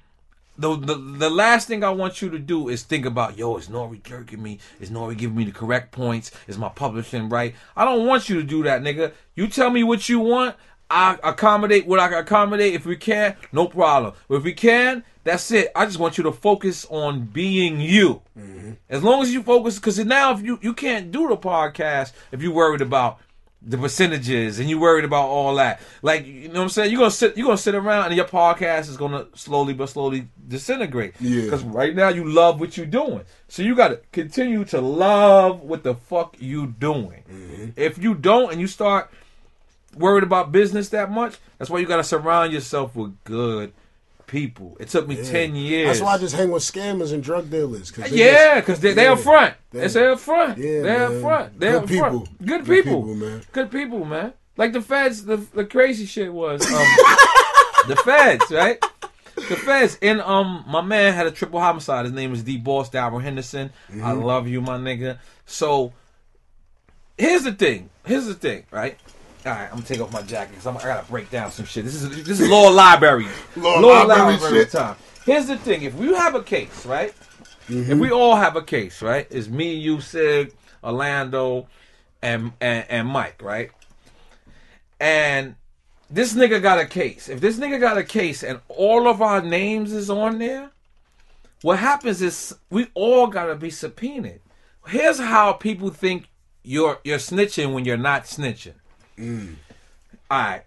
the, 0.58 0.76
the 0.76 0.96
the 0.96 1.30
last 1.30 1.68
thing 1.68 1.84
I 1.84 1.90
want 1.90 2.22
you 2.22 2.30
to 2.32 2.40
do 2.40 2.68
is 2.68 2.84
think 2.84 3.06
about, 3.06 3.38
yo, 3.38 3.56
is 3.58 3.70
Nori 3.70 4.04
jerking 4.04 4.44
me? 4.44 4.60
Is 4.82 4.90
Nori 4.90 5.18
giving 5.18 5.38
me 5.38 5.46
the 5.46 5.52
correct 5.52 5.92
points? 5.92 6.32
Is 6.48 6.58
my 6.58 6.70
publishing 6.70 7.30
right? 7.30 7.56
I 7.78 7.86
don't 7.86 8.06
want 8.06 8.28
you 8.30 8.36
to 8.36 8.44
do 8.44 8.64
that, 8.64 8.82
nigga. 8.82 9.14
You 9.36 9.48
tell 9.48 9.70
me 9.70 9.84
what 9.84 10.10
you 10.10 10.20
want. 10.20 10.56
I 10.92 11.20
accommodate 11.24 11.86
what 11.86 12.00
I 12.00 12.08
can 12.10 12.18
accommodate. 12.18 12.74
If 12.74 12.86
we 12.86 12.98
can, 12.98 13.36
no 13.52 13.68
problem. 13.68 14.16
If 14.28 14.44
we 14.44 14.54
can, 14.54 15.04
that's 15.24 15.52
it. 15.52 15.72
I 15.76 15.86
just 15.86 16.00
want 16.00 16.18
you 16.18 16.24
to 16.24 16.32
focus 16.32 16.86
on 16.90 17.26
being 17.26 17.80
you. 17.80 18.22
As 18.90 19.04
long 19.04 19.22
as 19.22 19.32
you 19.32 19.44
focus, 19.44 19.76
because 19.76 20.00
now 20.00 20.34
if 20.34 20.42
you 20.42 20.60
you 20.62 20.74
can't 20.74 21.12
do 21.12 21.30
the 21.30 21.38
podcast 21.38 22.12
if 22.32 22.42
you're 22.42 22.52
worried 22.52 22.82
about 22.82 23.20
the 23.62 23.78
percentages 23.78 24.60
and 24.60 24.70
you 24.70 24.80
worried 24.80 25.04
about 25.04 25.28
all 25.28 25.56
that. 25.56 25.82
Like 26.02 26.26
you 26.26 26.48
know 26.48 26.56
what 26.56 26.64
I'm 26.64 26.70
saying? 26.70 26.92
You're 26.92 27.00
gonna 27.00 27.12
sit 27.12 27.36
you're 27.36 27.46
gonna 27.46 27.58
sit 27.58 27.76
around 27.76 28.08
and 28.08 28.16
your 28.16 28.26
podcast 28.26 28.90
is 28.90 28.96
gonna 28.96 29.28
slowly 29.36 29.74
but 29.74 29.90
slowly 29.90 30.28
disintegrate. 30.48 31.16
Yeah. 31.20 31.44
Because 31.44 31.64
right 31.64 31.94
now 31.94 32.10
you 32.10 32.24
love 32.24 32.60
what 32.60 32.78
you're 32.78 32.86
doing. 32.86 33.24
So 33.48 33.62
you 33.62 33.76
gotta 33.76 34.02
continue 34.12 34.64
to 34.66 34.80
love 34.80 35.62
what 35.62 35.84
the 35.84 35.96
fuck 35.96 36.38
you 36.40 36.68
doing. 36.68 37.24
Mm-hmm. 37.30 37.70
If 37.76 37.98
you 37.98 38.16
don't 38.16 38.52
and 38.52 38.62
you 38.62 38.68
start 38.68 39.12
worried 39.98 40.24
about 40.24 40.52
business 40.52 40.90
that 40.90 41.12
much, 41.12 41.38
that's 41.58 41.70
why 41.70 41.80
you 41.80 41.86
gotta 41.86 42.04
surround 42.04 42.54
yourself 42.54 42.96
with 42.96 43.22
good 43.26 43.74
people. 44.30 44.78
It 44.80 44.88
took 44.90 45.08
me 45.08 45.16
ten 45.24 45.56
years. 45.56 45.88
That's 45.88 46.02
why 46.02 46.14
I 46.14 46.18
just 46.18 46.36
hang 46.36 46.52
with 46.52 46.64
scammers 46.64 47.12
and 47.14 47.22
drug 47.22 47.50
dealers. 47.50 47.92
Cause 47.92 48.12
Yeah, 48.12 48.60
because 48.62 48.80
they, 48.80 48.94
they 48.94 49.04
yeah. 49.04 49.14
up 49.14 49.20
front. 49.20 49.56
They- 49.72 49.88
say 49.90 50.08
up 50.08 50.20
front. 50.20 50.58
Yeah, 50.58 50.82
they 50.82 50.96
up 50.96 51.12
man. 51.12 51.22
front. 51.22 51.60
They 51.60 51.68
Good 51.72 51.84
up 51.84 51.90
front. 51.90 52.14
people. 52.14 52.20
Good 52.38 52.48
Good 52.48 52.66
people. 52.66 53.02
people, 53.02 53.16
man. 53.16 53.42
Good 53.52 53.72
people, 53.72 54.06
man. 54.06 54.34
Like 54.58 54.74
the 54.74 54.82
feds, 54.82 55.26
the 55.26 55.38
the 55.38 55.66
crazy 55.66 56.06
shit 56.06 56.34
was 56.34 56.62
um, 56.66 56.72
the 57.88 57.96
feds, 58.06 58.50
right? 58.52 58.78
The 59.36 59.56
feds 59.56 59.98
and 60.02 60.20
um 60.22 60.66
my 60.68 60.82
man 60.82 61.14
had 61.14 61.26
a 61.28 61.32
triple 61.32 61.60
homicide. 61.62 62.06
His 62.06 62.14
name 62.14 62.34
is 62.34 62.44
D 62.44 62.58
Boss 62.58 62.90
Darrell 62.90 63.20
Henderson. 63.20 63.72
I 63.90 63.94
Mm-hmm. 63.94 64.22
love 64.22 64.48
you, 64.48 64.60
my 64.62 64.78
nigga. 64.78 65.18
So 65.46 65.94
here's 67.18 67.44
the 67.44 67.54
thing. 67.54 67.90
Here's 68.06 68.26
the 68.26 68.34
thing, 68.34 68.66
right? 68.72 68.98
All 69.50 69.56
right, 69.56 69.64
I'm 69.66 69.78
gonna 69.78 69.84
take 69.84 70.00
off 70.00 70.14
my 70.14 70.22
jacket 70.22 70.52
because 70.52 70.68
I 70.68 70.74
gotta 70.74 71.10
break 71.10 71.32
down 71.32 71.50
some 71.52 71.66
shit. 71.66 71.84
This 71.84 71.96
is 71.96 72.24
this 72.24 72.40
is 72.40 72.48
law 72.48 72.70
library, 72.70 73.26
Law 73.56 73.80
library 73.80 74.68
time. 74.68 74.96
Here's 75.26 75.48
the 75.48 75.58
thing: 75.58 75.82
if 75.82 75.96
we 75.96 76.14
have 76.14 76.36
a 76.36 76.44
case, 76.44 76.86
right? 76.86 77.16
Mm-hmm. 77.68 77.92
If 77.92 77.98
we 77.98 78.12
all 78.12 78.36
have 78.36 78.56
a 78.56 78.62
case, 78.62 79.02
right? 79.02 79.26
It's 79.32 79.48
me, 79.48 79.74
you, 79.74 80.02
Sig, 80.02 80.54
Orlando, 80.84 81.68
and 82.22 82.52
and, 82.62 82.86
and 82.90 83.08
Mike, 83.08 83.42
right? 83.42 83.72
And 85.00 85.56
this 86.12 86.36
nigga 86.36 86.62
got 86.62 86.78
a 86.78 86.86
case. 86.86 87.28
If 87.28 87.42
this 87.42 87.58
nigga 87.58 87.80
got 87.80 87.98
a 87.98 88.04
case 88.04 88.44
and 88.44 88.60
all 88.68 89.08
of 89.08 89.20
our 89.20 89.42
names 89.42 89.94
is 89.94 90.12
on 90.12 90.38
there, 90.38 90.70
what 91.64 91.80
happens 91.80 92.22
is 92.22 92.56
we 92.70 92.86
all 92.94 93.26
gotta 93.26 93.56
be 93.56 93.72
subpoenaed. 93.72 94.42
Here's 94.86 95.18
how 95.18 95.54
people 95.54 95.90
think 95.90 96.28
you're 96.62 97.00
you're 97.04 97.18
snitching 97.18 97.74
when 97.74 97.84
you're 97.84 97.98
not 97.98 98.26
snitching. 98.26 98.76
All 100.32 100.40
right. 100.40 100.64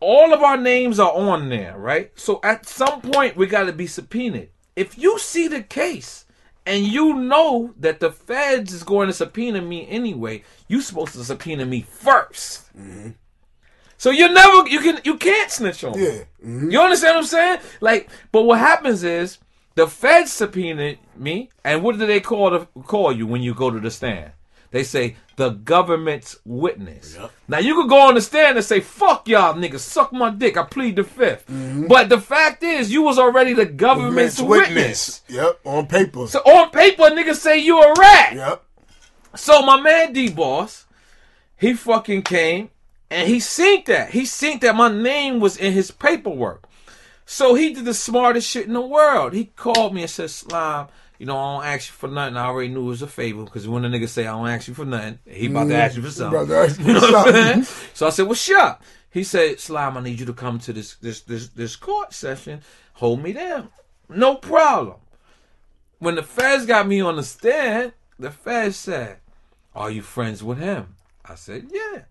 All 0.00 0.34
of 0.34 0.42
our 0.42 0.56
names 0.56 0.98
are 1.00 1.12
on 1.12 1.48
there, 1.48 1.76
right? 1.78 2.10
So 2.18 2.40
at 2.42 2.66
some 2.66 3.00
point 3.00 3.36
we 3.36 3.46
got 3.46 3.64
to 3.64 3.72
be 3.72 3.86
subpoenaed. 3.86 4.50
If 4.76 4.98
you 4.98 5.18
see 5.18 5.48
the 5.48 5.62
case 5.62 6.26
and 6.66 6.84
you 6.84 7.14
know 7.14 7.72
that 7.78 8.00
the 8.00 8.10
feds 8.10 8.72
is 8.72 8.82
going 8.82 9.06
to 9.08 9.14
subpoena 9.14 9.62
me 9.62 9.86
anyway, 9.88 10.42
you 10.68 10.80
supposed 10.82 11.14
to 11.14 11.24
subpoena 11.24 11.64
me 11.64 11.82
1st 11.82 13.14
So 13.98 14.10
you 14.10 14.28
never 14.32 14.68
you 14.68 14.80
can 14.80 15.00
you 15.04 15.16
can't 15.16 15.50
snitch 15.50 15.82
on 15.84 15.98
me. 15.98 16.04
Yeah. 16.04 16.22
mhm. 16.44 16.70
You 16.70 16.80
understand 16.80 17.14
what 17.14 17.20
I'm 17.22 17.26
saying? 17.26 17.58
Like, 17.80 18.10
but 18.32 18.42
what 18.42 18.58
happens 18.58 19.02
is 19.02 19.38
the 19.74 19.86
feds 19.86 20.32
subpoenaed 20.32 20.98
me, 21.16 21.48
and 21.64 21.82
what 21.82 21.98
do 21.98 22.06
they 22.06 22.20
call 22.20 22.50
the, 22.50 22.66
call 22.82 23.12
you 23.12 23.26
when 23.26 23.42
you 23.42 23.54
go 23.54 23.70
to 23.70 23.80
the 23.80 23.90
stand? 23.90 24.32
They 24.70 24.82
say 24.82 25.16
the 25.36 25.50
government's 25.50 26.38
witness. 26.44 27.16
Yep. 27.16 27.30
Now 27.48 27.58
you 27.58 27.74
could 27.74 27.88
go 27.88 28.08
on 28.08 28.14
the 28.14 28.20
stand 28.20 28.56
and 28.56 28.64
say, 28.64 28.80
"Fuck 28.80 29.28
y'all 29.28 29.54
niggas, 29.54 29.80
suck 29.80 30.12
my 30.12 30.30
dick." 30.30 30.56
I 30.56 30.64
plead 30.64 30.96
the 30.96 31.02
5th 31.02 31.44
mm-hmm. 31.46 31.86
But 31.86 32.08
the 32.08 32.20
fact 32.20 32.62
is, 32.62 32.92
you 32.92 33.02
was 33.02 33.18
already 33.18 33.52
the 33.52 33.66
government's 33.66 34.40
Witness. 34.40 34.68
witness. 34.68 35.22
Yep, 35.28 35.60
on 35.64 35.86
paper. 35.86 36.26
So 36.26 36.40
on 36.40 36.70
paper, 36.70 37.04
niggas 37.04 37.36
say 37.36 37.58
you 37.58 37.80
a 37.80 37.94
rat. 37.98 38.34
yep. 38.34 38.64
So 39.34 39.62
my 39.62 39.80
man 39.80 40.12
D 40.12 40.30
Boss, 40.30 40.86
he 41.56 41.74
fucking 41.74 42.22
came 42.22 42.70
and 43.10 43.28
he 43.28 43.40
seen 43.40 43.84
that. 43.86 44.10
He 44.10 44.24
seen 44.24 44.58
that 44.60 44.74
my 44.74 44.88
name 44.88 45.40
was 45.40 45.56
in 45.56 45.72
his 45.72 45.90
paperwork. 45.90 46.66
So 47.24 47.54
he 47.54 47.74
did 47.74 47.84
the 47.84 47.94
smartest 47.94 48.48
shit 48.48 48.66
in 48.66 48.72
the 48.72 48.80
world. 48.80 49.32
He 49.32 49.46
called 49.56 49.94
me 49.94 50.02
and 50.02 50.10
said, 50.10 50.30
Slime, 50.30 50.86
you 51.18 51.26
know, 51.26 51.36
I 51.36 51.54
don't 51.54 51.64
ask 51.74 51.88
you 51.88 51.94
for 51.94 52.08
nothing. 52.08 52.36
I 52.36 52.46
already 52.46 52.68
knew 52.68 52.82
it 52.82 52.90
was 52.90 53.02
a 53.02 53.06
favor 53.06 53.44
because 53.44 53.66
when 53.66 53.82
the 53.82 53.88
nigga 53.88 54.08
say 54.08 54.26
I 54.26 54.32
don't 54.32 54.48
ask 54.48 54.68
you 54.68 54.74
for 54.74 54.84
nothing, 54.84 55.18
he 55.26 55.46
about 55.46 55.64
to 55.64 55.70
mm-hmm. 55.70 55.72
ask 55.72 55.96
you 55.96 56.02
for 56.02 56.10
something. 56.10 56.52
Ask 56.52 56.78
you 56.80 56.86
You 56.86 56.92
know 56.94 57.00
for 57.00 57.12
what 57.12 57.34
I'm 57.34 57.64
saying? 57.64 57.76
So 57.94 58.06
I 58.06 58.10
said, 58.10 58.26
What's 58.26 58.50
up? 58.50 58.82
He 59.10 59.24
said, 59.24 59.60
Slime, 59.60 59.96
I 59.96 60.00
need 60.00 60.20
you 60.20 60.26
to 60.26 60.34
come 60.34 60.58
to 60.60 60.72
this 60.72 60.96
this 60.96 61.22
this 61.22 61.48
this 61.48 61.76
court 61.76 62.12
session. 62.12 62.60
Hold 62.94 63.22
me 63.22 63.32
down. 63.32 63.70
No 64.08 64.36
problem. 64.36 64.96
When 65.98 66.14
the 66.14 66.22
feds 66.22 66.66
got 66.66 66.86
me 66.86 67.00
on 67.00 67.16
the 67.16 67.22
stand, 67.22 67.92
the 68.18 68.30
feds 68.30 68.76
said, 68.76 69.18
Are 69.74 69.90
you 69.90 70.02
friends 70.02 70.42
with 70.42 70.58
him? 70.58 70.96
I 71.24 71.34
said, 71.34 71.70
Yeah. 71.72 72.02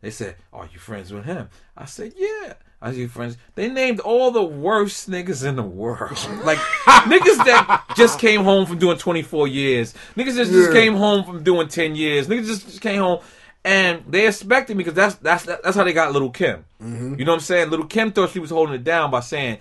They 0.00 0.10
said, 0.10 0.36
Are 0.52 0.68
you 0.72 0.78
friends 0.78 1.12
with 1.12 1.24
him? 1.24 1.48
I 1.76 1.84
said, 1.84 2.14
Yeah. 2.16 2.54
I 2.86 2.90
"You 2.92 3.08
friends. 3.08 3.36
They 3.54 3.68
named 3.68 4.00
all 4.00 4.30
the 4.30 4.42
worst 4.42 5.10
niggas 5.10 5.44
in 5.46 5.56
the 5.56 5.62
world. 5.62 6.16
Like 6.44 6.58
niggas 6.58 7.44
that 7.44 7.84
just 7.96 8.18
came 8.18 8.44
home 8.44 8.66
from 8.66 8.78
doing 8.78 8.98
24 8.98 9.48
years. 9.48 9.94
Niggas 10.16 10.34
that 10.36 10.46
just 10.46 10.68
Yeah. 10.72 10.80
came 10.80 10.94
home 10.94 11.24
from 11.24 11.42
doing 11.42 11.68
10 11.68 11.96
years. 11.96 12.28
Niggas 12.28 12.46
just, 12.46 12.66
just 12.66 12.80
came 12.80 13.00
home 13.00 13.20
and 13.64 14.02
they 14.08 14.26
expected 14.26 14.76
me 14.76 14.84
because 14.84 14.94
that's 14.94 15.16
that's 15.16 15.44
that's 15.44 15.76
how 15.76 15.82
they 15.84 15.92
got 15.92 16.12
Little 16.12 16.30
Kim. 16.30 16.64
Mm-hmm. 16.82 17.18
You 17.18 17.24
know 17.24 17.32
what 17.32 17.36
I'm 17.38 17.40
saying? 17.40 17.70
Little 17.70 17.86
Kim 17.86 18.12
thought 18.12 18.30
she 18.30 18.38
was 18.38 18.50
holding 18.50 18.74
it 18.76 18.84
down 18.84 19.10
by 19.10 19.18
saying, 19.20 19.58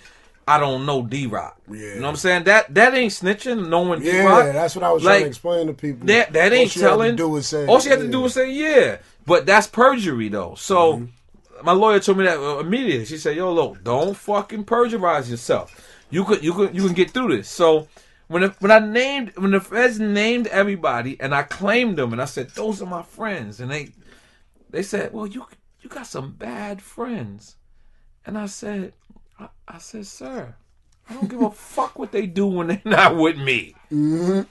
"I 0.47 0.59
don't 0.59 0.85
know 0.85 1.01
D 1.01 1.25
Rock." 1.25 1.57
Yeah. 1.67 1.77
You 1.77 1.95
know 1.95 2.01
what 2.03 2.09
I'm 2.09 2.15
saying? 2.17 2.43
That 2.43 2.71
that 2.75 2.93
ain't 2.93 3.11
snitching. 3.13 3.67
Knowing 3.69 4.01
D 4.01 4.07
Yeah, 4.11 4.51
that's 4.51 4.75
what 4.75 4.83
I 4.83 4.91
was 4.91 5.03
Like, 5.03 5.11
trying 5.13 5.23
to 5.23 5.27
explain 5.29 5.67
to 5.67 5.73
people. 5.73 6.05
That 6.05 6.33
that 6.33 6.53
ain't 6.53 6.65
All 6.65 6.67
she 6.69 6.79
had 6.81 6.85
to 6.85 6.89
telling. 6.91 7.15
do 7.15 7.29
was 7.29 7.47
say, 7.47 7.65
all 7.65 7.79
she 7.79 7.89
had 7.89 7.99
to 7.99 8.07
do 8.07 8.21
was 8.21 8.35
say 8.35 8.51
yeah. 8.51 8.97
But 9.25 9.47
that's 9.47 9.65
perjury 9.65 10.29
though. 10.29 10.53
So 10.55 10.93
Mm-hmm. 10.97 11.05
My 11.63 11.71
lawyer 11.71 11.99
told 11.99 12.17
me 12.17 12.25
that 12.25 12.37
uh, 12.37 12.59
immediately. 12.59 13.05
She 13.05 13.17
said, 13.17 13.35
"Yo, 13.37 13.53
look, 13.53 13.83
don't 13.83 14.15
fucking 14.15 14.65
perjurize 14.65 15.29
yourself. 15.29 15.73
You 16.09 16.23
could 16.25 16.43
you 16.43 16.53
could 16.53 16.75
you 16.75 16.83
can 16.85 16.93
get 16.93 17.11
through 17.11 17.35
this." 17.35 17.49
So 17.49 17.87
when 18.27 18.41
the, 18.43 18.49
when 18.59 18.71
I 18.71 18.79
named 18.79 19.33
when 19.37 19.51
the 19.51 19.59
feds 19.59 19.99
named 19.99 20.47
everybody 20.47 21.17
and 21.19 21.33
I 21.35 21.43
claimed 21.43 21.97
them 21.97 22.11
and 22.11 22.21
I 22.21 22.25
said 22.25 22.49
those 22.51 22.81
are 22.81 22.85
my 22.87 23.03
friends 23.03 23.59
and 23.59 23.69
they 23.69 23.89
they 24.69 24.81
said 24.81 25.13
well 25.13 25.27
you 25.27 25.45
you 25.81 25.89
got 25.89 26.07
some 26.07 26.31
bad 26.31 26.81
friends 26.81 27.55
and 28.25 28.35
I 28.35 28.47
said 28.47 28.93
I, 29.39 29.49
I 29.67 29.77
said 29.77 30.07
sir 30.07 30.55
I 31.07 31.13
don't 31.13 31.29
give 31.29 31.41
a 31.43 31.51
fuck 31.71 31.99
what 31.99 32.11
they 32.11 32.25
do 32.25 32.47
when 32.47 32.67
they're 32.67 32.81
not 32.83 33.15
with 33.15 33.37
me 33.37 33.75
Mm-hmm. 33.91 34.41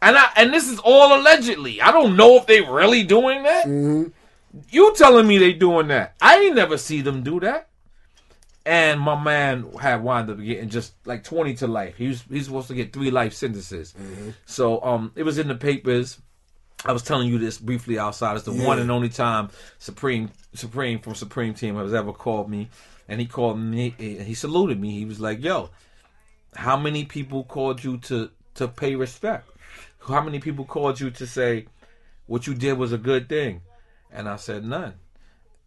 and 0.00 0.16
I 0.16 0.30
and 0.36 0.54
this 0.54 0.68
is 0.70 0.78
all 0.78 1.20
allegedly 1.20 1.80
I 1.82 1.90
don't 1.90 2.14
know 2.16 2.36
if 2.36 2.46
they 2.46 2.60
really 2.60 3.02
doing 3.02 3.42
that 3.42 3.66
Mm-hmm. 3.66 4.10
You 4.70 4.94
telling 4.96 5.26
me 5.26 5.38
they 5.38 5.52
doing 5.52 5.88
that 5.88 6.14
I 6.20 6.38
ain't 6.38 6.56
never 6.56 6.78
see 6.78 7.00
them 7.02 7.22
do 7.22 7.40
that 7.40 7.68
and 8.66 9.00
my 9.00 9.20
man 9.20 9.66
had 9.80 10.02
wound 10.02 10.28
up 10.30 10.38
getting 10.38 10.68
just 10.68 10.92
like 11.06 11.24
20 11.24 11.54
to 11.54 11.66
life. 11.66 11.96
He 11.96 12.08
was 12.08 12.22
he's 12.30 12.44
supposed 12.46 12.68
to 12.68 12.74
get 12.74 12.92
three 12.92 13.10
life 13.10 13.32
sentences. 13.32 13.94
So 14.44 14.82
um, 14.82 15.10
it 15.16 15.22
was 15.22 15.38
in 15.38 15.48
the 15.48 15.54
papers. 15.54 16.18
I 16.84 16.92
was 16.92 17.02
telling 17.02 17.28
you 17.28 17.38
this 17.38 17.56
briefly 17.56 17.98
outside. 17.98 18.36
It's 18.36 18.44
the 18.44 18.52
Yeah. 18.52 18.66
one 18.66 18.78
and 18.78 18.90
only 18.90 19.08
time 19.08 19.48
Supreme 19.78 20.30
Supreme 20.54 20.98
from 20.98 21.14
Supreme 21.14 21.54
Team 21.54 21.76
has 21.76 21.94
ever 21.94 22.12
called 22.12 22.50
me, 22.50 22.68
and 23.08 23.20
he 23.20 23.26
called 23.26 23.58
me. 23.58 23.94
He 23.96 24.34
saluted 24.34 24.78
me. 24.78 24.90
He 24.98 25.06
was 25.06 25.18
like, 25.18 25.42
"Yo, 25.42 25.70
how 26.54 26.76
many 26.76 27.06
people 27.06 27.44
called 27.44 27.82
you 27.82 27.96
to 27.98 28.30
to 28.56 28.68
pay 28.68 28.96
respect? 28.96 29.48
How 30.06 30.20
many 30.20 30.40
people 30.40 30.66
called 30.66 31.00
you 31.00 31.10
to 31.12 31.26
say 31.26 31.66
what 32.26 32.46
you 32.46 32.52
did 32.54 32.76
was 32.76 32.92
a 32.92 32.98
good 32.98 33.30
thing?" 33.30 33.62
And 34.12 34.28
I 34.28 34.36
said, 34.36 34.64
"None." 34.64 34.94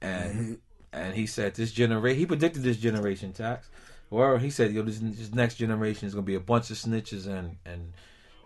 And 0.01 0.33
mm-hmm. 0.33 0.53
and 0.93 1.15
he 1.15 1.25
said 1.25 1.55
this 1.55 1.71
generation 1.71 2.19
he 2.19 2.25
predicted 2.25 2.63
this 2.63 2.77
generation 2.77 3.33
tax. 3.33 3.69
Well, 4.09 4.37
he 4.37 4.49
said 4.49 4.73
yo 4.73 4.81
this, 4.81 4.99
this 4.99 5.33
next 5.33 5.55
generation 5.55 6.07
is 6.07 6.13
going 6.13 6.25
to 6.25 6.27
be 6.27 6.35
a 6.35 6.39
bunch 6.39 6.69
of 6.69 6.77
snitches 6.77 7.27
and 7.27 7.57
and 7.65 7.93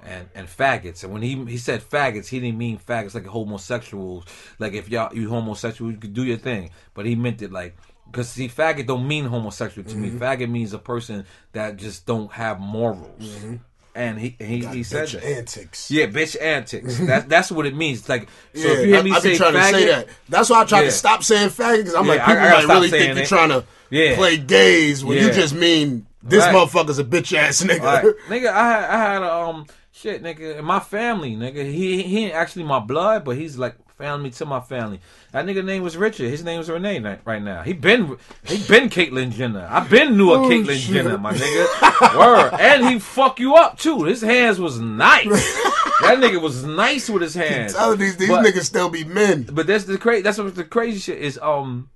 and 0.03 0.29
and 0.35 0.47
faggots. 0.47 1.03
And 1.03 1.13
when 1.13 1.21
he 1.21 1.43
he 1.45 1.57
said 1.57 1.81
faggots 1.81 2.27
he 2.27 2.39
didn't 2.39 2.57
mean 2.57 2.77
faggots 2.77 3.15
like 3.15 3.25
homosexuals. 3.25 4.25
Like 4.59 4.73
if 4.73 4.89
y'all 4.89 5.15
you 5.15 5.29
homosexual 5.29 5.91
you 5.91 5.97
could 5.97 6.13
do 6.13 6.23
your 6.23 6.37
thing. 6.37 6.71
But 6.93 7.05
he 7.05 7.15
meant 7.15 7.41
it 7.41 7.51
like 7.51 7.77
because 8.05 8.29
see 8.29 8.47
faggot 8.47 8.85
don't 8.85 9.07
mean 9.07 9.25
homosexual 9.25 9.87
to 9.89 9.95
me. 9.95 10.09
Mm-hmm. 10.09 10.23
Faggot 10.23 10.49
means 10.49 10.73
a 10.73 10.79
person 10.79 11.25
that 11.53 11.77
just 11.77 12.05
don't 12.05 12.31
have 12.31 12.59
morals 12.59 13.37
mm-hmm. 13.37 13.55
And 13.95 14.19
he 14.19 14.35
he, 14.39 14.65
he 14.65 14.83
said 14.83 15.07
Bitch 15.07 15.13
that. 15.13 15.23
antics. 15.23 15.89
yeah 15.89 16.05
bitch 16.07 16.35
antics 16.41 16.97
that, 16.99 17.29
that's 17.29 17.49
what 17.51 17.65
it 17.65 17.75
means 17.75 18.07
like 18.09 18.27
so 18.53 18.67
yeah, 18.67 18.73
if 18.73 18.83
you 18.83 18.93
hear 18.93 19.03
me 19.03 19.11
I, 19.11 19.15
I 19.15 19.19
say 19.19 19.37
trying 19.37 19.53
faggot, 19.53 19.71
to 19.71 19.77
say 19.77 19.85
that. 19.85 20.07
That's 20.29 20.49
why 20.49 20.61
I 20.61 20.65
tried 20.65 20.81
Yeah. 20.81 20.85
to 20.87 20.91
stop 20.91 21.23
saying 21.23 21.49
faggot 21.49 21.77
because 21.77 21.95
I'm 21.95 22.05
Yeah, 22.05 22.11
like, 22.13 22.25
people 22.25 22.41
I 22.41 22.51
gotta 22.51 22.67
might 22.67 22.73
really 22.73 22.89
think 22.89 23.15
you're 23.15 23.25
trying 23.25 23.49
to 23.49 23.63
Yeah. 23.89 24.15
play 24.15 24.37
gays 24.37 25.03
when 25.05 25.17
you 25.17 25.31
just 25.31 25.55
mean 25.55 26.05
this 26.21 26.43
Right. 26.43 26.55
motherfucker's 26.55 26.99
a 26.99 27.03
bitch 27.03 27.35
ass 27.37 27.63
nigga. 27.63 27.81
Like, 27.83 28.03
nigga, 28.27 28.47
I 28.51 28.67
had, 28.71 28.83
I 28.89 28.97
had 29.13 29.21
a, 29.21 29.33
um 29.33 29.67
shit, 29.91 30.21
nigga, 30.23 30.57
in 30.59 30.65
my 30.65 30.79
family, 30.79 31.35
nigga. 31.35 31.63
He 31.71 32.03
he 32.03 32.25
ain't 32.25 32.33
actually 32.35 32.63
my 32.63 32.79
blood, 32.79 33.23
but 33.23 33.37
he's 33.37 33.57
like 33.57 33.75
family 33.97 34.29
to 34.31 34.45
my 34.45 34.59
family. 34.59 34.99
That 35.31 35.45
nigga 35.45 35.63
name 35.63 35.83
was 35.83 35.95
Richard. 35.97 36.29
His 36.29 36.43
name 36.43 36.59
is 36.59 36.69
Renee 36.69 37.17
right 37.25 37.41
now. 37.41 37.61
He 37.61 37.73
been 37.73 38.17
he 38.45 38.57
been 38.67 38.89
Caitlyn 38.89 39.31
Jenner. 39.31 39.67
I 39.69 39.87
been 39.87 40.17
knew 40.17 40.31
a 40.31 40.39
Oh, 40.39 40.49
Caitlyn 40.49 40.75
shit. 40.77 40.93
Jenner, 40.93 41.17
my 41.17 41.33
nigga. 41.33 42.17
Word. 42.17 42.59
And 42.59 42.87
he 42.87 42.99
fuck 42.99 43.39
you 43.39 43.55
up 43.55 43.77
too. 43.79 44.03
His 44.03 44.21
hands 44.21 44.59
was 44.59 44.79
nice. 44.79 45.25
that 46.01 46.17
nigga 46.19 46.41
was 46.41 46.63
nice 46.65 47.09
with 47.09 47.21
his 47.21 47.35
hands. 47.35 47.73
Telling 47.73 47.99
these 47.99 48.17
these 48.17 48.29
But- 48.29 48.45
niggas 48.45 48.65
still 48.65 48.89
be 48.89 49.03
men. 49.03 49.47
but 49.51 49.67
that's 49.67 49.85
the 49.85 49.97
crazy. 49.97 50.21
That's 50.23 50.37
what 50.37 50.55
the 50.55 50.63
crazy 50.63 50.99
shit 50.99 51.19
is. 51.19 51.39
Um, 51.41 51.89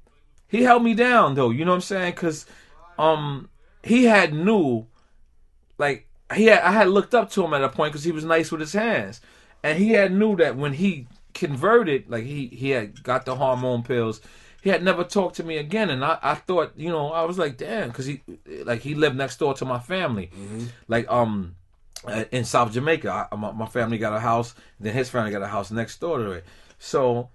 he 0.48 0.64
held 0.64 0.84
me 0.84 0.94
down 0.94 1.36
though. 1.36 1.50
You 1.50 1.66
know 1.66 1.72
what 1.72 1.76
I'm 1.76 1.82
saying? 1.82 2.14
Cause, 2.14 2.46
um, 2.98 3.50
he 3.84 4.06
had 4.06 4.34
knew, 4.34 4.88
like 5.78 6.08
he 6.34 6.46
had. 6.46 6.60
I 6.64 6.72
had 6.72 6.88
looked 6.90 7.14
up 7.16 7.30
to 7.32 7.44
him 7.44 7.54
at 7.54 7.64
a 7.64 7.70
point 7.70 7.92
because 7.94 8.04
he 8.04 8.12
was 8.12 8.24
nice 8.26 8.52
with 8.52 8.60
his 8.62 8.74
hands, 8.74 9.22
and 9.64 9.78
he 9.80 9.92
had 9.92 10.12
knew 10.12 10.36
that 10.38 10.56
when 10.58 10.74
he 10.74 11.08
converted, 11.34 12.10
like 12.10 12.24
he 12.24 12.48
he 12.48 12.70
had 12.72 13.04
got 13.04 13.26
the 13.26 13.36
hormone 13.36 13.84
pills. 13.84 14.22
He 14.62 14.70
had 14.70 14.84
never 14.84 15.06
talked 15.06 15.38
to 15.38 15.44
me 15.44 15.58
again, 15.58 15.90
and 15.90 16.04
I, 16.04 16.20
I 16.22 16.36
thought, 16.36 16.74
you 16.76 16.90
know, 16.90 17.14
I 17.14 17.24
was 17.24 17.40
like, 17.40 17.56
damn, 17.56 17.88
because 17.88 18.06
he, 18.06 18.22
like, 18.66 18.82
he 18.82 18.94
lived 18.94 19.16
next 19.16 19.40
door 19.40 19.54
to 19.54 19.64
my 19.64 19.80
family, 19.80 20.32
like, 20.90 21.10
um, 21.10 21.56
uh, 22.06 22.26
in 22.32 22.44
South 22.44 22.74
Jamaica. 22.74 23.30
I, 23.32 23.36
my, 23.38 23.52
my 23.52 23.68
family 23.68 23.98
got 23.98 24.14
a 24.14 24.20
house, 24.20 24.54
then 24.78 24.94
his 24.94 25.10
family 25.10 25.32
got 25.32 25.42
a 25.42 25.48
house 25.48 25.72
next 25.72 26.02
door 26.02 26.18
to 26.18 26.32
it. 26.32 26.46
So 26.78 27.30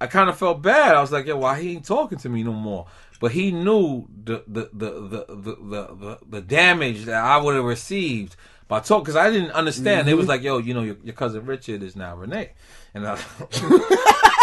I 0.00 0.06
kind 0.06 0.28
of 0.28 0.36
felt 0.36 0.62
bad. 0.62 0.94
I 0.94 1.00
was 1.00 1.12
like, 1.12 1.26
yo, 1.26 1.36
why 1.36 1.60
he 1.60 1.72
ain't 1.72 1.84
talking 1.84 2.18
to 2.18 2.28
me 2.28 2.42
no 2.42 2.52
more? 2.52 2.86
But 3.20 3.30
he 3.30 3.52
knew 3.52 4.08
the 4.24 4.42
the 4.48 4.68
the 4.72 4.90
the 4.90 5.24
the 5.28 5.86
the, 5.94 6.18
the, 6.28 6.40
damage 6.40 7.04
that 7.04 7.22
I 7.22 7.36
would 7.36 7.54
have 7.54 7.64
received 7.64 8.34
by 8.66 8.80
talk 8.80 9.04
because 9.04 9.14
I 9.14 9.30
didn't 9.30 9.52
understand. 9.52 10.08
It 10.08 10.14
was 10.14 10.26
like, 10.26 10.42
yo, 10.42 10.58
you 10.58 10.74
know, 10.74 10.82
your, 10.82 10.96
your 11.04 11.14
cousin 11.14 11.46
Richard 11.46 11.84
is 11.84 11.94
now 11.94 12.16
Renee, 12.16 12.50
and 12.94 13.06
I, 13.06 13.14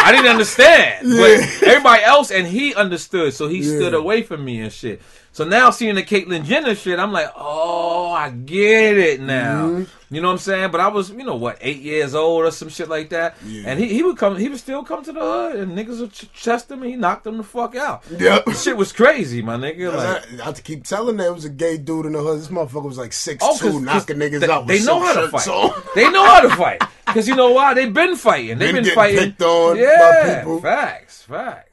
I 0.02 0.12
didn't 0.12 0.32
understand. 0.32 1.08
But 1.10 1.68
everybody 1.68 2.04
else 2.04 2.32
and 2.32 2.48
he 2.48 2.74
understood, 2.74 3.34
so 3.34 3.48
he 3.48 3.64
stood 3.64 3.94
away 3.94 4.24
from 4.24 4.44
me 4.44 4.62
and 4.62 4.72
shit. 4.72 5.02
So 5.32 5.46
now 5.46 5.70
seeing 5.70 5.94
the 5.96 6.04
Caitlyn 6.04 6.44
Jenner 6.44 6.74
shit, 6.74 7.00
I'm 7.00 7.12
like, 7.12 7.32
oh, 7.36 8.12
I 8.12 8.32
get 8.32 8.98
it 8.98 9.22
now. 9.22 9.68
Mm-hmm. 9.68 10.14
You 10.16 10.22
know 10.22 10.30
what 10.30 10.34
I'm 10.34 10.40
saying? 10.40 10.72
But 10.72 10.82
I 10.82 10.88
was, 10.88 11.12
you 11.12 11.24
know, 11.24 11.36
what, 11.36 11.60
eight 11.62 11.82
years 11.82 12.16
old 12.16 12.44
or 12.46 12.50
some 12.52 12.68
shit 12.68 12.90
like 12.90 13.10
that. 13.10 13.36
Yeah. 13.46 13.64
And 13.68 13.80
he, 13.80 13.88
he 13.90 14.02
would 14.02 14.18
come, 14.18 14.38
he 14.38 14.50
would 14.50 14.58
still 14.58 14.84
come 14.84 15.04
to 15.04 15.12
the 15.12 15.20
hood, 15.20 15.56
and 15.58 15.78
niggas 15.78 16.00
would 16.00 16.12
ch- 16.12 16.34
chest 16.34 16.72
him, 16.72 16.82
and 16.82 16.90
he 16.90 16.98
knocked 16.98 17.28
him 17.28 17.38
the 17.38 17.44
fuck 17.44 17.76
out. 17.76 18.04
Yep. 18.10 18.50
Shit 18.56 18.76
was 18.76 18.92
crazy, 18.92 19.44
my 19.44 19.56
nigga. 19.56 19.94
Like, 19.96 20.24
I, 20.40 20.42
I 20.42 20.46
have 20.46 20.56
to 20.56 20.64
keep 20.64 20.84
telling 20.84 21.18
them 21.18 21.28
it 21.28 21.36
was 21.36 21.46
a 21.46 21.50
gay 21.50 21.78
dude 21.78 22.08
in 22.08 22.14
the 22.14 22.20
hood. 22.24 22.40
This 22.40 22.48
motherfucker 22.48 22.86
was 22.86 22.98
like 22.98 23.14
six 23.14 23.44
Oh, 23.46 23.56
two, 23.56 23.80
knocking 23.80 24.18
niggas 24.18 24.40
they, 24.40 24.50
out. 24.50 24.66
They 24.66 24.84
know 24.84 25.00
how 25.00 25.14
to 25.22 25.30
fight. 25.30 25.48
on. 25.48 25.80
They 25.94 26.10
know 26.10 26.26
how 26.26 26.42
to 26.42 26.50
fight. 26.56 26.82
Because 27.10 27.28
you 27.28 27.36
know 27.36 27.52
why? 27.52 27.74
They've 27.74 27.94
been 27.94 28.16
fighting. 28.16 28.58
They've 28.58 28.74
Been 28.74 28.84
been 28.84 28.96
fighting. 28.96 29.20
picked 29.20 29.42
on 29.42 29.76
by 29.76 29.82
yeah, 29.82 30.40
people. 30.40 30.62
facts, 30.62 31.24
facts, 31.24 31.69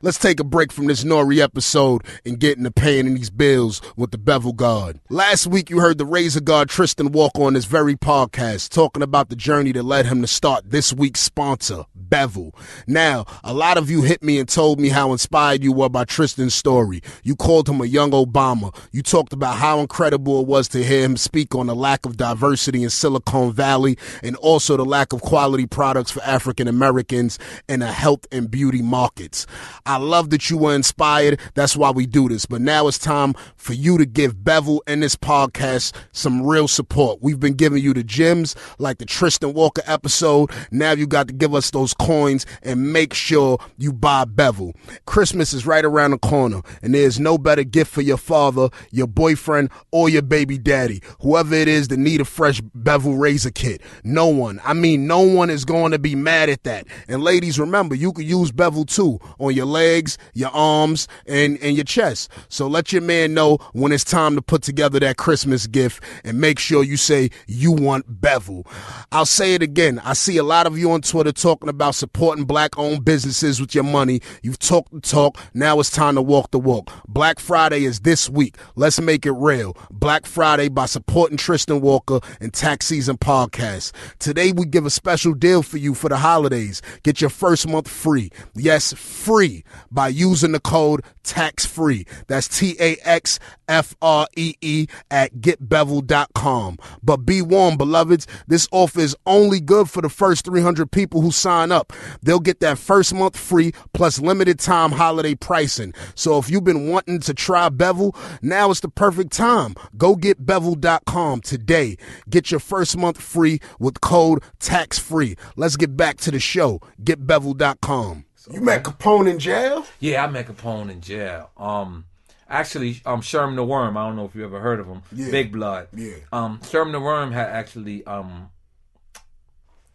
Let's 0.00 0.18
take 0.18 0.38
a 0.38 0.44
break 0.44 0.70
from 0.70 0.86
this 0.86 1.02
Nori 1.02 1.38
episode 1.38 2.02
and 2.24 2.38
get 2.38 2.56
into 2.56 2.70
paying 2.70 3.14
these 3.14 3.30
bills 3.30 3.82
with 3.96 4.10
the 4.10 4.18
Bevel 4.18 4.52
Guard. 4.52 5.00
Last 5.10 5.46
week, 5.46 5.70
you 5.70 5.80
heard 5.80 5.98
the 5.98 6.06
Razor 6.06 6.40
Guard 6.40 6.68
Tristan 6.68 7.10
walk 7.10 7.38
on 7.38 7.54
this 7.54 7.64
very 7.64 7.96
podcast 7.96 8.70
talking 8.70 9.02
about 9.02 9.28
the 9.28 9.36
journey 9.36 9.72
that 9.72 9.82
led 9.82 10.06
him 10.06 10.20
to 10.20 10.28
start 10.28 10.70
this 10.70 10.92
week's 10.92 11.20
sponsor, 11.20 11.84
Bevel. 11.94 12.54
Now, 12.86 13.24
a 13.42 13.52
lot 13.52 13.76
of 13.76 13.90
you 13.90 14.02
hit 14.02 14.22
me 14.22 14.38
and 14.38 14.48
told 14.48 14.78
me 14.78 14.90
how 14.90 15.12
inspired 15.12 15.64
you 15.64 15.72
were 15.72 15.88
by 15.88 16.04
Tristan's 16.04 16.54
story. 16.54 17.02
You 17.24 17.34
called 17.34 17.68
him 17.68 17.80
a 17.80 17.86
young 17.86 18.12
Obama. 18.12 18.74
You 18.92 19.02
talked 19.02 19.32
about 19.32 19.56
how 19.56 19.80
incredible 19.80 20.40
it 20.40 20.46
was 20.46 20.68
to 20.68 20.84
hear 20.84 21.02
him 21.02 21.16
speak 21.16 21.54
on 21.54 21.66
the 21.66 21.74
lack 21.74 22.06
of 22.06 22.16
diversity 22.16 22.84
in 22.84 22.90
Silicon 22.90 23.52
Valley 23.52 23.98
and 24.22 24.36
also 24.36 24.76
the 24.76 24.84
lack 24.84 25.12
of 25.12 25.22
quality 25.22 25.66
products 25.66 26.12
for 26.12 26.22
African 26.22 26.68
Americans 26.68 27.38
in 27.68 27.80
the 27.80 27.90
health 27.90 28.26
and 28.30 28.50
beauty 28.50 28.82
markets. 28.82 29.46
I 29.84 29.96
love 29.96 30.30
that 30.30 30.50
you 30.50 30.58
were 30.58 30.74
inspired. 30.74 31.40
That's 31.54 31.76
why 31.76 31.90
we 31.90 32.06
do 32.06 32.28
this. 32.28 32.46
But 32.46 32.60
now 32.60 32.88
it's 32.88 32.98
time 32.98 33.34
for 33.56 33.72
you 33.72 33.98
to 33.98 34.06
give 34.06 34.44
Bevel 34.44 34.82
and 34.86 35.02
this 35.02 35.16
podcast 35.16 35.94
some 36.12 36.46
real 36.46 36.68
support. 36.68 37.18
We've 37.22 37.40
been 37.40 37.54
giving 37.54 37.82
you 37.82 37.94
the 37.94 38.04
gems 38.04 38.54
like 38.78 38.98
the 38.98 39.04
Tristan 39.04 39.52
Walker 39.52 39.82
episode. 39.86 40.50
Now 40.70 40.92
you 40.92 41.06
got 41.06 41.28
to 41.28 41.34
give 41.34 41.54
us 41.54 41.70
those 41.70 41.94
coins 41.94 42.46
and 42.62 42.92
make 42.92 43.14
sure 43.14 43.58
you 43.76 43.92
buy 43.92 44.24
Bevel. 44.24 44.72
Christmas 45.06 45.52
is 45.52 45.66
right 45.66 45.84
around 45.84 46.12
the 46.12 46.18
corner, 46.18 46.62
and 46.82 46.94
there's 46.94 47.20
no 47.20 47.38
better 47.38 47.64
gift 47.64 47.92
for 47.92 48.02
your 48.02 48.16
father, 48.16 48.68
your 48.90 49.06
boyfriend, 49.06 49.70
or 49.90 50.08
your 50.08 50.22
baby 50.22 50.58
daddy. 50.58 51.02
Whoever 51.20 51.54
it 51.54 51.68
is 51.68 51.88
that 51.88 51.98
need 51.98 52.20
a 52.20 52.24
fresh 52.24 52.60
Bevel 52.74 53.16
razor 53.16 53.50
kit. 53.50 53.80
No 54.04 54.26
one, 54.26 54.60
I 54.64 54.74
mean, 54.74 55.06
no 55.06 55.20
one 55.20 55.50
is 55.50 55.64
going 55.64 55.92
to 55.92 55.98
be 55.98 56.14
mad 56.14 56.48
at 56.48 56.64
that. 56.64 56.86
And 57.08 57.22
ladies, 57.22 57.58
remember, 57.58 57.94
you 57.94 58.12
can 58.12 58.24
use 58.24 58.52
Bevel 58.52 58.84
too 58.84 59.18
on 59.46 59.54
your 59.54 59.66
legs, 59.66 60.18
your 60.34 60.50
arms, 60.50 61.08
and, 61.26 61.58
and 61.62 61.76
your 61.76 61.84
chest. 61.84 62.30
So 62.48 62.66
let 62.66 62.92
your 62.92 63.02
man 63.02 63.34
know 63.34 63.56
when 63.72 63.92
it's 63.92 64.04
time 64.04 64.34
to 64.36 64.42
put 64.42 64.62
together 64.62 65.00
that 65.00 65.16
Christmas 65.16 65.66
gift 65.66 66.02
and 66.24 66.40
make 66.40 66.58
sure 66.58 66.82
you 66.82 66.96
say 66.96 67.30
you 67.46 67.72
want 67.72 68.20
Bevel. 68.20 68.66
I'll 69.12 69.26
say 69.26 69.54
it 69.54 69.62
again. 69.62 70.00
I 70.04 70.12
see 70.12 70.36
a 70.36 70.42
lot 70.42 70.66
of 70.66 70.78
you 70.78 70.90
on 70.92 71.02
Twitter 71.02 71.32
talking 71.32 71.68
about 71.68 71.94
supporting 71.94 72.44
black 72.44 72.78
owned 72.78 73.04
businesses 73.04 73.60
with 73.60 73.74
your 73.74 73.84
money. 73.84 74.20
You've 74.42 74.58
talked 74.58 74.92
the 74.92 75.00
talk. 75.00 75.38
Now 75.54 75.78
it's 75.80 75.90
time 75.90 76.16
to 76.16 76.22
walk 76.22 76.50
the 76.50 76.58
walk. 76.58 76.90
Black 77.08 77.38
Friday 77.38 77.84
is 77.84 78.00
this 78.00 78.28
week. 78.28 78.56
Let's 78.74 79.00
make 79.00 79.26
it 79.26 79.32
real. 79.32 79.76
Black 79.90 80.26
Friday 80.26 80.68
by 80.68 80.86
supporting 80.86 81.36
Tristan 81.36 81.80
Walker 81.80 82.20
and 82.40 82.52
Tax 82.52 82.86
Season 82.86 83.16
Podcast. 83.16 83.92
Today 84.18 84.52
we 84.52 84.66
give 84.66 84.86
a 84.86 84.90
special 84.90 85.34
deal 85.34 85.62
for 85.62 85.78
you 85.78 85.94
for 85.94 86.08
the 86.08 86.16
holidays. 86.16 86.82
Get 87.02 87.20
your 87.20 87.30
first 87.30 87.68
month 87.68 87.88
free. 87.88 88.30
Yes, 88.54 88.92
free 88.92 89.35
free 89.36 89.62
by 89.90 90.08
using 90.08 90.52
the 90.52 90.60
code 90.60 91.04
tax 91.22 91.66
free. 91.66 92.06
That's 92.26 92.48
T 92.48 92.74
A 92.80 92.96
X 93.04 93.38
F 93.68 93.94
R 94.00 94.26
E 94.34 94.54
E 94.62 94.86
at 95.10 95.34
getbevel.com. 95.34 96.78
But 97.02 97.18
be 97.18 97.42
warned, 97.42 97.76
beloveds, 97.76 98.26
this 98.46 98.66
offer 98.72 99.00
is 99.00 99.14
only 99.26 99.60
good 99.60 99.90
for 99.90 100.00
the 100.00 100.08
first 100.08 100.46
300 100.46 100.90
people 100.90 101.20
who 101.20 101.30
sign 101.30 101.70
up. 101.70 101.92
They'll 102.22 102.40
get 102.40 102.60
that 102.60 102.78
first 102.78 103.12
month 103.12 103.36
free 103.36 103.72
plus 103.92 104.20
limited 104.20 104.58
time 104.58 104.92
holiday 104.92 105.34
pricing. 105.34 105.92
So 106.14 106.38
if 106.38 106.48
you've 106.48 106.64
been 106.64 106.88
wanting 106.88 107.20
to 107.20 107.34
try 107.34 107.68
Bevel, 107.68 108.16
now 108.40 108.70
is 108.70 108.80
the 108.80 108.88
perfect 108.88 109.32
time. 109.32 109.74
Go 109.98 110.16
get 110.16 110.46
bevel.com 110.46 111.42
today. 111.42 111.98
Get 112.30 112.50
your 112.50 112.60
first 112.60 112.96
month 112.96 113.20
free 113.20 113.60
with 113.78 114.00
code 114.00 114.42
tax 114.60 114.98
free. 114.98 115.36
Let's 115.56 115.76
get 115.76 115.94
back 115.94 116.16
to 116.18 116.30
the 116.30 116.40
show. 116.40 116.80
Getbevel.com. 117.02 118.25
You 118.50 118.60
met 118.60 118.84
Capone 118.84 119.28
in 119.30 119.38
jail? 119.38 119.84
Yeah, 119.98 120.24
I 120.24 120.28
met 120.28 120.46
Capone 120.46 120.90
in 120.90 121.00
jail. 121.00 121.50
Um, 121.56 122.04
actually, 122.48 123.00
um, 123.04 123.20
Sherman 123.20 123.56
the 123.56 123.64
Worm. 123.64 123.96
I 123.96 124.06
don't 124.06 124.16
know 124.16 124.24
if 124.24 124.34
you 124.34 124.44
ever 124.44 124.60
heard 124.60 124.78
of 124.80 124.86
him. 124.86 125.02
Yeah. 125.12 125.30
Big 125.30 125.52
Blood. 125.52 125.88
Yeah. 125.92 126.14
Um, 126.32 126.60
Sherman 126.68 126.92
the 126.92 127.00
Worm 127.00 127.32
had 127.32 127.48
actually 127.48 128.06
um, 128.06 128.50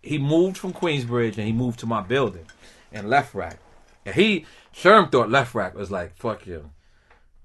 he 0.02 0.18
moved 0.18 0.58
from 0.58 0.74
Queensbridge 0.74 1.38
and 1.38 1.48
he 1.48 1.54
moved 1.54 1.80
to 1.80 1.86
my 1.86 2.02
building 2.02 2.46
in 2.92 3.06
LeFrak. 3.06 3.58
And 4.06 4.16
he 4.16 4.46
Sherm 4.74 5.12
thought 5.12 5.30
LeFrak 5.30 5.74
was 5.74 5.92
like 5.92 6.16
fucking 6.18 6.72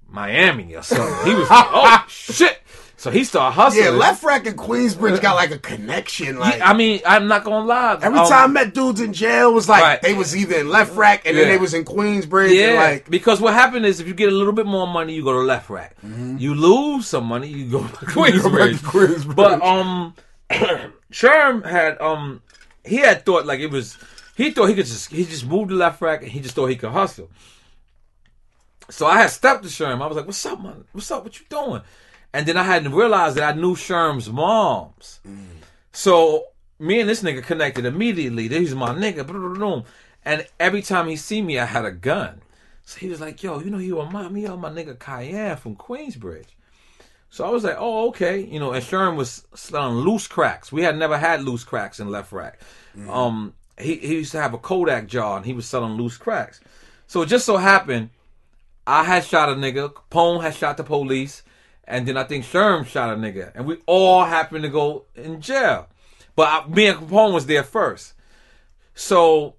Miami 0.09 0.75
or 0.75 0.81
something. 0.83 1.25
He 1.31 1.37
was 1.37 1.49
like, 1.49 1.67
oh 1.69 2.05
shit. 2.09 2.61
So 2.99 3.11
he 3.11 3.23
started 3.25 3.53
hustling. 3.53 3.83
Yeah, 3.85 3.91
Left 3.91 4.23
Rack 4.23 4.47
and 4.47 4.57
Queensbridge 4.57 5.21
got 5.21 5.35
like 5.35 5.51
a 5.51 5.59
connection. 5.59 6.39
Like 6.39 6.57
Yeah, 6.57 6.67
I 6.69 6.73
mean, 6.73 6.99
I'm 7.05 7.27
not 7.27 7.43
gonna 7.43 7.63
lie. 7.63 7.99
every 8.01 8.17
Um, 8.17 8.27
time 8.27 8.49
I 8.49 8.53
met 8.63 8.73
dudes 8.73 8.99
in 8.99 9.13
jail, 9.13 9.49
it 9.49 9.53
was 9.53 9.69
like 9.69 9.83
Right. 9.83 10.01
they 10.01 10.13
was 10.15 10.35
either 10.35 10.55
in 10.57 10.69
Left 10.69 10.95
Rack 10.95 11.27
and 11.27 11.37
then 11.37 11.47
they 11.47 11.57
was 11.59 11.75
in 11.75 11.85
Queensbridge. 11.85 12.55
Yeah, 12.55 12.69
and 12.69 12.75
like 12.77 13.07
because 13.09 13.39
what 13.39 13.53
happened 13.53 13.85
is 13.85 13.99
if 13.99 14.07
you 14.07 14.15
get 14.15 14.29
a 14.29 14.35
little 14.35 14.51
bit 14.51 14.65
more 14.65 14.87
money, 14.87 15.13
you 15.13 15.23
go 15.23 15.31
to 15.33 15.39
LeFrak. 15.47 15.91
You 16.41 16.55
lose 16.55 17.05
some 17.07 17.25
money, 17.25 17.49
you 17.49 17.69
go 17.69 17.79
to 17.79 17.83
Mm-hmm. 18.05 18.13
go 18.15 18.25
to 18.25 18.31
Queensbridge. 18.31 18.77
Queensbridge. 18.79 19.35
But 19.35 19.61
um, 19.61 20.15
Sherm 21.11 21.65
had 21.69 22.01
um, 22.01 22.41
he 22.83 22.97
had 22.97 23.25
thought 23.25 23.45
like 23.45 23.59
it 23.59 23.69
was. 23.69 23.95
He 24.35 24.49
thought 24.51 24.67
he 24.69 24.75
could 24.75 24.85
just 24.87 25.11
he 25.11 25.23
just 25.25 25.45
moved 25.45 25.69
to 25.69 25.75
LeFrak 25.75 26.19
and 26.23 26.31
he 26.31 26.39
just 26.39 26.55
thought 26.55 26.67
he 26.67 26.75
could 26.75 26.91
hustle. 26.91 27.29
So 28.89 29.05
I 29.05 29.19
had 29.21 29.29
stepped 29.29 29.63
to 29.63 29.69
Sherm. 29.69 30.01
I 30.01 30.07
was 30.07 30.15
like, 30.17 30.25
"What's 30.25 30.43
up, 30.45 30.61
man? 30.63 30.85
What's 30.93 31.11
up? 31.11 31.23
What 31.23 31.39
you 31.39 31.45
doing?" 31.49 31.81
And 32.33 32.45
then 32.45 32.57
I 32.57 32.63
hadn't 32.63 32.93
realized 32.93 33.37
that 33.37 33.55
I 33.55 33.59
knew 33.59 33.75
Sherm's 33.75 34.29
moms. 34.29 35.19
So 35.91 36.45
me 36.79 36.99
and 36.99 37.09
this 37.09 37.23
nigga 37.23 37.43
connected 37.43 37.85
immediately. 37.85 38.47
He's 38.47 38.75
my 38.75 38.89
nigga. 38.89 39.85
And 40.25 40.45
every 40.59 40.81
time 40.81 41.07
he 41.07 41.15
see 41.15 41.41
me, 41.41 41.57
I 41.57 41.65
had 41.65 41.85
a 41.85 41.91
gun. 41.91 42.41
So 42.83 42.99
he 42.99 43.09
was 43.09 43.19
like, 43.19 43.41
yo, 43.43 43.59
you 43.59 43.69
know, 43.69 43.79
you 43.79 43.99
remind 43.99 44.33
me 44.33 44.45
of 44.45 44.59
my 44.59 44.69
nigga 44.69 44.97
Kiam 44.97 45.57
from 45.57 45.75
Queensbridge. 45.75 46.47
So 47.29 47.45
I 47.45 47.49
was 47.49 47.63
like, 47.63 47.75
oh, 47.77 48.07
okay. 48.09 48.39
You 48.39 48.59
know, 48.59 48.71
and 48.71 48.83
Sherm 48.83 49.15
was 49.15 49.45
selling 49.55 49.97
loose 49.97 50.27
cracks. 50.27 50.71
We 50.71 50.83
had 50.83 50.97
never 50.97 51.17
had 51.17 51.43
loose 51.43 51.63
cracks 51.63 51.99
in 51.99 52.07
LeFrak. 52.07 52.53
Um, 53.09 53.53
he, 53.79 53.95
he 53.95 54.15
used 54.15 54.31
to 54.31 54.41
have 54.41 54.53
a 54.53 54.57
Kodak 54.57 55.07
jar 55.07 55.37
and 55.37 55.45
he 55.45 55.53
was 55.53 55.65
selling 55.65 55.93
loose 55.93 56.17
cracks. 56.17 56.61
So 57.07 57.21
it 57.21 57.27
just 57.27 57.45
so 57.45 57.57
happened, 57.57 58.09
I 58.85 59.03
had 59.03 59.25
shot 59.25 59.49
a 59.49 59.55
nigga, 59.55 59.93
Pone 60.09 60.41
had 60.41 60.55
shot 60.55 60.77
the 60.77 60.83
police, 60.83 61.43
and 61.87 62.07
then 62.07 62.17
I 62.17 62.23
think 62.25 62.43
Sherm 62.43 62.85
shot 62.85 63.09
a 63.11 63.15
nigga. 63.15 63.51
And 63.55 63.65
we 63.65 63.77
all 63.85 64.25
happened 64.25 64.63
to 64.63 64.69
go 64.69 65.05
in 65.15 65.41
jail. 65.41 65.87
But 66.35 66.47
I, 66.49 66.67
me 66.67 66.87
and 66.87 66.99
Capone 66.99 67.33
was 67.33 67.45
there 67.45 67.63
first. 67.63 68.13
So 68.93 69.55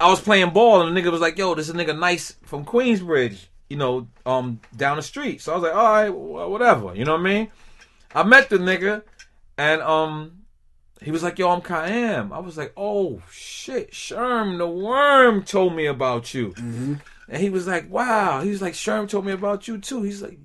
I 0.00 0.08
was 0.08 0.20
playing 0.20 0.50
ball 0.50 0.80
and 0.82 0.96
the 0.96 1.00
nigga 1.00 1.12
was 1.12 1.20
like, 1.20 1.36
yo, 1.38 1.54
this 1.54 1.68
is 1.68 1.74
a 1.74 1.78
nigga 1.78 1.96
nice 1.98 2.36
from 2.44 2.64
Queensbridge, 2.64 3.46
you 3.68 3.76
know, 3.76 4.08
um, 4.24 4.60
down 4.76 4.96
the 4.96 5.02
street. 5.02 5.40
So 5.42 5.52
I 5.52 5.56
was 5.56 5.62
like, 5.64 5.74
all 5.74 5.92
right, 5.92 6.08
wh- 6.08 6.50
whatever. 6.50 6.94
You 6.94 7.04
know 7.04 7.12
what 7.12 7.20
I 7.20 7.24
mean? 7.24 7.48
I 8.14 8.22
met 8.22 8.48
the 8.48 8.56
nigga 8.58 9.02
and 9.58 9.82
um 9.82 10.32
he 11.00 11.12
was 11.12 11.22
like, 11.22 11.38
yo, 11.38 11.50
I'm 11.50 11.60
Kiam. 11.60 12.32
I 12.32 12.40
was 12.40 12.56
like, 12.56 12.72
oh 12.76 13.22
shit, 13.30 13.92
Sherm 13.92 14.58
the 14.58 14.66
worm 14.66 15.44
told 15.44 15.76
me 15.76 15.86
about 15.86 16.32
you. 16.34 16.54
And 17.28 17.36
he 17.42 17.50
was 17.50 17.66
like, 17.68 17.88
wow. 17.90 18.40
He 18.40 18.50
was 18.50 18.62
like, 18.62 18.72
Sherm 18.74 19.08
told 19.08 19.26
me 19.26 19.32
about 19.32 19.68
you 19.68 19.78
too. 19.78 20.02
He's 20.02 20.22
like, 20.22 20.38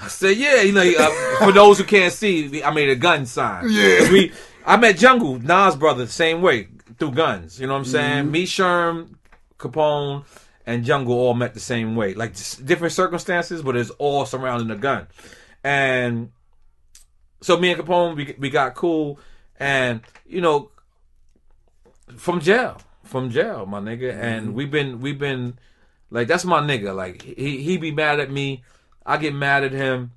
I 0.00 0.08
said, 0.08 0.36
yeah. 0.36 0.62
you 0.62 0.72
know, 0.72 0.82
uh, 0.82 1.38
for 1.38 1.52
those 1.52 1.78
who 1.78 1.84
can't 1.84 2.12
see, 2.12 2.62
I 2.62 2.70
made 2.72 2.88
a 2.88 2.96
gun 2.96 3.26
sign. 3.26 3.70
Yeah. 3.70 4.10
We, 4.10 4.32
I 4.66 4.76
met 4.76 4.96
Jungle, 4.96 5.38
Nas 5.38 5.76
brother, 5.76 6.04
the 6.04 6.10
same 6.10 6.42
way 6.42 6.68
through 6.98 7.12
guns. 7.12 7.60
You 7.60 7.66
know 7.66 7.74
what 7.74 7.80
I'm 7.80 7.84
saying? 7.84 8.30
Me, 8.30 8.44
Sherm, 8.44 9.14
Capone, 9.58 10.24
and 10.66 10.84
Jungle 10.84 11.14
all 11.14 11.34
met 11.34 11.54
the 11.54 11.60
same 11.60 11.94
way. 11.96 12.14
Like 12.14 12.34
different 12.64 12.92
circumstances, 12.92 13.62
but 13.62 13.76
it's 13.76 13.90
all 13.90 14.26
surrounding 14.26 14.68
the 14.68 14.76
gun. 14.76 15.06
And 15.62 16.32
so 17.40 17.58
me 17.58 17.72
and 17.72 17.80
Capone, 17.80 18.16
we, 18.16 18.34
we 18.38 18.50
got 18.50 18.74
cool. 18.74 19.20
And, 19.60 20.00
you 20.26 20.40
know, 20.40 20.70
from 22.16 22.40
jail, 22.40 22.80
from 23.04 23.30
jail, 23.30 23.66
my 23.66 23.80
nigga. 23.80 24.12
And 24.12 24.54
we've 24.54 24.70
been, 24.70 25.00
we've 25.00 25.18
been, 25.18 25.58
like, 26.10 26.26
that's 26.26 26.44
my 26.44 26.60
nigga. 26.60 26.94
Like, 26.94 27.22
he, 27.22 27.62
he 27.62 27.76
be 27.76 27.92
mad 27.92 28.18
at 28.18 28.30
me. 28.30 28.62
I 29.04 29.16
get 29.16 29.34
mad 29.34 29.64
at 29.64 29.72
him. 29.72 30.12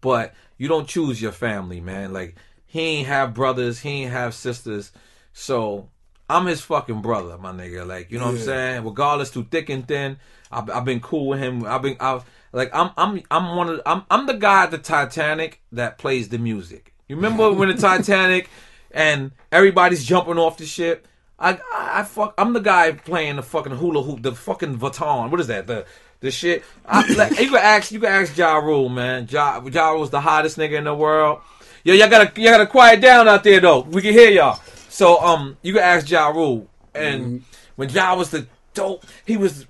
But 0.00 0.34
you 0.58 0.68
don't 0.68 0.88
choose 0.88 1.20
your 1.20 1.32
family, 1.32 1.80
man. 1.80 2.12
Like, 2.12 2.36
he 2.66 2.80
ain't 2.80 3.08
have 3.08 3.34
brothers, 3.34 3.80
he 3.80 4.02
ain't 4.02 4.12
have 4.12 4.34
sisters. 4.34 4.92
So, 5.32 5.88
I'm 6.28 6.46
his 6.46 6.60
fucking 6.60 7.02
brother, 7.02 7.38
my 7.38 7.52
nigga. 7.52 7.86
Like, 7.86 8.10
you 8.10 8.18
know 8.18 8.26
what 8.26 8.34
I'm 8.34 8.40
saying? 8.40 8.84
Regardless 8.84 9.30
through 9.30 9.48
thick 9.50 9.68
and 9.68 9.86
thin, 9.86 10.18
I've, 10.50 10.70
I've 10.70 10.84
been 10.84 11.00
cool 11.00 11.28
with 11.28 11.38
him. 11.38 11.64
I've 11.64 11.82
been, 11.82 11.96
I've, 12.00 12.24
like, 12.52 12.70
I'm, 12.74 12.90
I'm, 12.96 13.22
I'm 13.30 13.56
one 13.56 13.68
of, 13.68 13.82
I'm, 13.84 14.04
I'm 14.10 14.26
the 14.26 14.34
guy 14.34 14.64
at 14.64 14.70
the 14.70 14.78
Titanic 14.78 15.60
that 15.72 15.98
plays 15.98 16.28
the 16.28 16.38
music. 16.38 16.94
You 17.08 17.16
remember 17.16 17.52
when 17.52 17.68
the 17.68 17.74
Titanic 17.80 18.48
and 18.90 19.32
everybody's 19.52 20.04
jumping 20.04 20.38
off 20.38 20.56
the 20.56 20.66
ship? 20.66 21.08
I, 21.38 21.54
I, 21.72 22.00
I 22.00 22.02
fuck, 22.04 22.32
I'm 22.38 22.52
the 22.52 22.60
guy 22.60 22.92
playing 22.92 23.36
the 23.36 23.42
fucking 23.42 23.76
hula 23.76 24.02
hoop, 24.02 24.22
the 24.22 24.32
fucking 24.32 24.76
baton. 24.76 25.30
What 25.30 25.40
is 25.40 25.48
that? 25.48 25.66
The, 25.66 25.84
the 26.24 26.30
shit. 26.30 26.64
I, 26.86 27.12
like, 27.14 27.38
you 27.38 27.48
can 27.50 27.56
ask, 27.58 27.92
you 27.92 28.00
can 28.00 28.08
ask 28.08 28.36
Ja 28.36 28.56
Rule, 28.56 28.88
man. 28.88 29.28
Ja, 29.30 29.60
ja 29.60 29.90
Rule's 29.90 30.10
the 30.10 30.20
hottest 30.20 30.56
nigga 30.56 30.78
in 30.78 30.84
the 30.84 30.94
world. 30.94 31.40
Yo, 31.84 31.92
y'all 31.92 32.08
gotta, 32.08 32.40
y'all 32.40 32.52
gotta 32.52 32.66
quiet 32.66 33.00
down 33.00 33.28
out 33.28 33.44
there 33.44 33.60
though. 33.60 33.80
We 33.80 34.00
can 34.00 34.12
hear 34.12 34.30
y'all. 34.30 34.58
So, 34.88 35.20
um, 35.20 35.56
you 35.62 35.74
can 35.74 35.82
ask 35.82 36.08
Ja 36.08 36.28
Rule. 36.28 36.66
And 36.94 37.44
when 37.76 37.90
Ja 37.90 38.14
was 38.16 38.30
the 38.30 38.46
dope, 38.72 39.04
he 39.26 39.36
was 39.36 39.66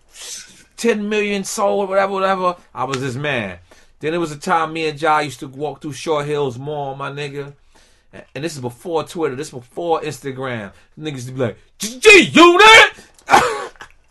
10 0.76 1.08
million 1.08 1.42
sold, 1.42 1.88
whatever, 1.88 2.12
whatever. 2.12 2.56
I 2.72 2.84
was 2.84 3.00
his 3.00 3.16
man. 3.16 3.58
Then 3.98 4.14
it 4.14 4.18
was 4.18 4.30
a 4.30 4.38
time 4.38 4.72
me 4.72 4.86
and 4.86 5.00
Ja 5.00 5.18
used 5.18 5.40
to 5.40 5.48
walk 5.48 5.82
through 5.82 5.94
Short 5.94 6.26
Hills 6.26 6.58
Mall, 6.58 6.94
my 6.94 7.10
nigga. 7.10 7.54
And- 8.12 8.44
this 8.44 8.54
is 8.54 8.60
before 8.60 9.02
Twitter. 9.02 9.34
This 9.34 9.48
is 9.48 9.54
before 9.54 10.02
Instagram. 10.02 10.72
Niggas 10.96 11.34
be 11.34 11.40
like, 11.40 11.58
G 11.78 12.30
unit! 12.32 12.92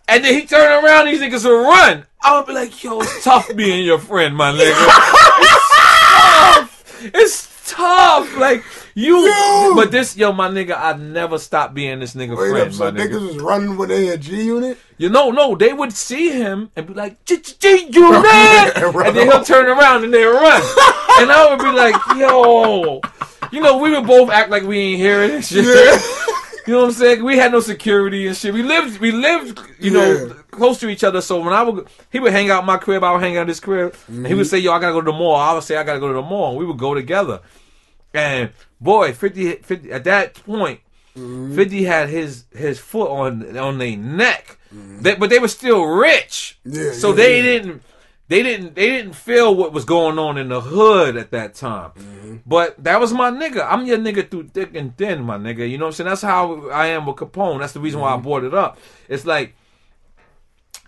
and 0.08 0.24
then 0.24 0.34
he 0.34 0.46
turn 0.46 0.84
around, 0.84 1.06
these 1.06 1.22
niggas 1.22 1.46
will 1.46 1.64
run. 1.64 2.06
I 2.22 2.38
would 2.38 2.48
be 2.48 2.54
like, 2.54 2.84
yo, 2.84 3.02
it's 3.02 3.24
tough 3.24 3.54
being 3.56 3.86
your 3.86 4.00
friend, 4.00 4.36
my 4.36 4.52
nigga. 4.52 4.74
it's 5.40 5.78
tough. 5.78 7.12
It's 7.14 7.72
tough. 7.72 8.38
Like, 8.38 8.64
you. 8.96 9.28
Yo. 9.28 9.74
But 9.76 9.92
this, 9.92 10.16
yo, 10.16 10.32
my 10.32 10.50
nigga, 10.50 10.78
I 10.78 10.96
never 10.98 11.38
stopped 11.38 11.74
being 11.74 12.00
this 12.00 12.16
nigga 12.16 12.38
Wait 12.38 12.52
friend, 12.52 12.68
up, 12.68 12.74
so 12.74 12.92
my 12.92 13.00
nigga. 13.00 13.10
niggas 13.10 13.28
was 13.28 13.38
running 13.38 13.78
when 13.78 13.90
they 13.90 14.06
had 14.08 14.22
G 14.22 14.44
Unit? 14.44 14.78
You 14.98 15.10
know, 15.10 15.32
no, 15.32 15.56
they 15.56 15.74
would 15.74 15.92
see 15.92 16.30
him 16.30 16.70
and 16.76 16.88
be 16.88 16.94
like, 16.94 17.24
G 17.26 17.36
unit, 17.36 17.96
and 18.78 19.18
then 19.18 19.28
he'll 19.28 19.44
turn 19.44 19.66
around 19.66 20.04
and 20.04 20.14
they 20.14 20.24
run, 20.24 20.62
and 21.20 21.32
I 21.32 21.48
would 21.50 21.60
be 21.60 21.72
like, 21.72 21.96
yo, 22.16 23.02
you 23.52 23.60
know, 23.62 23.78
we 23.78 23.92
would 23.92 24.08
both 24.08 24.30
act 24.30 24.50
like 24.50 24.64
we 24.64 24.78
ain't 24.80 25.00
hearing 25.00 25.32
this 25.32 25.48
shit. 25.48 26.02
You 26.66 26.74
know 26.74 26.82
what 26.82 26.88
I'm 26.88 26.94
saying? 26.94 27.24
We 27.24 27.38
had 27.38 27.52
no 27.52 27.60
security 27.60 28.28
and 28.28 28.36
shit. 28.36 28.54
We 28.54 28.64
lived, 28.64 29.00
we 29.00 29.12
lived, 29.12 29.60
you 29.80 29.92
know, 29.92 30.36
close 30.52 30.80
to 30.80 30.88
each 30.88 31.04
other. 31.04 31.22
So 31.22 31.42
when 31.42 31.54
I 31.54 31.62
would, 31.64 31.88
he 32.10 32.20
would 32.20 32.32
hang 32.32 32.50
out 32.50 32.62
in 32.62 32.66
my 32.66 32.78
crib, 32.78 33.04
I 33.04 33.12
would 33.12 33.22
hang 33.22 33.38
out 33.38 33.44
in 33.44 33.48
his 33.50 33.60
crib, 33.60 33.96
and 34.08 34.26
he 34.26 34.34
would 34.34 34.46
mm-hmm. 34.46 34.50
say, 34.50 34.60
"Yo, 34.60 34.72
I 34.72 34.80
gotta 34.80 34.94
go 34.94 35.02
to 35.02 35.06
the 35.06 35.18
mall." 35.18 35.36
I 35.36 35.54
would 35.54 35.64
say, 35.64 35.76
"I 35.76 35.84
gotta 35.84 36.00
go 36.00 36.08
to 36.08 36.14
the 36.14 36.22
mall." 36.22 36.52
And 36.52 36.58
we 36.60 36.66
would 36.66 36.78
go 36.78 36.94
together. 36.94 37.42
And 38.14 38.52
boy, 38.80 39.14
50, 39.14 39.56
50 39.56 39.92
at 39.92 40.04
that 40.06 40.36
point, 40.36 40.80
mm-hmm. 41.18 41.56
Fifty 41.56 41.84
had 41.84 42.10
his 42.10 42.46
his 42.56 42.80
foot 42.80 43.10
on 43.10 43.58
on 43.58 43.78
their 43.78 43.98
neck, 43.98 44.58
mm-hmm. 44.74 45.02
They- 45.02 45.16
but 45.16 45.30
they 45.30 45.40
were 45.40 45.48
still 45.48 45.84
rich. 45.84 46.60
Yeah, 46.64 46.92
so 46.94 47.10
yeah, 47.10 47.16
they 47.16 47.38
yeah. 47.38 47.44
didn't 47.44 47.84
they 48.34 48.42
didn't 48.42 48.74
they 48.74 48.90
didn't 48.90 49.14
feel 49.14 49.54
what 49.54 49.74
was 49.74 49.86
going 49.86 50.18
on 50.18 50.40
in 50.40 50.50
the 50.50 50.60
hood 50.60 51.18
at 51.18 51.30
that 51.30 51.54
time. 51.54 51.92
Mm-hmm. 51.92 52.38
But 52.48 52.84
that 52.84 53.00
was 53.00 53.14
my 53.14 53.30
nigga. 53.30 53.64
I'm 53.70 53.86
your 53.86 54.00
nigga 54.00 54.28
through 54.28 54.48
thick 54.48 54.74
and 54.74 54.98
thin, 54.98 55.22
my 55.22 55.38
nigga. 55.38 55.70
You 55.70 55.78
know 55.78 55.86
what 55.86 55.90
I'm 55.90 55.94
saying? 55.94 56.10
That's 56.10 56.24
how 56.24 56.68
I 56.70 56.88
am 56.88 57.06
with 57.06 57.18
Capone. 57.18 57.60
That's 57.60 57.74
the 57.74 57.80
reason 57.80 58.00
why 58.00 58.10
I 58.10 58.14
mm-hmm. 58.16 58.24
brought 58.24 58.44
it 58.44 58.56
up. 58.56 58.80
It's 59.08 59.24
like 59.24 59.56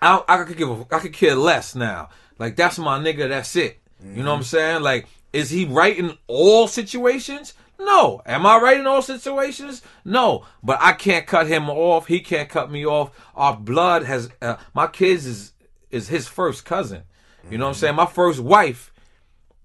I 0.02 0.24
I 0.28 0.44
could 0.44 0.58
give 0.58 0.72
a, 0.72 0.88
I 0.90 0.98
could 0.98 1.14
care 1.14 1.36
less 1.36 1.76
now. 1.76 2.10
Like 2.40 2.56
that's 2.56 2.80
my 2.80 2.98
nigga. 2.98 3.30
That's 3.30 3.56
it. 3.56 3.80
You 4.04 4.24
know 4.24 4.32
what 4.32 4.38
I'm 4.38 4.40
mm-hmm. 4.40 4.46
saying? 4.46 4.82
Like 4.82 5.06
is 5.32 5.52
he 5.52 5.66
right 5.66 5.96
in 5.96 6.18
all 6.26 6.68
situations? 6.68 7.54
No. 7.80 8.24
Am 8.26 8.48
I 8.48 8.58
right 8.58 8.80
in 8.80 8.88
all 8.88 9.04
situations? 9.04 9.84
No. 10.04 10.48
But 10.64 10.80
I 10.82 10.94
can't 10.94 11.28
cut 11.28 11.46
him 11.46 11.70
off. 11.70 12.08
He 12.08 12.22
can't 12.22 12.50
cut 12.50 12.72
me 12.72 12.88
off. 12.88 13.12
Our 13.36 13.56
blood 13.56 14.02
has. 14.06 14.32
Uh, 14.42 14.56
my 14.74 14.88
kids 14.88 15.28
is 15.28 15.52
is 15.92 16.08
his 16.08 16.28
first 16.28 16.66
cousin. 16.66 17.04
You 17.50 17.58
know 17.58 17.66
what 17.66 17.70
I'm 17.70 17.76
saying? 17.76 17.96
My 17.96 18.06
first 18.06 18.40
wife 18.40 18.92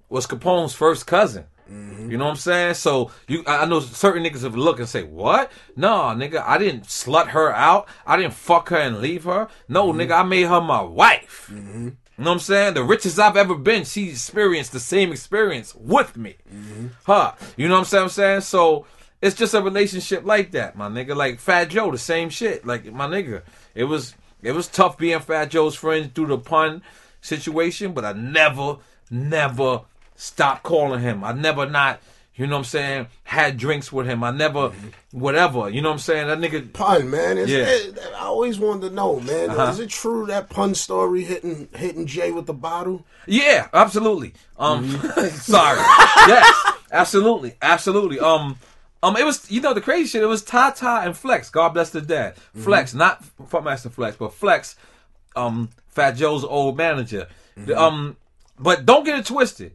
was 0.08 0.26
Capone's 0.26 0.74
first 0.74 1.06
cousin. 1.06 1.46
Mm-hmm. 1.70 2.10
You 2.10 2.18
know 2.18 2.24
what 2.24 2.32
I'm 2.32 2.36
saying? 2.36 2.74
So 2.74 3.12
you, 3.28 3.44
I 3.46 3.64
know 3.64 3.80
certain 3.80 4.24
niggas 4.24 4.42
have 4.42 4.56
look 4.56 4.80
and 4.80 4.88
say, 4.88 5.04
"What? 5.04 5.52
No, 5.76 5.90
nigga, 6.16 6.42
I 6.44 6.58
didn't 6.58 6.84
slut 6.84 7.28
her 7.28 7.54
out. 7.54 7.88
I 8.04 8.16
didn't 8.16 8.34
fuck 8.34 8.70
her 8.70 8.76
and 8.76 9.00
leave 9.00 9.24
her. 9.24 9.48
No, 9.68 9.88
mm-hmm. 9.88 10.00
nigga, 10.00 10.20
I 10.20 10.22
made 10.24 10.46
her 10.46 10.60
my 10.60 10.82
wife. 10.82 11.48
Mm-hmm. 11.52 11.84
You 11.86 12.24
know 12.24 12.30
what 12.32 12.34
I'm 12.34 12.40
saying? 12.40 12.74
The 12.74 12.84
richest 12.84 13.18
I've 13.18 13.36
ever 13.36 13.54
been, 13.54 13.84
she 13.84 14.10
experienced 14.10 14.72
the 14.72 14.80
same 14.80 15.10
experience 15.12 15.74
with 15.74 16.16
me. 16.16 16.36
Huh? 17.04 17.32
You 17.56 17.66
know 17.68 17.74
what 17.74 17.80
I'm 17.80 17.84
saying? 17.86 18.02
I'm 18.04 18.10
saying 18.10 18.40
so. 18.42 18.86
It's 19.22 19.36
just 19.36 19.54
a 19.54 19.60
relationship 19.60 20.24
like 20.24 20.50
that, 20.52 20.76
my 20.76 20.88
nigga. 20.88 21.14
Like 21.14 21.40
Fat 21.40 21.66
Joe, 21.66 21.90
the 21.90 21.98
same 21.98 22.30
shit. 22.30 22.66
Like 22.66 22.92
my 22.92 23.06
nigga, 23.06 23.42
it 23.74 23.84
was 23.84 24.14
it 24.42 24.52
was 24.52 24.66
tough 24.66 24.98
being 24.98 25.20
Fat 25.20 25.50
Joe's 25.50 25.76
friend 25.76 26.14
through 26.14 26.26
the 26.26 26.38
pun 26.38 26.82
situation, 27.20 27.92
but 27.92 28.04
I 28.04 28.12
never, 28.12 28.76
never 29.10 29.82
stopped 30.16 30.62
calling 30.62 31.00
him. 31.00 31.24
I 31.24 31.32
never 31.32 31.68
not, 31.68 32.00
you 32.34 32.46
know 32.46 32.54
what 32.56 32.58
I'm 32.60 32.64
saying, 32.64 33.06
had 33.24 33.56
drinks 33.56 33.92
with 33.92 34.06
him. 34.06 34.22
I 34.24 34.30
never, 34.30 34.72
whatever. 35.12 35.68
You 35.68 35.82
know 35.82 35.88
what 35.90 35.94
I'm 35.94 35.98
saying? 36.00 36.26
That 36.28 36.38
nigga. 36.38 36.72
Pun, 36.72 37.10
man. 37.10 37.38
It's, 37.38 37.50
Yeah. 37.50 37.64
it- 37.66 37.98
I 38.16 38.24
always 38.24 38.58
wanted 38.58 38.88
to 38.88 38.94
know, 38.94 39.18
man. 39.20 39.50
Uh-huh. 39.50 39.70
Is 39.72 39.80
it 39.80 39.90
true 39.90 40.26
that 40.26 40.48
pun 40.50 40.74
story 40.74 41.24
hitting 41.24 41.68
hitting 41.74 42.06
Jay 42.06 42.30
with 42.30 42.46
the 42.46 42.54
bottle? 42.54 43.04
Yeah, 43.26 43.68
absolutely. 43.72 44.34
Um, 44.58 44.84
Mm-hmm. 44.88 45.28
sorry. 45.36 45.78
yes, 46.28 46.54
absolutely, 46.92 47.56
absolutely. 47.60 48.20
Um, 48.20 48.56
um, 49.02 49.16
it 49.16 49.24
was 49.24 49.50
you 49.50 49.60
know 49.62 49.72
the 49.74 49.80
crazy 49.80 50.06
shit. 50.08 50.22
It 50.22 50.26
was 50.26 50.42
Tata 50.42 51.00
and 51.02 51.16
Flex. 51.16 51.48
God 51.50 51.70
bless 51.70 51.90
the 51.90 52.00
dad. 52.02 52.34
Mm-hmm. 52.36 52.62
Flex, 52.62 52.94
not 52.94 53.24
Funkmaster 53.50 53.90
Flex, 53.90 54.16
but 54.16 54.32
Flex. 54.34 54.76
Um, 55.34 55.70
Fat 55.90 56.12
Joe's 56.12 56.44
old 56.44 56.76
manager. 56.76 57.26
Mm-hmm. 57.56 57.72
um, 57.72 58.16
but 58.58 58.86
don't 58.86 59.04
get 59.04 59.18
it 59.18 59.26
twisted. 59.26 59.72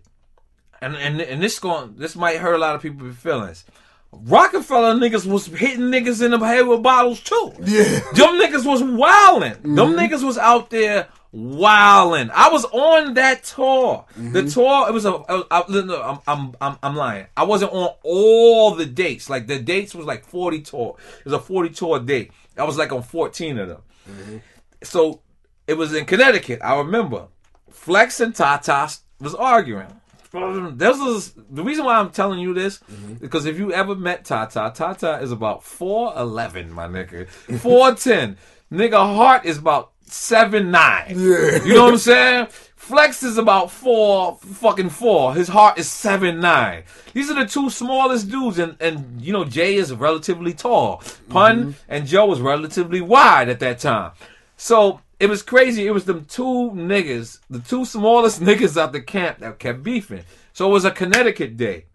And 0.82 0.96
and 0.96 1.22
and 1.22 1.42
this 1.42 1.60
going 1.60 1.96
this 1.98 2.16
might 2.16 2.38
hurt 2.38 2.56
a 2.56 2.58
lot 2.58 2.76
of 2.76 2.82
people's 2.82 3.16
feelings. 3.16 3.66
Rockefeller 4.12 4.96
niggas 4.96 5.26
was 5.26 5.48
hitting 5.48 5.86
niggas 5.86 6.24
in 6.24 6.32
the 6.32 6.40
head 6.40 6.68
with 6.68 6.84
bottles 6.84 7.20
too. 7.22 7.54
Yeah. 7.60 7.84
Them 8.14 8.40
niggas 8.40 8.66
was 8.66 8.82
wildin'. 8.82 9.62
Them 9.62 9.94
niggas 9.94 10.24
was 10.24 10.38
out 10.38 10.70
there 10.70 11.08
wilding. 11.32 12.30
I 12.34 12.50
was 12.50 12.66
on 12.66 13.16
that 13.16 13.44
tour. 13.44 14.06
The 14.16 14.50
tour, 14.50 14.88
it 14.88 14.94
was 14.94 15.06
a. 15.06 15.16
I, 15.28 15.44
I, 15.52 15.64
no, 15.68 16.02
I'm, 16.02 16.20
I'm, 16.28 16.56
I'm, 16.62 16.78
I'm 16.82 16.96
lying. 16.96 17.28
I 17.36 17.44
wasn't 17.44 17.74
on 17.74 17.94
all 18.04 18.76
the 18.76 18.86
dates. 18.86 19.30
Like 19.30 19.48
the 19.48 19.60
dates 19.60 19.94
was 19.94 20.06
like 20.06 20.24
40 20.26 20.62
tour. 20.62 20.96
It 21.20 21.26
was 21.26 21.34
a 21.34 21.40
40 21.40 21.70
tour 21.72 22.00
date. 22.00 22.32
I 22.58 22.64
was 22.64 22.78
like 22.78 22.92
on 22.94 23.04
14 23.04 23.58
of 23.60 23.68
them. 23.68 24.42
So 24.84 25.20
it 25.68 25.76
was 25.76 25.94
in 25.94 26.06
Connecticut. 26.06 26.60
I 26.64 26.78
remember 26.78 27.28
Flex 27.70 28.20
and 28.20 28.36
Tata 28.36 28.90
was 29.20 29.36
arguing. 29.36 29.88
This 30.32 31.00
is 31.00 31.34
the 31.50 31.64
reason 31.64 31.86
why 31.86 31.96
I'm 31.96 32.10
telling 32.10 32.40
you 32.40 32.54
this 32.54 32.80
mm-hmm. 32.80 33.14
because 33.16 33.46
if 33.46 33.58
you 33.58 33.72
ever 33.72 33.96
met 33.96 34.26
Tata, 34.26 34.72
Tata 34.76 35.20
is 35.22 35.32
about 35.32 35.64
four 35.64 36.14
eleven, 36.18 36.72
my 36.74 36.88
nigga, 36.88 37.28
four 37.60 37.94
ten. 37.94 38.38
nigga, 38.72 38.98
heart 38.98 39.46
is 39.46 39.58
about 39.58 39.92
seven 40.02 40.72
nine. 40.72 41.06
Yeah. 41.18 41.64
You 41.64 41.76
know 41.76 41.84
what 41.86 41.94
I'm 41.94 41.98
saying? 41.98 42.48
Flex 42.76 43.24
is 43.24 43.38
about 43.38 43.72
four 43.72 44.38
fucking 44.38 44.90
four. 44.90 45.34
His 45.34 45.48
heart 45.48 45.80
is 45.80 45.90
seven 45.90 46.40
nine. 46.40 46.84
These 47.14 47.32
are 47.32 47.36
the 47.36 47.46
two 47.46 47.70
smallest 47.70 48.30
dudes, 48.30 48.60
and 48.60 48.76
and 48.80 49.22
you 49.22 49.32
know 49.32 49.46
Jay 49.46 49.76
is 49.76 49.94
relatively 49.94 50.54
tall. 50.54 51.02
Pun 51.30 51.60
mm-hmm. 51.60 51.72
and 51.88 52.06
Joe 52.06 52.26
was 52.26 52.42
relatively 52.42 53.02
wide 53.02 53.48
at 53.48 53.60
that 53.62 53.80
time. 53.80 54.12
So 54.58 55.02
it 55.20 55.28
was 55.28 55.42
crazy. 55.42 55.88
It 55.88 55.92
was 55.92 56.06
them 56.06 56.26
two 56.26 56.72
niggas, 56.74 57.40
the 57.50 57.60
two 57.60 57.86
smallest 57.86 58.42
niggas 58.42 58.80
out 58.80 58.92
the 58.92 59.02
camp 59.02 59.40
that 59.40 59.60
kept 59.60 59.84
beefing. 59.84 60.24
So 60.54 60.68
it 60.70 60.72
was 60.72 60.86
a 60.86 60.92
Connecticut 60.92 61.58
day 61.58 61.86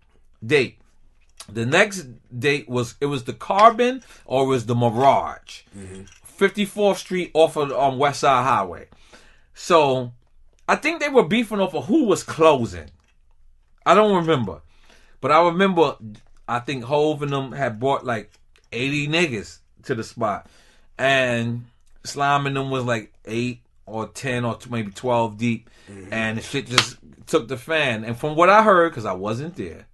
date. 0.45 0.79
The 1.49 1.67
next 1.67 2.07
date 2.39 2.69
was 2.69 2.95
it 3.01 3.07
was 3.07 3.25
the 3.25 3.33
Carbon 3.33 4.03
or 4.25 4.45
it 4.45 4.49
was 4.49 4.67
the 4.67 4.75
Mirage, 4.75 5.63
54th 6.39 6.97
Street 6.97 7.31
off 7.35 7.57
of 7.57 7.73
um, 7.73 7.99
West 7.99 8.21
Side 8.21 8.45
Highway. 8.45 8.89
So 9.55 10.13
I 10.69 10.77
think 10.77 11.01
they 11.01 11.09
were 11.09 11.25
beefing 11.25 11.61
off 11.61 11.75
of 11.75 11.87
who 11.87 12.05
was 12.05 12.23
closing. 12.23 12.91
I 13.85 13.95
don't 13.95 14.15
remember, 14.15 14.63
but 15.21 15.33
I 15.33 15.43
remember 15.45 15.97
I 16.47 16.61
think 16.61 16.85
Hove 16.85 17.23
and 17.23 17.33
them 17.33 17.53
had 17.53 17.81
brought 17.81 18.05
like 18.05 18.33
80 18.73 19.09
niggas 19.09 19.59
to 19.85 19.95
the 19.95 20.05
spot, 20.05 20.49
and 20.99 21.65
Slime 22.05 22.47
and 22.47 22.57
them 22.57 22.71
was 22.71 22.85
like 22.85 23.13
eight 23.25 23.63
or 23.87 24.09
10 24.09 24.45
or 24.45 24.59
maybe 24.71 24.91
12 24.91 25.37
deep, 25.37 25.71
mm-hmm. 25.91 26.13
and 26.13 26.39
the 26.39 26.43
shit 26.43 26.67
just 26.67 26.97
took 27.27 27.49
the 27.49 27.57
fan. 27.57 28.05
And 28.05 28.17
from 28.17 28.37
what 28.37 28.49
I 28.49 28.63
heard, 28.63 28.91
because 28.91 29.05
I 29.05 29.13
wasn't 29.13 29.57
there, 29.57 29.87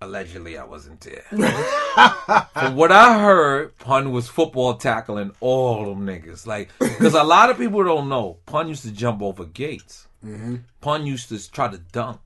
allegedly 0.00 0.58
I 0.58 0.64
wasn't 0.64 1.00
there. 1.00 1.24
From 2.54 2.76
what 2.76 2.92
I 2.92 3.20
heard, 3.20 3.76
Pun 3.78 4.12
was 4.12 4.28
football 4.28 4.74
tackling 4.74 5.32
all 5.40 5.86
them 5.86 6.06
niggas. 6.06 6.46
Like, 6.46 6.70
because 6.78 7.14
a 7.14 7.24
lot 7.24 7.50
of 7.50 7.58
people 7.58 7.82
don't 7.84 8.08
know, 8.08 8.38
Pun 8.46 8.68
used 8.68 8.82
to 8.82 8.92
jump 8.92 9.22
over 9.22 9.44
gates. 9.44 10.06
Mm-hmm. 10.24 10.56
Pun 10.80 11.06
used 11.06 11.28
to 11.30 11.50
try 11.50 11.68
to 11.68 11.78
dunk. 11.78 12.20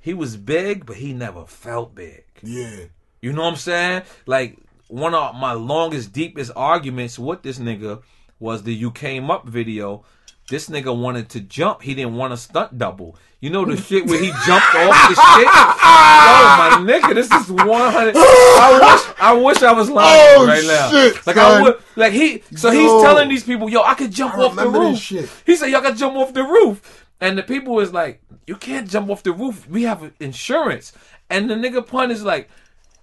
He 0.00 0.14
was 0.14 0.36
big, 0.36 0.84
but 0.84 0.96
he 0.96 1.12
never 1.12 1.46
felt 1.46 1.94
big. 1.94 2.24
Yeah. 2.42 2.86
You 3.20 3.32
know 3.32 3.42
what 3.42 3.50
I'm 3.50 3.56
saying? 3.56 4.02
Like 4.26 4.58
one 4.92 5.14
of 5.14 5.34
my 5.34 5.52
longest, 5.52 6.12
deepest 6.12 6.52
arguments 6.54 7.18
with 7.18 7.42
this 7.42 7.58
nigga 7.58 8.02
was 8.38 8.62
the 8.62 8.74
"You 8.74 8.90
Came 8.90 9.30
Up" 9.30 9.46
video. 9.48 10.04
This 10.50 10.68
nigga 10.68 10.94
wanted 10.94 11.30
to 11.30 11.40
jump. 11.40 11.80
He 11.80 11.94
didn't 11.94 12.14
want 12.14 12.34
a 12.34 12.36
stunt 12.36 12.76
double. 12.76 13.16
You 13.40 13.48
know 13.48 13.64
the 13.64 13.76
shit 13.76 14.06
where 14.06 14.20
he 14.20 14.26
jumped 14.44 14.74
off 14.74 15.08
the 15.08 15.14
shit. 15.14 15.46
Yo, 15.46 15.50
oh, 15.54 16.56
my 16.58 16.92
nigga, 16.92 17.14
this 17.14 17.32
is 17.32 17.50
one 17.50 17.90
hundred. 17.90 18.14
I 18.16 18.78
wish, 18.82 19.14
I 19.18 19.32
wish 19.32 19.62
I 19.62 19.72
was 19.72 19.88
lying 19.88 20.20
Oh, 20.36 20.46
right 20.46 20.62
now. 20.64 20.90
shit, 20.90 21.26
like 21.26 21.36
son. 21.36 21.60
I 21.60 21.62
would, 21.62 21.82
like 21.96 22.12
he. 22.12 22.42
So 22.54 22.70
he's 22.70 22.90
telling 23.02 23.30
these 23.30 23.44
people, 23.44 23.70
"Yo, 23.70 23.80
I 23.82 23.94
could 23.94 24.10
jump 24.10 24.34
I 24.34 24.42
off 24.42 24.56
the 24.56 24.68
roof." 24.68 25.42
He 25.46 25.56
said, 25.56 25.70
"Y'all 25.70 25.80
got 25.80 25.92
to 25.92 25.98
jump 25.98 26.16
off 26.16 26.34
the 26.34 26.42
roof," 26.42 27.06
and 27.18 27.38
the 27.38 27.42
people 27.42 27.80
is 27.80 27.94
like, 27.94 28.20
"You 28.46 28.56
can't 28.56 28.90
jump 28.90 29.08
off 29.08 29.22
the 29.22 29.32
roof. 29.32 29.66
We 29.70 29.84
have 29.84 30.12
insurance." 30.20 30.92
And 31.30 31.48
the 31.48 31.54
nigga 31.54 31.86
pun 31.86 32.10
is 32.10 32.24
like, 32.24 32.50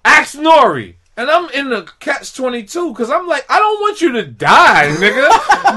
"Ask 0.05 0.37
Nori." 0.37 0.97
And 1.19 1.29
I'm 1.29 1.49
in 1.49 1.69
the 1.69 1.81
catch 1.99 2.33
22 2.33 2.93
because 2.93 3.09
I'm 3.09 3.27
like, 3.27 3.45
I 3.49 3.59
don't 3.59 3.81
want 3.81 3.99
you 3.99 4.13
to 4.13 4.23
die, 4.25 4.87
nigga. 4.97 5.27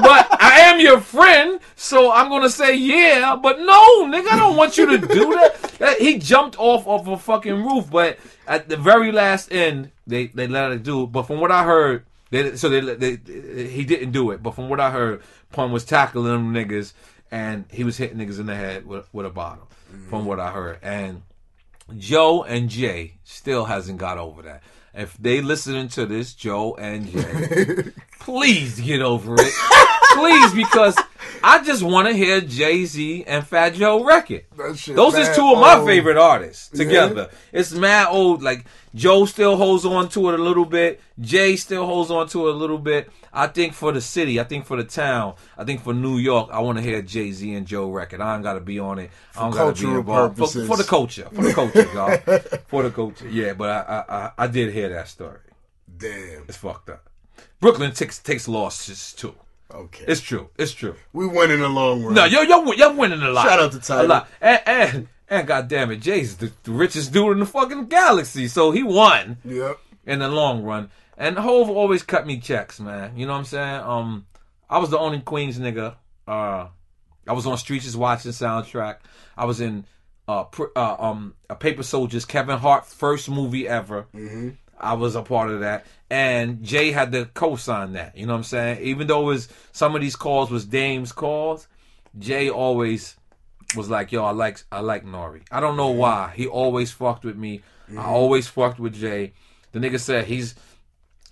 but 0.03 0.41
I 0.41 0.61
am 0.61 0.79
your 0.79 1.01
friend, 1.01 1.59
so 1.75 2.13
I'm 2.13 2.29
going 2.29 2.43
to 2.45 2.51
say 2.51 2.77
yeah. 2.77 3.35
But 3.35 3.59
no, 3.59 4.07
nigga, 4.07 4.29
I 4.29 4.37
don't 4.37 4.57
want 4.57 4.79
you 4.79 4.87
to 4.87 4.99
do 4.99 5.35
that. 5.35 5.61
That- 5.81 5.99
He 5.99 6.19
jumped 6.19 6.57
off 6.61 6.87
of 6.87 7.09
a 7.09 7.19
fucking 7.19 7.65
roof, 7.65 7.91
but 7.91 8.19
at 8.47 8.69
the 8.69 8.77
very 8.77 9.11
last 9.11 9.53
end, 9.53 9.91
they, 10.07 10.29
they 10.29 10.47
let 10.47 10.71
it 10.71 10.85
do. 10.85 11.09
But 11.09 11.25
from 11.25 11.41
what 11.41 11.51
I 11.51 11.65
heard, 11.65 12.07
they, 12.31 12.55
so 12.57 12.69
they, 12.69 12.81
they, 12.95 13.67
he 13.67 13.85
didn't 13.85 14.13
do 14.13 14.31
it. 14.31 14.45
But 14.45 14.55
from 14.55 14.69
what 14.69 14.79
I 14.79 14.93
heard, 14.93 15.23
Pun 15.51 15.73
was 15.73 15.85
tackling 15.85 16.25
them 16.27 16.55
niggas 16.55 16.93
and 17.33 17.65
he 17.69 17.83
was 17.83 17.97
hitting 17.97 18.19
niggas 18.19 18.39
in 18.39 18.47
the 18.47 18.55
head 18.55 18.87
with, 18.87 19.13
with 19.13 19.27
a 19.27 19.31
bottle. 19.31 19.69
From 20.09 20.25
what 20.25 20.39
I 20.39 20.53
heard, 20.53 20.79
and 20.83 21.23
Joe 21.99 22.45
and 22.45 22.71
Jay 22.71 23.15
still 23.25 23.65
hasn't 23.67 23.99
got 23.99 24.17
over 24.19 24.41
that. 24.43 24.63
If 24.95 25.17
they 25.17 25.41
listening 25.41 25.89
to 25.89 26.05
this, 26.07 26.35
Joe 26.35 26.75
and 26.75 27.09
Jay, 27.09 27.93
please 28.23 28.81
get 28.81 29.03
over 29.03 29.35
it. 29.39 29.53
please, 30.15 30.55
because 30.55 30.97
I 31.43 31.63
just 31.65 31.83
want 31.83 32.07
to 32.09 32.15
hear 32.15 32.41
Jay 32.41 32.85
Z 32.85 33.25
and 33.27 33.45
Fat 33.47 33.75
Joe 33.75 34.05
record. 34.05 34.45
Those 34.57 35.15
is 35.17 35.35
two 35.37 35.53
of 35.53 35.59
my 35.59 35.77
old. 35.77 35.87
favorite 35.87 36.17
artists 36.17 36.69
together. 36.69 37.31
It's 37.53 37.73
mad 37.73 38.09
old. 38.11 38.43
Like 38.43 38.65
Joe 38.95 39.25
still 39.25 39.57
holds 39.57 39.85
on 39.85 40.09
to 40.11 40.31
it 40.31 40.39
a 40.39 40.43
little 40.43 40.65
bit. 40.65 41.01
Jay 41.21 41.57
still 41.57 41.85
holds 41.85 42.11
on 42.11 42.29
to 42.29 42.49
it 42.49 42.55
a 42.55 42.57
little 42.57 42.79
bit. 42.79 43.11
I 43.33 43.47
think 43.47 43.73
for 43.73 43.93
the 43.93 44.01
city, 44.01 44.39
I 44.39 44.45
think 44.45 44.67
for 44.67 44.77
the 44.77 44.85
town, 44.85 45.35
I 45.57 45.65
think 45.65 45.83
for 45.83 45.95
New 45.95 46.19
York, 46.19 46.51
I 46.53 46.61
want 46.61 46.79
to 46.79 46.85
hear 46.85 47.01
Jay 47.03 47.33
Z 47.33 47.53
and 47.55 47.67
Joe 47.67 47.91
record. 47.91 48.21
I 48.21 48.35
ain't 48.35 48.45
got 48.45 48.55
to 48.55 48.61
be 48.61 48.79
on 48.79 48.99
it. 48.99 49.11
I 49.35 49.41
don't 49.41 49.53
got 49.53 49.75
to 49.75 49.83
be 49.87 49.91
involved 49.91 50.39
for, 50.39 50.47
for 50.47 50.77
the 50.77 50.85
culture, 50.85 51.29
for 51.33 51.43
the 51.43 51.55
culture, 51.55 51.89
y'all, 51.95 52.17
for 52.69 52.83
the 52.83 52.91
culture. 52.91 53.29
Yeah, 53.29 53.55
but 53.55 53.71
I, 53.71 53.81
I 53.81 54.17
I 54.17 54.33
I 54.39 54.47
did 54.47 54.73
hear 54.73 54.91
that 54.91 55.09
story. 55.09 55.41
Damn. 55.97 56.45
It's 56.49 56.57
fucked 56.57 56.91
up. 56.91 57.09
Brooklyn 57.61 57.93
takes 57.93 58.19
takes 58.19 58.49
losses 58.49 59.13
too. 59.13 59.35
Okay. 59.73 60.05
It's 60.07 60.21
true. 60.21 60.51
It's 60.59 60.73
true. 60.73 60.97
we 61.15 61.27
win 61.27 61.51
in 61.51 61.61
the 61.61 61.69
long 61.69 62.05
run. 62.05 62.15
No, 62.15 62.25
yo, 62.27 62.43
yo, 62.43 62.73
y'all 62.73 62.95
winning 62.95 63.23
a 63.23 63.31
lot. 63.31 63.47
Shout 63.47 63.59
out 63.61 63.73
to 63.73 63.79
A 63.79 63.81
Tyler. 63.81 64.07
lot. 64.09 64.29
And, 64.41 64.61
and, 64.67 65.09
and 65.29 65.47
goddamn 65.47 65.91
it, 65.93 65.97
Jay's 65.97 66.37
the, 66.37 66.53
the 66.65 66.73
richest 66.73 67.11
dude 67.13 67.33
in 67.33 67.39
the 67.41 67.47
fucking 67.47 67.87
galaxy. 67.87 68.49
So 68.49 68.71
he 68.71 68.83
won 68.83 69.39
Yep. 69.47 69.79
in 70.05 70.19
the 70.19 70.29
long 70.29 70.63
run. 70.63 70.91
And 71.17 71.39
Hove 71.39 71.71
always 71.71 72.03
cut 72.03 72.27
me 72.27 72.39
checks, 72.39 72.81
man. 72.81 73.17
You 73.17 73.25
know 73.25 73.33
what 73.33 73.39
I'm 73.39 73.45
saying? 73.47 73.81
Um, 73.81 74.27
I 74.69 74.79
was 74.79 74.91
the 74.91 74.99
only 74.99 75.21
Queens 75.21 75.59
nigga. 75.59 75.95
Uh, 76.29 76.67
I 77.27 77.33
was 77.33 77.47
on 77.47 77.57
Streets 77.57 77.87
is 77.87 77.97
watching 77.97 78.33
soundtrack. 78.33 78.97
I 79.39 79.47
was 79.47 79.61
in 79.63 79.87
uh, 80.29 80.45
pr- 80.45 80.73
uh 80.77 80.97
um 80.99 81.35
a 81.51 81.55
Paper 81.57 81.83
Soldiers, 81.83 82.25
Kevin 82.25 82.59
Hart 82.59 82.87
first 82.87 83.29
movie 83.31 83.67
ever. 83.67 84.07
Mm-hmm. 84.15 84.51
I 84.83 84.95
was 84.95 85.15
a 85.15 85.23
part 85.23 85.51
of 85.51 85.61
that, 85.61 85.87
and 86.11 86.63
Jay 86.63 86.91
had 86.91 87.13
to 87.13 87.27
co-sign 87.27 87.93
that. 87.93 88.17
You 88.17 88.27
know 88.27 88.33
what 88.33 88.39
I'm 88.39 88.45
saying? 88.45 88.83
Even 88.83 89.07
though 89.07 89.23
it 89.23 89.35
was 89.35 89.49
some 89.73 89.95
of 89.95 90.01
these 90.03 90.17
calls 90.17 90.51
was 90.51 90.65
Dame's 90.65 91.13
calls, 91.13 91.69
Jay 92.19 92.51
always 92.51 93.17
was 93.77 93.89
like, 93.89 94.13
"Yo, 94.13 94.25
I 94.25 94.31
like 94.33 94.63
I 94.71 94.81
like 94.81 95.05
Nori. 95.05 95.43
I 95.51 95.61
don't 95.61 95.77
know 95.77 95.91
why. 95.91 96.33
He 96.35 96.47
always 96.47 96.91
fucked 96.91 97.25
with 97.25 97.37
me. 97.37 97.63
I 97.97 98.05
always 98.05 98.47
fucked 98.49 98.79
with 98.79 98.95
Jay. 98.95 99.33
The 99.73 99.79
nigga 99.79 99.99
said 100.01 100.27
he's 100.27 100.55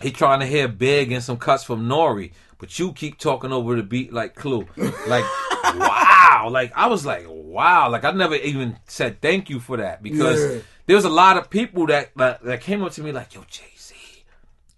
he 0.01 0.11
trying 0.11 0.41
to 0.41 0.47
hear 0.47 0.69
big 0.69 1.13
and 1.13 1.23
some 1.23 1.37
cuts 1.37 1.65
from 1.65 1.89
Nori, 1.89 2.33
but 2.59 2.79
you 2.79 2.93
keep 2.93 3.19
talking 3.19 3.53
over 3.53 3.77
the 3.77 3.83
beat 3.83 4.13
like 4.13 4.35
Clue. 4.35 4.67
Like, 5.07 5.25
wow. 5.75 6.49
Like 6.51 6.73
I 6.75 6.87
was 6.87 7.05
like, 7.05 7.27
wow. 7.29 7.91
Like 7.91 8.05
I 8.05 8.11
never 8.13 8.35
even 8.37 8.79
said 8.87 9.21
thank 9.21 9.51
you 9.51 9.61
for 9.61 9.77
that 9.77 10.03
because 10.03 10.41
Yeah. 10.55 10.61
There 10.91 10.97
was 10.97 11.05
a 11.05 11.09
lot 11.09 11.37
of 11.37 11.49
people 11.49 11.87
that, 11.87 12.11
that 12.17 12.43
that 12.43 12.61
came 12.63 12.83
up 12.83 12.91
to 12.91 13.01
me 13.01 13.13
like, 13.13 13.33
yo, 13.33 13.45
Jay 13.49 13.63
Z, 13.79 13.95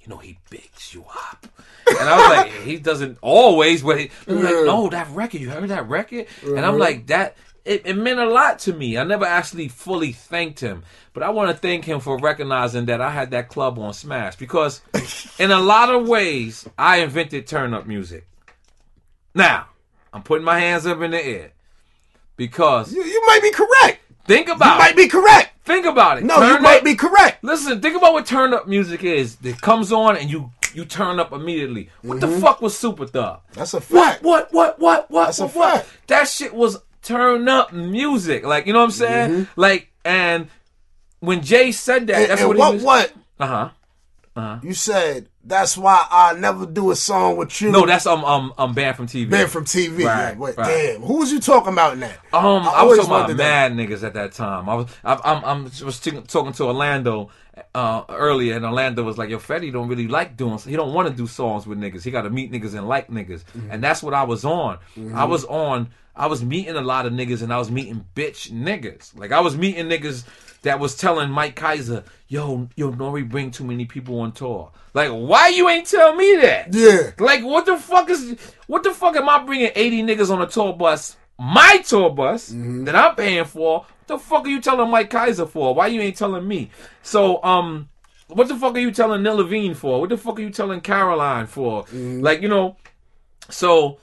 you 0.03 0.09
know 0.09 0.19
he 0.19 0.39
bigs 0.51 0.93
you 0.93 1.07
up. 1.09 1.47
And 1.89 2.07
I 2.07 2.17
was 2.19 2.37
like, 2.37 2.53
he 2.65 2.77
doesn't 2.77 3.17
always, 3.23 3.83
but 3.83 3.99
he, 3.99 4.11
like, 4.27 4.67
no, 4.67 4.91
that 4.91 5.09
record, 5.13 5.41
you 5.41 5.49
heard 5.49 5.67
that 5.71 5.89
record? 5.89 6.27
And 6.43 6.59
I'm 6.59 6.75
uh-huh. 6.75 6.77
like, 6.77 7.07
that 7.07 7.39
it, 7.65 7.87
it 7.87 7.97
meant 7.97 8.19
a 8.21 8.29
lot 8.29 8.59
to 8.59 8.75
me. 8.75 8.99
I 8.99 9.05
never 9.05 9.25
actually 9.25 9.69
fully 9.69 10.13
thanked 10.13 10.61
him, 10.61 10.83
but 11.15 11.23
I 11.23 11.31
want 11.31 11.51
to 11.51 11.57
thank 11.57 11.87
him 11.87 11.99
for 11.99 12.19
recognizing 12.19 12.85
that 12.87 13.01
I 13.01 13.11
had 13.11 13.31
that 13.31 13.49
club 13.49 13.79
on 13.79 13.95
Smash 13.95 14.37
because, 14.37 14.83
in 15.39 15.51
a 15.51 15.61
lot 15.61 15.89
of 15.89 16.07
ways, 16.07 16.69
I 16.77 16.99
invented 16.99 17.47
turn 17.47 17.73
up 17.73 17.87
music. 17.87 18.27
Now, 19.35 19.69
I'm 20.13 20.23
putting 20.23 20.45
my 20.45 20.59
hands 20.59 20.85
up 20.85 21.01
in 21.01 21.13
the 21.13 21.25
air 21.25 21.53
because 22.37 22.93
You, 22.93 23.03
you 23.03 23.23
might 23.27 23.41
be 23.41 23.51
correct. 23.51 24.02
Think 24.27 24.47
about 24.49 24.55
You 24.55 24.55
about 24.73 24.79
might 24.79 24.97
be 24.97 25.09
correct. 25.09 25.49
Think 25.65 25.87
about 25.87 26.19
it. 26.19 26.25
No, 26.25 26.37
Turn 26.37 26.49
you 26.49 26.55
up- 26.57 26.61
might 26.63 26.85
be 26.85 26.95
correct. 26.95 27.45
Listen, 27.45 27.81
think 27.81 27.97
about 27.97 28.13
what 28.13 28.27
turn 28.27 28.53
up 28.53 28.67
music 28.67 29.05
is. 29.05 29.37
It 29.43 29.61
comes 29.61 29.93
on 29.93 30.17
and 30.17 30.31
you 30.31 30.51
you 30.75 30.85
turn 30.85 31.21
up 31.21 31.33
immediately. 31.33 31.91
What 32.03 32.19
Mm-hmm. 32.19 32.33
the 32.35 32.41
fuck 32.41 32.61
was 32.63 32.77
Super 32.77 33.07
Thug? 33.07 33.41
That's 33.53 33.75
a 33.75 33.81
fact. 33.81 34.23
what 34.23 34.53
what 34.53 34.79
what 34.79 34.81
what? 34.81 35.11
what? 35.11 35.25
That's 35.27 35.39
a 35.41 35.45
what, 35.47 35.55
what? 35.57 35.75
fact. 35.85 36.07
That 36.09 36.29
shit 36.29 36.53
was 36.55 36.79
turn 37.03 37.49
up 37.49 37.73
music. 37.73 38.45
Like 38.45 38.67
you 38.67 38.73
know 38.73 38.81
what 38.81 38.87
I'm 38.87 38.91
saying? 38.91 39.49
Like 39.57 39.89
and 40.05 40.49
when 41.21 41.43
Jay 41.43 41.71
said 41.73 42.07
that, 42.09 42.15
Mm-hmm. 42.15 42.21
And, 42.23 42.31
that's 42.31 42.41
and 42.41 42.49
what, 42.49 42.59
what 42.59 42.69
he 42.69 42.75
was. 42.75 42.85
What? 42.85 43.13
What 43.37 43.45
Uh 43.45 43.47
huh. 43.47 43.71
You 44.63 44.75
said? 44.75 45.29
That's 45.45 45.77
why 45.77 46.07
I 46.11 46.35
never 46.35 46.67
do 46.67 46.93
a 46.93 46.97
song 46.97 47.37
with 47.37 47.61
you. 47.61 47.73
No, 47.73 47.85
that's 47.85 48.07
um 48.07 48.25
um 48.25 48.53
um 48.57 48.75
banned 48.75 48.97
from 48.97 49.07
TV. 49.09 49.29
banned 49.29 49.51
from 49.51 49.65
TV. 49.65 50.05
Right, 50.05 50.33
yeah, 50.33 50.35
wait, 50.37 50.57
right. 50.57 50.67
Damn, 50.93 51.03
who 51.03 51.19
was 51.19 51.33
you 51.33 51.41
talking 51.41 51.73
about 51.73 51.95
in 51.95 52.01
that? 52.01 52.19
Um, 52.33 52.63
I, 52.63 52.85
was 52.85 52.97
talking 52.99 53.11
about 53.11 53.21
wondered 53.23 53.37
that. 53.39 53.73
mad 53.73 53.89
niggas 53.89 54.05
at 54.05 54.15
that 54.15 54.33
time. 54.33 54.69
I 54.69 54.75
was, 54.77 54.87
I, 55.05 55.19
I'm, 55.25 55.45
I'm 55.45 55.65
was 55.85 55.99
t- 55.99 56.13
talking 56.29 56.53
to 56.53 56.65
Orlando 56.67 57.31
uh, 57.75 58.05
earlier, 58.09 58.55
and 58.55 58.65
Orlando 58.65 59.03
was 59.03 59.19
like, 59.19 59.31
"Yo, 59.31 59.39
Fetty 59.39 59.73
don't 59.73 59.89
really 59.89 60.07
like 60.07 60.37
doing. 60.37 60.57
He 60.59 60.77
don't 60.77 60.95
want 60.95 61.09
to 61.09 61.15
do 61.15 61.27
songs 61.27 61.67
with 61.67 61.79
niggas. 61.79 62.05
He 62.05 62.13
got 62.13 62.23
to 62.23 62.31
meet 62.31 62.53
niggas 62.53 62.75
and 62.75 62.87
like 62.89 63.09
niggas, 63.09 63.43
Mm-hmm. 63.57 63.71
and 63.73 63.83
that's 63.83 64.01
what 64.03 64.15
I 64.15 64.23
was 64.23 64.45
on. 64.45 64.79
I 65.15 65.25
was 65.25 65.45
on. 65.47 65.91
I 66.15 66.27
was 66.27 66.45
meeting 66.45 66.77
a 66.77 66.81
lot 66.83 67.05
of 67.07 67.13
niggas, 67.13 67.43
and 67.43 67.53
I 67.53 67.59
was 67.59 67.71
meeting 67.71 68.05
bitch 68.15 68.53
niggas. 68.53 69.19
Like 69.19 69.33
I 69.33 69.41
was 69.41 69.57
meeting 69.57 69.87
niggas 69.89 70.25
that 70.63 70.81
was 70.81 70.97
telling 70.97 71.31
Mike 71.31 71.57
Kaiser, 71.57 72.05
"Yo, 72.29 72.69
yo, 72.77 72.93
Nori 72.93 73.29
bring 73.29 73.51
too 73.51 73.65
many 73.65 73.85
people 73.85 74.21
on 74.21 74.33
tour. 74.33 74.71
Like, 74.95 75.11
why 75.11 75.49
you 75.49 75.69
ain't 75.69 75.87
tell 75.87 76.15
me 76.15 76.37
that? 76.37 76.73
Yeah. 76.73 77.11
Like, 77.19 77.45
what 77.45 77.67
the 77.67 77.77
fuck 77.77 78.11
is, 78.11 78.37
what 78.67 78.83
the 78.83 78.93
fuck 78.93 79.17
am 79.17 79.29
I 79.29 79.43
bringing 79.43 79.71
80 79.75 80.03
niggas 80.03 80.31
on 80.31 80.43
a 80.43 80.47
tour 80.47 80.73
bus, 80.75 81.17
my 81.39 81.83
tour 81.87 82.11
bus, 82.11 82.49
that 82.55 82.95
I'm 82.95 83.15
paying 83.17 83.45
for? 83.45 83.81
What 83.81 84.07
the 84.07 84.19
fuck 84.19 84.45
are 84.47 84.49
you 84.51 84.61
telling 84.61 84.91
Mike 84.91 85.11
Kaiser 85.11 85.47
for? 85.47 85.75
Why 85.75 85.87
you 85.87 86.01
ain't 86.01 86.17
telling 86.17 86.47
me? 86.47 86.71
So, 87.03 87.43
um, 87.43 87.89
what 88.29 88.49
the 88.49 88.57
fuck 88.57 88.75
are 88.77 88.81
you 88.81 88.91
telling 88.91 89.23
Nil 89.23 89.37
Levine 89.37 89.75
for? 89.75 90.01
What 90.01 90.11
the 90.11 90.19
fuck 90.19 90.39
are 90.39 90.43
you 90.43 90.51
telling 90.51 90.81
Caroline 90.81 91.47
for? 91.47 91.85
Like, 91.93 92.43
you 92.43 92.49
know, 92.49 92.77
so 93.51 93.99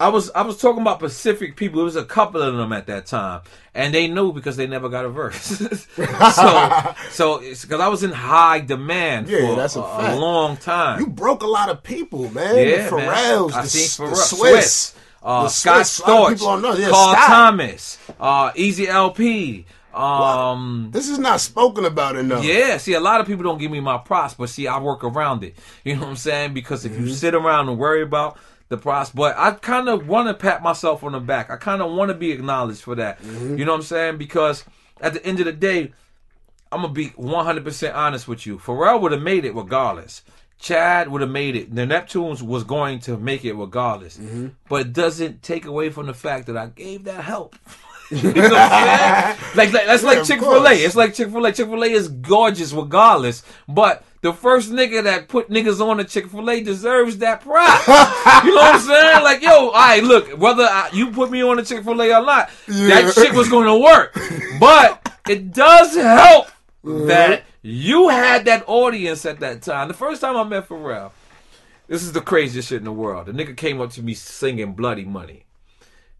I 0.00 0.08
was 0.08 0.28
I 0.32 0.42
was 0.42 0.58
talking 0.60 0.82
about 0.82 0.98
Pacific 0.98 1.54
people. 1.56 1.76
There 1.78 1.84
was 1.84 1.94
a 1.96 2.04
couple 2.04 2.42
of 2.42 2.56
them 2.56 2.72
at 2.72 2.86
that 2.88 3.06
time, 3.06 3.42
and 3.74 3.94
they 3.94 4.08
knew 4.08 4.32
because 4.32 4.56
they 4.56 4.66
never 4.66 4.88
got 4.88 5.04
a 5.04 5.08
verse. 5.08 5.36
so 5.94 6.94
so 7.10 7.38
because 7.40 7.80
I 7.80 7.88
was 7.88 8.02
in 8.02 8.10
high 8.10 8.60
demand 8.60 9.28
Yeah, 9.28 9.46
for 9.50 9.56
that's 9.56 9.76
a 9.76 9.80
a, 9.80 10.14
a 10.14 10.18
long 10.18 10.56
time. 10.56 11.00
You 11.00 11.06
broke 11.06 11.42
a 11.42 11.46
lot 11.46 11.68
of 11.68 11.82
people, 11.82 12.28
man. 12.30 12.56
Yeah, 12.56 12.88
the 12.90 12.96
man. 12.96 13.08
I 13.54 13.62
the, 13.62 13.68
seen 13.68 14.06
the 14.08 14.14
Pharrell- 14.14 14.40
Swizz, 14.40 14.94
uh, 15.22 15.42
the 15.44 15.48
Scott 15.48 15.86
Swiss. 15.86 16.00
Storch, 16.08 16.28
people 16.32 16.46
don't 16.48 16.62
know. 16.62 16.74
Yeah, 16.74 16.90
Carl 16.90 17.12
Scott. 17.14 17.26
Thomas, 17.28 17.98
uh, 18.18 18.52
EZ 18.56 18.78
Elpee. 18.80 19.64
Um, 19.94 20.88
This 20.90 21.08
is 21.08 21.20
not 21.20 21.40
spoken 21.40 21.84
about 21.84 22.16
enough. 22.16 22.44
yeah, 22.44 22.78
see, 22.78 22.94
a 22.94 23.00
lot 23.00 23.20
of 23.20 23.28
people 23.28 23.44
don't 23.44 23.58
give 23.58 23.70
me 23.70 23.78
my 23.78 23.96
props, 23.98 24.34
but 24.34 24.48
see, 24.48 24.66
I 24.66 24.80
work 24.80 25.04
around 25.04 25.44
it. 25.44 25.54
You 25.84 25.94
know 25.94 26.00
what 26.02 26.08
I'm 26.08 26.16
saying? 26.16 26.52
Because 26.52 26.84
if 26.84 26.90
Mm-hmm. 26.92 27.06
you 27.06 27.12
sit 27.14 27.32
around 27.32 27.68
and 27.68 27.78
worry 27.78 28.02
about 28.02 28.36
the 28.68 28.76
props, 28.76 29.10
but 29.10 29.36
I 29.36 29.52
kind 29.52 29.88
of 29.88 30.08
want 30.08 30.28
to 30.28 30.34
pat 30.34 30.62
myself 30.62 31.04
on 31.04 31.12
the 31.12 31.20
back. 31.20 31.50
I 31.50 31.56
kind 31.56 31.82
of 31.82 31.92
want 31.92 32.08
to 32.08 32.14
be 32.14 32.32
acknowledged 32.32 32.82
for 32.82 32.94
that. 32.94 33.20
Mm-hmm. 33.20 33.58
You 33.58 33.64
know 33.64 33.72
what 33.72 33.78
I'm 33.78 33.84
saying? 33.84 34.18
Because 34.18 34.64
at 35.00 35.12
the 35.12 35.24
end 35.24 35.40
of 35.40 35.46
the 35.46 35.52
day, 35.52 35.92
I'm 36.72 36.82
gonna 36.82 36.92
be 36.92 37.10
100% 37.10 37.94
honest 37.94 38.26
with 38.26 38.46
you. 38.46 38.58
Pharrell 38.58 39.00
would 39.00 39.12
have 39.12 39.22
made 39.22 39.44
it 39.44 39.54
regardless. 39.54 40.22
Chad 40.58 41.08
would 41.08 41.20
have 41.20 41.30
made 41.30 41.56
it. 41.56 41.74
The 41.74 41.82
Neptunes 41.82 42.40
was 42.40 42.64
going 42.64 43.00
to 43.00 43.18
make 43.18 43.44
it 43.44 43.52
regardless. 43.52 44.16
Mm-hmm. 44.16 44.48
But 44.68 44.80
it 44.80 44.92
doesn't 44.92 45.42
take 45.42 45.66
away 45.66 45.90
from 45.90 46.06
the 46.06 46.14
fact 46.14 46.46
that 46.46 46.56
I 46.56 46.66
gave 46.66 47.04
that 47.04 47.22
help. 47.22 47.56
you 48.10 48.32
know 48.32 48.42
what 48.42 48.52
I'm 48.52 49.36
saying? 49.36 49.56
Like, 49.56 49.72
like 49.72 49.86
that's 49.86 50.02
Yeah, 50.02 50.08
like 50.10 50.24
Chick 50.24 50.40
Fil 50.40 50.66
A. 50.66 50.72
It's 50.72 50.94
like 50.94 51.14
Chick 51.14 51.30
Fil 51.30 51.46
A. 51.46 51.52
Chick 51.52 51.68
Fil 51.68 51.84
A 51.84 51.86
is 51.86 52.08
gorgeous 52.08 52.72
regardless. 52.72 53.42
But 53.66 54.04
the 54.24 54.32
first 54.32 54.72
nigga 54.72 55.04
that 55.04 55.28
put 55.28 55.50
niggas 55.50 55.86
on 55.86 55.98
the 55.98 56.04
Chick 56.04 56.28
Fil 56.28 56.48
A 56.48 56.62
deserves 56.62 57.18
that 57.18 57.42
prop. 57.42 57.86
you 58.44 58.54
know 58.54 58.56
what 58.56 58.74
I'm 58.76 58.80
saying? 58.80 59.22
Like, 59.22 59.42
yo, 59.42 59.50
all 59.68 59.72
right, 59.72 60.02
look, 60.02 60.38
whether 60.38 60.62
I, 60.62 60.88
you 60.94 61.10
put 61.10 61.30
me 61.30 61.42
on 61.42 61.58
the 61.58 61.62
Chick 61.62 61.84
Fil 61.84 62.00
A 62.00 62.06
or 62.06 62.24
not, 62.24 62.48
Yeah. 62.66 63.02
that 63.02 63.12
shit 63.12 63.34
was 63.34 63.50
going 63.50 63.66
to 63.66 63.76
work. 63.76 64.18
But 64.58 65.10
it 65.28 65.52
does 65.52 65.94
help 65.94 66.46
that 66.82 67.42
you 67.60 68.08
had 68.08 68.46
that 68.46 68.64
audience 68.66 69.26
at 69.26 69.40
that 69.40 69.60
time. 69.60 69.88
The 69.88 69.94
first 69.94 70.22
time 70.22 70.38
I 70.38 70.44
met 70.44 70.70
Pharrell, 70.70 71.10
this 71.86 72.02
is 72.02 72.12
the 72.12 72.22
craziest 72.22 72.70
shit 72.70 72.78
in 72.78 72.84
the 72.84 72.92
world. 72.92 73.26
The 73.26 73.32
nigga 73.32 73.54
came 73.54 73.78
up 73.82 73.90
to 73.90 74.02
me 74.02 74.14
singing 74.14 74.72
Bloody 74.72 75.04
Money. 75.04 75.43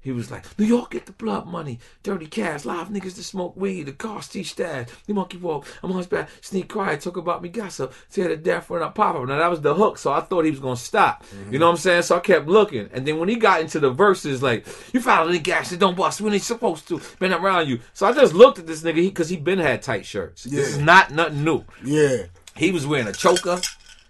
He 0.04 0.12
was 0.12 0.30
like, 0.30 0.44
New 0.58 0.66
York 0.66 0.90
get 0.90 1.06
the 1.06 1.12
blood 1.12 1.46
money, 1.46 1.80
dirty 2.02 2.26
cash, 2.26 2.66
live 2.66 2.88
niggas 2.88 3.14
that 3.16 3.22
smoke 3.22 3.56
weed, 3.56 3.84
the 3.84 3.92
car 3.92 4.20
steal 4.20 4.44
stash, 4.44 4.88
the 5.06 5.14
monkey 5.14 5.38
walk, 5.38 5.66
I'm 5.82 5.90
on 5.90 5.96
his 5.96 6.06
back, 6.06 6.28
sneak 6.42 6.68
cry, 6.68 6.96
talk 6.96 7.16
about 7.16 7.42
me 7.42 7.48
gossip, 7.48 7.94
tear 8.12 8.28
the 8.28 8.36
death 8.36 8.68
when 8.68 8.82
I 8.82 8.90
pop 8.90 9.16
up. 9.16 9.26
Now 9.26 9.38
that 9.38 9.50
was 9.50 9.62
the 9.62 9.74
hook, 9.74 9.96
so 9.96 10.12
I 10.12 10.20
thought 10.20 10.44
he 10.44 10.50
was 10.50 10.60
gonna 10.60 10.76
stop. 10.76 11.24
You 11.32 11.38
mm-hmm. 11.38 11.56
know 11.56 11.66
what 11.66 11.72
I'm 11.72 11.78
saying? 11.78 12.02
So 12.02 12.16
I 12.16 12.20
kept 12.20 12.46
looking. 12.46 12.90
And 12.92 13.06
then 13.06 13.18
when 13.18 13.30
he 13.30 13.36
got 13.36 13.62
into 13.62 13.80
the 13.80 13.90
verses, 13.90 14.42
like, 14.42 14.66
you 14.92 15.00
follow 15.00 15.32
the 15.32 15.38
gas 15.38 15.70
that 15.70 15.80
don't 15.80 15.96
bust 15.96 16.20
when 16.20 16.32
they 16.32 16.38
supposed 16.38 16.86
to, 16.88 17.00
been 17.18 17.32
around 17.32 17.68
you. 17.68 17.80
So 17.94 18.06
I 18.06 18.12
just 18.12 18.34
looked 18.34 18.58
at 18.58 18.66
this 18.66 18.82
nigga 18.82 18.96
because 18.96 19.30
he 19.30 19.38
been 19.38 19.58
had 19.58 19.80
tight 19.80 20.04
shirts. 20.04 20.44
This 20.44 20.76
is 20.76 20.78
not 20.78 21.12
nothing 21.12 21.44
new. 21.44 21.64
Yeah. 21.82 22.24
He 22.56 22.70
was 22.70 22.86
wearing 22.86 23.08
a 23.08 23.12
choker. 23.12 23.58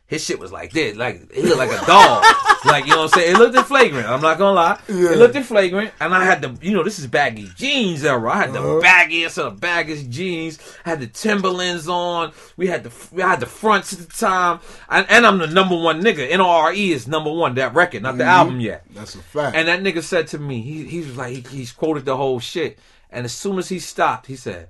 His 0.06 0.22
shit 0.22 0.38
was 0.38 0.52
like 0.52 0.70
this, 0.72 0.96
like 0.96 1.32
he 1.32 1.42
looked 1.42 1.56
like 1.58 1.70
a 1.72 1.86
dog. 1.86 2.22
like 2.66 2.84
you 2.84 2.90
know 2.90 3.04
what 3.04 3.14
I'm 3.14 3.20
saying? 3.20 3.34
It 3.34 3.38
looked 3.38 3.56
in 3.56 3.64
flagrant. 3.64 4.06
I'm 4.06 4.20
not 4.20 4.36
gonna 4.36 4.52
lie. 4.54 4.78
Yeah. 4.86 5.12
It 5.12 5.18
looked 5.18 5.34
in 5.34 5.42
flagrant, 5.42 5.92
and 5.98 6.14
I 6.14 6.24
had 6.24 6.42
the 6.42 6.56
you 6.60 6.74
know 6.74 6.82
this 6.84 6.98
is 6.98 7.06
baggy 7.06 7.48
jeans 7.56 8.04
era. 8.04 8.30
I 8.30 8.36
had 8.36 8.52
the 8.52 8.58
Uh-huh. 8.60 8.80
baggiest 8.82 9.38
of 9.38 9.58
the 9.58 9.66
baggiest 9.66 10.10
jeans. 10.10 10.58
I 10.84 10.90
had 10.90 11.00
the 11.00 11.06
Timberlands 11.06 11.88
on. 11.88 12.32
We 12.58 12.66
had 12.66 12.84
the 12.84 12.92
we 13.12 13.22
had 13.22 13.40
the 13.40 13.46
fronts 13.46 13.94
at 13.94 14.00
the 14.00 14.04
time, 14.14 14.60
and, 14.90 15.06
and 15.08 15.26
I'm 15.26 15.38
the 15.38 15.46
number 15.46 15.74
one 15.76 16.02
nigga. 16.02 16.30
NRE 16.30 16.90
is 16.90 17.08
number 17.08 17.32
one. 17.32 17.54
That 17.54 17.74
record, 17.74 18.02
not 18.02 18.18
the 18.18 18.24
album 18.24 18.60
yet. 18.60 18.84
That's 18.90 19.14
a 19.14 19.18
fact. 19.18 19.56
And 19.56 19.68
that 19.68 19.80
nigga 19.80 20.02
said 20.02 20.26
to 20.28 20.38
me, 20.38 20.60
he 20.60 20.84
he 20.84 20.98
was 20.98 21.16
like 21.16 21.46
he, 21.48 21.56
he's 21.58 21.72
quoted 21.72 22.04
the 22.04 22.16
whole 22.18 22.40
shit. 22.40 22.78
And 23.10 23.24
as 23.24 23.32
soon 23.32 23.58
as 23.58 23.70
he 23.70 23.78
stopped, 23.78 24.26
he 24.26 24.36
said, 24.36 24.68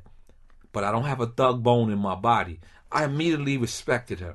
"But 0.73 0.85
I 0.85 0.93
don't 0.93 1.05
have 1.07 1.21
a 1.21 1.27
thug 1.27 1.63
bone 1.65 1.91
in 1.91 1.99
my 1.99 2.15
body." 2.15 2.61
I 2.93 3.03
immediately 3.03 3.57
respected 3.57 4.21
him 4.21 4.35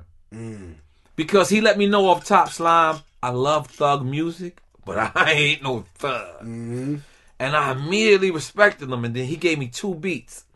because 1.20 1.50
he 1.50 1.60
let 1.60 1.76
me 1.76 1.86
know 1.86 2.08
off 2.08 2.24
top 2.24 2.48
slime. 2.48 3.00
I 3.22 3.28
love 3.28 3.66
thug 3.66 4.06
music, 4.06 4.62
but 4.86 4.96
I 5.14 5.32
ain't 5.32 5.62
no 5.62 5.84
thug. 5.96 6.38
Mm-hmm. 6.38 6.96
And 7.38 7.56
I 7.56 7.72
immediately 7.72 8.30
respected 8.30 8.90
him. 8.90 9.04
And 9.04 9.14
then 9.14 9.26
he 9.26 9.36
gave 9.36 9.58
me 9.58 9.68
two 9.68 9.94
beats. 9.94 10.46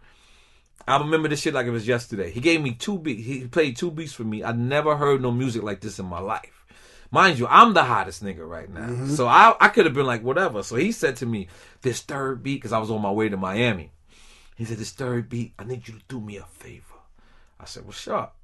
I 0.88 0.98
remember 0.98 1.28
this 1.28 1.42
shit 1.42 1.52
like 1.52 1.66
it 1.66 1.70
was 1.70 1.86
yesterday. 1.86 2.30
He 2.30 2.40
gave 2.40 2.62
me 2.62 2.72
two 2.72 2.98
beats. 2.98 3.26
He 3.26 3.46
played 3.46 3.76
two 3.76 3.90
beats 3.90 4.14
for 4.14 4.24
me. 4.24 4.42
I 4.42 4.52
never 4.52 4.96
heard 4.96 5.20
no 5.20 5.30
music 5.30 5.62
like 5.62 5.82
this 5.82 5.98
in 5.98 6.06
my 6.06 6.20
life. 6.20 6.64
Mind 7.10 7.38
you, 7.38 7.46
I'm 7.46 7.74
the 7.74 7.84
hottest 7.84 8.24
nigga 8.24 8.48
right 8.48 8.70
now. 8.70 8.86
Mm-hmm. 8.86 9.10
So 9.10 9.26
I, 9.26 9.54
I 9.60 9.68
could 9.68 9.84
have 9.84 9.94
been 9.94 10.06
like, 10.06 10.22
whatever. 10.22 10.62
So 10.62 10.76
he 10.76 10.92
said 10.92 11.16
to 11.16 11.26
me, 11.26 11.48
this 11.82 12.00
third 12.00 12.42
beat, 12.42 12.56
because 12.56 12.72
I 12.72 12.78
was 12.78 12.90
on 12.90 13.02
my 13.02 13.12
way 13.12 13.28
to 13.28 13.36
Miami. 13.36 13.92
He 14.56 14.64
said, 14.64 14.78
this 14.78 14.92
third 14.92 15.28
beat, 15.28 15.52
I 15.58 15.64
need 15.64 15.86
you 15.86 15.92
to 15.92 16.04
do 16.08 16.22
me 16.22 16.38
a 16.38 16.44
favor. 16.44 16.94
I 17.60 17.66
said, 17.66 17.84
what's 17.84 18.08
up? 18.08 18.34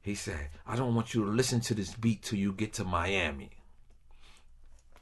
He 0.00 0.14
said, 0.14 0.48
I 0.66 0.76
don't 0.76 0.94
want 0.94 1.14
you 1.14 1.24
to 1.24 1.30
listen 1.30 1.60
to 1.62 1.74
this 1.74 1.94
beat 1.94 2.22
till 2.22 2.38
you 2.38 2.52
get 2.52 2.72
to 2.74 2.84
Miami. 2.84 3.50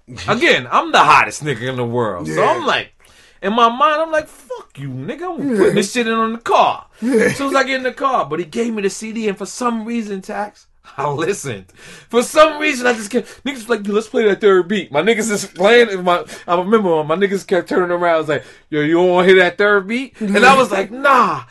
Again, 0.29 0.69
I'm 0.71 0.93
the 0.93 0.99
hottest 0.99 1.43
nigga 1.43 1.69
in 1.69 1.77
the 1.77 1.85
world. 1.85 2.29
So 2.29 2.45
I'm 2.45 2.65
like, 2.65 2.93
In 3.43 3.53
my 3.53 3.69
mind, 3.69 4.03
I'm 4.03 4.13
like, 4.13 4.29
fuck 4.29 4.79
you, 4.79 4.89
nigga. 4.89 5.23
I'm 5.23 5.57
putting 5.57 5.75
this 5.75 5.93
shit 5.93 6.07
in 6.07 6.13
on 6.13 6.33
the 6.33 6.39
car. 6.39 6.87
As 7.03 7.37
soon 7.37 7.51
as 7.51 7.55
I 7.55 7.65
get 7.65 7.77
in 7.77 7.83
the 7.83 7.93
car. 7.93 8.25
But 8.25 8.39
he 8.39 8.45
gave 8.45 8.73
me 8.73 8.83
the 8.83 8.91
CD, 8.91 9.29
and 9.29 9.37
for 9.37 9.47
some 9.47 9.85
reason, 9.85 10.23
Tax, 10.23 10.67
I 10.97 11.09
listened. 11.09 11.67
For 12.09 12.23
some 12.23 12.61
reason, 12.61 12.87
I 12.87 12.95
just 12.95 13.11
kept, 13.11 13.45
niggas 13.45 13.55
was 13.55 13.69
like, 13.69 13.87
let's 13.87 14.09
play 14.09 14.25
that 14.27 14.41
third 14.41 14.69
beat. 14.69 14.91
My 14.91 15.03
niggas 15.03 15.31
is 15.31 15.45
playing, 15.47 16.03
my, 16.05 16.25
I 16.47 16.57
remember 16.57 17.05
my 17.05 17.17
niggas 17.17 17.47
kept 17.47 17.69
turning 17.69 17.91
around. 17.91 18.15
I 18.15 18.19
was 18.19 18.29
like, 18.29 18.45
yo, 18.71 18.81
you 18.81 18.95
don't 18.95 19.11
want 19.11 19.29
to 19.29 19.35
hear 19.35 19.43
that 19.43 19.59
third 19.59 19.87
beat? 19.87 20.21
And 20.21 20.45
I 20.45 20.57
was 20.57 20.71
like, 20.71 20.91
nah 20.91 21.45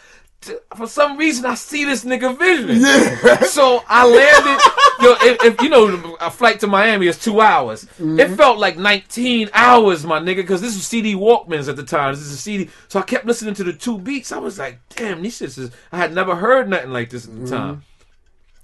for 0.76 0.88
some 0.88 1.18
reason 1.18 1.46
I 1.46 1.56
see 1.56 1.86
this 1.86 2.04
nigga 2.04 2.38
vision. 2.38 2.82
Yeah. 2.82 3.44
So 3.56 3.84
I 3.88 4.06
landed. 4.06 4.62
yo, 5.02 5.32
if, 5.32 5.44
if, 5.44 5.62
you 5.62 5.70
know 5.70 6.18
a 6.20 6.30
flight 6.30 6.60
to 6.62 6.68
Miami 6.68 7.08
is 7.08 7.18
two 7.18 7.40
hours, 7.40 7.86
mm-hmm. 7.86 8.20
it 8.20 8.32
felt 8.32 8.58
like 8.58 8.78
19 8.78 9.50
hours, 9.54 10.06
my 10.06 10.20
nigga, 10.20 10.38
because 10.38 10.62
this 10.62 10.76
was 10.76 10.86
CD 10.86 11.16
Walkmans 11.16 11.70
at 11.70 11.76
the 11.76 11.84
time. 11.84 12.14
This 12.14 12.24
is 12.24 12.34
a 12.34 12.38
CD. 12.38 12.70
So 12.88 13.00
I 13.00 13.04
kept 13.04 13.26
listening 13.26 13.54
to 13.56 13.64
the 13.64 13.74
two 13.74 13.98
beats. 13.98 14.32
I 14.32 14.40
was 14.40 14.60
like, 14.60 14.80
damn, 14.90 15.22
these 15.22 15.40
shits 15.40 15.58
is. 15.58 15.72
I 15.92 15.98
had 15.98 16.14
never 16.14 16.36
heard 16.36 16.68
nothing 16.68 16.92
like 16.92 17.10
this 17.10 17.26
at 17.26 17.32
the 17.32 17.42
mm-hmm. 17.42 17.56
time. 17.56 17.84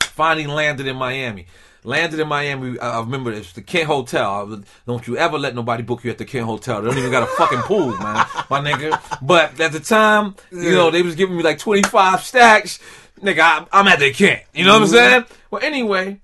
Finally 0.02 0.48
landed 0.48 0.88
in 0.88 0.96
Miami. 0.98 1.48
Landed 1.84 2.20
in 2.20 2.28
Miami. 2.28 2.80
I, 2.80 3.00
remember 3.00 3.32
it's 3.32 3.54
the 3.54 3.62
Kent 3.62 3.88
Hotel. 3.88 4.62
Don't 4.86 5.08
you 5.08 5.18
ever 5.18 5.40
let 5.40 5.56
nobody 5.56 5.82
book 5.82 6.04
you 6.04 6.12
at 6.12 6.20
the 6.20 6.26
Kent 6.26 6.46
Hotel. 6.46 6.82
They 6.82 6.90
don't 6.90 6.98
even 6.98 7.12
got 7.12 7.24
a 7.24 7.28
fucking 7.28 7.62
pool, 7.62 7.88
man, 7.98 8.26
my 8.50 8.62
nigga. 8.62 9.02
But 9.22 9.60
at 9.60 9.72
the 9.72 9.80
time, 9.80 10.36
you 10.52 10.72
know, 10.72 10.92
they 10.92 11.02
was 11.02 11.16
giving 11.16 11.36
me 11.36 11.44
like 11.44 11.58
25 11.58 12.24
stacks. 12.24 12.80
Nigga, 13.20 13.68
I, 13.72 13.80
am 13.80 13.88
at 13.88 14.00
the 14.00 14.12
Kent. 14.12 14.42
You 14.54 14.66
know 14.66 14.74
what 14.74 14.84
I'm 14.84 14.88
mm-hmm. 14.88 14.94
saying? 14.94 15.26
Well, 15.50 15.64
anyway, 15.64 16.20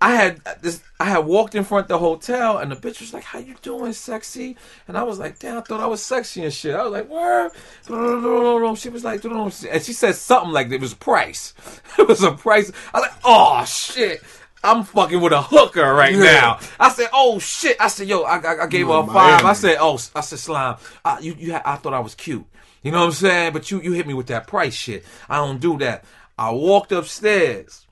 I 0.00 0.10
had 0.14 0.40
this. 0.60 0.82
I 1.00 1.06
had 1.06 1.24
walked 1.26 1.54
in 1.54 1.64
front 1.64 1.84
of 1.84 1.88
the 1.88 1.98
hotel, 1.98 2.58
and 2.58 2.70
the 2.70 2.76
bitch 2.76 3.00
was 3.00 3.14
like, 3.14 3.24
"How 3.24 3.38
you 3.38 3.54
doing, 3.62 3.92
sexy?" 3.92 4.56
And 4.86 4.98
I 4.98 5.02
was 5.02 5.18
like, 5.18 5.38
"Damn, 5.38 5.58
I 5.58 5.60
thought 5.62 5.80
I 5.80 5.86
was 5.86 6.02
sexy 6.02 6.44
and 6.44 6.52
shit." 6.52 6.74
I 6.74 6.82
was 6.82 6.92
like, 6.92 7.08
"Where?" 7.08 7.50
She 8.76 8.90
was 8.90 9.02
like, 9.02 9.24
and 9.24 9.82
she 9.82 9.92
said 9.92 10.14
something 10.14 10.52
like 10.52 10.70
it 10.70 10.80
was 10.80 10.92
a 10.92 10.96
price. 10.96 11.54
It 11.98 12.06
was 12.06 12.22
a 12.22 12.32
price. 12.32 12.70
I 12.92 12.98
was 12.98 13.08
like, 13.08 13.18
"Oh 13.24 13.64
shit." 13.64 14.22
I'm 14.64 14.84
fucking 14.84 15.20
with 15.20 15.32
a 15.32 15.42
hooker 15.42 15.94
right 15.94 16.14
yeah. 16.14 16.24
now. 16.24 16.58
I 16.80 16.88
said, 16.88 17.08
oh 17.12 17.38
shit. 17.38 17.76
I 17.78 17.88
said, 17.88 18.08
yo, 18.08 18.22
I, 18.22 18.38
I, 18.38 18.62
I 18.64 18.66
gave 18.66 18.86
her 18.86 18.94
a 18.94 19.06
five. 19.06 19.14
Miami. 19.14 19.44
I 19.44 19.52
said, 19.52 19.76
oh, 19.78 19.94
I 20.14 20.22
said, 20.22 20.38
slime. 20.38 20.76
I, 21.04 21.18
you, 21.20 21.36
you, 21.38 21.54
I 21.54 21.76
thought 21.76 21.92
I 21.92 22.00
was 22.00 22.14
cute. 22.14 22.46
You 22.82 22.90
know 22.90 23.00
what 23.00 23.06
I'm 23.06 23.12
saying? 23.12 23.52
But 23.52 23.70
you, 23.70 23.80
you 23.80 23.92
hit 23.92 24.06
me 24.06 24.14
with 24.14 24.26
that 24.28 24.46
price 24.46 24.74
shit. 24.74 25.04
I 25.28 25.36
don't 25.36 25.60
do 25.60 25.78
that. 25.78 26.04
I 26.38 26.50
walked 26.50 26.92
upstairs. 26.92 27.86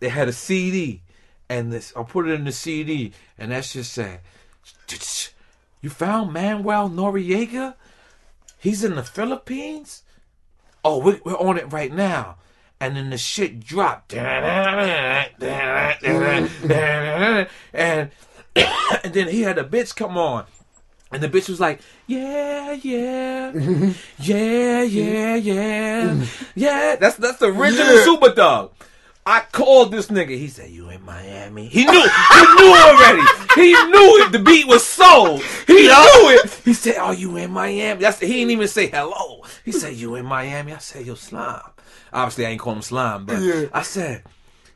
They 0.00 0.08
had 0.08 0.28
a 0.28 0.32
CD, 0.32 1.02
and 1.48 1.72
this 1.72 1.92
I 1.96 2.02
put 2.02 2.28
it 2.28 2.32
in 2.32 2.44
the 2.44 2.52
CD, 2.52 3.12
and 3.38 3.52
that 3.52 3.64
shit 3.64 3.86
said, 3.86 4.20
"You 5.80 5.88
found 5.88 6.32
Manuel 6.32 6.90
Noriega? 6.90 7.74
He's 8.58 8.84
in 8.84 8.96
the 8.96 9.02
Philippines. 9.02 10.02
Oh, 10.84 10.98
we're, 10.98 11.20
we're 11.24 11.38
on 11.38 11.56
it 11.56 11.72
right 11.72 11.92
now." 11.92 12.36
And 12.84 12.96
then 12.96 13.08
the 13.08 13.16
shit 13.16 13.60
dropped. 13.60 14.12
And 14.12 14.44
and 18.54 19.14
then 19.14 19.28
he 19.28 19.40
had 19.40 19.56
a 19.56 19.64
bitch 19.64 19.96
come 19.96 20.18
on. 20.18 20.44
And 21.10 21.22
the 21.22 21.28
bitch 21.28 21.48
was 21.48 21.60
like, 21.60 21.80
yeah, 22.06 22.72
yeah, 22.72 23.52
yeah, 24.18 24.82
yeah, 24.82 25.34
yeah, 25.34 26.24
yeah. 26.54 26.96
That's 26.96 27.16
that's 27.16 27.38
the 27.38 27.46
original 27.46 27.94
yeah. 27.94 28.04
Superthug. 28.04 28.72
I 29.26 29.40
called 29.52 29.90
this 29.90 30.08
nigga. 30.08 30.36
He 30.36 30.48
said, 30.48 30.68
"You 30.68 30.90
in 30.90 31.02
Miami?" 31.02 31.68
He 31.68 31.86
knew. 31.86 31.92
he 31.92 32.54
knew 32.56 32.74
already. 32.74 33.22
He 33.54 33.72
knew 33.72 34.22
it. 34.22 34.32
The 34.32 34.38
beat 34.38 34.66
was 34.66 34.84
sold. 34.84 35.40
He 35.66 35.86
yeah. 35.86 36.00
knew 36.00 36.30
it. 36.36 36.60
He 36.62 36.74
said, 36.74 36.98
"Are 36.98 37.14
you 37.14 37.34
in 37.38 37.50
Miami?" 37.50 38.02
That's, 38.02 38.20
he 38.20 38.26
didn't 38.26 38.50
even 38.50 38.68
say 38.68 38.88
hello. 38.88 39.42
He 39.64 39.72
said, 39.72 39.94
"You 39.94 40.16
in 40.16 40.26
Miami?" 40.26 40.74
I 40.74 40.78
said, 40.78 41.06
"Yo, 41.06 41.14
slime." 41.14 41.62
Obviously, 42.14 42.46
I 42.46 42.50
ain't 42.50 42.60
call 42.60 42.74
him 42.74 42.82
slime, 42.82 43.26
but 43.26 43.40
yeah. 43.40 43.64
I 43.72 43.82
said, 43.82 44.22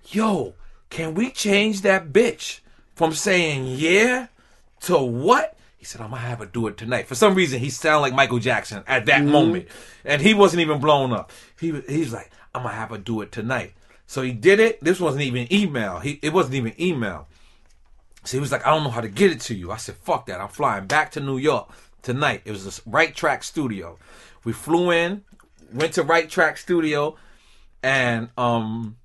"Yo, 0.09 0.55
can 0.91 1.15
we 1.15 1.31
change 1.31 1.83
that 1.83 2.13
bitch 2.13 2.61
from 2.97 3.13
saying 3.13 3.67
yeah 3.67 4.27
to 4.81 4.99
what?" 4.99 5.57
He 5.77 5.85
said, 5.85 6.01
"I'm 6.01 6.11
gonna 6.11 6.23
have 6.23 6.41
her 6.41 6.47
do 6.47 6.67
it 6.67 6.77
tonight." 6.77 7.07
For 7.07 7.15
some 7.15 7.37
reason, 7.37 7.61
he 7.61 7.71
sounded 7.71 8.01
like 8.01 8.13
Michael 8.13 8.41
Jackson 8.41 8.83
at 8.89 9.07
that 9.07 9.23
mm-hmm. 9.23 9.31
moment, 9.31 9.69
and 10.05 10.21
he 10.21 10.35
wasn't 10.35 10.63
even 10.63 10.81
blown 10.81 11.13
up. 11.13 11.31
He 11.61 11.81
he's 11.89 12.13
like, 12.13 12.33
"I'm 12.53 12.65
gonna 12.65 12.75
have 12.75 12.91
her 12.91 12.99
do 12.99 13.21
it 13.21 13.31
tonight." 13.31 13.75
So 14.09 14.23
he 14.23 14.33
did 14.33 14.59
it. 14.59 14.83
This 14.83 14.99
wasn't 14.99 15.23
even 15.23 15.53
email. 15.53 16.01
He 16.01 16.19
it 16.21 16.33
wasn't 16.33 16.57
even 16.57 16.75
email. 16.81 17.29
So 18.25 18.37
he 18.37 18.41
was 18.41 18.51
like, 18.51 18.67
"I 18.67 18.71
don't 18.71 18.83
know 18.83 18.91
how 18.91 19.01
to 19.01 19.09
get 19.09 19.31
it 19.31 19.41
to 19.43 19.55
you." 19.55 19.71
I 19.71 19.77
said, 19.77 19.95
"Fuck 19.95 20.27
that! 20.27 20.41
I'm 20.41 20.49
flying 20.49 20.87
back 20.87 21.13
to 21.13 21.21
New 21.21 21.39
York 21.39 21.71
tonight." 22.03 22.43
It 22.45 22.51
was 22.51 22.67
a 22.67 22.91
Right 22.91 23.15
Track 23.15 23.45
Studio. 23.45 23.97
We 24.43 24.53
flew 24.53 24.91
in, 24.91 25.23
went 25.73 25.93
to 25.93 26.03
Right 26.03 26.29
Track 26.29 26.59
Studio 26.59 27.17
and 27.83 28.29
um, 28.37 28.97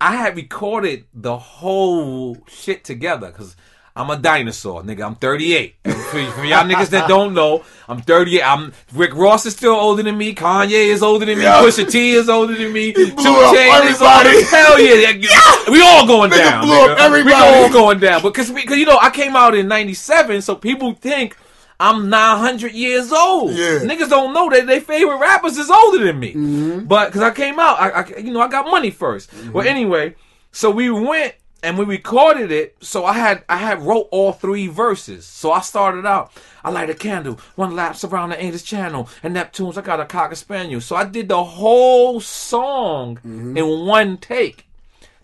I 0.00 0.16
had 0.16 0.36
recorded 0.36 1.04
the 1.12 1.36
whole 1.36 2.38
shit 2.48 2.84
together 2.84 3.28
because 3.28 3.56
I'm 3.94 4.08
a 4.08 4.16
dinosaur, 4.16 4.82
nigga. 4.82 5.04
I'm 5.04 5.16
38. 5.16 5.74
For, 5.82 5.92
for, 5.92 6.44
y'all 6.44 6.64
niggas 6.64 6.90
that 6.90 7.08
don't 7.08 7.34
know, 7.34 7.64
I'm 7.88 8.00
38. 8.00 8.42
I'm 8.42 8.72
Rick 8.94 9.14
Ross 9.14 9.46
is 9.46 9.54
still 9.54 9.74
older 9.74 10.02
than 10.02 10.16
me. 10.16 10.34
Kanye 10.34 10.88
is 10.88 11.02
older 11.02 11.26
than 11.26 11.38
me. 11.38 11.44
Yeah. 11.44 11.60
Pusha 11.60 11.90
T 11.90 12.12
is 12.12 12.28
older 12.28 12.54
than 12.54 12.72
me. 12.72 12.92
Two 12.92 13.06
Chainz 13.06 13.90
is 13.90 14.00
older. 14.00 14.44
Hell 14.46 14.80
yeah, 14.80 15.10
yeah. 15.10 15.70
We 15.70 15.82
all 15.82 16.06
going 16.06 16.30
nigga 16.30 16.38
down. 16.38 16.64
Blew 16.64 16.74
nigga. 16.74 16.92
Up 16.92 16.98
everybody. 16.98 17.34
We 17.34 17.64
all 17.64 17.70
going 17.70 18.00
down. 18.00 18.22
Because 18.22 18.50
because 18.50 18.78
you 18.78 18.86
know 18.86 18.98
I 19.00 19.10
came 19.10 19.36
out 19.36 19.54
in 19.54 19.68
'97, 19.68 20.42
so 20.42 20.54
people 20.54 20.94
think 20.94 21.36
I'm 21.80 22.10
900 22.10 22.72
years 22.72 23.10
old. 23.10 23.52
Yeah. 23.52 23.78
Niggas 23.78 24.10
don't 24.10 24.34
know 24.34 24.50
that 24.50 24.66
their 24.66 24.82
favorite 24.82 25.16
rappers 25.16 25.56
is 25.56 25.70
older 25.70 26.04
than 26.04 26.20
me. 26.20 26.34
Mm-hmm. 26.34 26.84
But 26.84 27.06
because 27.06 27.22
I 27.22 27.30
came 27.30 27.58
out, 27.58 27.80
I, 27.80 27.90
I, 27.90 28.18
you 28.18 28.32
know 28.32 28.40
I 28.40 28.48
got 28.48 28.66
money 28.66 28.92
1st 28.92 29.28
mm-hmm. 29.28 29.52
Well, 29.52 29.66
anyway, 29.66 30.14
so 30.52 30.70
we 30.70 30.90
went 30.90 31.34
and 31.62 31.78
we 31.78 31.86
recorded 31.86 32.52
it. 32.52 32.76
So 32.80 33.06
I 33.06 33.14
had 33.14 33.44
I 33.48 33.56
had 33.56 33.80
wrote 33.80 34.08
all 34.10 34.32
three 34.32 34.66
verses. 34.66 35.24
So 35.24 35.52
I 35.52 35.60
started 35.60 36.04
out. 36.04 36.32
I 36.62 36.70
light 36.70 36.90
a 36.90 36.94
candle, 36.94 37.40
one 37.56 37.74
laps 37.74 38.04
around 38.04 38.30
the 38.30 38.42
English 38.42 38.64
Channel, 38.64 39.08
and 39.22 39.34
Neptunes. 39.34 39.78
I 39.78 39.80
got 39.80 40.00
a 40.00 40.04
cocker 40.04 40.34
spaniel. 40.34 40.82
So 40.82 40.96
I 40.96 41.04
did 41.04 41.28
the 41.28 41.42
whole 41.42 42.20
song 42.20 43.16
mm-hmm. 43.16 43.56
in 43.56 43.86
one 43.86 44.18
take. 44.18 44.66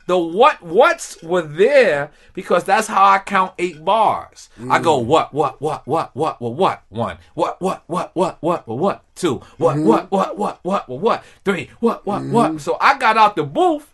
The 0.07 0.17
what 0.17 0.63
what's 0.63 1.21
were 1.23 1.43
there 1.43 2.11
because 2.33 2.65
that's 2.65 2.87
how 2.87 3.05
I 3.05 3.19
count 3.19 3.55
eight 3.59 3.85
bars. 3.85 4.49
Mm. 4.59 4.71
I 4.71 4.81
go 4.81 4.99
what 4.99 5.35
what 5.35 5.61
what 5.61 5.87
what 5.87 6.15
what 6.15 6.41
what 6.41 6.41
what 6.41 6.83
one 6.89 7.19
what 7.35 7.61
what 7.61 7.83
what 7.87 8.11
what 8.15 8.39
what 8.41 8.67
what 8.67 8.79
what 8.79 9.03
two 9.15 9.41
what 9.59 9.77
mm-hmm. 9.77 9.87
what 9.87 10.11
what 10.11 10.39
what 10.39 10.61
what 10.63 10.89
what 10.89 11.01
what 11.01 11.25
three 11.45 11.71
what 11.81 12.07
what 12.07 12.23
mm-hmm. 12.23 12.33
what. 12.33 12.61
So 12.61 12.77
I 12.81 12.99
got 12.99 13.17
out 13.17 13.37
the 13.37 13.45
booth 13.45 13.93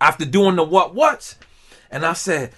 after 0.00 0.24
doing 0.24 0.56
the 0.56 0.64
what 0.64 0.94
what's, 0.94 1.36
and 1.90 2.06
I 2.06 2.12
said, 2.12 2.52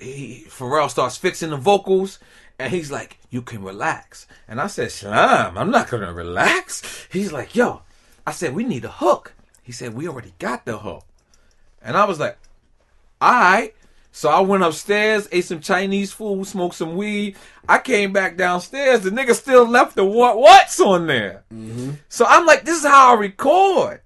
he, 0.00 0.46
Pharrell 0.48 0.90
starts 0.90 1.16
fixing 1.16 1.50
the 1.50 1.56
vocals. 1.56 2.18
And 2.56 2.72
he's 2.72 2.88
like, 2.88 3.18
you 3.30 3.42
can 3.42 3.64
relax. 3.64 4.28
And 4.46 4.60
I 4.60 4.68
said, 4.68 4.92
Slime, 4.92 5.58
I'm 5.58 5.72
not 5.72 5.90
gonna 5.90 6.12
relax. 6.12 7.08
He's 7.10 7.32
like, 7.32 7.56
yo. 7.56 7.82
I 8.26 8.30
said, 8.32 8.54
we 8.54 8.64
need 8.64 8.84
a 8.84 8.90
hook. 8.90 9.34
He 9.62 9.72
said, 9.72 9.94
we 9.94 10.08
already 10.08 10.34
got 10.38 10.64
the 10.64 10.78
hook. 10.78 11.04
And 11.84 11.96
I 11.96 12.04
was 12.06 12.18
like, 12.18 12.38
all 13.20 13.30
right. 13.30 13.74
So 14.10 14.28
I 14.28 14.40
went 14.40 14.62
upstairs, 14.62 15.28
ate 15.32 15.44
some 15.44 15.60
Chinese 15.60 16.12
food, 16.12 16.46
smoked 16.46 16.76
some 16.76 16.96
weed. 16.96 17.36
I 17.68 17.78
came 17.78 18.12
back 18.12 18.36
downstairs. 18.36 19.00
The 19.00 19.10
nigga 19.10 19.34
still 19.34 19.66
left 19.66 19.96
the 19.96 20.04
what 20.04 20.38
what's 20.38 20.80
on 20.80 21.08
there. 21.08 21.44
Mm-hmm. 21.52 21.92
So 22.08 22.24
I'm 22.24 22.46
like, 22.46 22.64
this 22.64 22.78
is 22.78 22.86
how 22.86 23.16
I 23.16 23.18
record. 23.18 24.02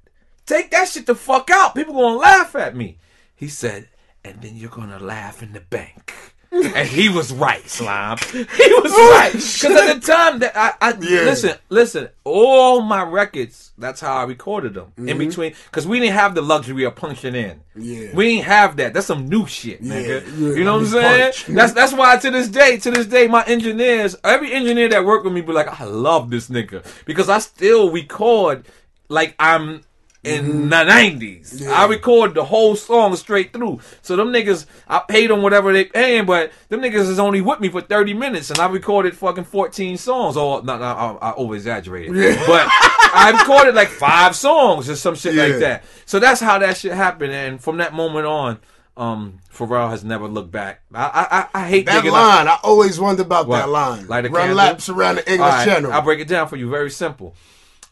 Take 0.47 0.71
that 0.71 0.89
shit 0.89 1.05
the 1.07 1.15
fuck 1.15 1.51
out. 1.51 1.75
People 1.75 1.95
gonna 1.95 2.17
laugh 2.17 2.57
at 2.57 2.75
me. 2.75 2.97
He 3.35 3.49
said, 3.49 3.89
and 4.25 4.41
then 4.41 4.57
you're 4.57 4.71
gonna 4.71 4.99
laugh 4.99 5.43
in 5.43 5.53
the 5.53 5.61
bank 5.61 6.15
and 6.51 6.89
he 6.89 7.09
was 7.09 7.33
right, 7.33 7.67
Slime. 7.69 8.19
He 8.33 8.39
was 8.43 8.93
right. 8.93 9.31
Because 9.33 9.65
at 9.65 10.01
the 10.01 10.07
time 10.07 10.39
that 10.39 10.57
I, 10.57 10.75
I 10.81 10.91
yeah. 10.93 11.21
listen, 11.25 11.57
listen, 11.69 12.09
all 12.25 12.81
my 12.81 13.03
records, 13.03 13.73
that's 13.77 14.01
how 14.01 14.17
I 14.17 14.25
recorded 14.25 14.75
them. 14.75 14.87
Mm-hmm. 14.97 15.09
In 15.09 15.19
between, 15.19 15.55
because 15.67 15.87
we 15.87 16.01
didn't 16.01 16.15
have 16.15 16.35
the 16.35 16.43
luxury 16.43 16.85
of 16.85 16.97
punching 16.97 17.35
in. 17.35 17.61
Yeah. 17.77 18.15
We 18.15 18.37
didn't 18.37 18.47
have 18.47 18.77
that. 18.77 18.95
That's 18.95 19.07
some 19.07 19.29
new 19.29 19.47
shit, 19.47 19.83
nigga. 19.83 20.25
Yeah, 20.39 20.57
you 20.57 20.65
know 20.65 20.75
what 20.75 20.83
I'm 20.83 20.87
saying? 20.87 21.33
Punch. 21.33 21.47
That's 21.47 21.73
that's 21.73 21.93
why 21.93 22.17
to 22.17 22.31
this 22.31 22.49
day, 22.49 22.79
to 22.79 22.91
this 22.91 23.07
day, 23.07 23.27
my 23.27 23.45
engineers, 23.45 24.17
every 24.25 24.53
engineer 24.53 24.89
that 24.89 25.05
worked 25.05 25.25
with 25.25 25.35
me 25.35 25.43
be 25.43 25.53
like, 25.53 25.81
I 25.81 25.85
love 25.85 26.31
this 26.31 26.49
nigga. 26.49 26.85
Because 27.05 27.29
I 27.29 27.39
still 27.39 27.91
record 27.91 28.65
like 29.09 29.35
I'm 29.39 29.83
in 30.25 30.45
mm-hmm. 30.45 30.69
the 30.69 30.85
nineties. 30.85 31.61
Yeah. 31.61 31.71
I 31.71 31.87
recorded 31.87 32.35
the 32.35 32.45
whole 32.45 32.75
song 32.75 33.15
straight 33.17 33.53
through. 33.53 33.81
So 34.03 34.17
them 34.17 34.29
niggas, 34.33 34.67
I 34.89 34.99
paid 35.01 35.31
them 35.31 35.43
whatever 35.43 35.73
they 35.73 35.85
paying, 35.85 36.27
but 36.27 36.53
them 36.69 36.81
niggas 36.81 37.09
is 37.09 37.19
only 37.19 37.41
with 37.41 37.61
me 37.61 37.69
for 37.69 37.81
thirty 37.81 38.15
minutes, 38.15 38.51
and 38.51 38.59
I 38.59 38.69
recorded 38.69 39.17
fucking 39.17 39.45
fourteen 39.45 39.97
songs. 39.97 40.37
Or 40.37 40.63
not, 40.63 40.81
not 40.81 40.97
I, 41.23 41.29
I 41.31 41.35
over 41.35 41.55
exaggerated, 41.55 42.17
yeah. 42.17 42.45
but 42.47 42.67
I 42.71 43.35
recorded 43.39 43.75
like 43.75 43.89
five 43.89 44.35
songs 44.35 44.91
or 44.91 44.97
some 44.97 45.15
shit 45.15 45.35
yeah. 45.35 45.45
like 45.45 45.59
that. 45.61 45.85
So 46.05 46.19
that's 46.19 46.41
how 46.41 46.59
that 46.59 46.77
shit 46.77 46.93
happened, 46.93 47.33
and 47.33 47.63
from 47.63 47.77
that 47.77 47.95
moment 47.95 48.27
on. 48.27 48.59
um, 48.99 49.39
Pharrell 49.53 49.91
has 49.91 50.05
never 50.05 50.27
looked 50.27 50.51
back. 50.51 50.83
I 50.93 51.49
I, 51.55 51.63
I 51.63 51.69
hate 51.69 51.87
That 51.87 52.05
line, 52.05 52.49
I 52.49 52.59
always 52.65 52.99
wondered 52.99 53.27
about 53.27 53.47
What? 53.47 53.59
that 53.59 53.69
line. 53.69 54.09
Like 54.09 54.25
Run 54.25 54.35
candle? 54.35 54.57
laps 54.57 54.89
around 54.89 55.17
the 55.17 55.33
English 55.33 55.49
right, 55.49 55.65
Channel. 55.65 55.93
I'll 55.93 56.03
break 56.03 56.19
it 56.19 56.29
down 56.29 56.49
for 56.49 56.57
you. 56.57 56.69
Very 56.69 56.91
simple. 56.91 57.35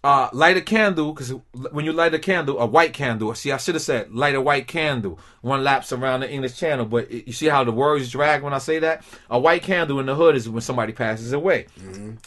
Uh, 0.05 0.29
light 0.33 0.57
a 0.57 0.61
candle 0.61 1.13
because 1.13 1.31
when 1.73 1.85
you 1.85 1.93
light 1.93 2.15
a 2.15 2.19
candle, 2.19 2.61
a 2.61 2.67
white 2.67 2.93
candle. 2.93 3.35
See, 3.35 3.51
I 3.51 3.57
should 3.57 3.75
have 3.75 3.83
said 3.83 4.15
light 4.15 4.37
a 4.37 4.41
white 4.41 4.69
candle. 4.69 5.19
One 5.41 5.65
laps 5.65 5.93
around 5.93 6.21
the 6.21 6.31
English 6.31 6.57
Channel, 6.57 6.85
but 6.87 7.11
it- 7.11 7.27
you 7.27 7.33
see 7.33 7.47
how 7.47 7.65
the 7.65 7.73
words 7.73 8.09
drag 8.11 8.43
when 8.45 8.53
I 8.53 8.59
say 8.59 8.79
that. 8.79 9.03
A 9.31 9.39
white 9.39 9.63
candle 9.65 9.99
in 9.99 10.07
the 10.07 10.15
hood 10.15 10.37
is 10.37 10.49
when 10.49 10.61
somebody 10.61 10.93
passes 10.93 11.33
away. 11.33 11.67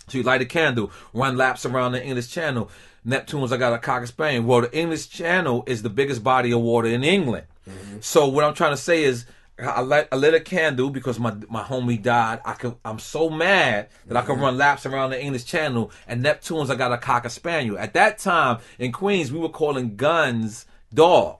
So 0.09 0.17
you 0.17 0.23
light 0.23 0.41
a 0.41 0.45
candle, 0.45 0.91
one 1.13 1.37
laps 1.37 1.65
around 1.65 1.93
the 1.93 2.03
English 2.03 2.29
Channel. 2.29 2.69
Neptune's 3.05 3.53
I 3.53 3.57
got 3.57 3.71
a 3.71 3.77
cocker 3.77 4.07
spaniel. 4.07 4.43
Well, 4.43 4.61
the 4.61 4.77
English 4.77 5.09
Channel 5.09 5.63
is 5.65 5.81
the 5.81 5.89
biggest 5.89 6.21
body 6.21 6.51
of 6.51 6.59
water 6.59 6.89
in 6.89 7.03
England. 7.05 7.45
So 8.01 8.27
what 8.27 8.43
I'm 8.43 8.53
trying 8.55 8.73
to 8.73 8.77
say 8.81 9.03
is. 9.03 9.25
I 9.61 9.81
lit, 9.81 10.07
I 10.11 10.15
lit 10.15 10.33
a 10.33 10.39
candle 10.39 10.89
because 10.89 11.19
my 11.19 11.33
my 11.49 11.63
homie 11.63 12.01
died. 12.01 12.41
I 12.45 12.53
could, 12.53 12.75
I'm 12.85 12.99
so 12.99 13.29
mad 13.29 13.89
that 14.07 14.17
I 14.17 14.21
can 14.21 14.35
mm-hmm. 14.35 14.43
run 14.43 14.57
laps 14.57 14.85
around 14.85 15.11
the 15.11 15.21
English 15.21 15.45
Channel. 15.45 15.91
And 16.07 16.21
Neptune's, 16.21 16.69
I 16.69 16.75
got 16.75 16.91
a 16.91 16.97
cocker 16.97 17.29
spaniel. 17.29 17.77
At 17.77 17.93
that 17.93 18.17
time 18.19 18.59
in 18.77 18.91
Queens, 18.91 19.31
we 19.31 19.39
were 19.39 19.49
calling 19.49 19.95
guns 19.95 20.65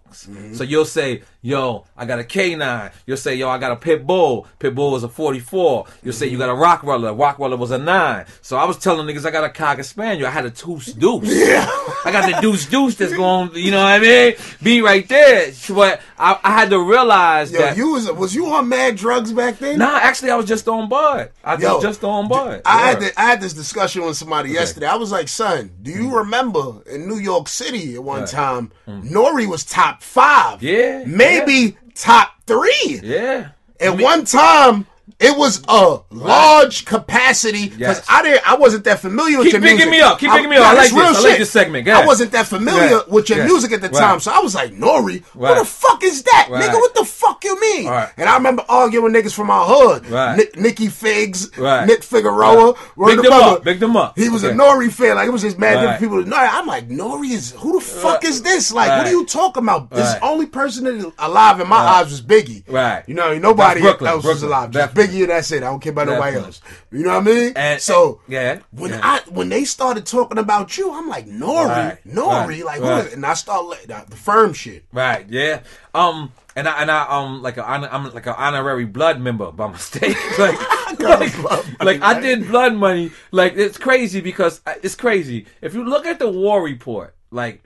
dogs. 0.10 0.28
Mm-hmm. 0.28 0.54
So 0.54 0.64
you'll 0.64 0.86
say, 0.86 1.24
"Yo, 1.42 1.86
I 1.96 2.06
got 2.06 2.20
a 2.20 2.24
K9." 2.24 2.92
You'll 3.06 3.18
say, 3.18 3.36
"Yo, 3.36 3.50
I 3.50 3.58
got 3.58 3.72
a 3.72 3.76
pit 3.76 4.06
bull." 4.06 4.48
Pit 4.60 4.76
bull 4.76 4.92
was 4.92 5.04
a 5.04 5.10
44. 5.10 5.86
You'll 6.04 6.14
say, 6.14 6.28
"You 6.28 6.38
mm-hmm. 6.38 6.40
got 6.40 6.50
a 6.50 6.86
Rockweller." 6.86 7.16
Rockweller 7.18 7.58
was 7.58 7.72
a 7.72 7.78
nine. 7.78 8.26
So 8.42 8.58
I 8.58 8.66
was 8.66 8.78
telling 8.78 9.06
niggas 9.08 9.26
I 9.26 9.32
got 9.32 9.44
a 9.44 9.50
cocker 9.50 9.84
spaniel. 9.84 10.28
I 10.28 10.32
had 10.32 10.46
a 10.46 10.50
deuce 10.50 10.94
deuce. 10.94 11.28
Yeah. 11.28 11.68
I 12.06 12.12
got 12.12 12.32
the 12.32 12.42
deuce 12.42 12.66
deuce 12.66 12.96
that's 12.96 13.14
going. 13.14 13.52
You 13.56 13.72
know 13.72 13.84
what 13.84 13.92
I 13.92 14.00
mean? 14.00 14.36
Be 14.62 14.82
right 14.82 15.08
there. 15.08 15.52
But 15.70 16.02
I, 16.18 16.40
I 16.44 16.52
had 16.52 16.70
to 16.72 16.80
realize 16.80 17.52
Yo, 17.52 17.60
that. 17.60 17.78
you 17.78 17.92
was 17.92 18.12
was 18.12 18.36
you 18.36 18.48
on 18.48 18.70
mad 18.70 18.96
drugs 18.96 19.32
back 19.32 19.60
then? 19.60 19.80
Nah, 19.80 19.98
actually, 19.98 20.32
I 20.32 20.36
was 20.36 20.46
just 20.46 20.68
on 20.68 20.90
Bud. 20.90 21.32
I 21.44 21.58
Yo, 21.58 21.76
was 21.76 21.84
just 21.84 22.04
on 22.04 22.28
Bud. 22.28 22.62
I 22.66 22.90
had 22.90 23.00
the, 23.00 23.20
I 23.20 23.24
had 23.24 23.42
this 23.42 23.54
discussion 23.54 24.04
with 24.04 24.18
somebody 24.18 24.52
yesterday. 24.52 24.88
I 24.88 24.96
was 24.96 25.12
like, 25.12 25.28
"Son, 25.28 25.72
do 25.82 25.92
you 25.92 26.08
mm-hmm. 26.08 26.16
remember 26.16 26.82
in 26.90 27.08
New 27.08 27.18
York 27.18 27.48
City 27.48 27.96
at 27.96 28.04
one 28.04 28.20
Right. 28.20 28.28
time, 28.28 28.72
Nori 28.88 29.48
was 29.48 29.64
top 29.64 29.99
five, 30.00 30.62
Yeah, 30.64 31.04
maybe 31.06 31.78
top 31.96 32.34
three. 32.46 33.00
Yeah. 33.04 33.50
At 33.80 34.02
one 34.02 34.26
time, 34.26 34.88
it 35.20 35.38
was 35.38 35.62
a 35.68 36.00
large 36.12 36.86
capacity 36.86 37.66
because 37.70 37.80
Yes. 37.98 38.06
I 38.10 38.22
didn't. 38.24 38.50
I 38.50 38.56
wasn't 38.56 38.84
that 38.86 39.00
familiar 39.00 39.38
with 39.38 39.48
Keep 39.48 39.54
your 39.54 39.62
music. 39.62 39.78
Keep 39.80 39.88
picking 39.88 39.92
me 39.92 40.02
up. 40.02 40.20
Keep 40.20 40.32
picking 40.32 40.50
me 40.50 40.56
up. 40.58 40.66
I 40.68 40.74
nah, 40.74 40.80
like 40.80 40.90
this. 40.92 40.98
I 40.98 41.12
like 41.12 41.22
shit. 41.32 41.40
this 41.40 41.52
segment. 41.52 41.88
I 41.90 42.06
wasn't 42.06 42.32
that 42.32 42.48
familiar 42.48 42.90
Yeah. 42.90 43.00
with 43.08 43.30
your 43.30 43.40
Yeah. 43.40 43.46
music 43.46 43.72
at 43.74 43.82
the 43.82 43.90
Right. 43.90 44.00
time, 44.00 44.20
so 44.20 44.32
I 44.32 44.40
was 44.40 44.56
like, 44.56 44.74
Nori, 44.74 45.24
what 45.34 45.58
the 45.58 45.66
fuck 45.66 46.04
is 46.04 46.24
that, 46.24 46.48
Right. 46.50 46.64
nigga? 46.64 46.74
What 46.80 46.94
the 46.96 47.04
fuck 47.06 47.44
you 47.44 47.60
mean? 47.60 47.88
Right. 47.88 48.10
And 48.18 48.30
I 48.30 48.36
remember 48.36 48.64
arguing 48.70 49.12
with 49.12 49.14
niggas 49.14 49.34
from 49.34 49.50
our 49.50 49.66
hood, 49.66 50.10
Right. 50.10 50.38
Nick, 50.38 50.58
Nicky 50.58 50.88
Figs, 50.88 51.50
Right. 51.58 51.86
Nick 51.86 52.04
Figueroa, 52.04 52.74
right. 52.96 53.16
Big 53.16 53.24
them 53.24 53.34
up. 53.34 53.64
Big 53.64 53.80
them 53.80 53.98
up. 53.98 54.18
He 54.18 54.30
was 54.30 54.44
a 54.44 54.52
Nori 54.52 54.92
fan. 54.92 55.16
Like 55.16 55.28
it 55.28 55.32
was 55.32 55.42
just 55.42 55.58
mad 55.60 55.76
Right. 55.76 55.82
different 56.00 56.00
people. 56.00 56.24
Nori. 56.24 56.50
I'm 56.52 56.66
like, 56.68 56.90
Nori 56.90 57.32
is 57.32 57.54
who 57.58 57.80
the 57.80 57.86
fuck 57.86 58.16
Right. 58.16 58.24
is 58.26 58.42
this? 58.42 58.72
Like, 58.72 58.90
what 58.90 58.98
Right. 59.00 59.08
are 59.08 59.12
you 59.12 59.26
talking 59.26 59.64
about? 59.64 59.90
This 59.92 60.16
only 60.22 60.46
person 60.46 60.86
that 60.86 60.96
is 60.96 61.06
alive 61.20 61.60
in 61.60 61.68
my 61.68 61.76
Right. 61.84 61.96
eyes 62.04 62.12
was 62.12 62.22
Biggie. 62.22 62.64
Right. 62.70 63.04
You 63.08 63.16
know, 63.16 63.38
nobody 63.38 63.86
else 63.86 64.24
was 64.24 64.44
alive. 64.44 64.72
Just 64.72 64.94
Definitely. 64.94 65.09
Biggie 65.10 65.22
and 65.22 65.30
that's 65.30 65.52
it. 65.52 65.58
I 65.64 65.68
don't 65.68 65.80
care 65.80 65.92
about 65.92 66.08
nobody 66.08 66.38
else. 66.38 66.62
You 66.92 67.04
know 67.04 67.18
what 67.18 67.28
I 67.28 67.32
mean? 67.32 67.54
And- 67.56 67.82
so 67.82 68.22
yeah, 68.28 68.60
when 68.72 68.92
yeah. 68.92 69.02
I 69.04 69.22
when 69.30 69.50
they 69.50 69.66
started 69.66 70.06
talking 70.06 70.38
about 70.38 70.78
you, 70.78 70.92
I'm 70.94 71.08
like 71.08 71.28
Nori, 71.28 71.68
Right, 71.68 71.98
Nori, 72.08 72.48
right, 72.48 72.66
like 72.66 72.82
right. 72.82 73.14
And 73.14 73.26
I 73.26 73.34
start 73.34 73.66
like, 73.66 73.84
the, 73.84 74.06
the 74.10 74.16
firm 74.16 74.54
shit. 74.54 74.86
Right. 74.92 75.26
Yeah. 75.30 75.62
Um. 75.94 76.32
And 76.56 76.68
I 76.68 76.82
and 76.82 76.92
I 76.92 77.06
um 77.08 77.42
like 77.42 77.58
a 77.58 77.68
I'm 77.68 78.14
like 78.14 78.26
an 78.26 78.36
honorary 78.38 78.86
blood 78.86 79.20
member 79.20 79.52
by 79.52 79.68
mistake. 79.68 80.18
like, 80.40 80.60
like, 81.00 81.80
like 81.82 82.02
I 82.02 82.20
did 82.20 82.48
blood 82.48 82.74
money. 82.76 83.12
Like 83.32 83.54
it's 83.56 83.78
crazy 83.78 84.20
because 84.22 84.62
I- 84.66 84.78
it's 84.84 84.96
crazy. 84.96 85.46
If 85.62 85.74
you 85.74 85.84
look 85.86 86.06
at 86.06 86.20
the 86.20 86.30
war 86.30 86.62
report, 86.64 87.16
like 87.32 87.64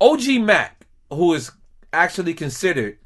OG 0.00 0.40
Mac, 0.40 0.86
who 1.10 1.32
is 1.34 1.50
actually 1.92 2.34
considered 2.34 2.98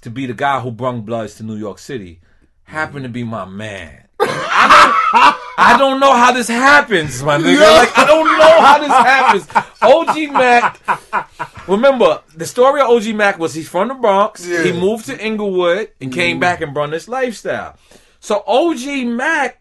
to 0.00 0.10
be 0.10 0.26
the 0.26 0.34
guy 0.34 0.60
who 0.60 0.70
brung 0.70 1.02
Bloods 1.02 1.34
to 1.36 1.42
New 1.42 1.56
York 1.56 1.78
City, 1.78 2.20
happened 2.64 3.04
to 3.04 3.08
be 3.08 3.24
my 3.24 3.44
man. 3.44 4.04
I 4.20 4.96
don't, 5.12 5.66
I 5.66 5.78
don't 5.78 6.00
know 6.00 6.12
how 6.12 6.32
this 6.32 6.48
happens, 6.48 7.22
my 7.22 7.38
nigga. 7.38 7.60
Like 7.60 7.96
I 7.98 8.06
don't 8.06 8.26
know 8.26 8.60
how 8.60 8.78
this 8.78 8.88
happens. 8.88 9.48
OG 9.82 10.32
Mac. 10.32 11.68
Remember, 11.68 12.22
the 12.34 12.46
story 12.46 12.80
of 12.80 12.88
OG 12.88 13.14
Mac 13.14 13.38
was 13.38 13.54
he's 13.54 13.68
from 13.68 13.88
the 13.88 13.94
Bronx. 13.94 14.46
Yeah. 14.46 14.62
He 14.62 14.72
moved 14.72 15.06
to 15.06 15.24
Inglewood 15.24 15.90
and 16.00 16.12
came 16.12 16.34
mm-hmm. 16.34 16.40
back 16.40 16.60
and 16.60 16.74
brought 16.74 16.90
this 16.90 17.08
lifestyle. 17.08 17.76
So 18.20 18.42
OG 18.46 19.06
Mac 19.06 19.60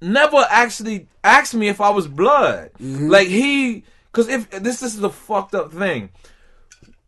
never 0.00 0.44
actually 0.48 1.08
asked 1.24 1.54
me 1.54 1.68
if 1.68 1.80
I 1.80 1.90
was 1.90 2.08
blood. 2.08 2.70
Mm-hmm. 2.80 3.08
Like 3.08 3.28
he, 3.28 3.84
because 4.10 4.28
if 4.28 4.50
this, 4.50 4.80
this 4.80 4.94
is 4.94 5.00
the 5.00 5.10
fucked 5.10 5.54
up 5.54 5.72
thing. 5.72 6.10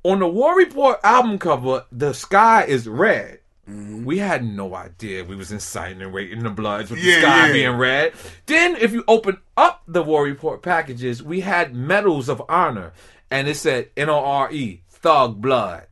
On 0.02 0.18
the 0.18 0.28
War 0.28 0.56
Report 0.56 1.00
album 1.02 1.38
cover, 1.38 1.86
the 1.90 2.12
sky 2.12 2.64
is 2.64 2.86
red. 2.86 3.40
Mm-hmm. 3.68 4.04
We 4.04 4.18
had 4.18 4.44
no 4.44 4.74
idea 4.74 5.24
we 5.24 5.36
was 5.36 5.50
inciting 5.50 6.02
and 6.02 6.12
waiting 6.12 6.42
the 6.42 6.50
bloods 6.50 6.90
with 6.90 7.02
the 7.02 7.12
sky 7.20 7.46
yeah. 7.46 7.52
being 7.52 7.76
red. 7.76 8.12
Then, 8.46 8.76
if 8.76 8.92
you 8.92 9.04
open 9.08 9.38
up 9.56 9.82
the 9.86 10.02
War 10.02 10.22
Report 10.24 10.62
packages, 10.62 11.22
we 11.22 11.40
had 11.40 11.74
medals 11.74 12.28
of 12.28 12.42
honor, 12.48 12.92
and 13.30 13.48
it 13.48 13.56
said 13.56 13.88
N 13.96 14.10
O 14.10 14.18
R 14.18 14.52
E, 14.52 14.82
Thug 14.88 15.40
Blood. 15.40 15.86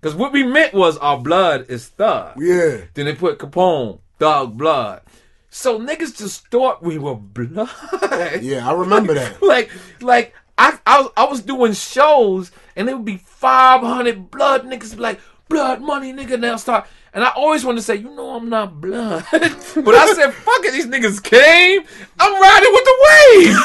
Because 0.00 0.16
what 0.16 0.32
we 0.32 0.42
meant 0.42 0.74
was 0.74 0.98
our 0.98 1.16
blood 1.18 1.66
is 1.68 1.86
thug. 1.86 2.34
Yeah. 2.36 2.78
Then 2.94 3.06
they 3.06 3.14
put 3.14 3.38
Capone, 3.38 4.00
Thug 4.18 4.58
Blood. 4.58 5.02
So 5.48 5.78
niggas 5.78 6.18
just 6.18 6.48
thought 6.48 6.82
we 6.82 6.98
were 6.98 7.14
blood. 7.14 7.70
Yeah, 8.42 8.68
I 8.68 8.72
remember 8.72 9.14
that. 9.14 9.40
like, 9.42 9.70
like 10.00 10.34
I, 10.58 10.78
I, 10.84 11.02
was- 11.02 11.12
I 11.16 11.24
was 11.24 11.42
doing 11.42 11.72
shows 11.74 12.50
and 12.74 12.88
it 12.88 12.94
would 12.94 13.04
be 13.04 13.18
500 13.18 14.30
blood 14.30 14.64
niggas 14.64 14.96
be 14.96 15.02
like, 15.02 15.20
blood 15.48 15.80
money, 15.80 16.12
nigga, 16.12 16.40
now 16.40 16.56
start. 16.56 16.88
And 17.14 17.24
I 17.24 17.28
always 17.30 17.64
want 17.64 17.76
to 17.76 17.82
say, 17.82 17.96
you 17.96 18.10
know, 18.14 18.34
I'm 18.36 18.48
not 18.48 18.80
blood. 18.80 19.24
but 19.30 19.94
I 19.94 20.14
said, 20.14 20.32
fuck 20.32 20.64
it, 20.64 20.72
these 20.72 20.86
niggas 20.86 21.22
came. 21.22 21.82
I'm 22.18 22.42
riding 22.42 22.72
with 22.72 22.84
the 22.84 22.96
wave. 23.02 23.56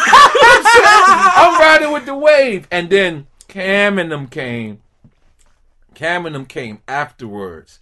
I'm, 1.38 1.60
riding 1.60 1.92
with 1.94 2.06
the 2.06 2.16
wave. 2.16 2.68
And 2.72 2.90
then 2.90 3.28
Cam 3.48 4.00
and 4.00 4.12
them 4.12 4.28
came. 4.28 4.82
Cam 5.96 6.26
and 6.26 6.36
them 6.36 6.46
came 6.46 6.82
afterwards. 6.90 7.80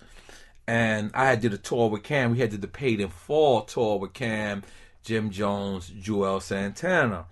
And 0.68 1.09
I 1.16 1.26
had 1.26 1.41
did 1.41 1.53
a 1.53 1.57
tour 1.57 1.89
with 1.89 2.03
Cam. 2.03 2.32
We 2.32 2.39
had 2.39 2.51
did 2.51 2.61
the 2.61 2.68
paid 2.68 2.99
in 2.99 3.09
full 3.09 3.61
tour 3.61 3.97
with 3.97 4.13
Cam, 4.13 4.61
Jim 5.03 5.32
Jones, 5.32 5.89
Juelz 5.89 6.43
Santana. 6.43 7.26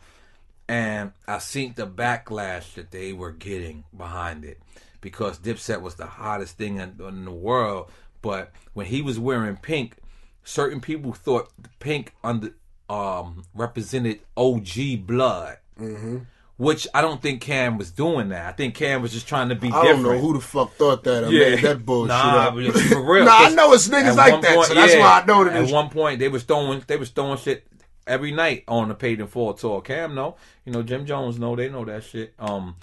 And 0.67 1.11
I 1.27 1.37
seen 1.37 1.73
the 1.75 1.85
backlash 1.85 2.73
that 2.73 2.89
they 2.89 3.13
were 3.13 3.31
getting 3.31 3.83
behind 3.95 4.43
it. 4.43 4.59
Because 5.01 5.37
Dipset 5.37 5.81
was 5.81 5.95
the 5.95 6.05
hottest 6.05 6.57
thing 6.57 6.77
in, 6.77 6.95
in 6.99 7.25
the 7.25 7.31
world. 7.31 7.91
But 8.23 8.51
when 8.73 8.87
he 8.87 9.03
was 9.03 9.19
wearing 9.19 9.57
pink, 9.57 9.97
certain 10.43 10.81
people 10.81 11.13
thought 11.13 11.51
pink 11.79 12.15
under 12.23 12.55
um 12.89 13.43
represented 13.53 14.21
OG 14.35 15.05
blood. 15.05 15.57
Which 16.55 16.87
I 16.93 17.01
don't 17.01 17.19
think 17.21 17.41
Cam 17.41 17.77
was 17.79 17.89
doing 17.89 18.29
that. 18.29 18.45
I 18.45 18.51
think 18.51 18.75
Cam 18.75 19.01
was 19.01 19.11
just 19.11 19.27
trying 19.27 19.49
to 19.49 19.55
be 19.55 19.71
I 19.71 19.81
different. 19.81 20.03
don't 20.05 20.13
know 20.13 20.19
who 20.19 20.33
the 20.35 20.39
fuck 20.39 20.71
thought 20.73 21.03
that. 21.03 21.25
I 21.25 21.29
made 21.29 21.59
that 21.59 21.83
bullshit 21.85 22.09
Nah, 22.09 22.47
up. 22.47 22.53
for 22.53 23.01
real. 23.03 23.25
Nah, 23.25 23.31
I 23.37 23.49
know 23.49 23.73
it's 23.73 23.87
niggas 23.89 24.15
like 24.15 24.39
that, 24.41 24.55
point- 24.55 24.67
so 24.67 24.73
that's 24.75 24.93
yeah, 24.93 24.99
why 24.99 25.21
I 25.21 25.25
know 25.25 25.43
that 25.45 25.55
At 25.55 25.71
one 25.73 25.89
point, 25.89 26.19
they 26.19 26.29
was 26.29 26.43
throwing, 26.43 26.83
they 26.85 26.95
was 26.95 27.09
throwing 27.09 27.39
shit 27.39 27.65
every 28.05 28.31
night 28.31 28.63
on 28.67 28.87
the 28.89 28.93
paid 28.93 29.19
in 29.19 29.25
full 29.27 29.53
tour. 29.55 29.81
Cam, 29.81 30.13
no, 30.13 30.35
you 30.63 30.71
know, 30.71 30.83
Jim 30.83 31.05
Jones, 31.07 31.39
know, 31.39 31.55
they 31.55 31.69
know 31.69 31.85
that 31.85 32.03
shit. 32.03 32.33
Um, 32.37 32.75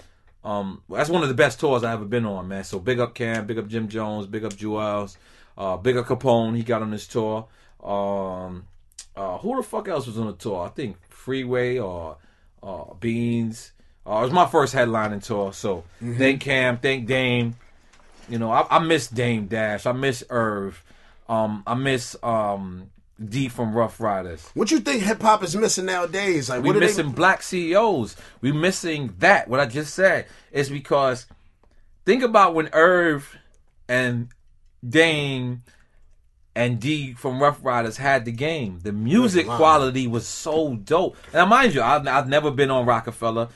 um, 0.43 0.81
that's 0.89 1.09
one 1.09 1.23
of 1.23 1.29
the 1.29 1.35
best 1.35 1.59
tours 1.59 1.83
I 1.85 1.93
ever 1.93 2.05
been 2.05 2.25
on, 2.25 2.49
man. 2.49 2.65
So 2.65 2.77
big 2.77 2.99
up 2.99 3.15
Cam, 3.15 3.47
big 3.47 3.57
up 3.57 3.67
Jim 3.69 3.87
Jones, 3.87 4.27
big 4.27 4.43
up 4.43 4.53
Juelz, 4.53 5.15
uh, 5.61 5.77
big 5.77 5.95
up 5.95 6.07
Capone. 6.07 6.57
He 6.57 6.63
got 6.63 6.81
on 6.81 6.89
this 6.89 7.05
tour. 7.05 7.47
Um, 7.83 8.65
uh, 9.15 9.37
who 9.37 9.57
the 9.57 9.63
fuck 9.63 9.87
else 9.87 10.07
was 10.07 10.17
on 10.17 10.25
the 10.25 10.33
tour? 10.33 10.65
I 10.65 10.69
think 10.69 10.97
Freeway 11.09 11.77
or 11.77 12.17
uh, 12.63 12.95
Beans. 12.99 13.71
Uh, 14.05 14.17
it 14.17 14.23
was 14.23 14.31
my 14.31 14.47
first 14.47 14.73
headlining 14.73 15.23
tour. 15.23 15.53
So 15.53 15.83
thank 16.01 16.41
Cam, 16.41 16.79
thank 16.79 17.05
Dame. 17.05 17.55
You 18.27 18.39
know, 18.39 18.51
I, 18.51 18.65
I 18.77 18.79
miss 18.79 19.07
Dame 19.07 19.45
Dash. 19.45 19.85
I 19.85 19.91
miss 19.91 20.23
Irv. 20.31 20.83
Um, 21.29 21.63
I 21.67 21.75
miss 21.75 22.15
um 22.23 22.89
D 23.23 23.47
from 23.47 23.75
Ruff 23.75 24.01
Ryders. 24.01 24.49
What 24.55 24.71
you 24.71 24.79
think 24.79 25.03
hip 25.03 25.21
hop 25.21 25.43
is 25.43 25.55
missing 25.55 25.85
nowadays? 25.85 26.49
Like, 26.49 26.63
we're 26.63 26.73
missing 26.73 27.09
they? 27.09 27.13
black 27.13 27.43
CEOs. 27.43 28.15
We 28.41 28.51
missing 28.51 29.13
that. 29.19 29.47
What 29.47 29.59
I 29.59 29.67
just 29.67 29.93
said 29.93 30.25
is 30.51 30.69
because 30.69 31.27
think 32.03 32.23
about 32.23 32.55
when 32.55 32.69
Irv 32.73 33.37
and 33.87 34.29
Dame 34.87 35.63
and 36.55 36.79
D 36.79 37.13
from 37.13 37.41
Ruff 37.41 37.59
Ryders 37.63 37.97
had 37.97 38.25
the 38.25 38.31
game. 38.31 38.79
The 38.83 38.91
music 38.91 39.45
quality 39.47 40.07
was 40.07 40.27
so 40.27 40.75
dope. 40.75 41.15
Now, 41.33 41.45
mind 41.45 41.73
you, 41.73 41.81
I've, 41.81 42.07
I've 42.07 42.27
never 42.27 42.51
been 42.51 42.71
on 42.71 42.85
Roc-A-Fella. 42.85 43.49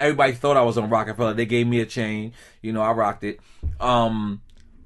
Everybody 0.00 0.32
thought 0.32 0.56
I 0.56 0.62
was 0.62 0.78
on 0.78 0.90
Roc-A-Fella. 0.90 1.34
They 1.34 1.46
gave 1.46 1.66
me 1.66 1.80
a 1.80 1.86
chain. 1.86 2.34
You 2.60 2.72
know, 2.72 2.82
I 2.82 2.92
rocked 2.92 3.24
it. 3.24 3.40
Um, 3.80 4.42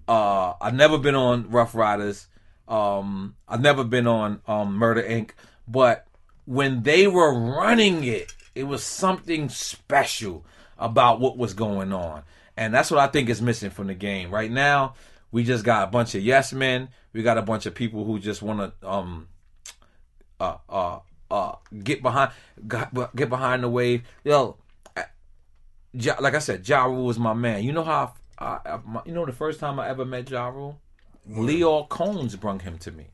Uh, 0.09 0.55
I've 0.61 0.75
never 0.75 0.99
been 0.99 1.17
on 1.17 1.51
Ruff 1.51 1.75
Ryders. 1.75 2.29
Um, 2.69 3.35
I've 3.49 3.61
never 3.61 3.83
been 3.83 4.07
on 4.07 4.41
um, 4.47 4.75
Murder 4.77 5.03
Inc. 5.03 5.31
But 5.67 6.07
when 6.45 6.85
they 6.85 7.09
were 7.09 7.35
running 7.35 8.05
it, 8.05 8.33
it 8.55 8.65
was 8.65 8.85
something 8.85 9.49
special 9.49 10.45
about 10.79 11.19
what 11.19 11.37
was 11.37 11.55
going 11.55 11.93
on. 11.93 12.23
And 12.57 12.73
that's 12.73 12.91
what 12.91 13.01
I 13.01 13.09
think 13.09 13.29
is 13.29 13.43
missing 13.43 13.71
from 13.71 13.89
the 13.89 13.95
game. 13.95 14.31
Right 14.31 14.51
now, 14.51 14.95
we 15.33 15.45
just 15.45 15.65
got 15.65 15.85
a 15.85 15.91
bunch 15.91 16.15
of 16.15 16.23
yes 16.23 16.53
men. 16.53 16.89
We 17.13 17.23
got 17.23 17.39
a 17.39 17.43
bunch 17.43 17.67
of 17.67 17.75
people 17.75 18.05
who 18.05 18.19
just 18.19 18.43
want 18.43 18.61
to 18.81 18.89
um 18.89 19.29
uh 20.41 20.57
uh 20.69 20.99
uh 21.31 21.55
get 21.83 22.03
behind 22.03 22.33
get 22.69 23.29
behind 23.29 23.63
the 23.63 23.69
wave. 23.69 24.03
Yo, 24.25 24.57
like 26.21 26.35
I 26.35 26.39
said, 26.39 26.69
Ja 26.69 26.85
Rule 26.85 27.07
was 27.07 27.19
my 27.19 27.35
man. 27.35 27.65
You 27.65 27.73
know 27.73 27.85
how 27.85 28.15
I, 28.39 28.59
I, 28.65 28.79
my, 28.85 29.01
you 29.07 29.13
know 29.13 29.25
the 29.25 29.33
first 29.33 29.61
time 29.61 29.81
I 29.81 29.89
ever 29.89 30.05
met 30.05 30.31
Ja 30.31 30.49
Rule? 30.49 30.79
Lyor 31.29 31.89
Cohen 31.89 32.29
brung 32.39 32.61
him 32.61 32.79
to 32.79 32.93
me. 32.93 33.07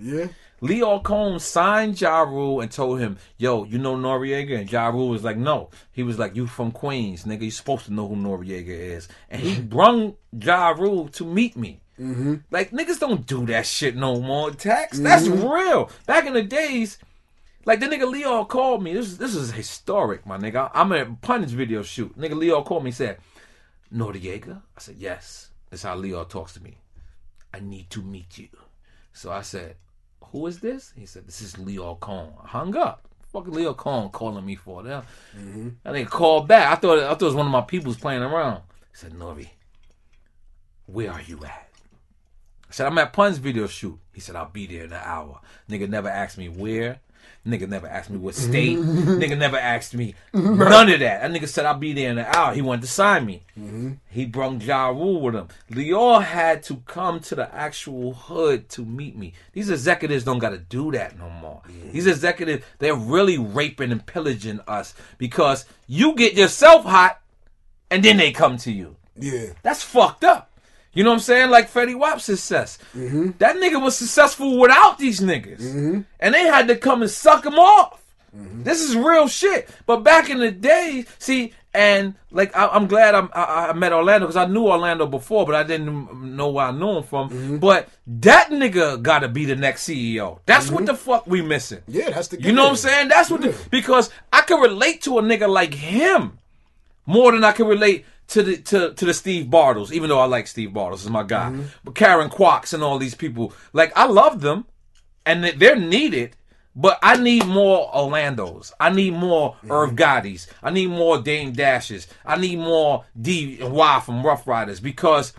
Yeah. 0.00 0.28
Lyor 0.62 1.02
Cohen 1.02 1.38
signed 1.38 2.00
Ja 2.00 2.20
Rule 2.22 2.60
and 2.60 2.70
told 2.70 3.00
him, 3.00 3.16
yo, 3.38 3.64
you 3.64 3.78
know 3.78 3.96
Noriega? 3.96 4.60
And 4.60 4.70
Ja 4.70 4.88
Rule 4.88 5.08
was 5.08 5.24
like, 5.24 5.36
no. 5.36 5.70
He 5.92 6.02
was 6.02 6.18
like, 6.18 6.36
you 6.36 6.46
from 6.46 6.70
Queens, 6.70 7.24
nigga. 7.24 7.42
You 7.42 7.50
supposed 7.50 7.86
to 7.86 7.92
know 7.92 8.08
who 8.08 8.16
Noriega 8.16 8.68
is. 8.68 9.08
And 9.30 9.40
he 9.40 9.60
brung 9.60 10.16
Ja 10.38 10.70
Rule 10.70 11.08
to 11.08 11.24
meet 11.24 11.56
me. 11.56 11.80
Mm-hmm. 11.98 12.36
Like, 12.50 12.70
niggas 12.70 12.98
don't 12.98 13.26
do 13.26 13.46
that 13.46 13.66
shit 13.66 13.96
no 13.96 14.20
more, 14.20 14.50
Tax. 14.50 14.96
Mm-hmm. 14.96 15.04
That's 15.04 15.26
real. 15.28 15.90
Back 16.06 16.26
in 16.26 16.34
the 16.34 16.42
days, 16.42 16.98
like 17.64 17.80
the 17.80 17.86
nigga 17.86 18.10
Lyor 18.10 18.48
called 18.48 18.82
me. 18.82 18.94
This 18.94 19.16
this 19.16 19.34
is 19.34 19.52
historic, 19.52 20.26
my 20.26 20.38
nigga. 20.38 20.70
I'm 20.74 20.92
at 20.92 21.06
a 21.06 21.16
Punish 21.20 21.50
video 21.50 21.82
shoot. 21.82 22.18
Nigga 22.18 22.32
Lyor 22.32 22.64
called 22.64 22.84
me 22.84 22.90
said, 22.90 23.18
Noriega? 23.94 24.62
I 24.76 24.80
said, 24.80 24.96
yes. 24.98 25.50
That's 25.70 25.82
how 25.82 25.96
Lyor 25.96 26.28
talks 26.28 26.54
to 26.54 26.62
me. 26.62 26.78
I 27.52 27.60
need 27.60 27.90
to 27.90 28.02
meet 28.02 28.38
you. 28.38 28.48
So 29.12 29.30
I 29.30 29.42
said, 29.42 29.76
who 30.32 30.46
is 30.46 30.60
this? 30.60 30.92
He 30.96 31.06
said, 31.06 31.26
this 31.26 31.42
is 31.42 31.54
Lyor 31.54 31.98
Cohen. 31.98 32.32
I 32.42 32.48
hung 32.48 32.76
up. 32.76 33.06
Fucking 33.32 33.52
Lyor 33.52 33.76
Cohen 33.76 34.08
calling 34.10 34.44
me 34.44 34.56
for 34.56 34.82
that. 34.82 35.04
Mm-hmm. 35.36 35.68
And 35.84 35.94
they 35.94 36.04
called 36.04 36.48
back. 36.48 36.72
I 36.72 36.80
thought 36.80 36.98
I 36.98 37.08
thought 37.10 37.22
it 37.22 37.26
was 37.26 37.34
one 37.34 37.46
of 37.46 37.52
my 37.52 37.60
peoples 37.60 37.96
playing 37.96 38.22
around. 38.22 38.62
He 38.90 38.96
said, 38.96 39.12
Nori, 39.12 39.48
where 40.86 41.12
are 41.12 41.22
you 41.22 41.44
at? 41.44 41.68
I 42.68 42.72
said, 42.72 42.86
I'm 42.86 42.98
at 42.98 43.12
Pun's 43.12 43.38
video 43.38 43.66
shoot. 43.66 43.98
He 44.12 44.20
said, 44.20 44.36
I'll 44.36 44.48
be 44.48 44.66
there 44.66 44.84
in 44.84 44.92
an 44.92 45.02
hour. 45.02 45.40
Nigga 45.68 45.88
never 45.88 46.08
asked 46.08 46.38
me 46.38 46.48
where. 46.48 47.00
Nigga 47.46 47.68
never 47.68 47.86
asked 47.86 48.10
me 48.10 48.18
what 48.18 48.34
state. 48.34 48.76
nigga 48.78 49.36
never 49.36 49.56
asked 49.56 49.94
me 49.94 50.14
none 50.34 50.90
of 50.90 51.00
that. 51.00 51.22
That 51.22 51.30
nigga 51.30 51.48
said 51.48 51.64
I'll 51.64 51.78
be 51.78 51.94
there 51.94 52.10
in 52.10 52.18
an 52.18 52.26
hour. 52.26 52.52
He 52.52 52.60
wanted 52.60 52.82
to 52.82 52.86
sign 52.86 53.24
me. 53.24 53.42
Mm-hmm. 53.58 53.92
He 54.10 54.26
brung 54.26 54.60
Ja 54.60 54.88
Rule 54.88 55.22
with 55.22 55.34
him. 55.34 55.48
Lyor 55.70 56.22
had 56.22 56.62
to 56.64 56.76
come 56.86 57.20
to 57.20 57.34
the 57.34 57.54
actual 57.54 58.12
hood 58.12 58.68
to 58.70 58.84
meet 58.84 59.16
me. 59.16 59.32
These 59.54 59.70
executives 59.70 60.24
don't 60.24 60.38
got 60.38 60.50
to 60.50 60.58
do 60.58 60.92
that 60.92 61.18
no 61.18 61.30
more. 61.30 61.62
Mm-hmm. 61.66 61.92
These 61.92 62.06
executives, 62.06 62.62
they're 62.78 62.94
really 62.94 63.38
raping 63.38 63.90
and 63.90 64.04
pillaging 64.04 64.60
us 64.68 64.94
because 65.16 65.64
you 65.86 66.14
get 66.14 66.34
yourself 66.34 66.84
hot 66.84 67.20
and 67.90 68.02
then 68.02 68.18
they 68.18 68.32
come 68.32 68.58
to 68.58 68.70
you. 68.70 68.96
Yeah. 69.16 69.52
That's 69.62 69.82
fucked 69.82 70.24
up. 70.24 70.49
You 70.92 71.04
know 71.04 71.10
what 71.10 71.16
I'm 71.16 71.20
saying? 71.20 71.50
Like 71.50 71.70
Fetty 71.70 71.96
Wap's 71.96 72.24
success. 72.24 72.78
Mm-hmm. 72.96 73.32
That 73.38 73.56
nigga 73.56 73.80
was 73.80 73.96
successful 73.96 74.58
without 74.58 74.98
these 74.98 75.20
niggas. 75.20 75.60
Mm-hmm. 75.60 76.00
And 76.18 76.34
they 76.34 76.42
had 76.42 76.68
to 76.68 76.76
come 76.76 77.02
and 77.02 77.10
suck 77.10 77.46
him 77.46 77.54
off. 77.54 78.02
Mm-hmm. 78.36 78.62
This 78.64 78.82
is 78.82 78.96
real 78.96 79.28
shit. 79.28 79.68
But 79.86 79.98
back 79.98 80.30
in 80.30 80.38
the 80.38 80.50
day, 80.50 81.04
see, 81.18 81.52
and 81.72 82.14
like 82.32 82.56
I, 82.56 82.76
am 82.76 82.88
glad 82.88 83.14
I, 83.14 83.28
I, 83.32 83.72
met 83.72 83.92
Orlando 83.92 84.26
because 84.26 84.36
I 84.36 84.46
knew 84.46 84.66
Orlando 84.66 85.06
before, 85.06 85.46
but 85.46 85.54
I 85.54 85.62
didn't 85.62 86.36
know 86.36 86.50
where 86.50 86.66
I 86.66 86.70
knew 86.72 86.98
him 86.98 87.02
from. 87.04 87.30
Mm-hmm. 87.30 87.56
But 87.58 87.88
that 88.06 88.50
nigga 88.50 89.00
got 89.00 89.20
to 89.20 89.28
be 89.28 89.44
the 89.44 89.56
next 89.56 89.88
CEO. 89.88 90.40
That's 90.46 90.66
mm-hmm. 90.66 90.74
what 90.74 90.86
the 90.86 90.94
fuck 90.94 91.26
we 91.26 91.42
missing. 91.42 91.82
Yeah, 91.86 92.10
that's 92.10 92.28
the. 92.28 92.40
You 92.40 92.52
know 92.52 92.64
what 92.64 92.70
I'm 92.70 92.76
saying? 92.76 93.08
That's 93.08 93.30
what 93.30 93.44
yeah. 93.44 93.52
the, 93.52 93.68
because 93.70 94.10
I 94.32 94.42
can 94.42 94.60
relate 94.60 95.02
to 95.02 95.18
a 95.18 95.22
nigga 95.22 95.48
like 95.48 95.74
him 95.74 96.38
more 97.06 97.32
than 97.32 97.44
I 97.44 97.52
can 97.52 97.66
relate 97.66 98.04
to 98.30 98.42
the 98.42 98.56
to, 98.58 98.94
to 98.94 99.04
the 99.04 99.14
Steve 99.14 99.50
Bartels, 99.50 99.92
even 99.92 100.08
though 100.08 100.18
I 100.18 100.24
like 100.24 100.46
Steve 100.46 100.72
Bartels, 100.72 101.04
is 101.04 101.10
my 101.10 101.22
guy. 101.22 101.50
Mm-hmm. 101.50 101.62
But 101.84 101.94
Karen 101.94 102.30
Quacks 102.30 102.72
and 102.72 102.82
all 102.82 102.98
these 102.98 103.14
people, 103.14 103.52
like 103.72 103.92
I 103.96 104.06
love 104.06 104.40
them, 104.40 104.66
and 105.26 105.44
they're 105.44 105.76
needed. 105.76 106.36
But 106.76 107.00
I 107.02 107.16
need 107.16 107.46
more 107.46 107.92
Orlando's. 107.92 108.72
I 108.78 108.90
need 108.90 109.14
more 109.14 109.54
mm-hmm. 109.54 109.72
Irv 109.72 109.90
Gotti's. 109.96 110.46
I 110.62 110.70
need 110.70 110.88
more 110.88 111.20
Dame 111.20 111.52
Dashes. 111.52 112.06
I 112.24 112.36
need 112.36 112.60
more 112.60 113.04
D 113.20 113.58
and 113.60 113.72
Y 113.72 114.00
from 114.00 114.24
Ruff 114.24 114.46
Ryders 114.46 114.78
because 114.78 115.32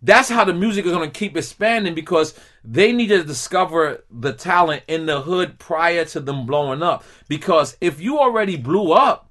that's 0.00 0.30
how 0.30 0.44
the 0.44 0.54
music 0.54 0.86
is 0.86 0.92
going 0.92 1.08
to 1.08 1.18
keep 1.18 1.36
expanding 1.36 1.94
because 1.94 2.34
they 2.64 2.90
need 2.90 3.08
to 3.08 3.22
discover 3.22 4.02
the 4.10 4.32
talent 4.32 4.82
in 4.88 5.04
the 5.04 5.20
hood 5.20 5.58
prior 5.58 6.06
to 6.06 6.20
them 6.20 6.46
blowing 6.46 6.82
up. 6.82 7.04
Because 7.28 7.76
if 7.82 8.00
you 8.00 8.18
already 8.18 8.56
blew 8.56 8.92
up, 8.92 9.28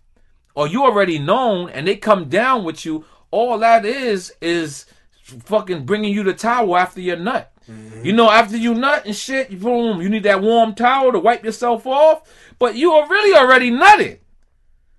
or 0.55 0.67
you 0.67 0.83
already 0.83 1.19
known 1.19 1.69
and 1.69 1.87
they 1.87 1.95
come 1.95 2.29
down 2.29 2.63
with 2.63 2.85
you, 2.85 3.05
all 3.31 3.57
that 3.59 3.85
is 3.85 4.33
is 4.41 4.85
fucking 5.23 5.85
bringing 5.85 6.13
you 6.13 6.23
the 6.23 6.33
towel 6.33 6.75
after 6.75 7.01
your 7.01 7.17
nut. 7.17 7.51
Mm-hmm. 7.69 8.05
You 8.05 8.13
know, 8.13 8.29
after 8.29 8.57
you 8.57 8.73
nut 8.73 9.05
and 9.05 9.15
shit, 9.15 9.59
boom, 9.59 10.01
you 10.01 10.09
need 10.09 10.23
that 10.23 10.41
warm 10.41 10.75
towel 10.75 11.11
to 11.11 11.19
wipe 11.19 11.43
yourself 11.45 11.87
off. 11.87 12.29
But 12.59 12.75
you 12.75 12.91
are 12.91 13.07
really 13.07 13.37
already 13.37 13.71
nutted. 13.71 14.19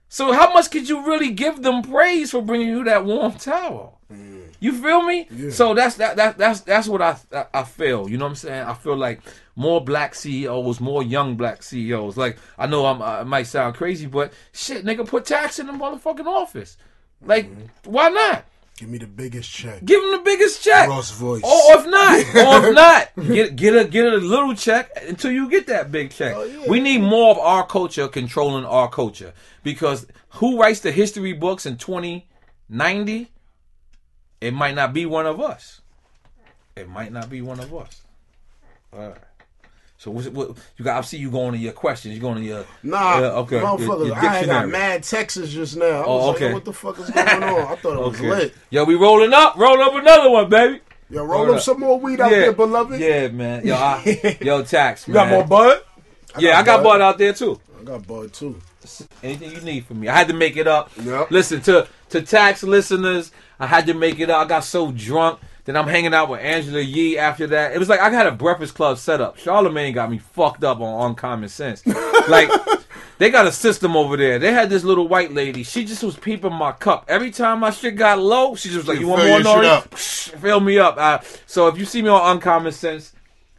So 0.08 0.32
how 0.32 0.52
much 0.52 0.70
could 0.70 0.88
you 0.88 1.06
really 1.06 1.30
give 1.30 1.62
them 1.62 1.82
praise 1.82 2.30
for 2.30 2.42
bringing 2.42 2.68
you 2.68 2.84
that 2.84 3.04
warm 3.04 3.32
towel? 3.32 4.00
Mm-hmm. 4.12 4.40
You 4.60 4.72
feel 4.72 5.02
me? 5.02 5.26
Yeah. 5.30 5.50
So 5.50 5.74
that's 5.74 5.96
that, 5.96 6.16
that 6.16 6.38
that's 6.38 6.60
that's 6.60 6.86
what 6.86 7.02
I 7.02 7.16
I 7.52 7.64
feel. 7.64 8.08
You 8.08 8.16
know 8.16 8.26
what 8.26 8.30
I'm 8.30 8.36
saying? 8.36 8.62
I 8.62 8.74
feel 8.74 8.96
like 8.96 9.20
more 9.54 9.84
black 9.84 10.14
CEOs, 10.14 10.80
more 10.80 11.02
young 11.02 11.36
black 11.36 11.62
CEOs. 11.62 12.16
Like 12.16 12.38
I 12.58 12.66
know 12.66 12.86
I'm, 12.86 13.02
I 13.02 13.22
might 13.24 13.44
sound 13.44 13.76
crazy, 13.76 14.06
but 14.06 14.32
shit, 14.52 14.84
nigga, 14.84 15.06
put 15.06 15.24
tax 15.24 15.58
in 15.58 15.66
the 15.66 15.72
motherfucking 15.72 16.26
office. 16.26 16.76
Like, 17.24 17.50
mm-hmm. 17.50 17.90
why 17.90 18.08
not? 18.08 18.44
Give 18.78 18.88
me 18.88 18.98
the 18.98 19.06
biggest 19.06 19.50
check. 19.50 19.84
Give 19.84 20.02
him 20.02 20.12
the 20.12 20.22
biggest 20.24 20.64
check. 20.64 20.88
Ross 20.88 21.12
voice. 21.12 21.42
Or 21.44 21.78
if 21.78 21.86
not, 21.86 22.18
or 22.34 22.68
if 22.68 22.74
not, 22.74 23.10
get 23.28 23.54
get 23.54 23.76
a 23.76 23.84
get 23.84 24.12
a 24.12 24.16
little 24.16 24.54
check 24.54 24.90
until 25.06 25.30
you 25.30 25.48
get 25.48 25.66
that 25.66 25.92
big 25.92 26.10
check. 26.10 26.34
Oh, 26.34 26.44
yeah. 26.44 26.68
We 26.68 26.80
need 26.80 27.02
more 27.02 27.30
of 27.30 27.38
our 27.38 27.66
culture 27.66 28.08
controlling 28.08 28.64
our 28.64 28.88
culture 28.88 29.34
because 29.62 30.06
who 30.30 30.58
writes 30.58 30.80
the 30.80 30.90
history 30.90 31.32
books 31.32 31.66
in 31.66 31.76
2090? 31.76 33.30
It 34.40 34.52
might 34.52 34.74
not 34.74 34.92
be 34.92 35.06
one 35.06 35.26
of 35.26 35.40
us. 35.40 35.82
It 36.74 36.88
might 36.88 37.12
not 37.12 37.28
be 37.28 37.42
one 37.42 37.60
of 37.60 37.72
us. 37.74 38.02
All 38.92 39.10
right. 39.10 39.18
So 40.02 40.10
what, 40.10 40.26
what 40.32 40.56
you 40.76 40.84
got? 40.84 40.98
I 40.98 41.00
see 41.02 41.18
you 41.18 41.30
going 41.30 41.52
to 41.52 41.58
your 41.58 41.72
questions. 41.72 42.12
You 42.12 42.20
going 42.20 42.38
to 42.38 42.42
your 42.42 42.64
nah? 42.82 43.18
Uh, 43.18 43.42
okay, 43.42 43.60
motherfuckers. 43.60 44.06
Your, 44.06 44.06
your 44.08 44.16
I 44.16 44.44
got 44.46 44.68
mad 44.68 45.04
Texas 45.04 45.52
just 45.52 45.76
now. 45.76 45.84
I 45.84 46.04
oh, 46.04 46.30
okay. 46.32 46.46
Like, 46.46 46.54
what 46.54 46.64
the 46.64 46.72
fuck 46.72 46.98
is 46.98 47.08
going 47.08 47.28
on? 47.28 47.60
I 47.60 47.76
thought 47.76 47.92
it 47.92 48.00
was 48.00 48.18
okay. 48.18 48.28
lit. 48.28 48.54
Yo, 48.70 48.82
we 48.82 48.96
rolling 48.96 49.32
up. 49.32 49.56
Roll 49.56 49.80
up 49.80 49.94
another 49.94 50.28
one, 50.28 50.48
baby. 50.48 50.80
Yo, 51.08 51.22
roll, 51.22 51.44
roll 51.44 51.50
up, 51.50 51.56
up, 51.58 51.62
some 51.62 51.78
more 51.78 52.00
weed 52.00 52.20
out 52.20 52.32
yeah. 52.32 52.38
there, 52.38 52.52
beloved. 52.52 53.00
Yeah, 53.00 53.28
man. 53.28 53.64
Yo, 53.64 53.76
I, 53.76 54.38
yo, 54.40 54.64
tax. 54.64 55.06
Man. 55.06 55.14
You 55.14 55.20
got 55.20 55.28
more 55.30 55.46
bud? 55.46 55.84
I 56.34 56.40
yeah, 56.40 56.50
got 56.50 56.58
I 56.58 56.62
got 56.64 56.76
bud. 56.78 56.82
bud 56.82 57.00
out 57.00 57.18
there 57.18 57.32
too. 57.32 57.60
I 57.80 57.84
got 57.84 58.04
bud 58.04 58.32
too. 58.32 58.60
Anything 59.22 59.52
you 59.52 59.60
need 59.60 59.86
from 59.86 60.00
me, 60.00 60.08
I 60.08 60.18
had 60.18 60.26
to 60.26 60.34
make 60.34 60.56
it 60.56 60.66
up. 60.66 60.90
Yep. 61.00 61.30
Listen 61.30 61.60
to 61.60 61.86
to 62.08 62.22
tax 62.22 62.64
listeners. 62.64 63.30
I 63.60 63.68
had 63.68 63.86
to 63.86 63.94
make 63.94 64.18
it 64.18 64.30
up. 64.30 64.44
I 64.44 64.48
got 64.48 64.64
so 64.64 64.90
drunk. 64.90 65.38
Then 65.64 65.76
I'm 65.76 65.86
hanging 65.86 66.12
out 66.12 66.28
with 66.28 66.40
Angela 66.40 66.80
Yee 66.80 67.18
after 67.18 67.46
that. 67.48 67.72
It 67.72 67.78
was 67.78 67.88
like 67.88 68.00
I 68.00 68.10
had 68.10 68.26
a 68.26 68.32
Breakfast 68.32 68.74
Club 68.74 68.98
set 68.98 69.20
up. 69.20 69.38
Charlamagne 69.38 69.94
got 69.94 70.10
me 70.10 70.18
fucked 70.18 70.64
up 70.64 70.80
on 70.80 71.10
Uncommon 71.10 71.48
Sense. 71.48 71.86
like, 72.28 72.50
they 73.18 73.30
got 73.30 73.46
a 73.46 73.52
system 73.52 73.96
over 73.96 74.16
there. 74.16 74.40
They 74.40 74.52
had 74.52 74.70
this 74.70 74.82
little 74.82 75.06
white 75.06 75.32
lady. 75.32 75.62
She 75.62 75.84
just 75.84 76.02
was 76.02 76.16
peeping 76.16 76.52
my 76.52 76.72
cup. 76.72 77.04
Every 77.06 77.30
time 77.30 77.60
my 77.60 77.70
shit 77.70 77.94
got 77.94 78.18
low, 78.18 78.56
she 78.56 78.70
just 78.70 78.78
was 78.78 78.88
like, 78.88 78.98
You 78.98 79.06
want 79.06 79.24
more 79.24 79.38
Nori? 79.38 80.38
Fill 80.38 80.58
me 80.58 80.78
up. 80.78 80.96
Uh, 80.98 81.20
so 81.46 81.68
if 81.68 81.78
you 81.78 81.84
see 81.84 82.02
me 82.02 82.08
on 82.08 82.36
Uncommon 82.36 82.72
Sense, 82.72 83.12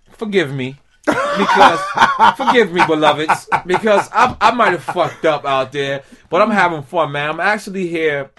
forgive 0.10 0.54
me. 0.54 0.78
because 1.06 1.80
forgive 2.38 2.72
me, 2.72 2.82
beloveds, 2.82 3.48
because 3.66 4.10
I, 4.14 4.36
I 4.40 4.52
might 4.52 4.72
have 4.72 4.84
fucked 4.84 5.26
up 5.26 5.46
out 5.46 5.74
there, 5.74 6.04
but 6.30 6.42
I'm 6.42 6.50
having 6.50 6.82
fun, 6.82 7.12
man. 7.12 7.30
I'm 7.30 7.40
actually 7.42 7.88
here 7.88 8.32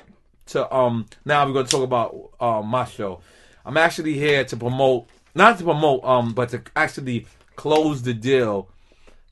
to 0.46 0.74
um. 0.74 1.06
Now 1.26 1.46
we're 1.46 1.52
gonna 1.52 1.68
talk 1.68 1.82
about 1.82 2.30
uh, 2.40 2.62
my 2.62 2.86
show. 2.86 3.20
I'm 3.64 3.76
actually 3.76 4.14
here 4.14 4.44
to 4.44 4.56
promote, 4.56 5.06
not 5.34 5.58
to 5.58 5.64
promote, 5.64 6.04
um, 6.04 6.32
but 6.32 6.50
to 6.50 6.62
actually 6.76 7.26
close 7.56 8.02
the 8.02 8.14
deal 8.14 8.68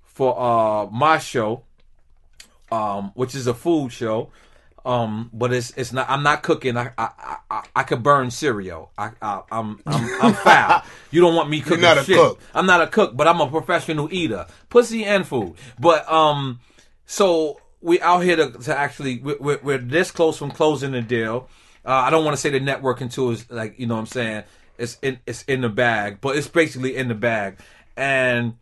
for 0.04 0.38
uh 0.38 0.86
my 0.86 1.18
show, 1.18 1.64
um, 2.70 3.12
which 3.14 3.34
is 3.34 3.46
a 3.46 3.54
food 3.54 3.92
show. 3.92 4.30
Um, 4.84 5.30
but 5.32 5.52
it's 5.52 5.70
it's 5.76 5.92
not. 5.92 6.10
I'm 6.10 6.24
not 6.24 6.42
cooking. 6.42 6.76
I 6.76 6.90
I 6.98 7.36
I, 7.50 7.62
I 7.76 7.82
could 7.84 8.02
burn 8.02 8.30
cereal. 8.32 8.90
I, 8.98 9.10
I 9.20 9.42
I'm 9.52 9.80
I'm, 9.86 10.22
I'm 10.22 10.34
foul. 10.44 10.82
You 11.12 11.20
don't 11.20 11.36
want 11.36 11.50
me 11.50 11.60
cooking 11.60 11.84
You're 11.84 11.94
not 11.94 12.04
shit. 12.04 12.16
A 12.16 12.20
cook. 12.20 12.40
I'm 12.52 12.66
not 12.66 12.82
a 12.82 12.88
cook, 12.88 13.16
but 13.16 13.28
I'm 13.28 13.40
a 13.40 13.48
professional 13.48 14.12
eater, 14.12 14.46
pussy 14.70 15.04
and 15.04 15.26
food. 15.26 15.54
But 15.78 16.10
um, 16.10 16.58
so 17.06 17.60
we 17.80 18.00
out 18.00 18.20
here 18.20 18.36
to, 18.36 18.50
to 18.50 18.76
actually 18.76 19.18
we're, 19.18 19.60
we're 19.62 19.78
this 19.78 20.10
close 20.10 20.36
from 20.36 20.50
closing 20.50 20.92
the 20.92 21.02
deal. 21.02 21.48
Uh, 21.84 21.90
I 21.90 22.10
don't 22.10 22.24
want 22.24 22.36
to 22.36 22.40
say 22.40 22.50
the 22.50 22.60
networking 22.60 23.02
until 23.02 23.30
it's 23.30 23.50
like 23.50 23.78
you 23.78 23.86
know 23.86 23.94
what 23.94 24.00
I'm 24.00 24.06
saying 24.06 24.44
it's 24.78 24.98
in 25.02 25.18
it's 25.26 25.42
in 25.44 25.60
the 25.60 25.68
bag, 25.68 26.18
but 26.20 26.36
it's 26.36 26.48
basically 26.48 26.96
in 26.96 27.08
the 27.08 27.14
bag. 27.14 27.58
And 27.96 28.54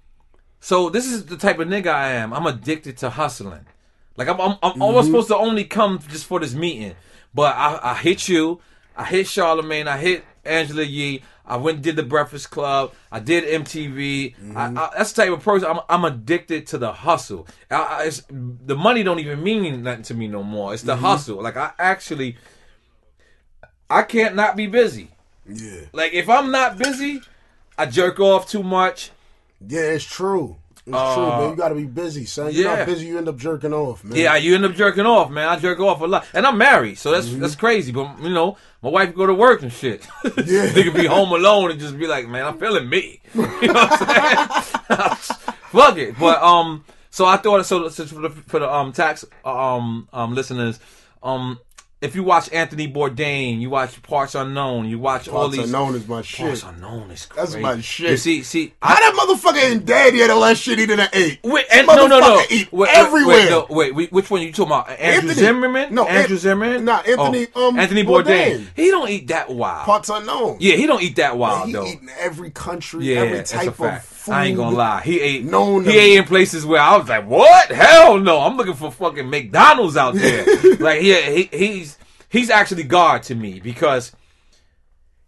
so 0.61 0.91
this 0.91 1.07
is 1.07 1.27
the 1.27 1.37
type 1.37 1.59
of 1.59 1.69
nigga 1.69 1.89
I 1.89 2.13
am. 2.13 2.33
I'm 2.33 2.47
addicted 2.47 2.99
to 2.99 3.11
hustling. 3.11 3.67
Like 4.17 4.29
I'm 4.29 4.41
I'm, 4.41 4.57
I'm 4.63 4.83
almost 4.83 5.07
mm-hmm. 5.07 5.13
supposed 5.13 5.29
to 5.29 5.37
only 5.37 5.65
come 5.65 5.99
just 6.09 6.27
for 6.27 6.41
this 6.41 6.55
meeting, 6.55 6.95
but 7.35 7.55
I, 7.57 7.81
I 7.83 7.95
hit 7.95 8.29
you, 8.29 8.61
I 8.97 9.05
hit 9.05 9.27
Charlamagne, 9.27 9.87
I 9.87 9.99
hit 9.99 10.25
Angela 10.45 10.83
Yee. 10.83 11.23
I 11.47 11.57
went 11.57 11.77
and 11.77 11.85
did 11.85 11.97
the 11.97 12.05
Breakfast 12.05 12.53
Club. 12.53 12.93
I 13.11 13.19
did 13.19 13.43
MTV. 13.43 14.35
I, 14.55 14.69
mm-hmm. 14.69 14.79
I, 14.79 14.91
that's 14.97 15.13
the 15.13 15.23
type 15.23 15.33
of 15.33 15.43
person 15.43 15.69
I'm. 15.69 15.81
I'm 15.89 16.05
addicted 16.05 16.69
to 16.69 16.79
the 16.79 16.93
hustle. 16.93 17.49
I, 17.69 17.75
I, 17.75 18.05
it's, 18.05 18.23
the 18.29 18.77
money 18.77 19.03
don't 19.03 19.19
even 19.19 19.43
mean 19.43 19.83
nothing 19.83 20.05
to 20.05 20.15
me 20.15 20.29
no 20.29 20.45
more. 20.45 20.75
It's 20.75 20.85
the 20.85 20.95
mm-hmm. 20.95 21.05
hustle. 21.05 21.43
Like 21.43 21.57
I 21.57 21.73
actually, 21.77 22.37
I 23.91 24.03
can't 24.03 24.35
not 24.37 24.57
be 24.57 24.67
busy. 24.69 25.11
Yeah. 25.49 25.81
Like 25.93 26.13
if 26.15 26.29
I'm 26.29 26.51
not 26.51 26.79
busy, 26.79 27.21
I 27.77 27.87
jerk 27.87 28.21
off 28.21 28.49
too 28.49 28.63
much. 28.63 29.11
Yeah, 29.67 29.81
it's 29.81 30.05
true. 30.05 30.57
It's 30.87 30.97
Uh, 30.97 31.15
true, 31.15 31.27
man. 31.27 31.51
You 31.51 31.57
gotta 31.57 31.75
be 31.75 31.85
busy, 31.85 32.25
son. 32.25 32.53
You're 32.53 32.65
yeah. 32.71 32.77
not 32.77 32.87
busy, 32.87 33.07
you 33.07 33.19
end 33.19 33.29
up 33.29 33.37
jerking 33.37 33.73
off, 33.75 34.03
man. 34.05 34.17
Yeah, 34.17 34.37
you 34.37 34.55
end 34.55 34.65
up 34.65 34.75
jerking 34.75 35.05
off, 35.07 35.31
man. 35.31 35.49
I 35.49 35.59
jerk 35.59 35.79
off 35.81 36.01
a 36.01 36.07
lot, 36.07 36.25
and 36.33 36.47
I'm 36.47 36.57
married, 36.57 36.99
so 36.99 37.11
that's 37.11 37.35
that's 37.35 37.55
crazy. 37.57 37.93
But 37.93 38.23
you 38.23 38.31
know, 38.31 38.57
my 38.83 38.89
wife 38.91 39.15
go 39.15 39.27
to 39.27 39.35
work 39.35 39.63
and 39.63 39.73
shit. 39.73 40.07
Yeah. 40.47 40.67
they 40.67 40.85
could 40.85 40.95
be 40.95 41.07
home 41.07 41.33
alone 41.33 41.71
and 41.73 41.81
just 41.81 41.99
be 41.99 42.07
like, 42.07 42.29
man, 42.29 42.47
I'm 42.47 42.59
feeling 42.59 42.89
me. 42.89 43.21
You 43.35 43.43
know 43.69 43.75
what 43.75 44.03
I'm 44.03 45.17
saying? 45.17 45.17
Fuck 45.71 45.99
it. 45.99 46.19
But 46.19 46.43
um, 46.43 46.85
so 47.11 47.27
I 47.27 47.37
thought 47.37 47.65
so, 47.67 47.89
so 47.89 48.07
for 48.07 48.21
the 48.23 48.31
for 48.31 48.59
the 48.61 48.73
um 48.73 48.93
tax 48.93 49.25
um 49.45 50.09
um 50.13 50.35
listeners 50.35 50.79
um. 51.23 51.59
If 52.01 52.15
you 52.15 52.23
watch 52.25 52.51
Anthony 52.51 52.91
Bourdain, 52.91 53.61
you 53.61 53.69
watch 53.69 54.03
Parts 54.03 54.35
Unknown, 54.35 54.89
you 54.89 54.99
watch 54.99 55.29
all 55.29 55.43
Parts 55.43 55.57
these 55.57 55.67
Unknown 55.67 55.95
is 55.97 56.09
my 56.09 56.23
shit. 56.23 56.47
Parts 56.47 56.63
Unknown 56.63 57.11
is 57.11 57.27
crazy. 57.27 57.53
That's 57.53 57.63
my 57.63 57.81
shit. 57.83 58.11
You 58.13 58.17
see, 58.17 58.43
see, 58.43 58.73
How 58.81 58.95
that 58.95 59.15
motherfucker 59.15 59.63
ain't 59.71 59.85
dead 59.85 60.15
yet 60.15 60.31
unless 60.31 60.57
shit 60.57 60.79
he 60.79 60.87
done 60.87 61.07
ate? 61.13 61.41
Wait, 61.45 61.67
and, 61.71 61.87
no, 61.87 62.07
no, 62.07 62.19
no. 62.19 62.43
Eat 62.49 62.73
Wait, 62.73 62.89
everywhere. 62.95 63.37
Wait, 63.37 63.51
no, 63.51 63.67
wait, 63.69 63.95
wait, 63.95 64.13
which 64.13 64.31
one 64.31 64.41
are 64.41 64.45
you 64.45 64.51
talking 64.53 64.73
about? 64.73 64.89
Andrew 64.89 65.29
Anthony. 65.31 65.35
Zimmerman? 65.35 65.95
No, 65.95 66.07
Andrew 66.07 66.37
An- 66.37 66.41
Zimmerman. 66.41 66.85
nah, 66.87 67.03
Anthony, 67.07 67.49
Oh, 67.55 67.69
um, 67.69 67.79
Anthony 67.79 68.03
Bourdain. 68.05 68.25
Bourdain. 68.61 68.67
He 68.75 68.91
don't 68.91 69.11
eat 69.11 69.29
that 69.29 69.51
wild. 69.51 69.85
Parts 69.85 70.09
unknown. 70.09 70.57
yeah, 70.59 70.77
he 70.77 70.87
don't 70.87 71.03
eat 71.03 71.17
that 71.17 71.37
wild 71.37 71.59
Man, 71.59 71.67
he 71.67 71.73
though. 71.75 71.87
eating 71.87 72.09
every 72.19 72.51
country, 72.51 73.05
Yeah, 73.13 73.21
every 73.21 73.43
type 73.45 73.79
of. 73.79 74.03
Food. 74.21 74.33
I 74.33 74.47
ain't 74.47 74.57
gonna 74.57 74.77
lie. 74.77 75.01
He 75.03 75.21
ate. 75.21 75.45
known 75.45 75.85
he 75.85 75.93
to- 75.93 75.99
ate 75.99 76.17
in 76.19 76.25
places 76.25 76.65
where 76.67 76.81
I 76.81 76.97
was 76.97 77.09
like, 77.09 77.27
"What? 77.27 77.71
Hell 77.71 78.19
no! 78.19 78.41
I'm 78.41 78.57
looking 78.57 78.75
for 78.75 78.91
fucking 78.91 79.29
McDonald's 79.29 79.97
out 79.97 80.15
there." 80.15 80.45
like, 80.79 81.03
yeah, 81.03 81.21
he, 81.31 81.49
he's 81.53 81.99
he's 82.29 82.51
actually 82.51 82.85
God 82.85 83.23
to 83.25 83.35
me 83.35 83.61
because 83.61 84.13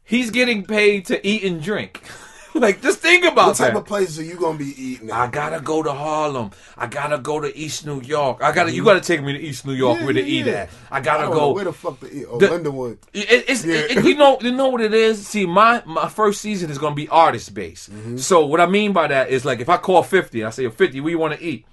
he's 0.04 0.30
getting 0.30 0.64
paid 0.64 1.06
to 1.06 1.26
eat 1.26 1.44
and 1.44 1.62
drink. 1.62 2.02
like, 2.60 2.82
just 2.82 2.98
think 3.00 3.24
about 3.24 3.34
that. 3.34 3.46
What 3.46 3.56
type 3.56 3.72
that. 3.74 3.78
of 3.80 3.86
places 3.86 4.18
are 4.18 4.24
you 4.24 4.36
gonna 4.36 4.58
be 4.58 4.74
eating? 4.82 5.10
I 5.10 5.26
gotta 5.28 5.60
go 5.60 5.82
to 5.82 5.92
Harlem. 5.92 6.50
I 6.76 6.86
gotta 6.86 7.18
go 7.18 7.40
to 7.40 7.56
East 7.56 7.86
New 7.86 8.00
York. 8.02 8.42
I 8.42 8.52
gotta. 8.52 8.72
You 8.72 8.84
gotta 8.84 9.00
take 9.00 9.22
me 9.22 9.32
to 9.32 9.38
East 9.40 9.66
New 9.66 9.72
York 9.72 9.98
Yeah, 9.98 10.04
where 10.04 10.14
to 10.14 10.20
yeah, 10.22 10.40
eat 10.40 10.46
yeah. 10.46 10.52
at. 10.52 10.70
I 10.90 10.96
I 10.98 11.00
gotta 11.00 11.24
know 11.28 11.34
go. 11.34 11.52
where 11.52 11.64
the 11.64 11.72
fuck 11.72 12.00
to 12.00 12.12
eat. 12.12 12.26
Oh, 12.28 12.38
The- 12.38 12.46
Lindenwood. 12.48 12.98
It, 13.12 13.44
it's 13.48 13.64
it- 13.64 14.04
you 14.04 14.14
know 14.16 14.38
you 14.40 14.52
know 14.52 14.68
what 14.68 14.80
it 14.80 14.94
is. 14.94 15.26
See, 15.26 15.46
my 15.46 15.82
my 15.86 16.08
first 16.08 16.40
season 16.40 16.70
is 16.70 16.78
gonna 16.78 16.94
be 16.94 17.08
artist 17.08 17.52
based. 17.54 17.90
Mm-hmm. 17.92 18.16
So 18.18 18.46
what 18.46 18.60
I 18.60 18.66
mean 18.66 18.92
by 18.92 19.06
that 19.08 19.30
is 19.30 19.44
like 19.44 19.60
if 19.60 19.68
I 19.68 19.76
call 19.76 20.02
fifty, 20.02 20.44
I 20.44 20.50
say 20.50 20.68
fifty, 20.70 21.00
where 21.00 21.10
you 21.10 21.18
want 21.18 21.34
to 21.38 21.42
eat? 21.44 21.66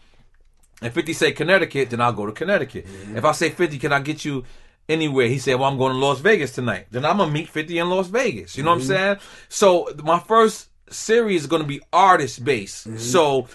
And 0.82 0.94
fifty 0.94 1.12
say 1.14 1.34
Connecticut, 1.34 1.90
then 1.90 2.00
I'll 2.00 2.14
go 2.14 2.26
to 2.26 2.32
Connecticut. 2.32 2.88
Mm-hmm. 2.88 3.18
If 3.18 3.26
I 3.26 3.34
say 3.34 3.50
fifty, 3.50 3.78
can 3.78 3.92
I 3.92 4.00
get 4.00 4.24
you 4.24 4.46
anywhere? 4.88 5.28
He 5.28 5.38
said, 5.38 5.56
well, 5.60 5.70
I'm 5.70 5.78
going 5.78 5.92
to 5.94 6.00
Las 6.00 6.20
Vegas 6.20 6.52
tonight. 6.54 6.88
Then 6.90 7.04
I'm 7.06 7.18
gonna 7.18 7.32
meet 7.32 7.50
fifty 7.50 7.78
in 7.80 7.90
Las 7.90 8.08
Vegas. 8.08 8.58
You 8.58 8.64
know 8.64 8.72
Mm-hmm. 8.78 8.88
what 8.90 8.98
I'm 9.02 9.18
saying? 9.18 9.18
So 9.50 9.90
my 10.04 10.20
first 10.20 10.69
series 10.92 11.42
is 11.42 11.48
gonna 11.48 11.64
be 11.64 11.82
artist 11.92 12.44
based. 12.44 12.88
Mm-hmm. 12.88 12.98
So 12.98 13.48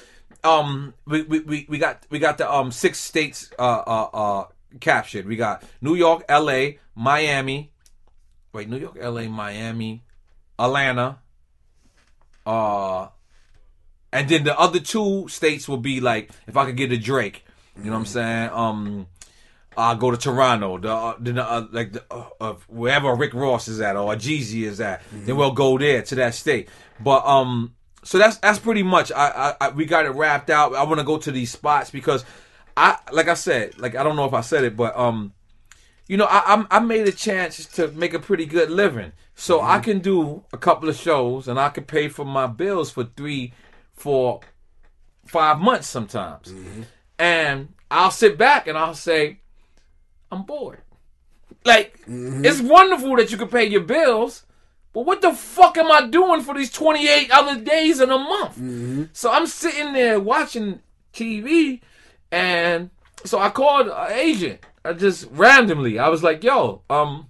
um 0.42 0.94
we, 1.06 1.22
we, 1.22 1.40
we, 1.40 1.66
we 1.68 1.78
got 1.78 2.06
we 2.10 2.18
got 2.18 2.38
the 2.38 2.52
um 2.52 2.70
six 2.72 2.98
states 2.98 3.50
uh 3.58 3.62
uh 3.86 4.08
uh 4.12 4.44
captured. 4.80 5.26
We 5.26 5.36
got 5.36 5.62
New 5.80 5.94
York, 5.94 6.24
LA, 6.28 6.78
Miami, 6.94 7.72
wait, 8.52 8.68
New 8.68 8.78
York, 8.78 8.96
LA, 9.00 9.22
Miami, 9.22 10.02
Atlanta, 10.58 11.18
uh, 12.46 13.08
and 14.12 14.28
then 14.28 14.44
the 14.44 14.58
other 14.58 14.80
two 14.80 15.28
states 15.28 15.68
will 15.68 15.78
be 15.78 16.00
like 16.00 16.30
if 16.46 16.56
I 16.56 16.66
could 16.66 16.76
get 16.76 16.92
a 16.92 16.98
Drake, 16.98 17.44
you 17.76 17.84
know 17.84 17.92
what 17.92 17.98
I'm 17.98 18.06
saying? 18.06 18.50
Um, 18.52 19.06
I'll 19.76 19.96
go 19.96 20.10
to 20.10 20.16
Toronto, 20.16 20.78
the, 20.78 20.92
uh, 20.92 21.16
the, 21.18 21.42
uh, 21.42 21.66
like 21.72 21.92
the, 21.92 22.04
uh, 22.10 22.28
uh, 22.40 22.54
wherever 22.68 23.14
Rick 23.14 23.34
Ross 23.34 23.68
is 23.68 23.80
at 23.80 23.96
or 23.96 24.14
Jeezy 24.14 24.62
is 24.62 24.80
at, 24.80 25.02
then 25.12 25.36
we'll 25.36 25.52
go 25.52 25.78
there 25.78 26.02
to 26.02 26.14
that 26.16 26.34
state. 26.34 26.68
But 27.00 27.26
um, 27.26 27.74
so 28.04 28.18
that's 28.18 28.36
that's 28.38 28.58
pretty 28.58 28.82
much. 28.82 29.10
I, 29.10 29.54
I, 29.60 29.66
I 29.66 29.68
we 29.70 29.86
got 29.86 30.06
it 30.06 30.10
wrapped 30.10 30.50
out. 30.50 30.74
I 30.74 30.84
want 30.84 31.00
to 31.00 31.04
go 31.04 31.18
to 31.18 31.32
these 31.32 31.50
spots 31.50 31.90
because 31.90 32.24
I, 32.76 32.98
like 33.12 33.28
I 33.28 33.34
said, 33.34 33.78
like 33.78 33.94
I 33.94 34.02
don't 34.02 34.16
know 34.16 34.26
if 34.26 34.34
I 34.34 34.42
said 34.42 34.64
it, 34.64 34.76
but 34.76 34.96
um, 34.96 35.32
you 36.06 36.16
know, 36.16 36.26
I 36.26 36.42
I'm, 36.52 36.66
I 36.70 36.80
made 36.80 37.08
a 37.08 37.12
chance 37.12 37.64
to 37.66 37.88
make 37.88 38.14
a 38.14 38.18
pretty 38.18 38.46
good 38.46 38.70
living, 38.70 39.12
so 39.34 39.60
I 39.60 39.78
can 39.80 40.00
do 40.00 40.44
a 40.52 40.58
couple 40.58 40.88
of 40.88 40.96
shows 40.96 41.48
and 41.48 41.58
I 41.58 41.70
can 41.70 41.84
pay 41.84 42.08
for 42.08 42.24
my 42.24 42.46
bills 42.46 42.90
for 42.90 43.04
three, 43.04 43.52
four, 43.94 44.40
five 45.26 45.58
months 45.58 45.88
sometimes, 45.88 46.52
and 47.18 47.72
I'll 47.90 48.10
sit 48.10 48.36
back 48.36 48.66
and 48.66 48.76
I'll 48.76 48.94
say, 48.94 49.40
I'm 50.34 50.42
bored. 50.42 50.82
Like 51.64 51.98
mm-hmm. 52.00 52.44
it's 52.44 52.60
wonderful 52.60 53.16
that 53.16 53.30
you 53.30 53.38
can 53.38 53.48
pay 53.48 53.64
your 53.66 53.82
bills. 53.82 54.44
But 54.92 55.06
what 55.06 55.22
the 55.22 55.32
fuck 55.32 55.76
am 55.76 55.90
I 55.90 56.06
doing 56.06 56.40
for 56.42 56.54
these 56.54 56.70
28 56.70 57.30
other 57.32 57.60
days 57.60 58.00
in 58.00 58.10
a 58.10 58.18
month? 58.18 58.52
Mm-hmm. 58.52 59.04
So 59.12 59.30
I'm 59.30 59.46
sitting 59.48 59.92
there 59.92 60.20
watching 60.20 60.80
TV, 61.12 61.80
and 62.30 62.90
so 63.24 63.40
I 63.40 63.50
called 63.50 63.88
an 63.88 64.12
agent. 64.12 64.60
I 64.84 64.92
just 64.92 65.26
randomly, 65.32 65.98
I 65.98 66.08
was 66.08 66.22
like, 66.22 66.44
"Yo, 66.44 66.82
um, 66.90 67.28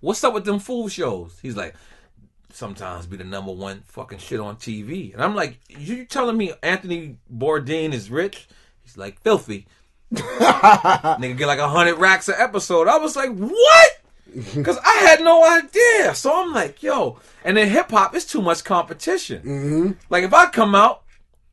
what's 0.00 0.24
up 0.24 0.32
with 0.32 0.44
them 0.44 0.58
fool 0.58 0.88
shows?" 0.88 1.38
He's 1.42 1.56
like, 1.56 1.74
"Sometimes 2.50 3.06
be 3.06 3.18
the 3.18 3.24
number 3.24 3.52
one 3.52 3.82
fucking 3.84 4.18
shit 4.18 4.40
on 4.40 4.56
TV," 4.56 5.12
and 5.12 5.22
I'm 5.22 5.34
like, 5.34 5.58
"You 5.68 6.06
telling 6.06 6.38
me 6.38 6.52
Anthony 6.62 7.18
Bourdain 7.30 7.92
is 7.92 8.10
rich?" 8.10 8.48
He's 8.82 8.96
like, 8.96 9.20
"Filthy." 9.20 9.66
Nigga 11.18 11.36
get 11.36 11.46
like 11.46 11.58
a 11.58 11.68
hundred 11.68 11.96
racks 11.96 12.28
an 12.28 12.36
episode. 12.38 12.88
I 12.88 12.98
was 12.98 13.16
like, 13.16 13.30
"What?" 13.34 13.90
Cause 14.64 14.78
I 14.84 14.94
had 15.08 15.20
no 15.20 15.44
idea. 15.44 16.14
So 16.14 16.32
I'm 16.34 16.52
like, 16.52 16.82
yo. 16.82 17.20
And 17.44 17.56
then 17.56 17.68
hip 17.68 17.90
hop 17.90 18.14
is 18.16 18.24
too 18.24 18.42
much 18.42 18.64
competition. 18.64 19.42
Mm-hmm. 19.42 19.90
Like 20.10 20.24
if 20.24 20.34
I 20.34 20.46
come 20.46 20.74
out, 20.74 21.04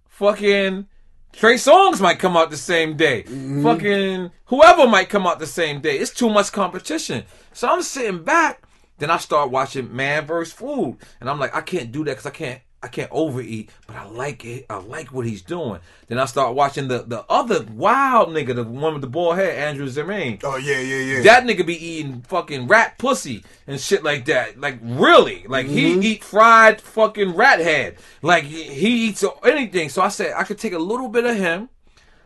fucking 0.10 0.88
Trey 1.34 1.56
Songz 1.56 2.02
might 2.02 2.20
come 2.20 2.36
out 2.36 2.50
the 2.50 2.58
same 2.58 2.98
day. 2.98 3.24
Fucking 3.24 4.32
whoever 4.46 4.88
might 4.88 5.10
come 5.10 5.28
out 5.28 5.40
the 5.40 5.48
same 5.48 5.82
day. 5.82 5.98
It's 5.98 6.12
too 6.12 6.30
much 6.30 6.52
competition. 6.52 7.26
So 7.54 7.70
I'm 7.70 7.82
sitting 7.82 8.24
back. 8.24 8.64
Then 8.98 9.10
I 9.10 9.18
start 9.18 9.50
watching 9.50 9.96
Man 9.96 10.28
vs. 10.28 10.54
Food, 10.54 10.98
and 11.20 11.28
I'm 11.28 11.40
like, 11.40 11.56
I 11.56 11.62
can't 11.62 11.92
do 11.92 12.04
that 12.04 12.12
because 12.12 12.28
I 12.28 12.30
can't. 12.32 12.62
I 12.84 12.88
can't 12.88 13.12
overeat, 13.12 13.70
but 13.86 13.96
I 13.96 14.06
like 14.06 14.44
it. 14.44 14.66
I 14.70 14.78
like 14.78 15.14
what 15.14 15.28
he's 15.28 15.44
doing. 15.44 15.80
Then 16.08 16.18
I 16.18 16.26
start 16.26 16.56
watching 16.56 16.88
the 16.88 17.04
the 17.04 17.24
other 17.30 17.64
wild 17.74 18.30
nigga, 18.30 18.56
the 18.56 18.64
one 18.64 18.94
with 18.94 19.02
the 19.02 19.08
bald 19.08 19.36
head, 19.36 19.56
Andrew 19.56 19.88
Zimmerman. 19.88 20.40
Oh 20.44 20.58
yeah, 20.58 20.80
yeah, 20.80 21.18
yeah. 21.18 21.22
That 21.22 21.44
nigga 21.44 21.66
be 21.66 21.76
eating 21.76 22.22
fucking 22.22 22.68
rat 22.68 22.98
pussy 22.98 23.44
and 23.68 23.80
shit 23.80 24.04
like 24.04 24.26
that. 24.26 24.60
Like 24.60 24.80
really, 24.82 25.46
like 25.48 25.68
he 25.68 25.92
mm-hmm. 25.92 26.04
eat 26.04 26.24
fried 26.24 26.82
fucking 26.82 27.36
rat 27.36 27.60
head. 27.60 27.98
Like 28.24 28.46
he 28.46 28.64
he 28.64 29.10
eats 29.10 29.24
anything. 29.44 29.90
So 29.90 30.02
I 30.02 30.10
said 30.10 30.34
I 30.36 30.44
could 30.44 30.58
take 30.58 30.74
a 30.74 30.80
little 30.80 31.08
bit 31.08 31.26
of 31.26 31.36
him, 31.36 31.70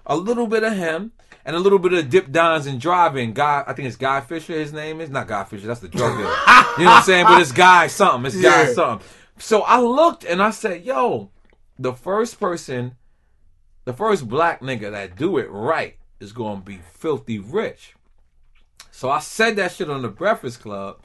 a 0.06 0.16
little 0.16 0.48
bit 0.48 0.64
of 0.64 0.74
him, 0.74 1.12
and 1.44 1.56
a 1.56 1.60
little 1.60 1.80
bit 1.80 1.92
of 1.92 2.10
Dip 2.10 2.32
Dons 2.32 2.66
and 2.66 2.80
driving. 2.80 3.34
Guy, 3.34 3.64
I 3.68 3.74
think 3.74 3.88
it's 3.88 3.98
Guy 3.98 4.22
Fisher. 4.22 4.54
His 4.54 4.72
name 4.72 5.02
is 5.02 5.10
not 5.10 5.28
Guy 5.28 5.44
Fisher. 5.44 5.68
That's 5.68 5.82
the 5.82 5.90
drug 5.90 6.18
dealer. 6.18 6.30
you 6.78 6.86
know 6.86 6.92
what 6.92 6.98
I'm 6.98 7.04
saying? 7.04 7.26
But 7.26 7.42
it's 7.42 7.52
Guy 7.52 7.88
something. 7.88 8.26
It's 8.26 8.42
Guy 8.42 8.68
Yeah. 8.68 8.74
something. 8.74 9.08
So 9.38 9.62
I 9.62 9.80
looked 9.80 10.24
and 10.24 10.42
I 10.42 10.52
said, 10.52 10.84
"Yo, 10.86 11.32
the 11.78 11.94
first 11.94 12.40
person, 12.40 12.96
the 13.84 13.94
first 13.94 14.28
black 14.28 14.62
nigga 14.62 14.92
that 14.92 15.18
do 15.18 15.38
it 15.38 15.50
right 15.50 15.98
is 16.20 16.32
gonna 16.32 16.62
be 16.62 16.80
filthy 16.94 17.40
rich." 17.40 17.96
So 18.92 19.10
I 19.10 19.20
said 19.20 19.58
that 19.58 19.74
shit 19.74 19.90
on 19.90 20.02
the 20.02 20.08
Breakfast 20.08 20.62
Club, 20.62 21.02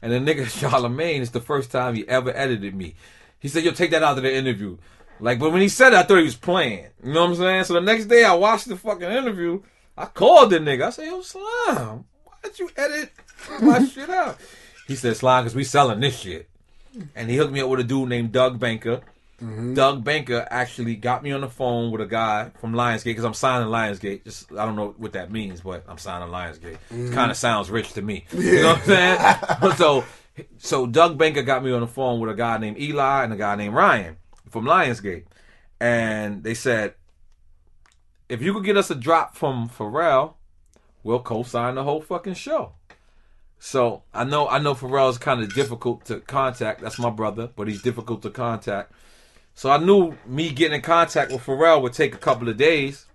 and 0.00 0.12
the 0.12 0.18
nigga 0.18 0.44
Charlamagne 0.46 1.20
is 1.20 1.30
the 1.32 1.40
first 1.40 1.70
time 1.70 1.94
he 1.94 2.08
ever 2.08 2.34
edited 2.34 2.74
me. 2.74 2.94
He 3.38 3.48
said, 3.48 3.64
"Yo, 3.64 3.72
take 3.72 3.90
that 3.90 4.02
out 4.02 4.16
of 4.16 4.22
the 4.22 4.34
interview." 4.34 4.78
Like, 5.20 5.38
but 5.38 5.52
when 5.52 5.60
he 5.62 5.68
said 5.68 5.92
it, 5.92 5.96
I 5.96 6.02
thought 6.02 6.18
he 6.18 6.24
was 6.24 6.36
playing. 6.36 6.86
You 7.04 7.12
know 7.12 7.20
what 7.22 7.30
I'm 7.30 7.36
saying? 7.36 7.64
So 7.64 7.74
the 7.74 7.80
next 7.80 8.06
day, 8.06 8.24
I 8.24 8.34
watched 8.34 8.68
the 8.68 8.76
fucking 8.76 9.10
interview. 9.10 9.62
I 9.96 10.06
called 10.06 10.50
the 10.50 10.58
nigga. 10.58 10.86
I 10.86 10.90
said, 10.90 11.06
"Yo, 11.06 11.20
Slime, 11.20 12.04
why'd 12.24 12.58
you 12.58 12.70
edit 12.76 13.12
my 13.60 13.84
shit 13.86 14.08
out?" 14.08 14.38
He 14.88 14.96
said, 14.96 15.16
"Slime, 15.16 15.44
cause 15.44 15.54
we 15.54 15.64
selling 15.64 16.00
this 16.00 16.18
shit." 16.18 16.48
And 17.14 17.30
he 17.30 17.36
hooked 17.36 17.52
me 17.52 17.60
up 17.60 17.68
with 17.68 17.80
a 17.80 17.84
dude 17.84 18.08
named 18.08 18.32
Doug 18.32 18.58
Banker. 18.58 19.00
Mm-hmm. 19.42 19.74
Doug 19.74 20.04
Banker 20.04 20.46
actually 20.50 20.96
got 20.96 21.22
me 21.22 21.32
on 21.32 21.40
the 21.40 21.48
phone 21.48 21.90
with 21.90 22.00
a 22.00 22.06
guy 22.06 22.50
from 22.60 22.72
Lionsgate 22.72 23.04
because 23.04 23.24
I'm 23.24 23.34
signing 23.34 23.68
Lionsgate. 23.68 24.24
Just 24.24 24.52
I 24.52 24.64
don't 24.64 24.76
know 24.76 24.94
what 24.96 25.12
that 25.12 25.30
means, 25.30 25.60
but 25.60 25.84
I'm 25.88 25.98
signing 25.98 26.28
Lionsgate. 26.28 26.74
It 26.74 26.80
mm-hmm. 26.90 27.14
kind 27.14 27.30
of 27.30 27.36
sounds 27.36 27.70
rich 27.70 27.92
to 27.94 28.02
me. 28.02 28.26
You 28.32 28.62
know 28.62 28.74
what 28.74 28.78
I'm 28.78 29.70
saying? 29.70 29.76
so 29.76 30.04
So 30.58 30.86
Doug 30.86 31.18
Banker 31.18 31.42
got 31.42 31.64
me 31.64 31.72
on 31.72 31.80
the 31.80 31.86
phone 31.86 32.20
with 32.20 32.30
a 32.30 32.34
guy 32.34 32.58
named 32.58 32.78
Eli 32.78 33.24
and 33.24 33.32
a 33.32 33.36
guy 33.36 33.56
named 33.56 33.74
Ryan 33.74 34.16
from 34.48 34.64
Lionsgate, 34.64 35.24
and 35.80 36.44
they 36.44 36.54
said, 36.54 36.94
if 38.28 38.40
you 38.40 38.54
could 38.54 38.64
get 38.64 38.76
us 38.76 38.90
a 38.90 38.94
drop 38.94 39.36
from 39.36 39.68
Pharrell, 39.68 40.34
we'll 41.02 41.20
co-sign 41.20 41.74
the 41.74 41.84
whole 41.84 42.00
fucking 42.00 42.34
show. 42.34 42.72
So 43.66 44.02
I 44.12 44.24
know 44.24 44.46
I 44.46 44.58
know 44.58 44.74
Pharrell 44.74 45.08
is 45.08 45.16
kind 45.16 45.42
of 45.42 45.54
difficult 45.54 46.04
to 46.04 46.20
contact. 46.20 46.82
That's 46.82 46.98
my 46.98 47.08
brother, 47.08 47.48
but 47.56 47.66
he's 47.66 47.80
difficult 47.80 48.20
to 48.22 48.30
contact. 48.30 48.92
So 49.54 49.70
I 49.70 49.78
knew 49.78 50.18
me 50.26 50.50
getting 50.50 50.74
in 50.74 50.82
contact 50.82 51.32
with 51.32 51.40
Pharrell 51.46 51.80
would 51.80 51.94
take 51.94 52.14
a 52.14 52.18
couple 52.18 52.50
of 52.50 52.58
days. 52.58 53.06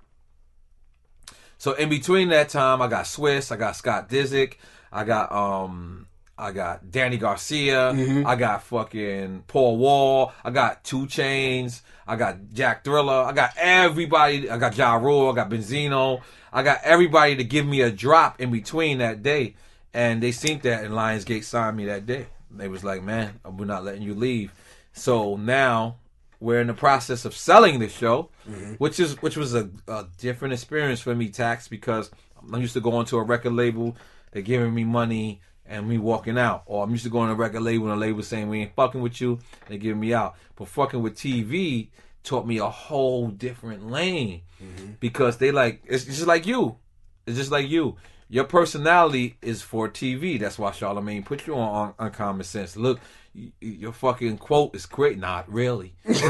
So 1.59 1.73
in 1.73 1.88
between 1.88 2.30
that 2.30 2.49
time, 2.49 2.81
I 2.81 2.88
got 2.88 3.05
Swizz, 3.05 3.51
I 3.51 3.57
got 3.57 3.76
Scott 3.76 4.09
Disick, 4.09 4.55
I 4.91 5.03
got 5.03 5.31
um, 5.31 6.07
I 6.35 6.51
got 6.51 6.89
Danny 6.89 7.17
Garcia, 7.17 7.91
I 8.26 8.35
got 8.35 8.63
fucking 8.63 9.43
Paul 9.45 9.77
Wall, 9.77 10.34
I 10.43 10.49
got 10.49 10.84
Two 10.84 11.05
Chainz, 11.05 11.81
I 12.07 12.15
got 12.15 12.38
Jack 12.53 12.84
Thriller, 12.84 13.23
I 13.23 13.34
got 13.34 13.51
everybody, 13.55 14.49
I 14.49 14.57
got 14.57 14.76
Ja 14.76 14.95
Rule, 14.95 15.30
I 15.30 15.35
got 15.35 15.51
Benzino, 15.51 16.21
I 16.51 16.63
got 16.63 16.80
everybody 16.84 17.35
to 17.35 17.43
give 17.43 17.67
me 17.67 17.81
a 17.81 17.91
drop 17.91 18.41
in 18.41 18.49
between 18.51 18.97
that 18.97 19.21
day, 19.21 19.53
and 19.93 20.21
they 20.21 20.31
seen 20.31 20.59
that, 20.59 20.83
and 20.83 20.93
Lionsgate 20.93 21.43
signed 21.43 21.77
me 21.77 21.85
that 21.85 22.05
day. 22.05 22.27
They 22.51 22.67
was 22.67 22.83
like, 22.83 23.03
man, 23.03 23.39
we're 23.45 23.65
not 23.65 23.83
letting 23.83 24.01
you 24.01 24.15
leave. 24.15 24.51
So 24.93 25.35
now 25.35 25.97
we're 26.39 26.61
in 26.61 26.67
the 26.67 26.73
process 26.73 27.25
of 27.25 27.35
selling 27.35 27.79
the 27.79 27.89
show, 27.89 28.29
mm-hmm. 28.49 28.73
which 28.73 28.99
is 28.99 29.21
which 29.21 29.37
was 29.37 29.53
a, 29.55 29.69
a 29.87 30.07
different 30.17 30.53
experience 30.53 30.99
for 30.99 31.13
me, 31.13 31.29
tax 31.29 31.67
because 31.67 32.09
I'm 32.41 32.61
used 32.61 32.73
to 32.73 32.81
going 32.81 33.05
to 33.07 33.17
a 33.17 33.23
record 33.23 33.53
label, 33.53 33.95
they're 34.31 34.41
giving 34.41 34.73
me 34.73 34.83
money 34.83 35.41
and 35.65 35.87
me 35.87 35.97
walking 35.97 36.37
out, 36.37 36.63
or 36.65 36.83
I'm 36.83 36.91
used 36.91 37.03
to 37.03 37.09
going 37.09 37.27
to 37.27 37.33
a 37.33 37.37
record 37.37 37.61
label 37.61 37.85
and 37.85 37.93
a 37.93 37.97
label 37.97 38.23
saying 38.23 38.49
we 38.49 38.61
ain't 38.61 38.75
fucking 38.75 39.01
with 39.01 39.21
you, 39.21 39.39
they 39.67 39.77
giving 39.77 39.99
me 39.99 40.13
out. 40.13 40.35
But 40.55 40.67
fucking 40.67 41.01
with 41.01 41.15
TV 41.15 41.89
taught 42.23 42.47
me 42.47 42.57
a 42.57 42.69
whole 42.69 43.27
different 43.27 43.89
lane 43.89 44.41
mm-hmm. 44.61 44.93
because 44.99 45.37
they 45.37 45.51
like 45.51 45.81
it's 45.85 46.05
just 46.05 46.27
like 46.27 46.47
you, 46.47 46.77
it's 47.25 47.37
just 47.37 47.51
like 47.51 47.69
you. 47.69 47.97
Your 48.31 48.43
personality 48.43 49.38
is 49.41 49.61
for 49.64 49.89
TV. 49.89 50.39
That's 50.39 50.60
why 50.60 50.69
Charlamagne 50.69 51.26
put 51.26 51.47
you 51.47 51.56
on, 51.56 51.69
on 51.69 51.93
Uncommon 51.97 52.43
Sense. 52.43 52.77
Look, 52.77 52.99
y- 53.34 53.51
your 53.60 53.91
fucking 53.91 54.38
quote 54.38 54.76
is 54.76 54.85
great. 54.85 55.18
Not 55.18 55.51
really. 55.51 55.93
like 56.06 56.15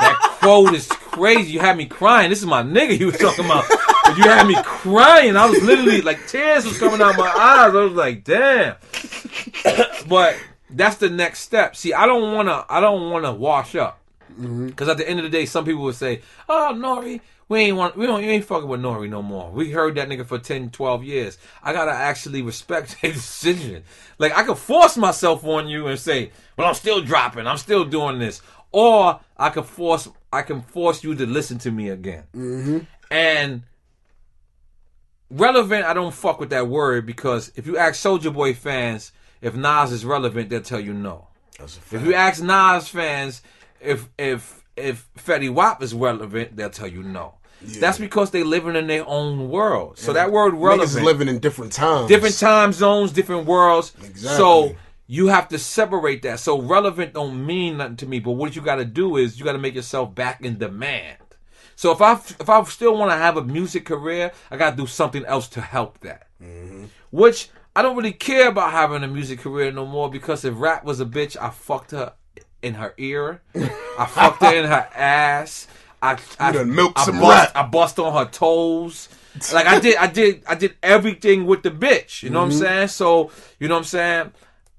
that 0.00 0.36
quote 0.42 0.74
is 0.74 0.88
crazy. 0.88 1.52
You 1.52 1.60
had 1.60 1.78
me 1.78 1.86
crying. 1.86 2.28
This 2.28 2.40
is 2.40 2.46
my 2.46 2.62
nigga 2.62 2.98
you 2.98 3.06
was 3.06 3.16
talking 3.16 3.46
about. 3.46 3.64
But 4.04 4.18
you 4.18 4.24
had 4.24 4.46
me 4.46 4.56
crying. 4.62 5.36
I 5.36 5.46
was 5.46 5.62
literally 5.62 6.02
like 6.02 6.26
tears 6.26 6.66
was 6.66 6.78
coming 6.78 7.00
out 7.00 7.16
my 7.16 7.28
eyes. 7.28 7.74
I 7.74 7.82
was 7.82 7.92
like, 7.92 8.22
damn. 8.24 8.76
but 10.08 10.36
that's 10.68 10.96
the 10.96 11.08
next 11.08 11.40
step. 11.40 11.76
See, 11.76 11.94
I 11.94 12.04
don't 12.06 12.34
wanna 12.34 12.64
I 12.68 12.80
don't 12.80 13.10
wanna 13.10 13.32
wash 13.32 13.74
up. 13.74 14.00
Mm-hmm. 14.32 14.66
Because 14.68 14.88
at 14.88 14.96
the 14.96 15.08
end 15.08 15.18
of 15.18 15.24
the 15.24 15.30
day, 15.30 15.44
some 15.46 15.64
people 15.64 15.82
would 15.82 15.96
say, 15.96 16.22
"Oh, 16.48 16.72
Nori, 16.74 17.20
we 17.50 17.62
ain't 17.62 17.76
want, 17.76 17.96
we 17.96 18.06
don't, 18.06 18.22
you 18.22 18.30
ain't 18.30 18.44
fucking 18.44 18.68
with 18.68 18.80
Nori 18.80 19.10
no 19.10 19.22
more. 19.22 19.50
We 19.50 19.72
heard 19.72 19.96
that 19.96 20.08
nigga 20.08 20.24
for 20.24 20.38
10, 20.38 20.70
12 20.70 21.02
years. 21.02 21.36
I 21.64 21.72
gotta 21.72 21.90
actually 21.90 22.42
respect 22.42 22.92
his 23.00 23.14
decision. 23.14 23.82
Like 24.18 24.32
I 24.38 24.44
could 24.44 24.56
force 24.56 24.96
myself 24.96 25.44
on 25.44 25.66
you 25.66 25.88
and 25.88 25.98
say, 25.98 26.30
"Well, 26.56 26.68
I'm 26.68 26.74
still 26.74 27.02
dropping. 27.02 27.48
I'm 27.48 27.56
still 27.56 27.84
doing 27.84 28.20
this," 28.20 28.40
or 28.70 29.18
I 29.36 29.50
could 29.50 29.66
force, 29.66 30.08
I 30.32 30.42
can 30.42 30.62
force 30.62 31.02
you 31.02 31.16
to 31.16 31.26
listen 31.26 31.58
to 31.58 31.72
me 31.72 31.88
again. 31.88 32.22
Mm-hmm. 32.36 32.78
And 33.10 33.62
relevant, 35.28 35.86
I 35.86 35.92
don't 35.92 36.14
fuck 36.14 36.38
with 36.38 36.50
that 36.50 36.68
word 36.68 37.04
because 37.04 37.50
if 37.56 37.66
you 37.66 37.76
ask 37.76 38.00
Soulja 38.00 38.32
Boy 38.32 38.54
fans 38.54 39.10
if 39.42 39.56
Nas 39.56 39.90
is 39.90 40.04
relevant, 40.04 40.50
they'll 40.50 40.60
tell 40.60 40.78
you 40.78 40.92
no. 40.92 41.26
That's 41.58 41.78
a 41.92 41.96
If 41.96 42.04
you 42.04 42.14
ask 42.14 42.40
Nas 42.40 42.86
fans 42.86 43.42
if 43.80 44.08
if 44.16 44.62
if 44.76 45.08
Fetty 45.18 45.52
Wap 45.52 45.82
is 45.82 45.94
relevant, 45.94 46.54
they'll 46.54 46.70
tell 46.70 46.86
you 46.86 47.02
no. 47.02 47.34
That's 47.62 47.98
because 47.98 48.30
they 48.30 48.42
living 48.42 48.76
in 48.76 48.86
their 48.86 49.06
own 49.06 49.48
world. 49.48 49.98
So 49.98 50.12
that 50.12 50.32
word 50.32 50.54
relevant, 50.54 50.82
is 50.82 51.00
living 51.00 51.28
in 51.28 51.38
different 51.38 51.72
times. 51.72 52.08
different 52.08 52.38
time 52.38 52.72
zones, 52.72 53.12
different 53.12 53.46
worlds. 53.46 53.92
Exactly. 54.02 54.36
So 54.36 54.76
you 55.06 55.26
have 55.28 55.48
to 55.48 55.58
separate 55.58 56.22
that. 56.22 56.40
So 56.40 56.60
relevant 56.60 57.14
don't 57.14 57.44
mean 57.44 57.78
nothing 57.78 57.96
to 57.96 58.06
me. 58.06 58.20
But 58.20 58.32
what 58.32 58.56
you 58.56 58.62
got 58.62 58.76
to 58.76 58.84
do 58.84 59.16
is 59.16 59.38
you 59.38 59.44
got 59.44 59.52
to 59.52 59.58
make 59.58 59.74
yourself 59.74 60.14
back 60.14 60.40
in 60.42 60.58
demand. 60.58 61.18
So 61.76 61.92
if 61.92 62.02
I 62.02 62.12
if 62.12 62.48
I 62.48 62.62
still 62.64 62.96
want 62.96 63.10
to 63.10 63.16
have 63.16 63.36
a 63.36 63.42
music 63.42 63.86
career, 63.86 64.32
I 64.50 64.56
got 64.56 64.70
to 64.70 64.76
do 64.76 64.86
something 64.86 65.24
else 65.24 65.48
to 65.48 65.60
help 65.60 66.00
that. 66.00 66.28
Mm-hmm. 66.42 66.84
Which 67.10 67.48
I 67.74 67.82
don't 67.82 67.96
really 67.96 68.12
care 68.12 68.48
about 68.48 68.72
having 68.72 69.02
a 69.02 69.08
music 69.08 69.40
career 69.40 69.72
no 69.72 69.86
more 69.86 70.10
because 70.10 70.44
if 70.44 70.54
rap 70.58 70.84
was 70.84 71.00
a 71.00 71.06
bitch, 71.06 71.36
I 71.40 71.50
fucked 71.50 71.92
her 71.92 72.12
in 72.62 72.74
her 72.74 72.94
ear, 72.98 73.42
I 73.98 74.06
fucked 74.06 74.42
her 74.42 74.54
in 74.54 74.66
her 74.66 74.88
ass. 74.94 75.66
I 76.02 76.18
I, 76.38 76.52
milked 76.64 76.98
I 76.98 77.04
some 77.04 77.18
bust. 77.20 77.52
I 77.54 77.62
bust 77.66 77.98
on 77.98 78.12
her 78.14 78.30
toes. 78.30 79.08
Like 79.48 79.66
I 79.66 79.76
did, 79.76 79.96
I 79.96 80.06
did, 80.06 80.42
I 80.46 80.54
did 80.54 80.76
everything 80.82 81.46
with 81.46 81.62
the 81.62 81.70
bitch. 81.70 82.22
You 82.22 82.30
know 82.30 82.38
Mm-hmm. 82.38 82.40
what 82.40 82.44
I'm 82.46 82.50
saying? 82.52 82.88
So 82.88 83.30
you 83.58 83.68
know 83.68 83.74
what 83.74 83.80
I'm 83.80 83.84
saying. 83.84 84.32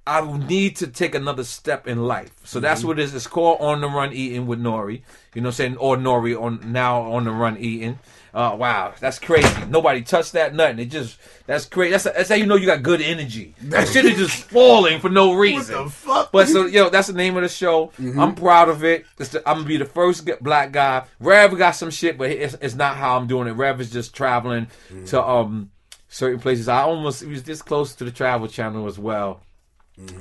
I 0.07 0.21
need 0.47 0.77
to 0.77 0.87
take 0.87 1.15
another 1.15 1.43
step 1.43 1.87
in 1.87 2.07
life. 2.07 2.31
So 2.43 2.59
Mm-hmm. 2.59 2.61
that's 2.61 2.83
what 2.83 2.99
it 2.99 3.03
is. 3.03 3.13
It's 3.15 3.27
called 3.27 3.61
On 3.61 3.81
the 3.81 3.87
Run 3.87 4.13
Eating 4.13 4.47
with 4.47 4.59
Nori. 4.59 5.01
You 5.35 5.41
know 5.41 5.47
what 5.47 5.53
I'm 5.53 5.53
saying? 5.53 5.77
Or 5.77 5.95
Nori 5.97 6.39
on 6.41 6.71
now 6.71 7.01
on 7.03 7.25
the 7.25 7.31
run 7.31 7.57
eating. 7.57 7.99
Uh, 8.33 8.55
wow, 8.57 8.93
that's 8.99 9.19
crazy. 9.19 9.47
Nobody 9.67 10.01
touched 10.03 10.31
that 10.33 10.55
nothing. 10.55 10.79
It 10.79 10.85
just 10.85 11.17
that's 11.47 11.65
crazy. 11.65 11.91
That's 11.91 12.05
that's 12.05 12.29
how 12.29 12.35
you 12.35 12.45
know 12.45 12.55
you 12.55 12.65
got 12.65 12.81
good 12.81 13.01
energy. 13.01 13.53
That 13.63 13.89
shit 13.89 14.05
is 14.05 14.17
just 14.17 14.43
falling 14.45 15.01
for 15.01 15.09
no 15.09 15.33
reason. 15.33 15.75
What 15.75 15.83
the 15.85 15.89
fuck? 15.89 16.31
But 16.31 16.47
so 16.47 16.65
yo, 16.65 16.89
that's 16.89 17.07
the 17.07 17.13
name 17.13 17.35
of 17.35 17.43
the 17.43 17.49
show. 17.49 17.91
I'm 17.99 18.35
proud 18.35 18.69
of 18.69 18.85
it. 18.85 19.05
It's 19.19 19.29
the, 19.31 19.39
I'm 19.47 19.57
gonna 19.57 19.67
be 19.67 19.75
the 19.77 19.85
first 19.85 20.29
black 20.41 20.71
guy. 20.71 21.03
Rev 21.19 21.57
got 21.57 21.71
some 21.71 21.91
shit, 21.91 22.17
but 22.17 22.29
it's, 22.31 22.55
it's 22.61 22.75
not 22.75 22.95
how 22.95 23.17
I'm 23.17 23.27
doing 23.27 23.49
it. 23.49 23.51
Rev 23.51 23.81
is 23.81 23.91
just 23.91 24.15
traveling 24.15 24.67
to 25.07 25.21
um 25.21 25.71
certain 26.07 26.39
places. 26.39 26.69
I 26.69 26.83
almost 26.83 27.21
it 27.23 27.27
was 27.27 27.43
this 27.43 27.61
close 27.61 27.95
to 27.95 28.05
the 28.05 28.11
Travel 28.11 28.47
Channel 28.47 28.87
as 28.87 28.97
well. 28.97 29.41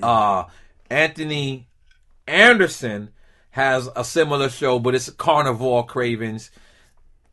Uh 0.02 0.44
Anthony 0.90 1.68
Anderson 2.26 3.10
has 3.50 3.88
a 3.94 4.04
similar 4.04 4.48
show, 4.48 4.78
but 4.78 4.94
it's 4.94 5.10
Carnivore 5.10 5.86
Cravens. 5.86 6.50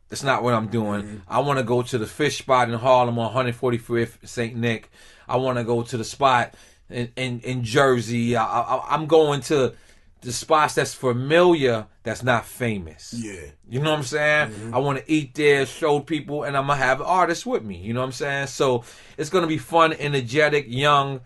That's 0.08 0.22
not 0.22 0.42
what 0.42 0.54
I'm 0.54 0.68
doing. 0.68 1.02
Mm-hmm. 1.02 1.16
I 1.28 1.40
want 1.40 1.58
to 1.58 1.64
go 1.64 1.82
to 1.82 1.98
the 1.98 2.06
fish 2.06 2.38
spot 2.38 2.70
in 2.70 2.78
Harlem 2.78 3.18
on 3.18 3.46
145th 3.46 4.26
St. 4.26 4.56
Nick. 4.56 4.90
I 5.28 5.36
want 5.36 5.58
to 5.58 5.64
go 5.64 5.82
to 5.82 5.96
the 5.96 6.04
spot 6.04 6.54
in 6.88 7.12
in, 7.16 7.40
in 7.40 7.64
Jersey. 7.64 8.36
I, 8.36 8.44
I, 8.44 8.94
I'm 8.94 9.06
going 9.06 9.42
to 9.42 9.74
the 10.20 10.32
spots 10.32 10.74
that's 10.74 10.94
familiar, 10.94 11.86
that's 12.02 12.22
not 12.22 12.44
famous. 12.44 13.14
Yeah. 13.16 13.50
You 13.68 13.80
know 13.80 13.90
what 13.90 13.98
I'm 13.98 14.04
saying? 14.04 14.50
Mm-hmm. 14.50 14.74
I 14.74 14.78
want 14.78 14.98
to 14.98 15.12
eat 15.12 15.34
there, 15.34 15.64
show 15.64 16.00
people, 16.00 16.42
and 16.42 16.56
I'm 16.56 16.66
gonna 16.66 16.76
have 16.76 17.00
artists 17.00 17.46
with 17.46 17.62
me. 17.62 17.76
You 17.76 17.94
know 17.94 18.00
what 18.00 18.06
I'm 18.06 18.12
saying? 18.12 18.46
So 18.48 18.84
it's 19.16 19.30
gonna 19.30 19.46
be 19.46 19.58
fun, 19.58 19.92
energetic, 19.92 20.66
young, 20.68 21.20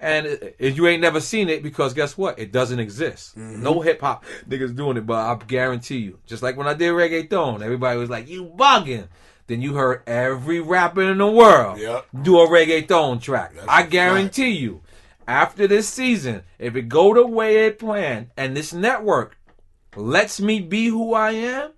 and 0.00 0.26
if 0.58 0.76
you 0.76 0.86
ain't 0.86 1.00
never 1.02 1.20
seen 1.20 1.48
it, 1.48 1.62
because 1.62 1.94
guess 1.94 2.18
what? 2.18 2.38
It 2.38 2.52
doesn't 2.52 2.78
exist. 2.80 3.38
Mm-hmm. 3.38 3.62
No 3.62 3.80
hip 3.80 4.00
hop 4.00 4.24
niggas 4.48 4.74
doing 4.76 4.96
it, 4.96 5.06
but 5.06 5.14
I 5.18 5.36
guarantee 5.46 5.98
you, 5.98 6.18
just 6.26 6.42
like 6.42 6.56
when 6.56 6.66
I 6.66 6.74
did 6.74 6.92
reggaeton, 6.92 7.62
everybody 7.62 7.98
was 7.98 8.10
like, 8.10 8.28
"You 8.28 8.46
bugging." 8.46 9.08
Then 9.46 9.60
you 9.60 9.74
heard 9.74 10.02
every 10.06 10.58
rapper 10.60 11.02
in 11.02 11.18
the 11.18 11.26
world 11.30 11.78
Yep. 11.78 12.06
do 12.22 12.40
a 12.40 12.48
reggaeton 12.48 13.20
track. 13.20 13.54
That's 13.54 13.66
I 13.68 13.82
guarantee 13.82 14.48
you, 14.50 14.80
after 15.28 15.66
this 15.66 15.86
season, 15.86 16.44
if 16.58 16.74
it 16.76 16.88
go 16.88 17.12
the 17.12 17.26
way 17.26 17.66
it 17.66 17.78
planned, 17.78 18.28
and 18.38 18.56
this 18.56 18.72
network 18.72 19.36
lets 19.96 20.40
me 20.40 20.60
be 20.60 20.86
who 20.86 21.12
I 21.12 21.32
am, 21.32 21.72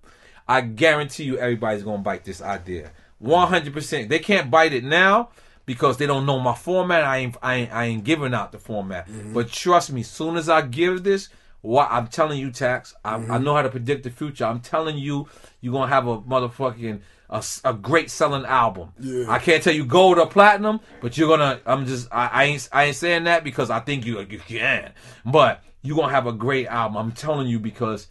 I 0.47 0.61
guarantee 0.61 1.25
you 1.25 1.37
everybody's 1.37 1.83
gonna 1.83 1.97
bite 2.01 2.23
this 2.23 2.41
idea. 2.41 2.91
One 3.19 3.47
hundred 3.49 3.73
percent. 3.73 4.07
They 4.09 4.19
can't 4.19 4.49
bite 4.49 4.73
it 4.73 4.83
now 4.85 5.29
because 5.67 5.97
they 5.97 6.07
don't 6.07 6.25
know 6.25 6.39
my 6.39 6.55
format. 6.55 7.03
I 7.03 7.17
ain't 7.17 7.37
I 7.43 7.53
ain't, 7.55 7.71
I 7.71 7.85
ain't 7.85 8.03
giving 8.03 8.33
out 8.33 8.51
the 8.51 8.57
format. 8.57 9.07
Mm-hmm. 9.07 9.33
But 9.33 9.51
trust 9.51 9.91
me, 9.91 10.01
soon 10.01 10.35
as 10.35 10.49
I 10.49 10.61
give 10.63 11.03
this, 11.03 11.29
what 11.61 11.89
I'm 11.91 12.07
telling 12.07 12.39
you, 12.39 12.49
tax, 12.49 12.95
I, 13.05 13.13
I 13.13 13.17
mm-hmm. 13.19 13.43
know 13.43 13.53
how 13.53 13.61
to 13.61 13.69
predict 13.69 14.03
the 14.03 14.09
future. 14.09 14.45
I'm 14.45 14.61
telling 14.61 14.97
you, 14.97 15.27
you're 15.61 15.73
gonna 15.73 15.89
have 15.89 16.07
a 16.07 16.19
motherfucking 16.21 17.01
a 17.29 17.73
great 17.73 18.09
selling 18.09 18.45
album. 18.45 18.93
Yeah. 18.99 19.25
I 19.29 19.39
can't 19.39 19.61
tell 19.61 19.73
you 19.73 19.85
gold 19.85 20.17
or 20.17 20.27
platinum, 20.27 20.79
but 21.01 21.17
you're 21.17 21.27
gonna. 21.27 21.59
I'm 21.65 21.85
just. 21.85 22.07
I, 22.11 22.27
I 22.27 22.43
ain't. 22.45 22.69
I 22.71 22.85
ain't 22.85 22.95
saying 22.95 23.25
that 23.25 23.43
because 23.43 23.69
I 23.69 23.81
think 23.81 24.05
you 24.05 24.19
you 24.21 24.39
can. 24.39 24.93
But 25.25 25.61
you're 25.81 25.97
gonna 25.97 26.13
have 26.13 26.27
a 26.27 26.31
great 26.31 26.67
album. 26.67 26.97
I'm 26.97 27.11
telling 27.11 27.47
you 27.47 27.59
because 27.59 28.07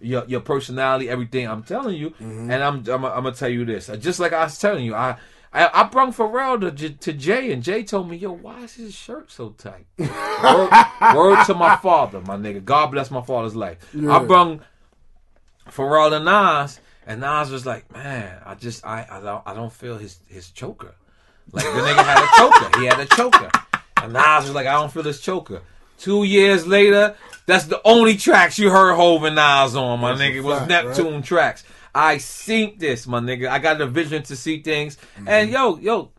your 0.00 0.24
your 0.26 0.40
personality, 0.40 1.08
everything. 1.08 1.46
I'm 1.46 1.62
telling 1.62 1.96
you, 1.96 2.10
mm-hmm. 2.10 2.50
and 2.50 2.62
I'm 2.62 2.78
I'm, 2.88 3.04
I'm 3.04 3.22
gonna 3.22 3.32
tell 3.32 3.48
you 3.48 3.64
this. 3.64 3.86
Just 4.00 4.18
like 4.18 4.32
I 4.32 4.44
was 4.44 4.58
telling 4.58 4.84
you, 4.84 4.94
I. 4.94 5.16
I, 5.52 5.70
I 5.72 5.82
brung 5.84 6.12
Pharrell 6.12 6.76
to, 6.76 6.90
to 6.90 7.12
Jay, 7.12 7.52
and 7.52 7.62
Jay 7.62 7.82
told 7.82 8.10
me, 8.10 8.16
"Yo, 8.16 8.32
why 8.32 8.62
is 8.64 8.74
his 8.74 8.94
shirt 8.94 9.30
so 9.30 9.50
tight?" 9.50 9.86
word, 9.98 11.14
word 11.14 11.44
to 11.46 11.54
my 11.54 11.76
father, 11.76 12.20
my 12.20 12.36
nigga. 12.36 12.64
God 12.64 12.88
bless 12.88 13.10
my 13.10 13.22
father's 13.22 13.56
life. 13.56 13.78
I 13.94 14.18
brung 14.24 14.60
Pharrell 15.68 16.12
and 16.12 16.24
Nas, 16.24 16.80
and 17.06 17.20
Nas 17.20 17.50
was 17.50 17.64
like, 17.64 17.90
"Man, 17.92 18.40
I 18.44 18.54
just 18.54 18.84
I 18.86 19.06
I 19.10 19.20
don't 19.20 19.42
I 19.46 19.54
don't 19.54 19.72
feel 19.72 19.96
his 19.98 20.18
his 20.28 20.50
choker. 20.50 20.94
Like 21.52 21.64
the 21.64 21.70
nigga 21.70 22.04
had 22.04 22.24
a 22.24 22.36
choker. 22.36 22.80
He 22.80 22.86
had 22.86 23.00
a 23.00 23.06
choker, 23.06 23.50
And 24.02 24.12
Nas 24.12 24.44
was 24.44 24.54
like, 24.54 24.66
I 24.66 24.72
don't 24.72 24.92
feel 24.92 25.04
this 25.04 25.20
choker. 25.20 25.62
Two 25.98 26.24
years 26.24 26.66
later, 26.66 27.14
that's 27.46 27.66
the 27.66 27.80
only 27.84 28.16
tracks 28.16 28.58
you 28.58 28.70
heard 28.70 28.94
Hov 28.96 29.22
and 29.24 29.36
Nas 29.36 29.76
on, 29.76 30.00
my 30.00 30.14
That's 30.14 30.20
nigga. 30.20 30.42
was 30.42 30.68
Neptune 30.68 31.22
tracks. 31.22 31.64
I 31.96 32.18
seen 32.18 32.76
this, 32.78 33.06
my 33.06 33.20
nigga. 33.20 33.48
I 33.48 33.58
got 33.58 33.78
the 33.78 33.86
vision 33.86 34.22
to 34.24 34.36
see 34.36 34.60
things. 34.62 34.96
Mm-hmm. 35.16 35.28
And 35.28 35.50
yo, 35.50 35.76
yo, 35.78 36.10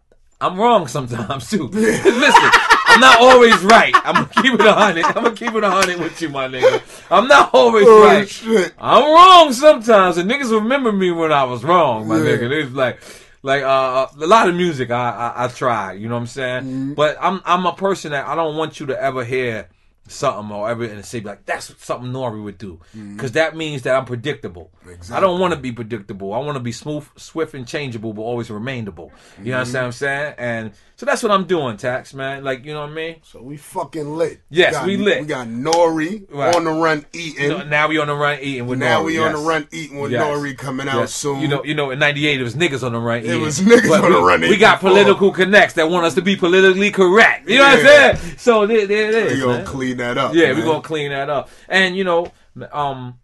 I'm 0.41 0.57
wrong 0.59 0.87
sometimes 0.87 1.49
too. 1.49 1.67
Listen, 1.71 2.51
I'm 2.89 2.99
not 2.99 3.21
always 3.21 3.57
right. 3.63 3.93
I'm 3.95 4.15
gonna 4.15 4.41
keep 4.41 4.53
it 4.55 4.61
a 4.65 4.73
hundred. 4.73 5.05
I'm 5.05 5.13
gonna 5.23 5.31
keep 5.35 5.53
it 5.53 5.63
a 5.63 5.69
hundred 5.69 5.99
with 5.99 6.19
you, 6.21 6.29
my 6.29 6.47
nigga. 6.47 6.81
I'm 7.11 7.27
not 7.27 7.51
always 7.53 7.85
Oh, 7.87 8.03
right. 8.05 8.27
shit. 8.27 8.73
I'm 8.79 9.03
wrong 9.03 9.53
sometimes, 9.53 10.17
and 10.17 10.29
niggas 10.29 10.51
remember 10.51 10.91
me 10.91 11.11
when 11.11 11.31
I 11.31 11.43
was 11.43 11.63
wrong, 11.63 12.07
my 12.07 12.17
Yeah. 12.17 12.37
nigga. 12.37 12.63
It's 12.65 12.73
like, 12.73 12.99
like 13.43 13.61
uh, 13.63 14.07
a 14.19 14.25
lot 14.27 14.49
of 14.49 14.55
music 14.55 14.89
I, 14.91 15.11
I 15.35 15.45
I 15.45 15.47
try, 15.49 15.93
you 15.93 16.07
know 16.09 16.15
what 16.15 16.21
I'm 16.21 16.27
saying? 16.27 16.63
Mm-hmm. 16.63 16.93
But 16.95 17.17
I'm 17.21 17.41
I'm 17.45 17.65
a 17.67 17.73
person 17.73 18.11
that 18.11 18.25
I 18.27 18.33
don't 18.35 18.57
want 18.57 18.79
you 18.79 18.87
to 18.87 18.99
ever 19.01 19.23
hear 19.23 19.69
something 20.07 20.55
or 20.55 20.69
ever 20.69 20.85
and 20.85 21.03
say 21.05 21.19
like 21.21 21.45
that's 21.45 21.73
something 21.83 22.11
Nori 22.11 22.41
would 22.43 22.57
do 22.57 22.79
because 23.13 23.33
that 23.33 23.55
means 23.55 23.81
that 23.83 23.95
I'm 23.95 24.05
predictable. 24.05 24.71
I 24.85 24.89
Mm-hmm. 24.89 25.21
Don't 25.21 25.39
want 25.39 25.53
to 25.53 25.59
be 25.59 25.71
predictable. 25.71 26.33
I 26.33 26.39
want 26.39 26.55
to 26.55 26.61
be 26.63 26.71
smooth, 26.71 27.07
swift, 27.17 27.53
and 27.53 27.67
changeable, 27.67 28.13
but 28.13 28.21
always 28.21 28.49
remainable. 28.49 29.11
You 29.37 29.51
Mm-hmm. 29.51 29.53
understand 29.53 29.81
what 29.83 29.85
I'm 29.87 29.91
saying? 29.91 30.33
And 30.37 30.71
so 30.97 31.05
that's 31.05 31.21
what 31.23 31.31
I'm 31.31 31.45
doing, 31.45 31.77
Tax 31.77 32.13
man. 32.13 32.43
Like 32.43 32.65
you 32.65 32.73
know 32.73 32.81
what 32.81 32.89
I 32.89 32.93
mean? 32.93 33.15
So 33.23 33.41
we 33.41 33.55
fucking 33.55 34.17
lit. 34.17 34.41
Yes, 34.49 34.73
got, 34.73 34.85
we 34.87 34.97
lit. 34.97 35.21
We 35.21 35.27
got 35.27 35.47
Nori 35.47 36.25
Right. 36.29 36.53
on 36.55 36.63
the 36.65 36.71
run 36.71 37.05
eating. 37.13 37.49
No, 37.49 37.63
now 37.63 37.87
we 37.87 37.97
on 37.99 38.07
the 38.07 38.15
run 38.15 38.39
eating 38.41 38.67
with 38.67 38.79
now 38.79 39.01
Nori, 39.01 39.05
we 39.05 39.19
on 39.19 39.31
the 39.33 39.39
run 39.39 39.67
eating 39.71 39.99
with 39.99 40.11
Yes. 40.11 40.23
Nori 40.25 40.57
coming 40.57 40.89
out 40.89 41.07
soon. 41.09 41.39
You 41.39 41.47
know, 41.47 41.63
you 41.63 41.75
know, 41.75 41.91
in 41.91 41.99
'98 41.99 42.41
it 42.41 42.43
was 42.43 42.55
niggas 42.55 42.83
on 42.83 42.91
the 42.93 42.99
run. 42.99 43.19
eating. 43.19 43.31
It 43.31 43.35
was 43.43 43.59
niggas 43.59 43.87
But 43.87 44.03
on 44.03 44.11
the 44.11 44.19
we, 44.21 44.27
run 44.27 44.41
We 44.41 44.57
got 44.57 44.79
political 44.81 45.31
connects 45.31 45.75
that 45.75 45.89
want 45.89 46.05
us 46.05 46.15
to 46.15 46.21
be 46.21 46.35
politically 46.35 46.91
correct. 46.91 47.47
You 47.47 47.59
know 47.59 47.63
what 47.65 47.79
I'm 47.79 47.85
saying? 48.17 48.37
So 48.37 48.65
there, 48.67 48.87
there 48.87 49.09
it 49.11 49.27
we 49.27 49.33
is. 49.33 49.39
gonna 49.41 49.57
man. 49.59 49.65
clean 49.65 49.97
that 49.97 50.17
up. 50.17 50.33
Yeah, 50.33 50.47
man. 50.47 50.57
we're 50.57 50.65
gonna 50.65 50.81
clean 50.81 51.11
that 51.11 51.29
up. 51.29 51.49
And 51.69 51.95
you 51.95 52.03
know, 52.03 52.31
um, 52.71 53.19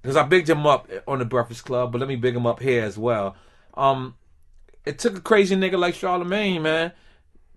because 0.00 0.16
I 0.16 0.22
bigged 0.22 0.48
him 0.48 0.64
up 0.66 0.88
on 1.08 1.18
the 1.18 1.24
Breakfast 1.24 1.64
Club, 1.64 1.90
but 1.92 1.98
let 1.98 2.08
me 2.08 2.16
big 2.16 2.34
him 2.36 2.46
up 2.46 2.60
here 2.60 2.84
as 2.84 2.96
well. 2.96 3.34
Um, 3.74 4.14
it 4.84 4.98
took 4.98 5.16
a 5.16 5.20
crazy 5.20 5.56
nigga 5.56 5.78
like 5.78 5.94
Charlamagne, 5.94 6.60
man, 6.62 6.92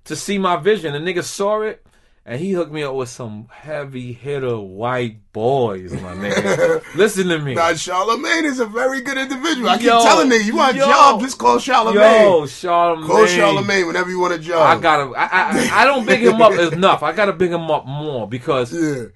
to 0.06 0.16
see 0.16 0.38
my 0.38 0.58
vision. 0.58 0.94
The 0.94 1.00
nigga 1.00 1.24
saw 1.24 1.62
it. 1.62 1.86
And 2.26 2.40
he 2.40 2.52
hooked 2.54 2.72
me 2.72 2.84
up 2.84 2.96
with 2.96 3.10
some 3.10 3.50
heavy 3.52 4.14
hitter 4.14 4.58
white 4.58 5.34
boys, 5.34 5.92
my 5.92 6.14
nigga. 6.14 6.82
Listen 6.96 7.28
to 7.28 7.38
me. 7.38 7.54
Now, 7.54 7.72
Charlamagne 7.72 8.46
is 8.46 8.62
a 8.62 8.66
very 8.66 9.02
good 9.02 9.18
individual. 9.18 9.68
I 9.68 9.76
keep 9.76 9.88
Yo, 9.88 10.02
telling 10.04 10.30
niggas, 10.30 10.46
you 10.46 10.56
want 10.56 10.74
a 10.78 10.80
yo. 10.80 10.86
job, 10.86 11.20
just 11.20 11.38
call 11.38 11.58
Charlamagne. 11.58 11.96
Yo, 12.24 12.44
Charlamagne. 12.44 13.08
call 13.08 13.26
Charlamagne 13.26 13.86
whenever 13.88 14.10
you 14.10 14.20
want 14.22 14.34
a 14.36 14.40
job. 14.40 14.78
I 14.78 14.82
gotta. 14.82 15.12
I, 15.18 15.26
I 15.26 15.82
I 15.82 15.86
don't 15.86 16.06
big 16.06 16.22
him 16.22 16.42
up 16.42 16.54
enough. 16.74 17.04
I 17.04 17.12
gotta 17.12 17.34
big 17.34 17.52
him 17.52 17.70
up 17.70 17.86
more 17.86 18.26
because 18.26 18.72
Yeah. 18.74 19.08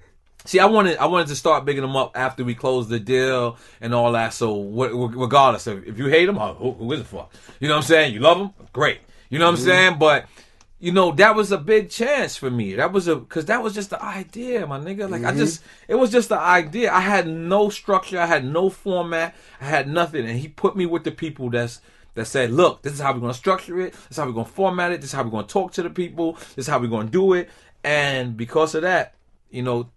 See, 0.48 0.58
I 0.58 0.66
wanted 0.66 0.98
I 0.98 1.06
wanted 1.06 1.28
to 1.28 1.36
start 1.36 1.64
bigging 1.64 1.82
them 1.82 1.96
up 1.96 2.16
after 2.16 2.44
we 2.44 2.54
closed 2.54 2.88
the 2.88 2.98
deal 2.98 3.56
and 3.80 3.94
all 3.94 4.12
that. 4.12 4.32
So 4.32 4.62
regardless 4.62 5.66
of 5.66 5.86
if 5.86 5.98
you 5.98 6.06
hate 6.06 6.26
them, 6.26 6.38
oh, 6.38 6.42
uh, 6.42 6.54
who, 6.54 6.72
who 6.72 6.92
is 6.92 7.00
it 7.00 7.06
for? 7.06 7.28
You 7.60 7.68
know 7.68 7.74
what 7.74 7.84
I'm 7.84 7.86
saying? 7.86 8.14
You 8.14 8.20
love 8.20 8.38
them, 8.38 8.54
great. 8.72 9.00
You 9.28 9.38
know 9.38 9.44
what 9.44 9.52
I'm 9.52 9.56
mm-hmm. 9.56 9.68
saying? 9.68 9.98
But 9.98 10.26
you 10.80 10.92
know 10.92 11.12
that 11.12 11.34
was 11.34 11.52
a 11.52 11.58
big 11.58 11.90
chance 11.90 12.36
for 12.36 12.50
me. 12.50 12.74
That 12.74 12.92
was 12.92 13.08
a 13.08 13.16
because 13.16 13.46
that 13.46 13.62
was 13.62 13.74
just 13.74 13.90
the 13.90 14.02
idea, 14.02 14.66
my 14.66 14.78
nigga. 14.78 15.10
Like 15.10 15.24
I 15.24 15.32
just 15.32 15.60
mm-hmm. 15.60 15.92
it 15.92 15.94
was 15.96 16.10
just 16.10 16.30
the 16.30 16.38
idea. 16.38 16.92
I 16.92 17.00
had 17.00 17.28
no 17.28 17.68
structure. 17.68 18.18
I 18.18 18.26
had 18.26 18.44
no 18.44 18.70
format. 18.70 19.34
I 19.60 19.66
had 19.66 19.88
nothing, 19.88 20.26
and 20.26 20.38
he 20.38 20.48
put 20.48 20.76
me 20.76 20.86
with 20.86 21.04
the 21.04 21.12
people 21.12 21.50
that's 21.50 21.80
that 22.14 22.26
said, 22.26 22.50
look, 22.50 22.82
this 22.82 22.92
is 22.92 23.00
how 23.00 23.12
we're 23.12 23.20
going 23.20 23.32
to 23.32 23.38
structure 23.38 23.80
it. 23.80 23.92
This 23.92 24.10
is 24.12 24.16
how 24.16 24.26
we're 24.26 24.32
going 24.32 24.46
to 24.46 24.52
format 24.52 24.90
it. 24.90 25.00
This 25.00 25.10
is 25.10 25.14
how 25.14 25.22
we're 25.22 25.30
going 25.30 25.46
to 25.46 25.52
talk 25.52 25.72
to 25.72 25.84
the 25.84 25.90
people. 25.90 26.32
This 26.32 26.58
is 26.58 26.66
how 26.66 26.80
we're 26.80 26.88
going 26.88 27.06
to 27.06 27.12
do 27.12 27.34
it. 27.34 27.48
And 27.84 28.36
because 28.36 28.74
of 28.74 28.82
that, 28.82 29.14
you 29.50 29.62
know, 29.62 29.88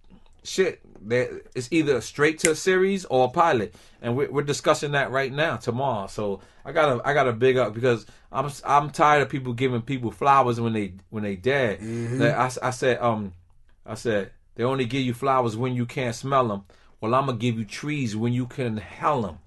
shit, 0.43 0.81
there, 1.01 1.41
it's 1.55 1.68
either 1.72 2.01
straight 2.01 2.39
to 2.39 2.51
a 2.51 2.55
series 2.55 3.05
or 3.05 3.26
a 3.26 3.30
pilot. 3.30 3.73
And 4.01 4.15
we're, 4.15 4.31
we're 4.31 4.41
discussing 4.43 4.91
that 4.93 5.11
right 5.11 5.31
now, 5.31 5.57
tomorrow. 5.57 6.07
So 6.07 6.41
I 6.65 6.72
gotta, 6.72 7.01
I 7.07 7.13
gotta 7.13 7.34
big 7.34 7.57
up 7.57 7.73
because 7.73 8.05
I'm, 8.31 8.49
I'm 8.65 8.89
tired 8.89 9.22
of 9.23 9.30
people 9.30 9.53
giving 9.53 9.81
people 9.81 10.11
flowers 10.11 10.59
when 10.59 10.73
they, 10.73 10.93
when 11.09 11.23
they 11.23 11.35
dead. 11.35 11.80
Like, 12.19 12.34
I, 12.35 12.68
I 12.68 12.69
said, 12.72 12.99
um, 12.99 13.34
I 13.85 13.95
said 13.95 14.31
they 14.55 14.63
only 14.63 14.85
give 14.85 15.01
you 15.01 15.13
flowers 15.13 15.55
when 15.57 15.73
you 15.76 15.85
can't 15.85 16.15
smell 16.15 16.47
them. 16.47 16.63
Well, 16.99 17.15
I'm 17.15 17.26
gonna 17.26 17.38
give 17.38 17.57
you 17.57 17.65
trees 17.65 18.15
when 18.15 18.31
you 18.34 18.45
can 18.45 18.77
hell 18.77 19.22
them. 19.23 19.38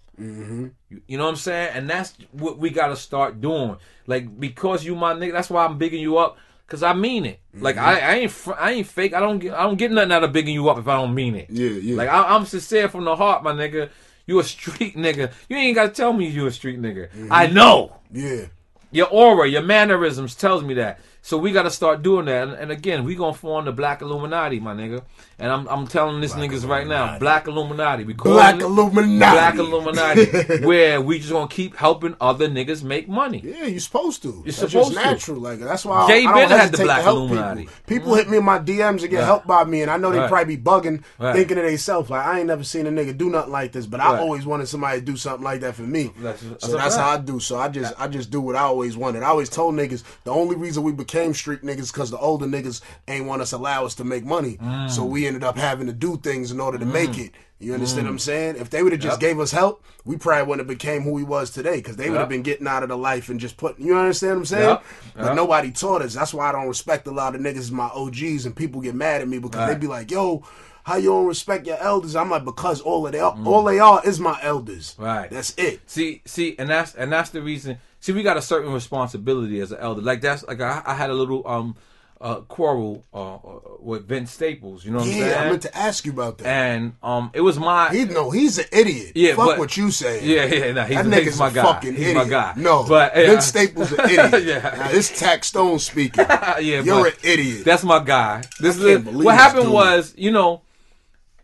You, 0.90 1.02
you 1.08 1.18
know 1.18 1.24
what 1.24 1.30
I'm 1.30 1.36
saying? 1.36 1.70
And 1.74 1.90
that's 1.90 2.14
what 2.32 2.58
we 2.58 2.70
got 2.70 2.88
to 2.88 2.96
start 2.96 3.40
doing. 3.40 3.76
Like 4.06 4.38
because 4.38 4.84
you 4.84 4.94
my 4.94 5.14
nigga, 5.14 5.32
that's 5.32 5.50
why 5.50 5.64
I'm 5.64 5.78
bigging 5.78 6.00
you 6.00 6.18
up. 6.18 6.36
Cause 6.66 6.82
I 6.82 6.94
mean 6.94 7.26
it. 7.26 7.40
Like 7.52 7.76
I, 7.76 7.94
mm-hmm. 7.94 8.06
I 8.06 8.14
ain't, 8.14 8.30
fr- 8.30 8.54
I 8.54 8.70
ain't 8.72 8.86
fake. 8.86 9.12
I 9.12 9.20
don't 9.20 9.38
get, 9.38 9.52
I 9.52 9.64
don't 9.64 9.76
get 9.76 9.92
nothing 9.92 10.12
out 10.12 10.24
of 10.24 10.32
bigging 10.32 10.54
you 10.54 10.68
up 10.70 10.78
if 10.78 10.88
I 10.88 10.96
don't 10.96 11.14
mean 11.14 11.34
it. 11.34 11.50
Yeah, 11.50 11.68
yeah. 11.68 11.96
Like 11.96 12.08
I, 12.08 12.34
I'm 12.34 12.46
sincere 12.46 12.88
from 12.88 13.04
the 13.04 13.14
heart, 13.14 13.42
my 13.42 13.52
nigga. 13.52 13.90
You 14.26 14.38
a 14.38 14.44
street 14.44 14.96
nigga. 14.96 15.32
You 15.48 15.56
ain't 15.56 15.74
got 15.74 15.88
to 15.88 15.92
tell 15.92 16.12
me 16.12 16.26
you 16.26 16.46
a 16.46 16.50
street 16.50 16.80
nigga. 16.80 17.10
I 17.30 17.46
mm-hmm. 17.46 17.54
know 17.54 17.96
Yeah. 18.10 18.46
your 18.90 19.08
aura, 19.08 19.46
your 19.46 19.62
mannerisms 19.62 20.34
tells 20.34 20.62
me 20.64 20.74
that. 20.74 21.00
So 21.26 21.38
we 21.38 21.52
got 21.52 21.62
to 21.62 21.70
start 21.70 22.02
doing 22.02 22.26
that. 22.26 22.48
And, 22.48 22.52
and 22.52 22.70
again, 22.70 23.02
we 23.02 23.14
gonna 23.14 23.32
form 23.32 23.64
the 23.64 23.72
Black 23.72 24.02
Illuminati, 24.02 24.60
my 24.60 24.74
nigga. 24.74 25.02
And 25.38 25.50
I'm, 25.50 25.66
I'm 25.68 25.86
telling 25.86 26.20
this 26.20 26.34
niggas 26.34 26.68
right 26.68 26.86
now, 26.86 27.18
Black 27.18 27.46
Illuminati. 27.46 28.04
We 28.04 28.12
calling 28.12 28.36
Black 28.36 28.54
it 28.56 28.60
Illuminati. 28.60 29.34
Black 29.34 29.54
Illuminati, 29.54 30.64
where 30.66 31.00
we 31.00 31.18
just 31.20 31.32
gonna 31.32 31.48
keep 31.48 31.76
helping 31.76 32.14
other 32.20 32.46
niggas 32.46 32.82
make 32.84 33.08
money. 33.08 33.40
Yeah, 33.42 33.64
you're 33.64 33.80
supposed 33.80 34.22
to. 34.24 34.42
You're 34.44 34.52
supposed 34.52 34.72
just 34.72 34.88
to. 34.92 34.96
natural. 34.96 35.40
Like 35.40 35.60
that's 35.60 35.86
why 35.86 36.06
Jay 36.08 36.26
I, 36.26 36.30
I 36.30 36.34
Ben 36.34 36.48
don't 36.50 36.58
had 36.60 36.72
the 36.72 36.84
Black 36.84 36.98
to 36.98 37.02
help 37.04 37.16
Illuminati. 37.16 37.60
people. 37.62 37.74
People 37.86 38.14
hit 38.16 38.28
me 38.28 38.36
in 38.36 38.44
my 38.44 38.58
DMs 38.58 39.00
and 39.00 39.08
get 39.10 39.24
helped 39.24 39.46
by 39.46 39.64
me, 39.64 39.80
and 39.80 39.90
I 39.90 39.96
know 39.96 40.12
they 40.12 40.18
Right. 40.18 40.28
probably 40.28 40.56
be 40.56 40.62
bugging, 40.62 41.02
Right. 41.18 41.34
thinking 41.34 41.56
to 41.56 41.62
themselves 41.62 42.10
like, 42.10 42.26
I 42.26 42.40
ain't 42.40 42.48
never 42.48 42.64
seen 42.64 42.86
a 42.86 42.90
nigga 42.90 43.16
do 43.16 43.30
nothing 43.30 43.50
like 43.52 43.72
this, 43.72 43.86
but 43.86 43.98
I 44.00 44.18
always 44.18 44.44
wanted 44.44 44.68
somebody 44.68 45.00
to 45.00 45.04
do 45.06 45.16
something 45.16 45.42
like 45.42 45.62
that 45.62 45.74
for 45.74 45.82
me. 45.82 46.12
That's- 46.20 46.42
that's 46.42 46.66
so 46.66 46.74
a 46.74 46.76
that's 46.76 46.96
how 46.96 47.08
I 47.08 47.16
do. 47.16 47.40
So 47.40 47.56
I 47.58 47.68
just 47.70 47.94
I 47.98 48.08
just 48.08 48.30
do 48.30 48.42
what 48.42 48.56
I 48.56 48.60
always 48.60 48.94
wanted. 48.94 49.22
I 49.22 49.28
always 49.28 49.48
told 49.48 49.74
niggas 49.74 50.02
the 50.24 50.30
only 50.30 50.54
reason 50.54 50.82
we 50.82 50.92
became 50.92 51.13
street 51.34 51.62
niggas 51.62 51.92
because 51.92 52.10
the 52.10 52.18
older 52.18 52.46
niggas 52.46 52.80
ain't 53.08 53.26
want 53.26 53.42
us 53.42 53.52
allow 53.52 53.84
us 53.84 53.94
to 53.96 54.04
make 54.04 54.24
money. 54.24 54.56
Mm. 54.60 54.90
So 54.90 55.04
we 55.04 55.26
ended 55.26 55.44
up 55.44 55.56
having 55.56 55.86
to 55.86 55.92
do 55.92 56.16
things 56.16 56.50
in 56.50 56.60
order 56.60 56.78
to 56.78 56.84
make 56.86 57.18
it. 57.18 57.32
You 57.60 57.72
understand 57.72 58.06
what 58.06 58.10
I'm 58.12 58.18
saying? 58.18 58.56
If 58.56 58.68
they 58.70 58.82
would 58.82 58.92
have 58.92 59.00
just 59.00 59.20
gave 59.20 59.38
us 59.40 59.50
help, 59.52 59.82
we 60.04 60.16
probably 60.16 60.42
wouldn't 60.46 60.68
have 60.68 60.78
became 60.78 61.02
who 61.02 61.12
we 61.12 61.22
was 61.22 61.50
today 61.50 61.76
because 61.76 61.96
they 61.96 62.10
would 62.10 62.18
have 62.18 62.24
Yep. 62.26 62.28
been 62.30 62.42
getting 62.42 62.66
out 62.66 62.82
of 62.82 62.88
the 62.90 62.96
life 62.98 63.28
and 63.30 63.40
just 63.40 63.56
putting. 63.56 63.86
You 63.86 63.96
understand 63.96 64.32
what 64.34 64.38
I'm 64.40 64.44
saying? 64.46 64.68
Yep. 64.68 64.84
But 65.16 65.34
nobody 65.34 65.70
taught 65.70 66.02
us. 66.02 66.14
That's 66.14 66.34
why 66.34 66.48
I 66.48 66.52
don't 66.52 66.68
respect 66.68 67.06
a 67.06 67.10
lot 67.12 67.34
of 67.34 67.40
niggas 67.40 67.70
my 67.70 67.86
OGs 67.94 68.44
and 68.44 68.54
people 68.54 68.80
get 68.82 68.94
mad 68.94 69.22
at 69.22 69.28
me 69.28 69.38
because 69.38 69.60
they 69.66 69.72
Right. 69.72 69.80
be 69.80 69.86
like, 69.86 70.10
"Yo, 70.10 70.42
how 70.82 70.96
you 70.96 71.08
don't 71.10 71.26
respect 71.26 71.66
your 71.66 71.78
elders?" 71.78 72.14
I'm 72.16 72.28
like, 72.28 72.44
because 72.44 72.82
all 72.82 73.06
of 73.06 73.12
they 73.12 73.18
Mm. 73.18 73.46
all 73.46 73.64
they 73.64 73.78
are 73.78 74.02
is 74.04 74.20
my 74.20 74.38
elders. 74.42 74.94
Right. 74.98 75.30
That's 75.30 75.54
it. 75.56 75.80
See, 75.86 76.20
see, 76.26 76.56
and 76.58 76.68
that's 76.68 76.94
and 76.94 77.10
that's 77.10 77.30
the 77.30 77.40
reason. 77.40 77.78
See, 78.04 78.12
we 78.12 78.22
got 78.22 78.36
a 78.36 78.42
certain 78.42 78.70
responsibility 78.70 79.60
as 79.60 79.72
an 79.72 79.78
elder. 79.80 80.02
Like 80.02 80.20
that's 80.20 80.44
like 80.46 80.60
I, 80.60 80.82
I 80.84 80.92
had 80.92 81.08
a 81.08 81.14
little 81.14 81.42
um 81.48 81.74
uh 82.20 82.42
quarrel 82.42 83.02
uh, 83.14 83.36
uh, 83.36 83.58
with 83.80 84.06
Vince 84.06 84.30
Staples. 84.30 84.84
You 84.84 84.90
know 84.92 84.98
what 84.98 85.08
I'm 85.08 85.16
Yeah, 85.16 85.40
I 85.42 85.48
meant 85.48 85.62
to 85.62 85.74
ask 85.74 86.04
you 86.04 86.12
about 86.12 86.36
that. 86.38 86.46
and 86.46 86.96
um, 87.02 87.30
it 87.32 87.40
was 87.40 87.58
my 87.58 87.88
he 87.94 88.04
no, 88.04 88.30
he's 88.30 88.58
an 88.58 88.66
idiot. 88.72 89.12
Yeah, 89.14 89.36
fuck 89.36 89.46
but- 89.46 89.58
what 89.58 89.78
you 89.78 89.90
saying. 89.90 90.22
Yeah, 90.28 90.44
yeah, 90.44 90.72
nah, 90.72 90.84
he's, 90.84 90.96
that 90.96 91.06
he's 91.06 91.14
nigga's 91.32 91.38
my 91.38 91.48
a 91.48 91.52
guy. 91.52 91.62
fucking 91.62 91.92
he's 91.94 92.08
idiot. 92.08 92.16
my 92.16 92.28
guy. 92.28 92.52
No, 92.58 92.84
but 92.86 93.16
yeah, 93.16 93.22
Vince 93.26 93.46
Staples 93.46 93.90
an 93.92 94.00
idiot. 94.10 94.44
Yeah. 94.44 94.74
now, 94.76 94.88
this 94.92 95.18
Tax 95.18 95.46
Stone 95.46 95.78
speaking. 95.78 96.26
yeah, 96.28 96.58
You're 96.60 97.06
an 97.06 97.12
idiot. 97.22 97.64
That's 97.64 97.84
my 97.84 98.04
guy. 98.04 98.42
This 98.60 98.78
I 98.82 98.84
is 98.88 99.04
what 99.06 99.34
happened 99.34 99.72
was, 99.72 100.12
you 100.18 100.30
know, 100.30 100.60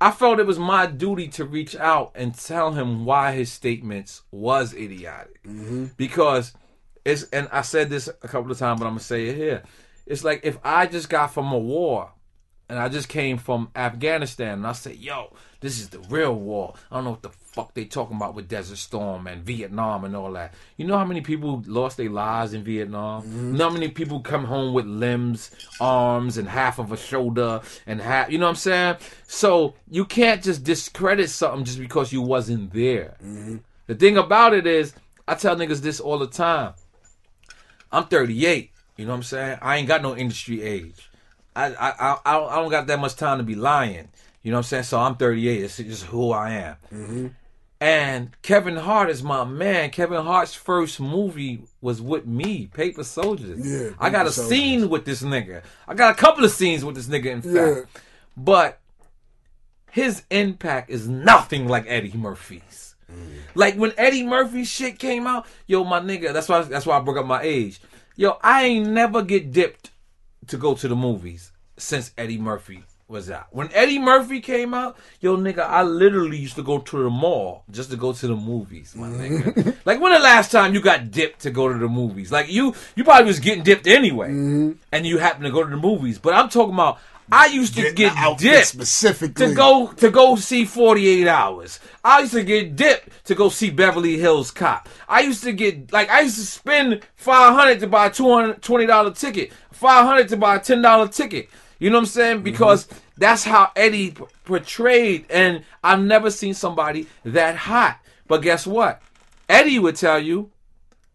I 0.01 0.11
felt 0.11 0.41
it 0.41 0.47
was 0.47 0.59
my 0.59 0.87
duty 0.87 1.29
to 1.29 1.45
reach 1.45 1.77
out 1.77 2.13
and 2.15 2.35
tell 2.35 2.73
him 2.73 3.05
why 3.05 3.33
his 3.33 3.53
statements 3.53 4.23
was 4.31 4.73
idiotic. 4.73 5.43
Mm-hmm. 5.45 5.87
Because 5.97 6.55
it's 7.05 7.25
and 7.25 7.49
I 7.53 7.63
said 7.63 7.91
this 7.91 8.09
a 8.09 8.29
couple 8.29 8.51
of 8.51 8.59
times, 8.59 8.81
but 8.81 8.87
I'm 8.87 8.93
gonna 8.93 9.01
say 9.01 9.29
it 9.29 9.37
here. 9.37 9.63
It's 10.07 10.25
like 10.25 10.41
if 10.43 10.59
I 10.65 10.87
just 10.87 11.09
got 11.09 11.35
from 11.35 11.53
a 11.53 11.59
war 11.59 12.13
and 12.71 12.79
I 12.79 12.89
just 12.89 13.09
came 13.09 13.37
from 13.37 13.69
Afghanistan 13.75 14.59
and 14.59 14.67
I 14.67 14.73
said, 14.73 14.97
yo, 14.97 15.33
this 15.59 15.81
is 15.81 15.89
the 15.89 15.99
real 16.09 16.37
war. 16.37 16.75
I 16.91 16.95
don't 16.95 17.05
know 17.05 17.11
what 17.11 17.23
the 17.23 17.31
fuck 17.31 17.75
they 17.75 17.85
talking 17.85 18.17
about 18.17 18.37
with 18.37 18.49
Desert 18.49 18.79
Storm 18.79 19.27
and 19.27 19.43
Vietnam 19.43 20.05
and 20.05 20.15
all 20.15 20.31
that. 20.33 20.55
You 20.77 20.87
know 20.87 20.97
how 20.97 21.05
many 21.05 21.21
people 21.21 21.65
lost 21.67 21.97
their 21.97 22.09
lives 22.09 22.55
in 22.55 22.63
Vietnam? 22.63 23.25
Mm-hmm. 23.25 23.53
You 23.53 23.59
know 23.59 23.69
how 23.69 23.75
many 23.75 23.89
people 23.89 24.21
come 24.21 24.45
home 24.45 24.73
with 24.73 24.87
limbs, 24.87 25.51
arms, 25.81 26.39
and 26.39 26.49
half 26.49 26.79
of 26.79 26.93
a 26.93 26.97
shoulder 26.97 27.61
and 27.89 28.01
half 28.01 28.31
you 28.31 28.39
know 28.39 28.47
what 28.47 28.51
I'm 28.51 28.57
saying? 28.57 28.97
So 29.27 29.75
you 29.91 30.05
can't 30.05 30.41
just 30.41 30.63
discredit 30.63 31.29
something 31.29 31.65
just 31.65 31.81
because 31.81 32.13
you 32.13 32.23
wasn't 32.23 32.73
there. 32.73 33.17
Mm-hmm. 33.23 33.57
The 33.89 33.97
thing 33.97 34.17
about 34.17 34.55
it 34.55 34.69
is, 34.69 34.95
I 35.27 35.35
tell 35.35 35.57
niggas 35.57 35.81
this 35.81 35.99
all 35.99 36.19
the 36.21 36.29
time. 36.29 36.75
I'm 37.91 38.05
38. 38.07 38.71
You 38.97 39.07
know 39.07 39.11
what 39.11 39.17
I'm 39.17 39.23
saying? 39.25 39.59
I 39.61 39.79
ain't 39.79 39.89
got 39.89 40.03
no 40.03 40.17
industry 40.17 40.63
age. 40.63 41.10
I 41.57 41.67
I 41.75 41.91
I, 41.91 42.19
I 42.25 42.57
don't- 42.57 42.71
got 42.71 42.87
that 42.87 42.99
much 43.01 43.17
time 43.17 43.39
to 43.39 43.45
be 43.45 43.55
lying. 43.55 44.09
You 44.43 44.51
know 44.53 44.57
what 44.57 44.61
I'm 44.61 44.65
saying? 44.69 44.83
So 44.85 44.99
I'm 44.99 45.17
38. 45.17 45.63
It's 45.63 45.77
just 45.77 46.05
who 46.05 46.31
I 46.33 46.51
am. 46.51 46.77
Mm-hmm. 46.93 47.27
And 47.83 48.31
Kevin 48.43 48.77
Hart 48.77 49.09
is 49.11 49.23
my 49.23 49.45
man. 49.45 49.91
Kevin 49.91 50.23
Hart's 50.25 50.55
first 50.55 51.01
movie 51.01 51.63
was 51.81 52.01
with 52.03 52.27
me, 52.27 52.67
Paper 52.67 53.05
Soldiers. 53.05 53.59
Yeah, 53.67 53.91
I 53.99 54.11
got 54.11 54.27
a 54.27 54.33
Soldiers. 54.33 54.51
scene 54.51 54.89
with 54.91 55.05
this 55.07 55.23
nigga. 55.23 55.63
I 55.89 55.95
got 55.95 56.13
a 56.13 56.15
couple 56.15 56.45
of 56.45 56.51
scenes 56.51 56.85
with 56.85 56.95
this 56.95 57.07
nigga, 57.07 57.27
in 57.27 57.43
fact. 57.43 57.55
Yeah. 57.55 58.01
But 58.37 58.81
his 59.91 60.23
impact 60.31 60.91
is 60.91 61.09
nothing 61.09 61.69
like 61.69 61.85
Eddie 61.89 62.13
Murphy's. 62.17 62.95
Mm. 63.11 63.17
Like 63.55 63.75
when 63.77 63.93
Eddie 63.97 64.25
Murphy 64.27 64.65
shit 64.65 64.99
came 64.99 65.27
out, 65.27 65.47
yo, 65.67 65.83
my 65.85 66.01
nigga, 66.01 66.33
that's 66.33 66.49
why 66.49 66.61
that's 66.63 66.87
why 66.87 66.97
I 66.97 67.01
broke 67.01 67.17
up 67.19 67.27
my 67.27 67.43
age. 67.43 67.81
Yo, 68.17 68.39
I 68.43 68.65
ain't 68.65 68.89
never 68.89 69.23
get 69.23 69.53
dipped 69.53 69.90
to 70.51 70.59
go 70.59 70.75
to 70.75 70.89
the 70.89 70.97
movies 70.97 71.53
since 71.77 72.13
Eddie 72.19 72.39
Murphy 72.39 72.85
was 73.11 73.31
out. 73.31 73.47
When 73.51 73.71
Eddie 73.73 73.99
Murphy 73.99 74.41
came 74.41 74.75
out, 74.75 74.97
yo, 75.21 75.37
nigga, 75.37 75.61
I 75.61 75.83
literally 75.83 76.39
used 76.39 76.57
to 76.57 76.63
go 76.63 76.79
to 76.79 77.03
the 77.03 77.11
mall 77.11 77.65
just 77.71 77.91
to 77.91 77.97
go 77.97 78.13
to 78.13 78.27
the 78.27 78.37
movies, 78.37 78.95
my 78.95 79.09
nigga. 79.09 79.77
like 79.85 80.01
when 80.01 80.13
the 80.13 80.19
last 80.19 80.53
time 80.53 80.75
you 80.75 80.81
got 80.81 81.11
dipped 81.11 81.41
to 81.41 81.51
go 81.51 81.73
to 81.73 81.79
the 81.79 81.89
movies? 81.89 82.31
Like 82.33 82.51
you, 82.51 82.75
you 82.95 83.05
probably 83.05 83.27
was 83.27 83.41
getting 83.41 83.65
dipped 83.65 83.87
anyway, 83.87 84.29
mm-hmm. 84.29 84.73
and 84.93 85.07
you 85.07 85.19
happened 85.19 85.45
to 85.45 85.51
go 85.51 85.65
to 85.65 85.71
the 85.71 85.77
movies. 85.77 86.19
But 86.19 86.35
I'm 86.35 86.49
talking 86.49 86.75
about. 86.75 86.99
I 87.33 87.47
used 87.47 87.77
to 87.77 87.83
Getting 87.93 87.95
get 87.95 88.39
dipped 88.39 88.67
specifically. 88.67 89.47
to 89.47 89.55
go 89.55 89.93
to 89.99 90.11
go 90.11 90.35
see 90.35 90.65
48 90.65 91.29
hours. 91.29 91.79
I 92.03 92.23
used 92.23 92.33
to 92.33 92.43
get 92.43 92.75
dipped 92.75 93.25
to 93.27 93.37
go 93.37 93.51
see 93.51 93.71
Beverly 93.71 94.19
Hills 94.19 94.51
Cop. 94.51 94.89
I 95.09 95.21
used 95.21 95.45
to 95.45 95.53
get 95.53 95.93
like 95.93 96.11
I 96.11 96.23
used 96.23 96.39
to 96.39 96.43
spend 96.45 97.07
500 97.15 97.79
to 97.79 97.87
buy 97.87 98.07
a 98.07 98.11
220 98.11 98.85
dollar 98.87 99.13
ticket, 99.81 99.97
500 99.97 100.29
to 100.29 100.37
buy 100.37 100.57
a 100.57 100.61
10 100.61 100.83
dollar 100.83 101.09
ticket. 101.09 101.49
You 101.79 101.91
know 101.91 101.97
what 101.97 102.03
I'm 102.03 102.07
saying? 102.07 102.37
Mm-hmm. 102.37 102.45
Because 102.45 102.89
that's 103.17 103.45
how 103.45 103.71
Eddie 103.75 104.13
p- 104.13 104.25
portrayed, 104.45 105.27
and 105.31 105.65
I've 105.83 106.03
never 106.03 106.31
seen 106.31 106.55
somebody 106.55 107.07
that 107.25 107.57
hot. 107.57 107.99
But 108.29 108.43
guess 108.43 108.67
what? 108.67 109.03
Eddie 109.49 109.79
would 109.79 109.97
tell 109.97 110.19
you 110.19 110.51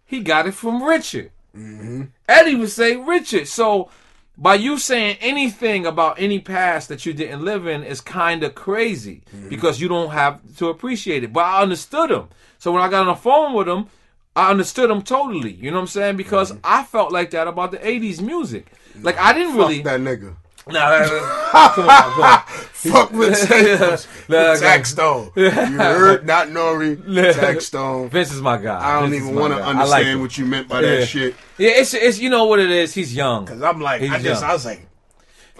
he 0.05 0.19
got 0.19 0.47
it 0.47 0.53
from 0.53 0.83
Richard. 0.83 1.31
Mm-hmm. 1.55 2.03
Eddie 2.27 2.55
would 2.55 2.69
say 2.69 2.95
Richard. 2.95 3.47
So 3.47 3.89
by 4.37 4.55
you 4.55 4.77
saying 4.77 5.17
anything 5.21 5.85
about 5.85 6.19
any 6.19 6.39
past 6.39 6.89
that 6.89 7.05
you 7.05 7.13
didn't 7.13 7.45
live 7.45 7.67
in 7.67 7.83
is 7.83 8.01
kind 8.01 8.43
of 8.43 8.53
crazy 8.53 9.23
mm-hmm. 9.33 9.49
because 9.49 9.79
you 9.79 9.87
don't 9.87 10.09
have 10.09 10.41
to 10.57 10.67
appreciate 10.69 11.23
it. 11.23 11.31
But 11.31 11.45
I 11.45 11.61
understood 11.61 12.11
him. 12.11 12.27
So 12.57 12.71
when 12.71 12.81
I 12.81 12.89
got 12.89 13.01
on 13.01 13.07
the 13.07 13.15
phone 13.15 13.53
with 13.53 13.69
him, 13.69 13.87
I 14.35 14.49
understood 14.51 14.89
him 14.89 15.01
totally. 15.01 15.53
You 15.53 15.71
know 15.71 15.77
what 15.77 15.81
I'm 15.83 15.87
saying? 15.87 16.17
Because 16.17 16.51
mm-hmm. 16.51 16.61
I 16.63 16.83
felt 16.83 17.11
like 17.11 17.31
that 17.31 17.47
about 17.47 17.71
the 17.71 17.77
80s 17.77 18.21
music. 18.21 18.67
Like 19.01 19.17
I 19.17 19.33
didn't 19.33 19.53
Fuck 19.55 19.69
really. 19.69 19.81
that 19.83 19.99
nigga. 19.99 20.35
Nah, 20.67 20.73
nah, 20.73 20.99
nah. 20.99 21.69
come 21.75 21.89
on, 21.89 22.11
come 22.11 22.23
on. 22.23 22.41
Fuck 22.73 23.11
with 23.11 23.37
Staples. 23.37 24.07
Nah, 24.27 24.55
Tax. 24.55 24.91
Stone. 24.91 25.31
You 25.35 25.49
heard? 25.51 26.25
Not 26.25 26.47
Nori. 26.47 26.97
Tax 27.35 27.67
Stone. 27.67 28.09
Vince 28.09 28.31
is 28.33 28.41
my 28.41 28.57
guy. 28.57 28.79
I 28.79 28.99
don't 28.99 29.11
Vince 29.11 29.23
even 29.23 29.35
want 29.35 29.53
to 29.53 29.63
understand 29.63 30.19
like 30.19 30.21
what 30.21 30.37
you 30.37 30.45
meant 30.45 30.67
by 30.67 30.81
Yeah. 30.81 30.95
that 30.97 31.05
shit. 31.07 31.35
Yeah, 31.57 31.69
it's 31.69 31.93
it's 31.93 32.19
you 32.19 32.29
know 32.29 32.45
what 32.45 32.59
it 32.59 32.71
is. 32.71 32.93
He's 32.93 33.15
young. 33.15 33.45
Cause 33.45 33.61
I'm 33.61 33.79
like, 33.79 34.01
He's 34.01 34.11
I 34.11 34.19
just, 34.19 34.41
young. 34.41 34.49
I 34.49 34.53
was 34.53 34.65
like, 34.65 34.87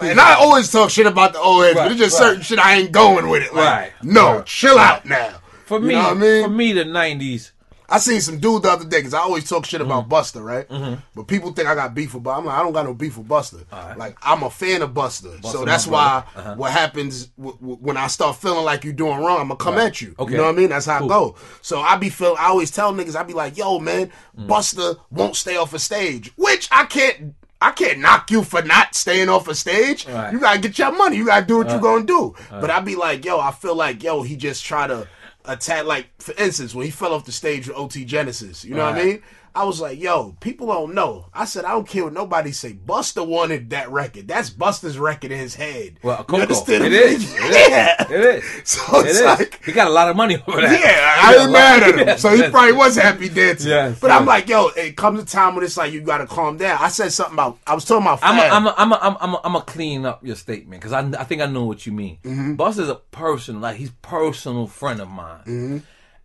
and 0.02 0.20
I 0.20 0.34
always 0.36 0.72
talk 0.72 0.90
shit 0.90 1.06
about 1.08 1.34
the 1.34 1.40
old 1.40 1.64
heads, 1.64 1.76
but 1.76 1.92
it's 1.92 2.00
just 2.00 2.20
right. 2.20 2.28
certain 2.30 2.42
shit 2.44 2.60
I 2.60 2.76
ain't 2.76 2.92
going 2.92 3.30
with 3.30 3.44
it. 3.44 3.54
Like, 3.54 3.66
Right. 3.66 3.92
no, 4.04 4.38
Right. 4.38 4.46
chill 4.46 4.78
out 4.78 5.06
now. 5.06 5.36
For 5.66 5.80
You 5.80 5.86
me, 5.88 5.96
I 5.96 6.14
mean? 6.14 6.44
for 6.44 6.50
me, 6.50 6.74
the 6.74 6.84
'90s. 6.84 7.52
I 7.96 8.00
seen 8.00 8.20
some 8.22 8.40
dude 8.40 8.64
the 8.64 8.70
other 8.70 8.86
day 8.86 8.98
because 9.00 9.14
I 9.14 9.20
always 9.20 9.48
talk 9.50 9.66
shit 9.66 9.82
Mm-hmm. 9.82 9.92
about 9.92 10.10
Busta, 10.10 10.44
right? 10.44 10.68
But 11.16 11.28
people 11.28 11.52
think 11.54 11.68
I 11.68 11.76
got 11.76 11.94
beef 11.96 12.14
with 12.14 12.24
Busta. 12.24 12.38
I'm 12.40 12.46
like, 12.46 12.58
I 12.60 12.64
don't 12.64 12.74
got 12.74 12.86
no 12.86 12.94
beef 12.94 13.18
with 13.18 13.28
Busta. 13.28 13.64
right. 13.72 13.98
Like, 13.98 14.18
I'm 14.22 14.44
a 14.44 14.50
fan 14.50 14.82
of 14.82 14.92
Busta. 14.92 15.44
so 15.46 15.64
that's 15.66 15.88
why. 15.88 16.24
Uh-huh. 16.36 16.56
what 16.56 16.72
happens 16.72 17.28
w- 17.38 17.58
w- 17.58 17.78
when 17.82 17.98
I 17.98 18.08
start 18.08 18.36
feeling 18.38 18.66
like 18.66 18.84
you're 18.84 18.94
doing 18.94 19.18
wrong, 19.20 19.40
I'm 19.42 19.48
going 19.48 19.58
to 19.58 19.64
come 19.64 19.76
Right. 19.76 19.88
at 19.88 20.02
you. 20.02 20.16
Okay. 20.20 20.32
You 20.32 20.38
know 20.38 20.44
what 20.44 20.56
I 20.56 20.58
mean? 20.58 20.70
That's 20.70 20.86
how 20.86 21.00
Cool. 21.00 21.12
I 21.12 21.16
go. 21.16 21.36
So 21.62 21.80
I 21.82 21.96
be 21.98 22.10
feel. 22.10 22.36
I 22.40 22.48
always 22.48 22.72
tell 22.72 22.94
niggas, 22.94 23.16
I 23.16 23.24
be 23.24 23.34
like, 23.34 23.58
yo, 23.58 23.80
man, 23.80 24.12
Mm. 24.38 24.48
Busta 24.48 24.98
won't 25.12 25.36
stay 25.36 25.56
off 25.56 25.74
a 25.74 25.80
stage, 25.80 26.32
which 26.36 26.68
I 26.72 26.86
can't. 26.86 27.34
I 27.62 27.72
can't 27.72 28.00
knock 28.00 28.30
you 28.32 28.44
for 28.44 28.62
not 28.62 28.94
staying 28.94 29.30
off 29.30 29.48
a 29.48 29.56
stage. 29.56 30.06
Right. 30.06 30.32
You 30.34 30.40
gotta 30.40 30.60
get 30.60 30.78
your 30.78 30.92
money. 30.92 31.16
You 31.16 31.26
gotta 31.26 31.46
do 31.46 31.58
what 31.60 31.70
you're 31.70 31.80
gonna 31.80 32.04
do. 32.06 32.36
But 32.52 32.70
I 32.70 32.82
be 32.82 32.96
like, 32.96 33.24
yo, 33.24 33.40
I 33.40 33.52
feel 33.52 33.76
like, 33.76 34.04
yo, 34.04 34.22
he 34.24 34.36
just 34.36 34.66
try 34.66 34.86
to 34.88 35.08
attack. 35.48 35.86
Like, 35.86 36.08
for 36.20 36.34
instance, 36.38 36.74
when 36.76 36.86
he 36.86 36.92
fell 36.92 37.14
off 37.14 37.26
the 37.26 37.32
stage 37.32 37.68
with 37.68 37.78
OT 37.78 38.06
Genasis, 38.06 38.64
you 38.66 38.76
know 38.76 38.86
what 38.86 38.96
I 38.96 39.04
mean? 39.04 39.24
I 39.56 39.64
was 39.64 39.80
like, 39.80 40.00
yo, 40.02 40.36
people 40.42 40.68
don't 40.68 40.94
know. 40.94 41.28
I 41.34 41.46
said, 41.46 41.64
I 41.66 41.70
don't 41.72 41.88
care 41.88 42.04
what 42.04 42.14
nobody 42.14 42.52
say. 42.52 42.74
Busta 42.74 43.26
wanted 43.26 43.70
that 43.70 43.90
record. 43.90 44.28
That's 44.28 44.50
Busta's 44.50 45.00
record 45.00 45.32
in 45.32 45.40
his 45.40 45.56
head. 45.56 45.98
Well, 46.04 46.18
You 46.20 46.24
Coco, 46.26 46.42
understand 46.42 46.84
it 46.84 46.94
is. 46.94 47.34
It 47.34 47.40
is. 47.40 47.70
Yeah. 47.70 48.04
It 48.12 48.44
is. 48.44 48.44
So 48.66 49.00
It 49.00 49.08
it's 49.08 49.20
is. 49.20 49.26
like, 49.26 49.64
he 49.64 49.72
got 49.72 49.88
a 49.88 49.92
lot 49.92 50.10
of 50.10 50.16
money 50.18 50.36
over 50.48 50.60
that. 50.62 50.72
yeah, 50.72 51.22
He 51.22 51.28
I 51.28 51.34
got 51.36 51.42
ain't 51.44 51.52
mad 51.52 51.84
at 51.84 52.00
him. 52.00 52.08
Yes, 52.08 52.22
So 52.22 52.30
he 52.32 52.40
yes. 52.40 52.52
probably 52.52 52.74
was 52.74 52.96
happy 52.98 53.30
dancing. 53.30 53.70
Yes, 53.70 54.00
but 54.00 54.12
I'm 54.12 54.26
like, 54.26 54.50
yo, 54.50 54.68
it 54.76 54.98
comes 54.98 55.22
a 55.22 55.26
time 55.26 55.56
when 55.56 55.64
it's 55.64 55.78
like 55.78 55.94
you 55.94 56.02
gotta 56.02 56.28
calm 56.28 56.58
down. 56.58 56.78
I 56.82 56.90
said 56.90 57.14
something 57.14 57.36
about 57.36 57.58
I 57.66 57.74
was 57.76 57.86
talking 57.86 58.04
about 58.06 58.20
I'm. 58.22 58.40
I'm 58.40 58.68
a, 58.68 58.74
I'm 58.78 58.92
I'm 58.92 58.92
a, 58.92 59.18
I'm 59.22 59.34
a, 59.36 59.42
I'm 59.46 59.56
a 59.56 59.62
clean 59.62 60.06
up 60.06 60.26
your 60.26 60.36
statement 60.36 60.82
because 60.82 60.92
I, 60.92 61.00
I 61.20 61.24
think 61.24 61.42
I 61.42 61.46
know 61.46 61.64
what 61.66 61.86
you 61.86 61.92
mean. 61.94 62.18
Mm-hmm. 62.24 62.56
Busta's 62.56 62.90
a 62.90 62.96
person, 62.96 63.62
like 63.62 63.78
he's 63.78 63.92
personal 64.02 64.68
friend 64.68 65.00
of 65.00 65.10
mine, 65.10 65.40
Mm-hmm. 65.46 65.78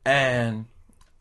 and 0.04 0.66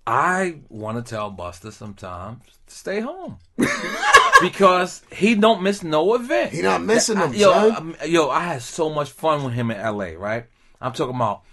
I 0.10 0.61
want 0.69 0.98
to 0.98 1.07
tell 1.07 1.31
Busta 1.31 1.72
sometimes 1.72 2.41
to 2.65 2.73
stay 2.76 2.99
home 2.99 3.38
because 4.41 5.03
he 5.11 5.36
don't 5.36 5.61
miss 5.61 5.84
no 5.84 6.15
event. 6.15 6.52
He 6.52 6.64
not 6.64 6.81
missing 6.81 7.19
them, 7.19 7.34
yo, 7.36 7.52
son. 7.52 7.76
um, 7.76 7.95
yo, 8.07 8.27
I 8.30 8.41
had 8.41 8.64
so 8.64 8.90
much 8.90 9.11
fun 9.11 9.44
with 9.44 9.53
him 9.53 9.69
in 9.69 9.77
L.A. 9.77 10.15
Right? 10.15 10.45
I'm 10.81 10.94
talking 10.94 11.15
about 11.15 11.44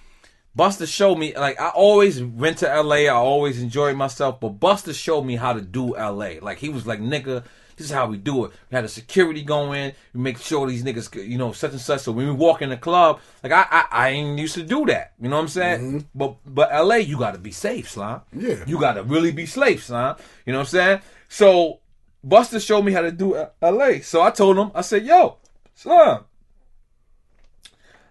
Busta 0.56 0.86
showed 0.86 1.16
me 1.16 1.36
like 1.36 1.60
I 1.60 1.68
always 1.68 2.22
went 2.22 2.58
to 2.58 2.82
LA. 2.82 2.96
I 2.96 3.08
always 3.10 3.60
enjoyed 3.60 3.94
myself, 3.94 4.40
but 4.40 4.58
Busta 4.58 4.94
showed 4.94 5.22
me 5.22 5.36
how 5.36 5.52
to 5.52 5.60
do 5.60 5.94
LA. 5.94 6.36
Like 6.40 6.58
he 6.58 6.70
was 6.70 6.86
like, 6.86 7.00
"Nigga, 7.00 7.44
this 7.76 7.86
is 7.86 7.92
how 7.92 8.06
we 8.06 8.16
do 8.16 8.44
it." 8.44 8.52
We 8.70 8.74
had 8.74 8.84
a 8.84 8.88
security 8.88 9.42
go 9.42 9.72
in. 9.72 9.92
We 10.14 10.20
make 10.20 10.38
sure 10.38 10.66
these 10.66 10.82
niggas, 10.82 11.28
you 11.28 11.38
know, 11.38 11.52
such 11.52 11.72
and 11.72 11.80
such. 11.80 12.00
So 12.02 12.12
when 12.12 12.26
we 12.26 12.32
walk 12.32 12.62
in 12.62 12.70
the 12.70 12.76
club, 12.76 13.20
like 13.42 13.52
I, 13.52 13.66
I, 13.70 13.84
I 13.90 14.08
ain't 14.10 14.38
used 14.38 14.54
to 14.54 14.62
do 14.62 14.86
that. 14.86 15.12
You 15.20 15.28
know 15.28 15.36
what 15.36 15.42
I'm 15.42 15.48
saying? 15.48 16.08
But 16.14 16.36
but 16.46 16.70
LA, 16.72 16.96
you 16.96 17.18
got 17.18 17.32
to 17.32 17.38
be 17.38 17.52
safe, 17.52 17.90
Slime. 17.90 18.22
Yeah. 18.32 18.64
you 18.66 18.80
got 18.80 18.94
to 18.94 19.02
really 19.02 19.32
be 19.32 19.46
safe, 19.46 19.84
Slime. 19.84 20.16
You 20.44 20.52
know 20.52 20.60
what 20.60 20.66
I'm 20.66 20.70
saying? 20.70 21.00
So 21.28 21.80
Busta 22.26 22.64
showed 22.64 22.82
me 22.82 22.92
how 22.92 23.02
to 23.02 23.12
do 23.12 23.34
uh, 23.34 23.50
LA. 23.62 24.00
So 24.02 24.22
I 24.22 24.30
told 24.30 24.58
him, 24.58 24.70
I 24.74 24.80
said, 24.80 25.04
"Yo, 25.04 25.36
Slime." 25.74 26.24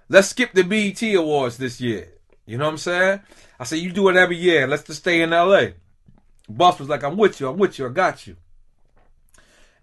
let's 0.09 0.29
skip 0.29 0.53
the 0.53 0.63
BET 0.63 1.01
Awards 1.15 1.57
this 1.57 1.81
year. 1.81 2.09
You 2.45 2.57
know 2.57 2.65
what 2.65 2.71
I'm 2.71 2.77
saying? 2.77 3.21
I 3.59 3.63
said, 3.63 3.79
you 3.79 3.91
do 3.91 4.09
it 4.09 4.15
every 4.15 4.37
year. 4.37 4.67
Let's 4.67 4.83
just 4.83 4.99
stay 4.99 5.21
in 5.21 5.31
LA. 5.31 5.67
Boss 6.47 6.79
was 6.79 6.89
like, 6.89 7.03
I'm 7.03 7.17
with 7.17 7.39
you. 7.39 7.49
I'm 7.49 7.57
with 7.57 7.79
you. 7.79 7.87
I 7.87 7.89
got 7.89 8.27
you. 8.27 8.35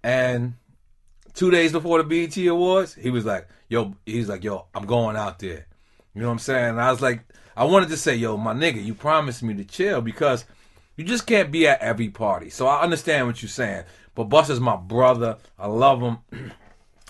And 0.02 0.54
two 1.34 1.50
days 1.50 1.72
before 1.72 2.02
the 2.02 2.04
BET 2.04 2.36
Awards, 2.46 2.94
he 2.94 3.10
was 3.10 3.24
like, 3.24 3.48
yo, 3.68 3.94
he's 4.04 4.28
like, 4.28 4.44
yo, 4.44 4.66
I'm 4.74 4.86
going 4.86 5.16
out 5.16 5.38
there. 5.38 5.66
You 6.14 6.20
know 6.20 6.28
what 6.28 6.34
I'm 6.34 6.38
saying? 6.40 6.70
And 6.70 6.80
I 6.80 6.90
was 6.90 7.00
like, 7.00 7.24
I 7.56 7.64
wanted 7.64 7.88
to 7.90 7.96
say, 7.96 8.16
yo, 8.16 8.36
my 8.36 8.54
nigga, 8.54 8.84
you 8.84 8.94
promised 8.94 9.42
me 9.42 9.54
to 9.54 9.64
chill 9.64 10.00
because 10.00 10.44
you 10.96 11.04
just 11.04 11.26
can't 11.26 11.50
be 11.50 11.66
at 11.66 11.80
every 11.80 12.08
party. 12.08 12.50
So 12.50 12.66
I 12.66 12.82
understand 12.82 13.26
what 13.26 13.42
you're 13.42 13.48
saying. 13.48 13.84
But 14.14 14.24
Busta's 14.24 14.60
my 14.60 14.76
brother. 14.76 15.38
I 15.58 15.66
love 15.66 16.00
him. 16.00 16.18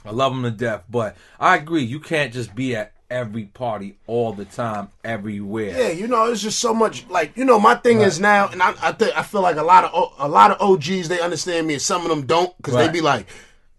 I 0.05 0.10
love 0.10 0.32
him 0.32 0.43
to 0.43 0.51
death. 0.51 0.85
But 0.89 1.16
I 1.39 1.56
agree, 1.56 1.82
you 1.85 2.01
can't 2.01 2.32
just 2.32 2.55
be 2.55 2.74
at 2.77 2.93
every 3.12 3.44
party 3.44 3.97
all 4.06 4.32
the 4.32 4.47
time, 4.47 4.89
everywhere. 5.05 5.78
Yeah, 5.78 5.89
you 5.90 6.09
know, 6.09 6.24
it's 6.32 6.43
just 6.43 6.59
so 6.59 6.72
much. 6.74 7.06
Like, 7.09 7.36
you 7.36 7.44
know, 7.44 7.60
my 7.60 7.74
thing 7.76 8.01
is 8.01 8.18
now, 8.18 8.48
and 8.48 8.62
I, 8.62 8.74
I 8.82 8.93
think 8.93 9.16
I 9.16 9.22
feel 9.22 9.43
like 9.43 9.56
a 9.56 9.62
lot 9.62 9.84
of 9.84 10.12
a 10.18 10.28
lot 10.28 10.51
of 10.51 10.60
OGs 10.60 11.09
they 11.09 11.20
understand 11.20 11.66
me, 11.66 11.74
and 11.74 11.82
some 11.82 12.02
of 12.02 12.09
them 12.09 12.26
don't, 12.26 12.56
because 12.56 12.74
they 12.74 12.89
be 12.89 13.01
like, 13.02 13.26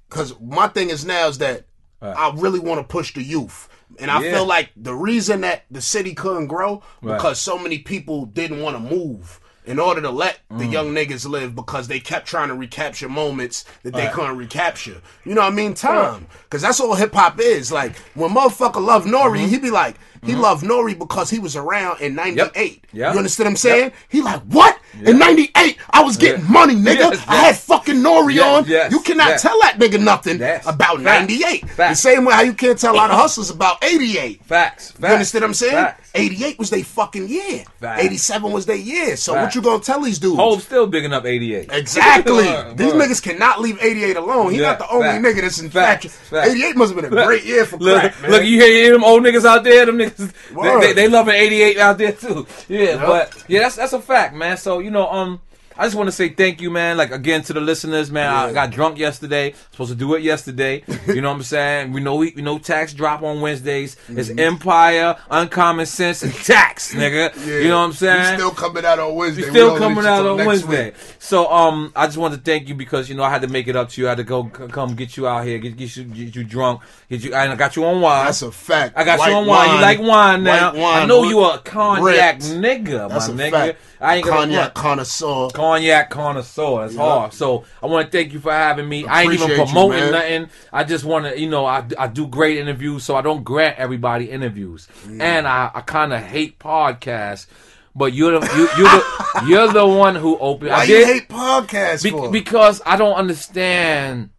because 0.10 0.39
my 0.39 0.68
thing 0.68 0.89
is 0.89 1.03
now 1.03 1.27
is 1.27 1.39
that 1.39 1.65
I 2.01 2.31
really 2.35 2.60
want 2.60 2.80
to 2.80 2.84
push 2.84 3.14
the 3.14 3.23
youth. 3.23 3.69
And 3.99 4.10
I 4.10 4.22
Yeah. 4.22 4.31
feel 4.38 4.45
like 4.45 4.72
the 4.76 4.93
reason 4.95 5.41
that 5.41 5.65
the 5.69 5.81
city 5.81 6.14
couldn't 6.15 6.47
grow 6.47 6.81
Right. 7.01 7.15
because 7.15 7.39
so 7.39 7.57
many 7.60 7.77
people 7.80 8.26
didn't 8.26 8.61
want 8.61 8.76
to 8.76 8.80
move 8.95 9.39
in 9.65 9.80
order 9.80 10.02
to 10.02 10.10
let 10.10 10.40
the 10.49 10.65
young 10.65 10.94
niggas 10.94 11.27
live 11.27 11.56
because 11.56 11.88
they 11.88 11.99
kept 11.99 12.27
trying 12.27 12.49
to 12.49 12.56
recapture 12.56 13.07
moments 13.10 13.65
that 13.84 13.94
they 13.94 14.02
Mm. 14.02 14.06
Right. 14.06 14.14
couldn't 14.14 14.38
recapture. 14.38 15.02
You 15.26 15.34
know 15.35 15.41
what 15.41 15.53
I 15.53 15.56
mean? 15.56 15.73
Time. 15.73 16.27
Because 16.44 16.61
that's 16.61 16.80
all 16.80 16.95
hip 16.95 17.14
hop 17.14 17.40
is. 17.40 17.72
Like, 17.72 17.95
when 18.14 18.31
motherfucker 18.31 18.84
love 18.85 19.06
Nori, 19.06 19.40
Mm-hmm. 19.40 19.48
he 19.48 19.57
be 19.60 19.72
like, 19.72 19.95
he 20.23 20.31
mm-hmm. 20.31 20.41
loved 20.41 20.63
Nori 20.63 20.97
because 20.97 21.29
he 21.29 21.39
was 21.39 21.55
around 21.55 22.01
in 22.01 22.15
98. 22.15 22.85
Yep. 22.93 23.13
You 23.13 23.17
understand 23.17 23.45
what 23.47 23.51
I'm 23.51 23.55
saying? 23.57 23.91
He 24.09 24.21
like, 24.21 24.41
what? 24.43 24.79
In 25.05 25.17
98, 25.17 25.77
I 25.89 26.03
was 26.03 26.17
getting 26.17 26.49
money, 26.49 26.75
nigga. 26.75 27.11
Yes, 27.11 27.25
I 27.27 27.35
had 27.37 27.57
fucking 27.57 27.95
Nori 27.95 28.35
Yes, 28.35 28.45
on. 28.45 28.69
yes, 28.69 28.91
you 28.91 28.99
cannot 29.01 29.39
tell 29.39 29.59
that 29.61 29.77
nigga 29.79 29.99
nothing 29.99 30.35
about 30.35 31.01
Facts. 31.01 31.01
98. 31.01 31.67
The 31.77 31.93
same 31.95 32.25
way 32.25 32.33
how 32.33 32.41
you 32.41 32.53
can't 32.53 32.77
tell 32.77 32.93
a 32.93 32.97
lot 32.97 33.09
of 33.09 33.17
hustlers 33.17 33.49
about 33.49 33.83
88. 33.83 34.43
Facts. 34.45 34.91
Facts. 34.91 35.01
You 35.01 35.07
understand 35.07 35.41
what 35.41 35.47
I'm 35.47 35.53
saying? 35.55 35.73
Facts. 35.73 36.11
88 36.15 36.59
was 36.59 36.69
their 36.69 36.83
fucking 36.83 37.27
year. 37.27 37.63
Facts. 37.79 38.03
87 38.03 38.51
was 38.51 38.65
their 38.67 38.75
year. 38.75 39.15
So 39.17 39.33
Facts. 39.33 39.43
what 39.43 39.55
you 39.55 39.61
gonna 39.61 39.83
tell 39.83 40.01
these 40.01 40.19
dudes? 40.19 40.37
Hove 40.37 40.61
still 40.61 40.85
bigging 40.85 41.11
up 41.11 41.25
88. 41.25 41.69
Exactly. 41.71 42.43
These 42.75 42.93
niggas 42.93 43.21
cannot 43.21 43.61
leave 43.61 43.77
88 43.81 44.17
alone. 44.17 44.51
He 44.51 44.59
Yeah, 44.59 44.69
not 44.69 44.79
the 44.79 44.89
only 44.89 45.07
nigga 45.07 45.41
that's 45.41 45.59
in 45.59 45.69
fact. 45.69 46.05
88 46.31 46.75
must 46.75 46.93
have 46.93 47.01
been 47.01 47.11
a 47.11 47.25
great 47.25 47.43
year 47.45 47.65
for 47.65 47.77
Look, 47.77 47.99
crack, 47.99 48.21
man. 48.21 48.31
look, 48.31 48.43
you 48.43 48.59
hear 48.61 48.93
them 48.93 49.03
old 49.03 49.23
niggas 49.23 49.45
out 49.45 49.63
there? 49.63 49.85
Them 49.85 49.97
niggas, 49.97 50.12
they, 50.18 50.80
they, 50.80 50.94
they 50.94 51.07
love 51.07 51.27
an 51.27 51.35
88 51.35 51.77
out 51.77 51.98
there 51.98 52.11
too. 52.11 52.48
Yeah, 52.68 52.98
but 53.06 53.44
yeah, 53.48 53.61
that's 53.61 53.76
that's 53.76 53.94
a 53.94 54.02
fact, 54.02 54.35
man. 54.35 54.57
So 54.57 54.80
you 54.80 54.91
know, 54.91 55.10
um, 55.10 55.41
I 55.77 55.85
just 55.85 55.95
want 55.95 56.07
to 56.07 56.11
say 56.11 56.29
thank 56.29 56.61
you, 56.61 56.69
man. 56.69 56.97
Like 56.97 57.11
again 57.11 57.41
to 57.43 57.53
the 57.53 57.61
listeners, 57.61 58.11
man. 58.11 58.29
I 58.29 58.51
got 58.53 58.71
drunk 58.71 58.97
yesterday. 58.97 59.53
Supposed 59.71 59.91
to 59.91 59.97
do 59.97 60.13
it 60.15 60.21
yesterday. 60.23 60.83
you 61.07 61.21
know 61.21 61.29
what 61.29 61.35
I'm 61.37 61.43
saying? 61.43 61.91
We 61.93 62.01
know 62.01 62.15
we, 62.15 62.33
we 62.35 62.41
know 62.41 62.59
tax 62.59 62.93
drop 62.93 63.23
on 63.23 63.41
Wednesdays. 63.41 63.97
It's 64.09 64.29
Empire, 64.29 65.15
Uncommon 65.29 65.85
Sense, 65.85 66.23
and 66.23 66.33
Tax, 66.33 66.93
nigga. 66.93 67.31
Mm-hmm. 67.31 67.49
Yeah. 67.49 67.57
You 67.59 67.67
know 67.69 67.79
what 67.79 67.85
I'm 67.85 67.93
saying? 67.93 68.31
We 68.33 68.37
still 68.37 68.51
coming 68.51 68.85
out 68.85 68.99
on 68.99 69.15
Wednesday. 69.15 69.41
We 69.43 69.47
We 69.47 69.51
still 69.51 69.69
don't 69.69 69.77
coming 69.79 70.05
out 70.05 70.25
on 70.25 70.45
Wednesday. 70.45 70.85
week. 70.85 70.95
So 71.19 71.51
um, 71.51 71.91
I 71.95 72.05
just 72.05 72.17
want 72.17 72.33
to 72.33 72.39
thank 72.39 72.67
you 72.69 72.75
because 72.75 73.09
you 73.09 73.15
know 73.15 73.23
I 73.23 73.29
had 73.29 73.41
to 73.41 73.47
make 73.47 73.67
it 73.67 73.75
up 73.75 73.89
to 73.89 74.01
you. 74.01 74.07
I 74.07 74.11
had 74.11 74.17
to 74.17 74.23
go 74.23 74.51
c- 74.55 74.67
come 74.67 74.95
get 74.95 75.17
you 75.17 75.27
out 75.27 75.45
here, 75.45 75.57
get, 75.59 75.75
get 75.75 75.95
you 75.97 76.03
get 76.03 76.35
you 76.35 76.43
drunk, 76.43 76.81
get 77.09 77.23
you. 77.23 77.33
And 77.33 77.51
I 77.51 77.55
got 77.55 77.75
you 77.75 77.85
on 77.85 78.01
wine. 78.01 78.25
That's 78.25 78.41
a 78.41 78.51
fact. 78.51 78.97
I 78.97 79.03
got 79.03 79.19
White 79.19 79.29
you 79.31 79.35
on 79.37 79.47
wine. 79.47 79.75
You 79.75 79.81
like 79.81 79.99
wine 79.99 80.43
now. 80.43 80.73
Wine 80.75 81.03
I 81.03 81.05
know 81.05 81.23
you 81.23 81.43
a 81.43 81.57
cognac 81.59 82.35
ripped. 82.35 82.43
nigga, 82.45 83.09
That's 83.09 83.29
my 83.29 83.35
nigga. 83.35 83.51
fact. 83.51 83.79
I 84.01 84.15
ain't 84.17 84.25
gonna 84.25 84.37
Cognac 84.41 84.73
connoisseur. 84.73 85.49
Cognac 85.64 86.10
connoisseur. 86.10 86.90
Yeah. 86.91 86.98
hard. 86.98 87.34
So 87.34 87.64
I 87.81 87.85
want 87.88 88.11
to 88.11 88.18
thank 88.18 88.34
you 88.34 88.40
for 88.40 88.52
having 88.52 88.88
me. 88.88 89.06
I 89.06 89.23
ain't 89.23 89.34
even 89.34 89.44
Appreciate 89.45 89.57
you, 89.68 89.73
promoting 89.73 90.11
nothing. 90.11 90.49
I 90.72 90.84
just 90.84 91.06
want 91.06 91.26
to, 91.26 91.40
you 91.40 91.49
know, 91.49 91.65
I, 91.65 91.85
I 91.98 92.07
do 92.07 92.27
great 92.27 92.57
interviews, 92.57 93.03
so 93.03 93.15
I 93.15 93.22
don't 93.22 93.44
grant 93.44 93.77
everybody 93.80 94.30
interviews, 94.30 94.88
and 95.07 95.48
I, 95.48 95.72
I 95.73 95.81
kind 95.81 96.14
of 96.14 96.22
hate 96.22 96.60
podcasts. 96.60 97.48
But 97.95 98.14
you're 98.14 98.40
the 98.40 98.45
you, 98.56 98.68
you're 98.77 98.90
the 98.90 99.44
you're 99.48 99.68
the 99.73 99.88
one 99.88 100.15
who 100.15 100.38
opened. 100.40 100.72
Why 100.72 100.77
I 100.81 100.84
you 100.85 101.06
hate 101.06 101.30
podcasts 101.30 102.03
be- 102.03 102.31
because 102.31 102.81
I 102.85 102.98
don't 102.98 103.14
understand. 103.15 104.31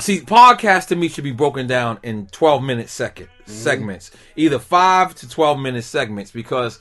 See, 0.00 0.20
podcasts 0.20 0.86
to 0.88 0.96
me 0.96 1.08
should 1.08 1.24
be 1.24 1.32
broken 1.32 1.66
down 1.66 1.98
in 2.02 2.26
12 2.28 2.62
minute 2.62 2.88
second 2.88 3.28
Mm-hmm. 3.48 3.52
segments, 3.62 4.10
either 4.36 4.58
five 4.58 5.14
to 5.14 5.26
12 5.28 5.58
minute 5.58 5.82
segments, 5.84 6.30
because 6.30 6.78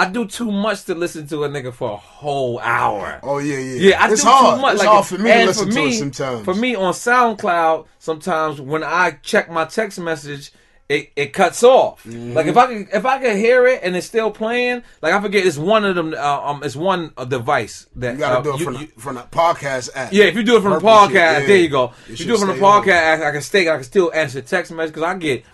I 0.00 0.10
do 0.10 0.26
too 0.26 0.50
much 0.50 0.84
to 0.84 0.94
listen 0.94 1.26
to 1.28 1.44
a 1.44 1.48
nigga 1.48 1.72
for 1.72 1.90
a 1.92 1.96
whole 1.96 2.58
hour. 2.60 3.20
oh 3.22 3.38
yeah, 3.38 3.58
yeah. 3.58 3.90
Yeah, 3.90 4.02
I 4.04 4.10
it's 4.10 4.22
do 4.22 4.28
hard. 4.28 4.56
too 4.56 4.62
much. 4.62 4.74
It's 4.74 4.80
like, 4.84 4.88
hard 4.88 5.06
for 5.06 5.18
me 5.18 5.30
to 5.32 5.44
listen 5.46 5.66
for 5.68 5.72
to 5.74 5.80
me, 5.80 5.88
it 5.88 5.98
sometimes. 5.98 6.44
For 6.44 6.54
me 6.54 6.74
on 6.74 6.92
SoundCloud, 6.94 7.86
sometimes 7.98 8.60
when 8.60 8.82
I 8.82 9.12
check 9.22 9.50
my 9.50 9.64
text 9.66 9.98
message, 10.00 10.52
it, 10.88 11.12
it 11.14 11.32
cuts 11.32 11.62
off. 11.62 12.02
Mm-hmm. 12.04 12.32
Like 12.32 12.46
if 12.46 12.56
I 12.56 12.66
can 12.66 12.88
if 12.92 13.04
I 13.06 13.18
can 13.20 13.36
hear 13.36 13.66
it 13.66 13.80
and 13.84 13.94
it's 13.94 14.06
still 14.08 14.30
playing, 14.32 14.82
like 15.02 15.12
I 15.12 15.20
forget 15.20 15.46
it's 15.46 15.56
one 15.58 15.84
of 15.84 15.94
them. 15.94 16.14
Uh, 16.14 16.40
um, 16.50 16.62
it's 16.64 16.74
one 16.74 17.12
uh, 17.16 17.24
device 17.24 17.86
that 17.96 18.14
you 18.14 18.18
gotta 18.18 18.38
uh, 18.38 18.42
do 18.42 18.54
it 18.54 18.58
you- 18.58 18.64
from, 18.64 18.74
you- 18.74 18.86
the, 18.86 19.00
from 19.00 19.14
the 19.14 19.22
podcast 19.22 19.90
app. 19.94 20.12
yeah, 20.12 20.24
if 20.24 20.34
you 20.34 20.42
do 20.42 20.56
it 20.56 20.62
from 20.62 20.72
the 20.72 20.80
podcast, 20.80 21.08
shit, 21.08 21.14
yeah. 21.42 21.46
there 21.46 21.56
you 21.58 21.68
go. 21.68 21.92
It 22.08 22.12
If 22.14 22.20
you 22.20 22.26
do 22.26 22.34
it 22.34 22.38
from 22.40 22.48
the 22.48 22.54
podcast, 22.54 23.20
I, 23.22 23.28
I 23.28 23.30
can 23.32 23.42
stay. 23.42 23.68
I 23.68 23.74
can 23.74 23.84
still 23.84 24.10
answer 24.12 24.40
text 24.42 24.72
message 24.72 24.94
because 24.94 25.08
I 25.08 25.16
get, 25.18 25.44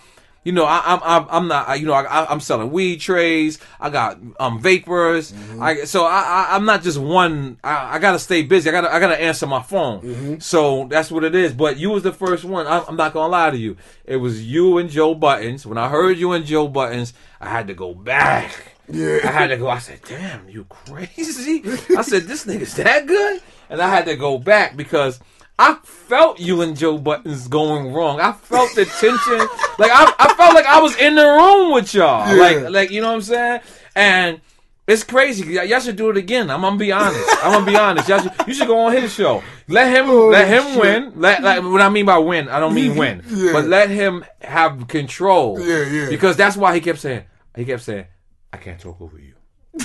you 0.46 0.52
know, 0.52 0.64
I, 0.64 0.80
I'm 0.86 1.00
I'm 1.02 1.26
I'm 1.28 1.48
not, 1.48 1.68
I, 1.68 1.74
you 1.74 1.86
know, 1.86 1.92
I, 1.92 2.30
I'm 2.30 2.38
selling 2.38 2.70
weed 2.70 3.00
trays. 3.00 3.58
I 3.80 3.90
got 3.90 4.20
um 4.38 4.60
vapors. 4.60 5.32
Mm-hmm. 5.32 5.60
I 5.60 5.84
so 5.86 6.04
I, 6.04 6.20
I 6.20 6.54
I'm 6.54 6.64
not 6.64 6.84
just 6.84 6.98
one. 6.98 7.58
I, 7.64 7.96
I 7.96 7.98
gotta 7.98 8.20
stay 8.20 8.42
busy. 8.42 8.68
I 8.68 8.72
gotta 8.72 8.94
I 8.94 9.00
gotta 9.00 9.20
answer 9.20 9.48
my 9.48 9.60
phone. 9.60 10.02
Mm-hmm. 10.02 10.38
So 10.38 10.86
that's 10.88 11.10
what 11.10 11.24
it 11.24 11.34
is. 11.34 11.52
But 11.52 11.78
you 11.78 11.90
was 11.90 12.04
the 12.04 12.12
first 12.12 12.44
one. 12.44 12.68
I'm, 12.68 12.84
I'm 12.86 12.96
not 12.96 13.12
gonna 13.12 13.32
lie 13.32 13.50
to 13.50 13.56
you. 13.56 13.76
It 14.04 14.18
was 14.18 14.46
you 14.46 14.78
and 14.78 14.88
Joe 14.88 15.16
Buddens. 15.16 15.66
When 15.66 15.78
I 15.78 15.88
heard 15.88 16.16
you 16.16 16.30
and 16.30 16.46
Joe 16.46 16.68
Buddens, 16.68 17.12
I 17.40 17.48
had 17.48 17.66
to 17.66 17.74
go 17.74 17.92
back. 17.92 18.76
Yeah. 18.88 19.18
I 19.24 19.32
had 19.32 19.48
to 19.48 19.56
go. 19.56 19.66
I 19.66 19.80
said, 19.80 19.98
"Damn, 20.08 20.48
you 20.48 20.64
crazy!" 20.68 21.64
I 21.98 22.02
said, 22.02 22.22
"This 22.22 22.46
nigga's 22.46 22.76
that 22.76 23.08
good," 23.08 23.42
and 23.68 23.82
I 23.82 23.88
had 23.88 24.06
to 24.06 24.14
go 24.14 24.38
back 24.38 24.76
because 24.76 25.18
I 25.58 25.76
felt 25.82 26.38
you 26.38 26.60
and 26.62 26.76
Joe 26.76 26.98
Buddens 26.98 27.48
going 27.48 27.92
wrong. 27.92 28.20
I 28.20 28.32
felt 28.32 28.74
the 28.74 28.84
tension. 28.84 29.38
like 29.78 29.90
I, 29.92 30.12
I 30.18 30.34
felt 30.34 30.54
like 30.54 30.66
I 30.66 30.80
was 30.80 30.94
in 30.96 31.14
the 31.14 31.22
room 31.26 31.72
with 31.72 31.94
y'all. 31.94 32.26
Yeah. 32.34 32.40
Like, 32.42 32.70
like 32.70 32.90
you 32.90 33.00
know 33.00 33.08
what 33.08 33.14
I'm 33.14 33.22
saying? 33.22 33.60
And 33.94 34.40
it's 34.86 35.02
crazy. 35.02 35.56
Y- 35.56 35.62
Y'all 35.64 35.80
should 35.80 35.96
do 35.96 36.10
it 36.10 36.16
again. 36.18 36.50
I'm 36.50 36.60
gonna 36.60 36.76
be 36.76 36.92
honest. 36.92 37.26
I'm 37.42 37.52
gonna 37.52 37.66
be 37.66 37.74
honest. 37.76 38.08
Y'all 38.08 38.20
should, 38.20 38.32
you 38.46 38.54
should 38.54 38.66
go 38.68 38.78
on 38.86 38.92
his 38.92 39.12
show. 39.14 39.42
Let 39.66 39.88
him 39.96 40.10
oh, 40.10 40.28
let 40.28 40.46
him 40.46 40.62
shit. 40.74 40.80
win. 40.80 41.12
Let 41.16 41.42
like 41.42 41.62
what 41.62 41.80
I 41.80 41.88
mean 41.88 42.04
by 42.06 42.18
win, 42.18 42.48
I 42.48 42.60
don't 42.60 42.74
mean 42.74 42.94
win. 42.98 43.22
Yeah. 43.28 43.52
But 43.52 43.64
let 43.64 43.88
him 43.88 44.24
have 44.42 44.86
control. 44.88 45.58
Yeah, 45.58 45.84
yeah. 45.88 46.08
Because 46.10 46.36
that's 46.36 46.56
why 46.56 46.74
he 46.74 46.80
kept 46.80 46.98
saying 47.00 47.24
he 47.56 47.64
kept 47.64 47.82
saying, 47.82 48.04
I 48.52 48.58
can't 48.58 48.78
talk 48.78 49.00
over 49.00 49.18
you. 49.18 49.34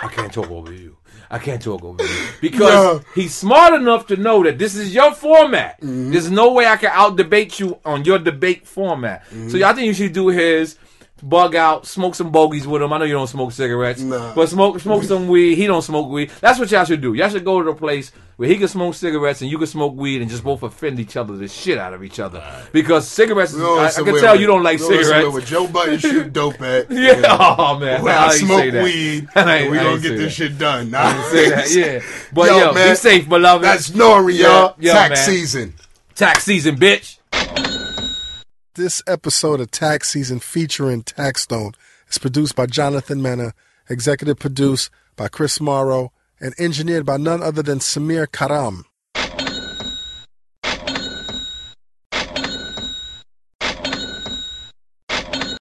I 0.00 0.08
can't 0.10 0.32
talk 0.32 0.50
over 0.50 0.72
you. 0.72 0.96
I 1.30 1.38
can't 1.38 1.60
talk 1.62 1.82
over 1.84 2.02
you. 2.02 2.10
Because 2.40 2.72
Yeah. 2.72 3.00
he's 3.14 3.34
smart 3.34 3.74
enough 3.74 4.06
to 4.08 4.16
know 4.16 4.42
that 4.44 4.58
this 4.58 4.74
is 4.76 4.94
your 4.94 5.12
format. 5.14 5.80
Mm-hmm. 5.80 6.12
There's 6.12 6.30
no 6.30 6.52
way 6.52 6.66
I 6.66 6.76
can 6.76 6.90
out 6.92 7.16
debate 7.16 7.58
you 7.60 7.78
on 7.84 8.04
your 8.04 8.18
debate 8.18 8.66
format. 8.66 9.24
Mm-hmm. 9.26 9.48
So 9.50 9.66
I 9.66 9.72
think 9.72 9.86
you 9.86 9.94
should 9.94 10.12
do 10.12 10.28
his 10.28 10.76
bug 11.22 11.54
out, 11.54 11.86
smoke 11.86 12.14
some 12.14 12.30
bogeys 12.30 12.66
with 12.66 12.82
him. 12.82 12.92
I 12.92 12.98
know 12.98 13.04
you 13.04 13.14
don't 13.14 13.26
smoke 13.26 13.52
cigarettes, 13.52 14.00
Nah. 14.00 14.34
but 14.34 14.48
smoke 14.48 14.80
smoke 14.80 15.02
some 15.04 15.28
weed. 15.28 15.56
He 15.56 15.66
don't 15.66 15.82
smoke 15.82 16.08
weed. 16.10 16.30
That's 16.40 16.58
what 16.58 16.70
y'all 16.70 16.84
should 16.84 17.00
do. 17.00 17.14
Y'all 17.14 17.28
should 17.28 17.44
go 17.44 17.62
to 17.62 17.70
a 17.70 17.74
place 17.74 18.12
where 18.36 18.48
he 18.48 18.56
can 18.56 18.68
smoke 18.68 18.94
cigarettes 18.94 19.42
and 19.42 19.50
you 19.50 19.58
can 19.58 19.66
smoke 19.66 19.96
weed 19.96 20.20
and 20.22 20.30
just 20.30 20.44
both 20.44 20.62
offend 20.62 21.00
each 21.00 21.16
other 21.16 21.36
the 21.36 21.48
shit 21.48 21.76
out 21.76 21.92
of 21.92 22.04
each 22.04 22.20
other. 22.20 22.40
Because 22.72 23.08
cigarettes, 23.08 23.52
We 23.52 23.60
don't 23.60 23.78
I, 23.80 23.86
I 23.88 23.90
can 23.90 24.04
where- 24.12 24.20
tell 24.20 24.40
you 24.40 24.46
don't 24.46 24.62
like 24.62 24.78
we 24.78 24.86
cigarettes. 24.86 25.32
Where 25.32 25.42
Joe 25.42 25.66
Budden 25.66 25.98
shoot 25.98 26.32
dope 26.32 26.60
at. 26.62 26.90
Yeah. 26.90 27.36
Oh 27.40 27.78
man. 27.78 28.02
Where 28.02 28.12
How 28.14 28.26
I 28.26 28.36
smoke 28.36 28.60
say 28.70 28.82
weed. 28.84 29.28
I 29.34 29.56
and 29.56 29.70
we 29.72 29.78
I 29.78 29.82
gonna 29.82 30.00
get 30.00 30.08
this 30.10 30.20
that. 30.20 30.30
shit 30.30 30.58
done. 30.58 30.94
I 30.94 31.12
Nah. 31.16 31.22
say 31.24 31.50
that, 31.50 31.70
yeah. 31.70 32.00
But 32.32 32.48
Yo, 32.50 32.58
yo, 32.58 32.74
be 32.74 32.94
safe, 32.94 33.28
beloved. 33.28 33.64
That's 33.64 33.90
Nori, 33.90 34.38
Yo, 34.38 34.46
y'all. 34.48 34.74
yo, 34.78 34.92
Tax 34.92 35.10
man. 35.10 35.26
season. 35.34 35.74
tax 36.14 36.44
season, 36.44 36.76
bitch. 36.76 37.17
This 38.78 39.02
episode 39.08 39.58
of 39.58 39.72
Tax 39.72 40.10
Season 40.10 40.38
featuring 40.38 41.02
Taxstone 41.02 41.74
is 42.08 42.18
produced 42.18 42.54
by 42.54 42.66
Jonathan 42.66 43.20
Mena, 43.20 43.52
executive 43.90 44.38
produced 44.38 44.90
by 45.16 45.26
Chris 45.26 45.60
Morrow, 45.60 46.12
and 46.40 46.54
engineered 46.60 47.04
by 47.04 47.16
none 47.16 47.42
other 47.42 47.60
than 47.60 47.80
Samir 47.80 48.30
Karam. 48.30 48.84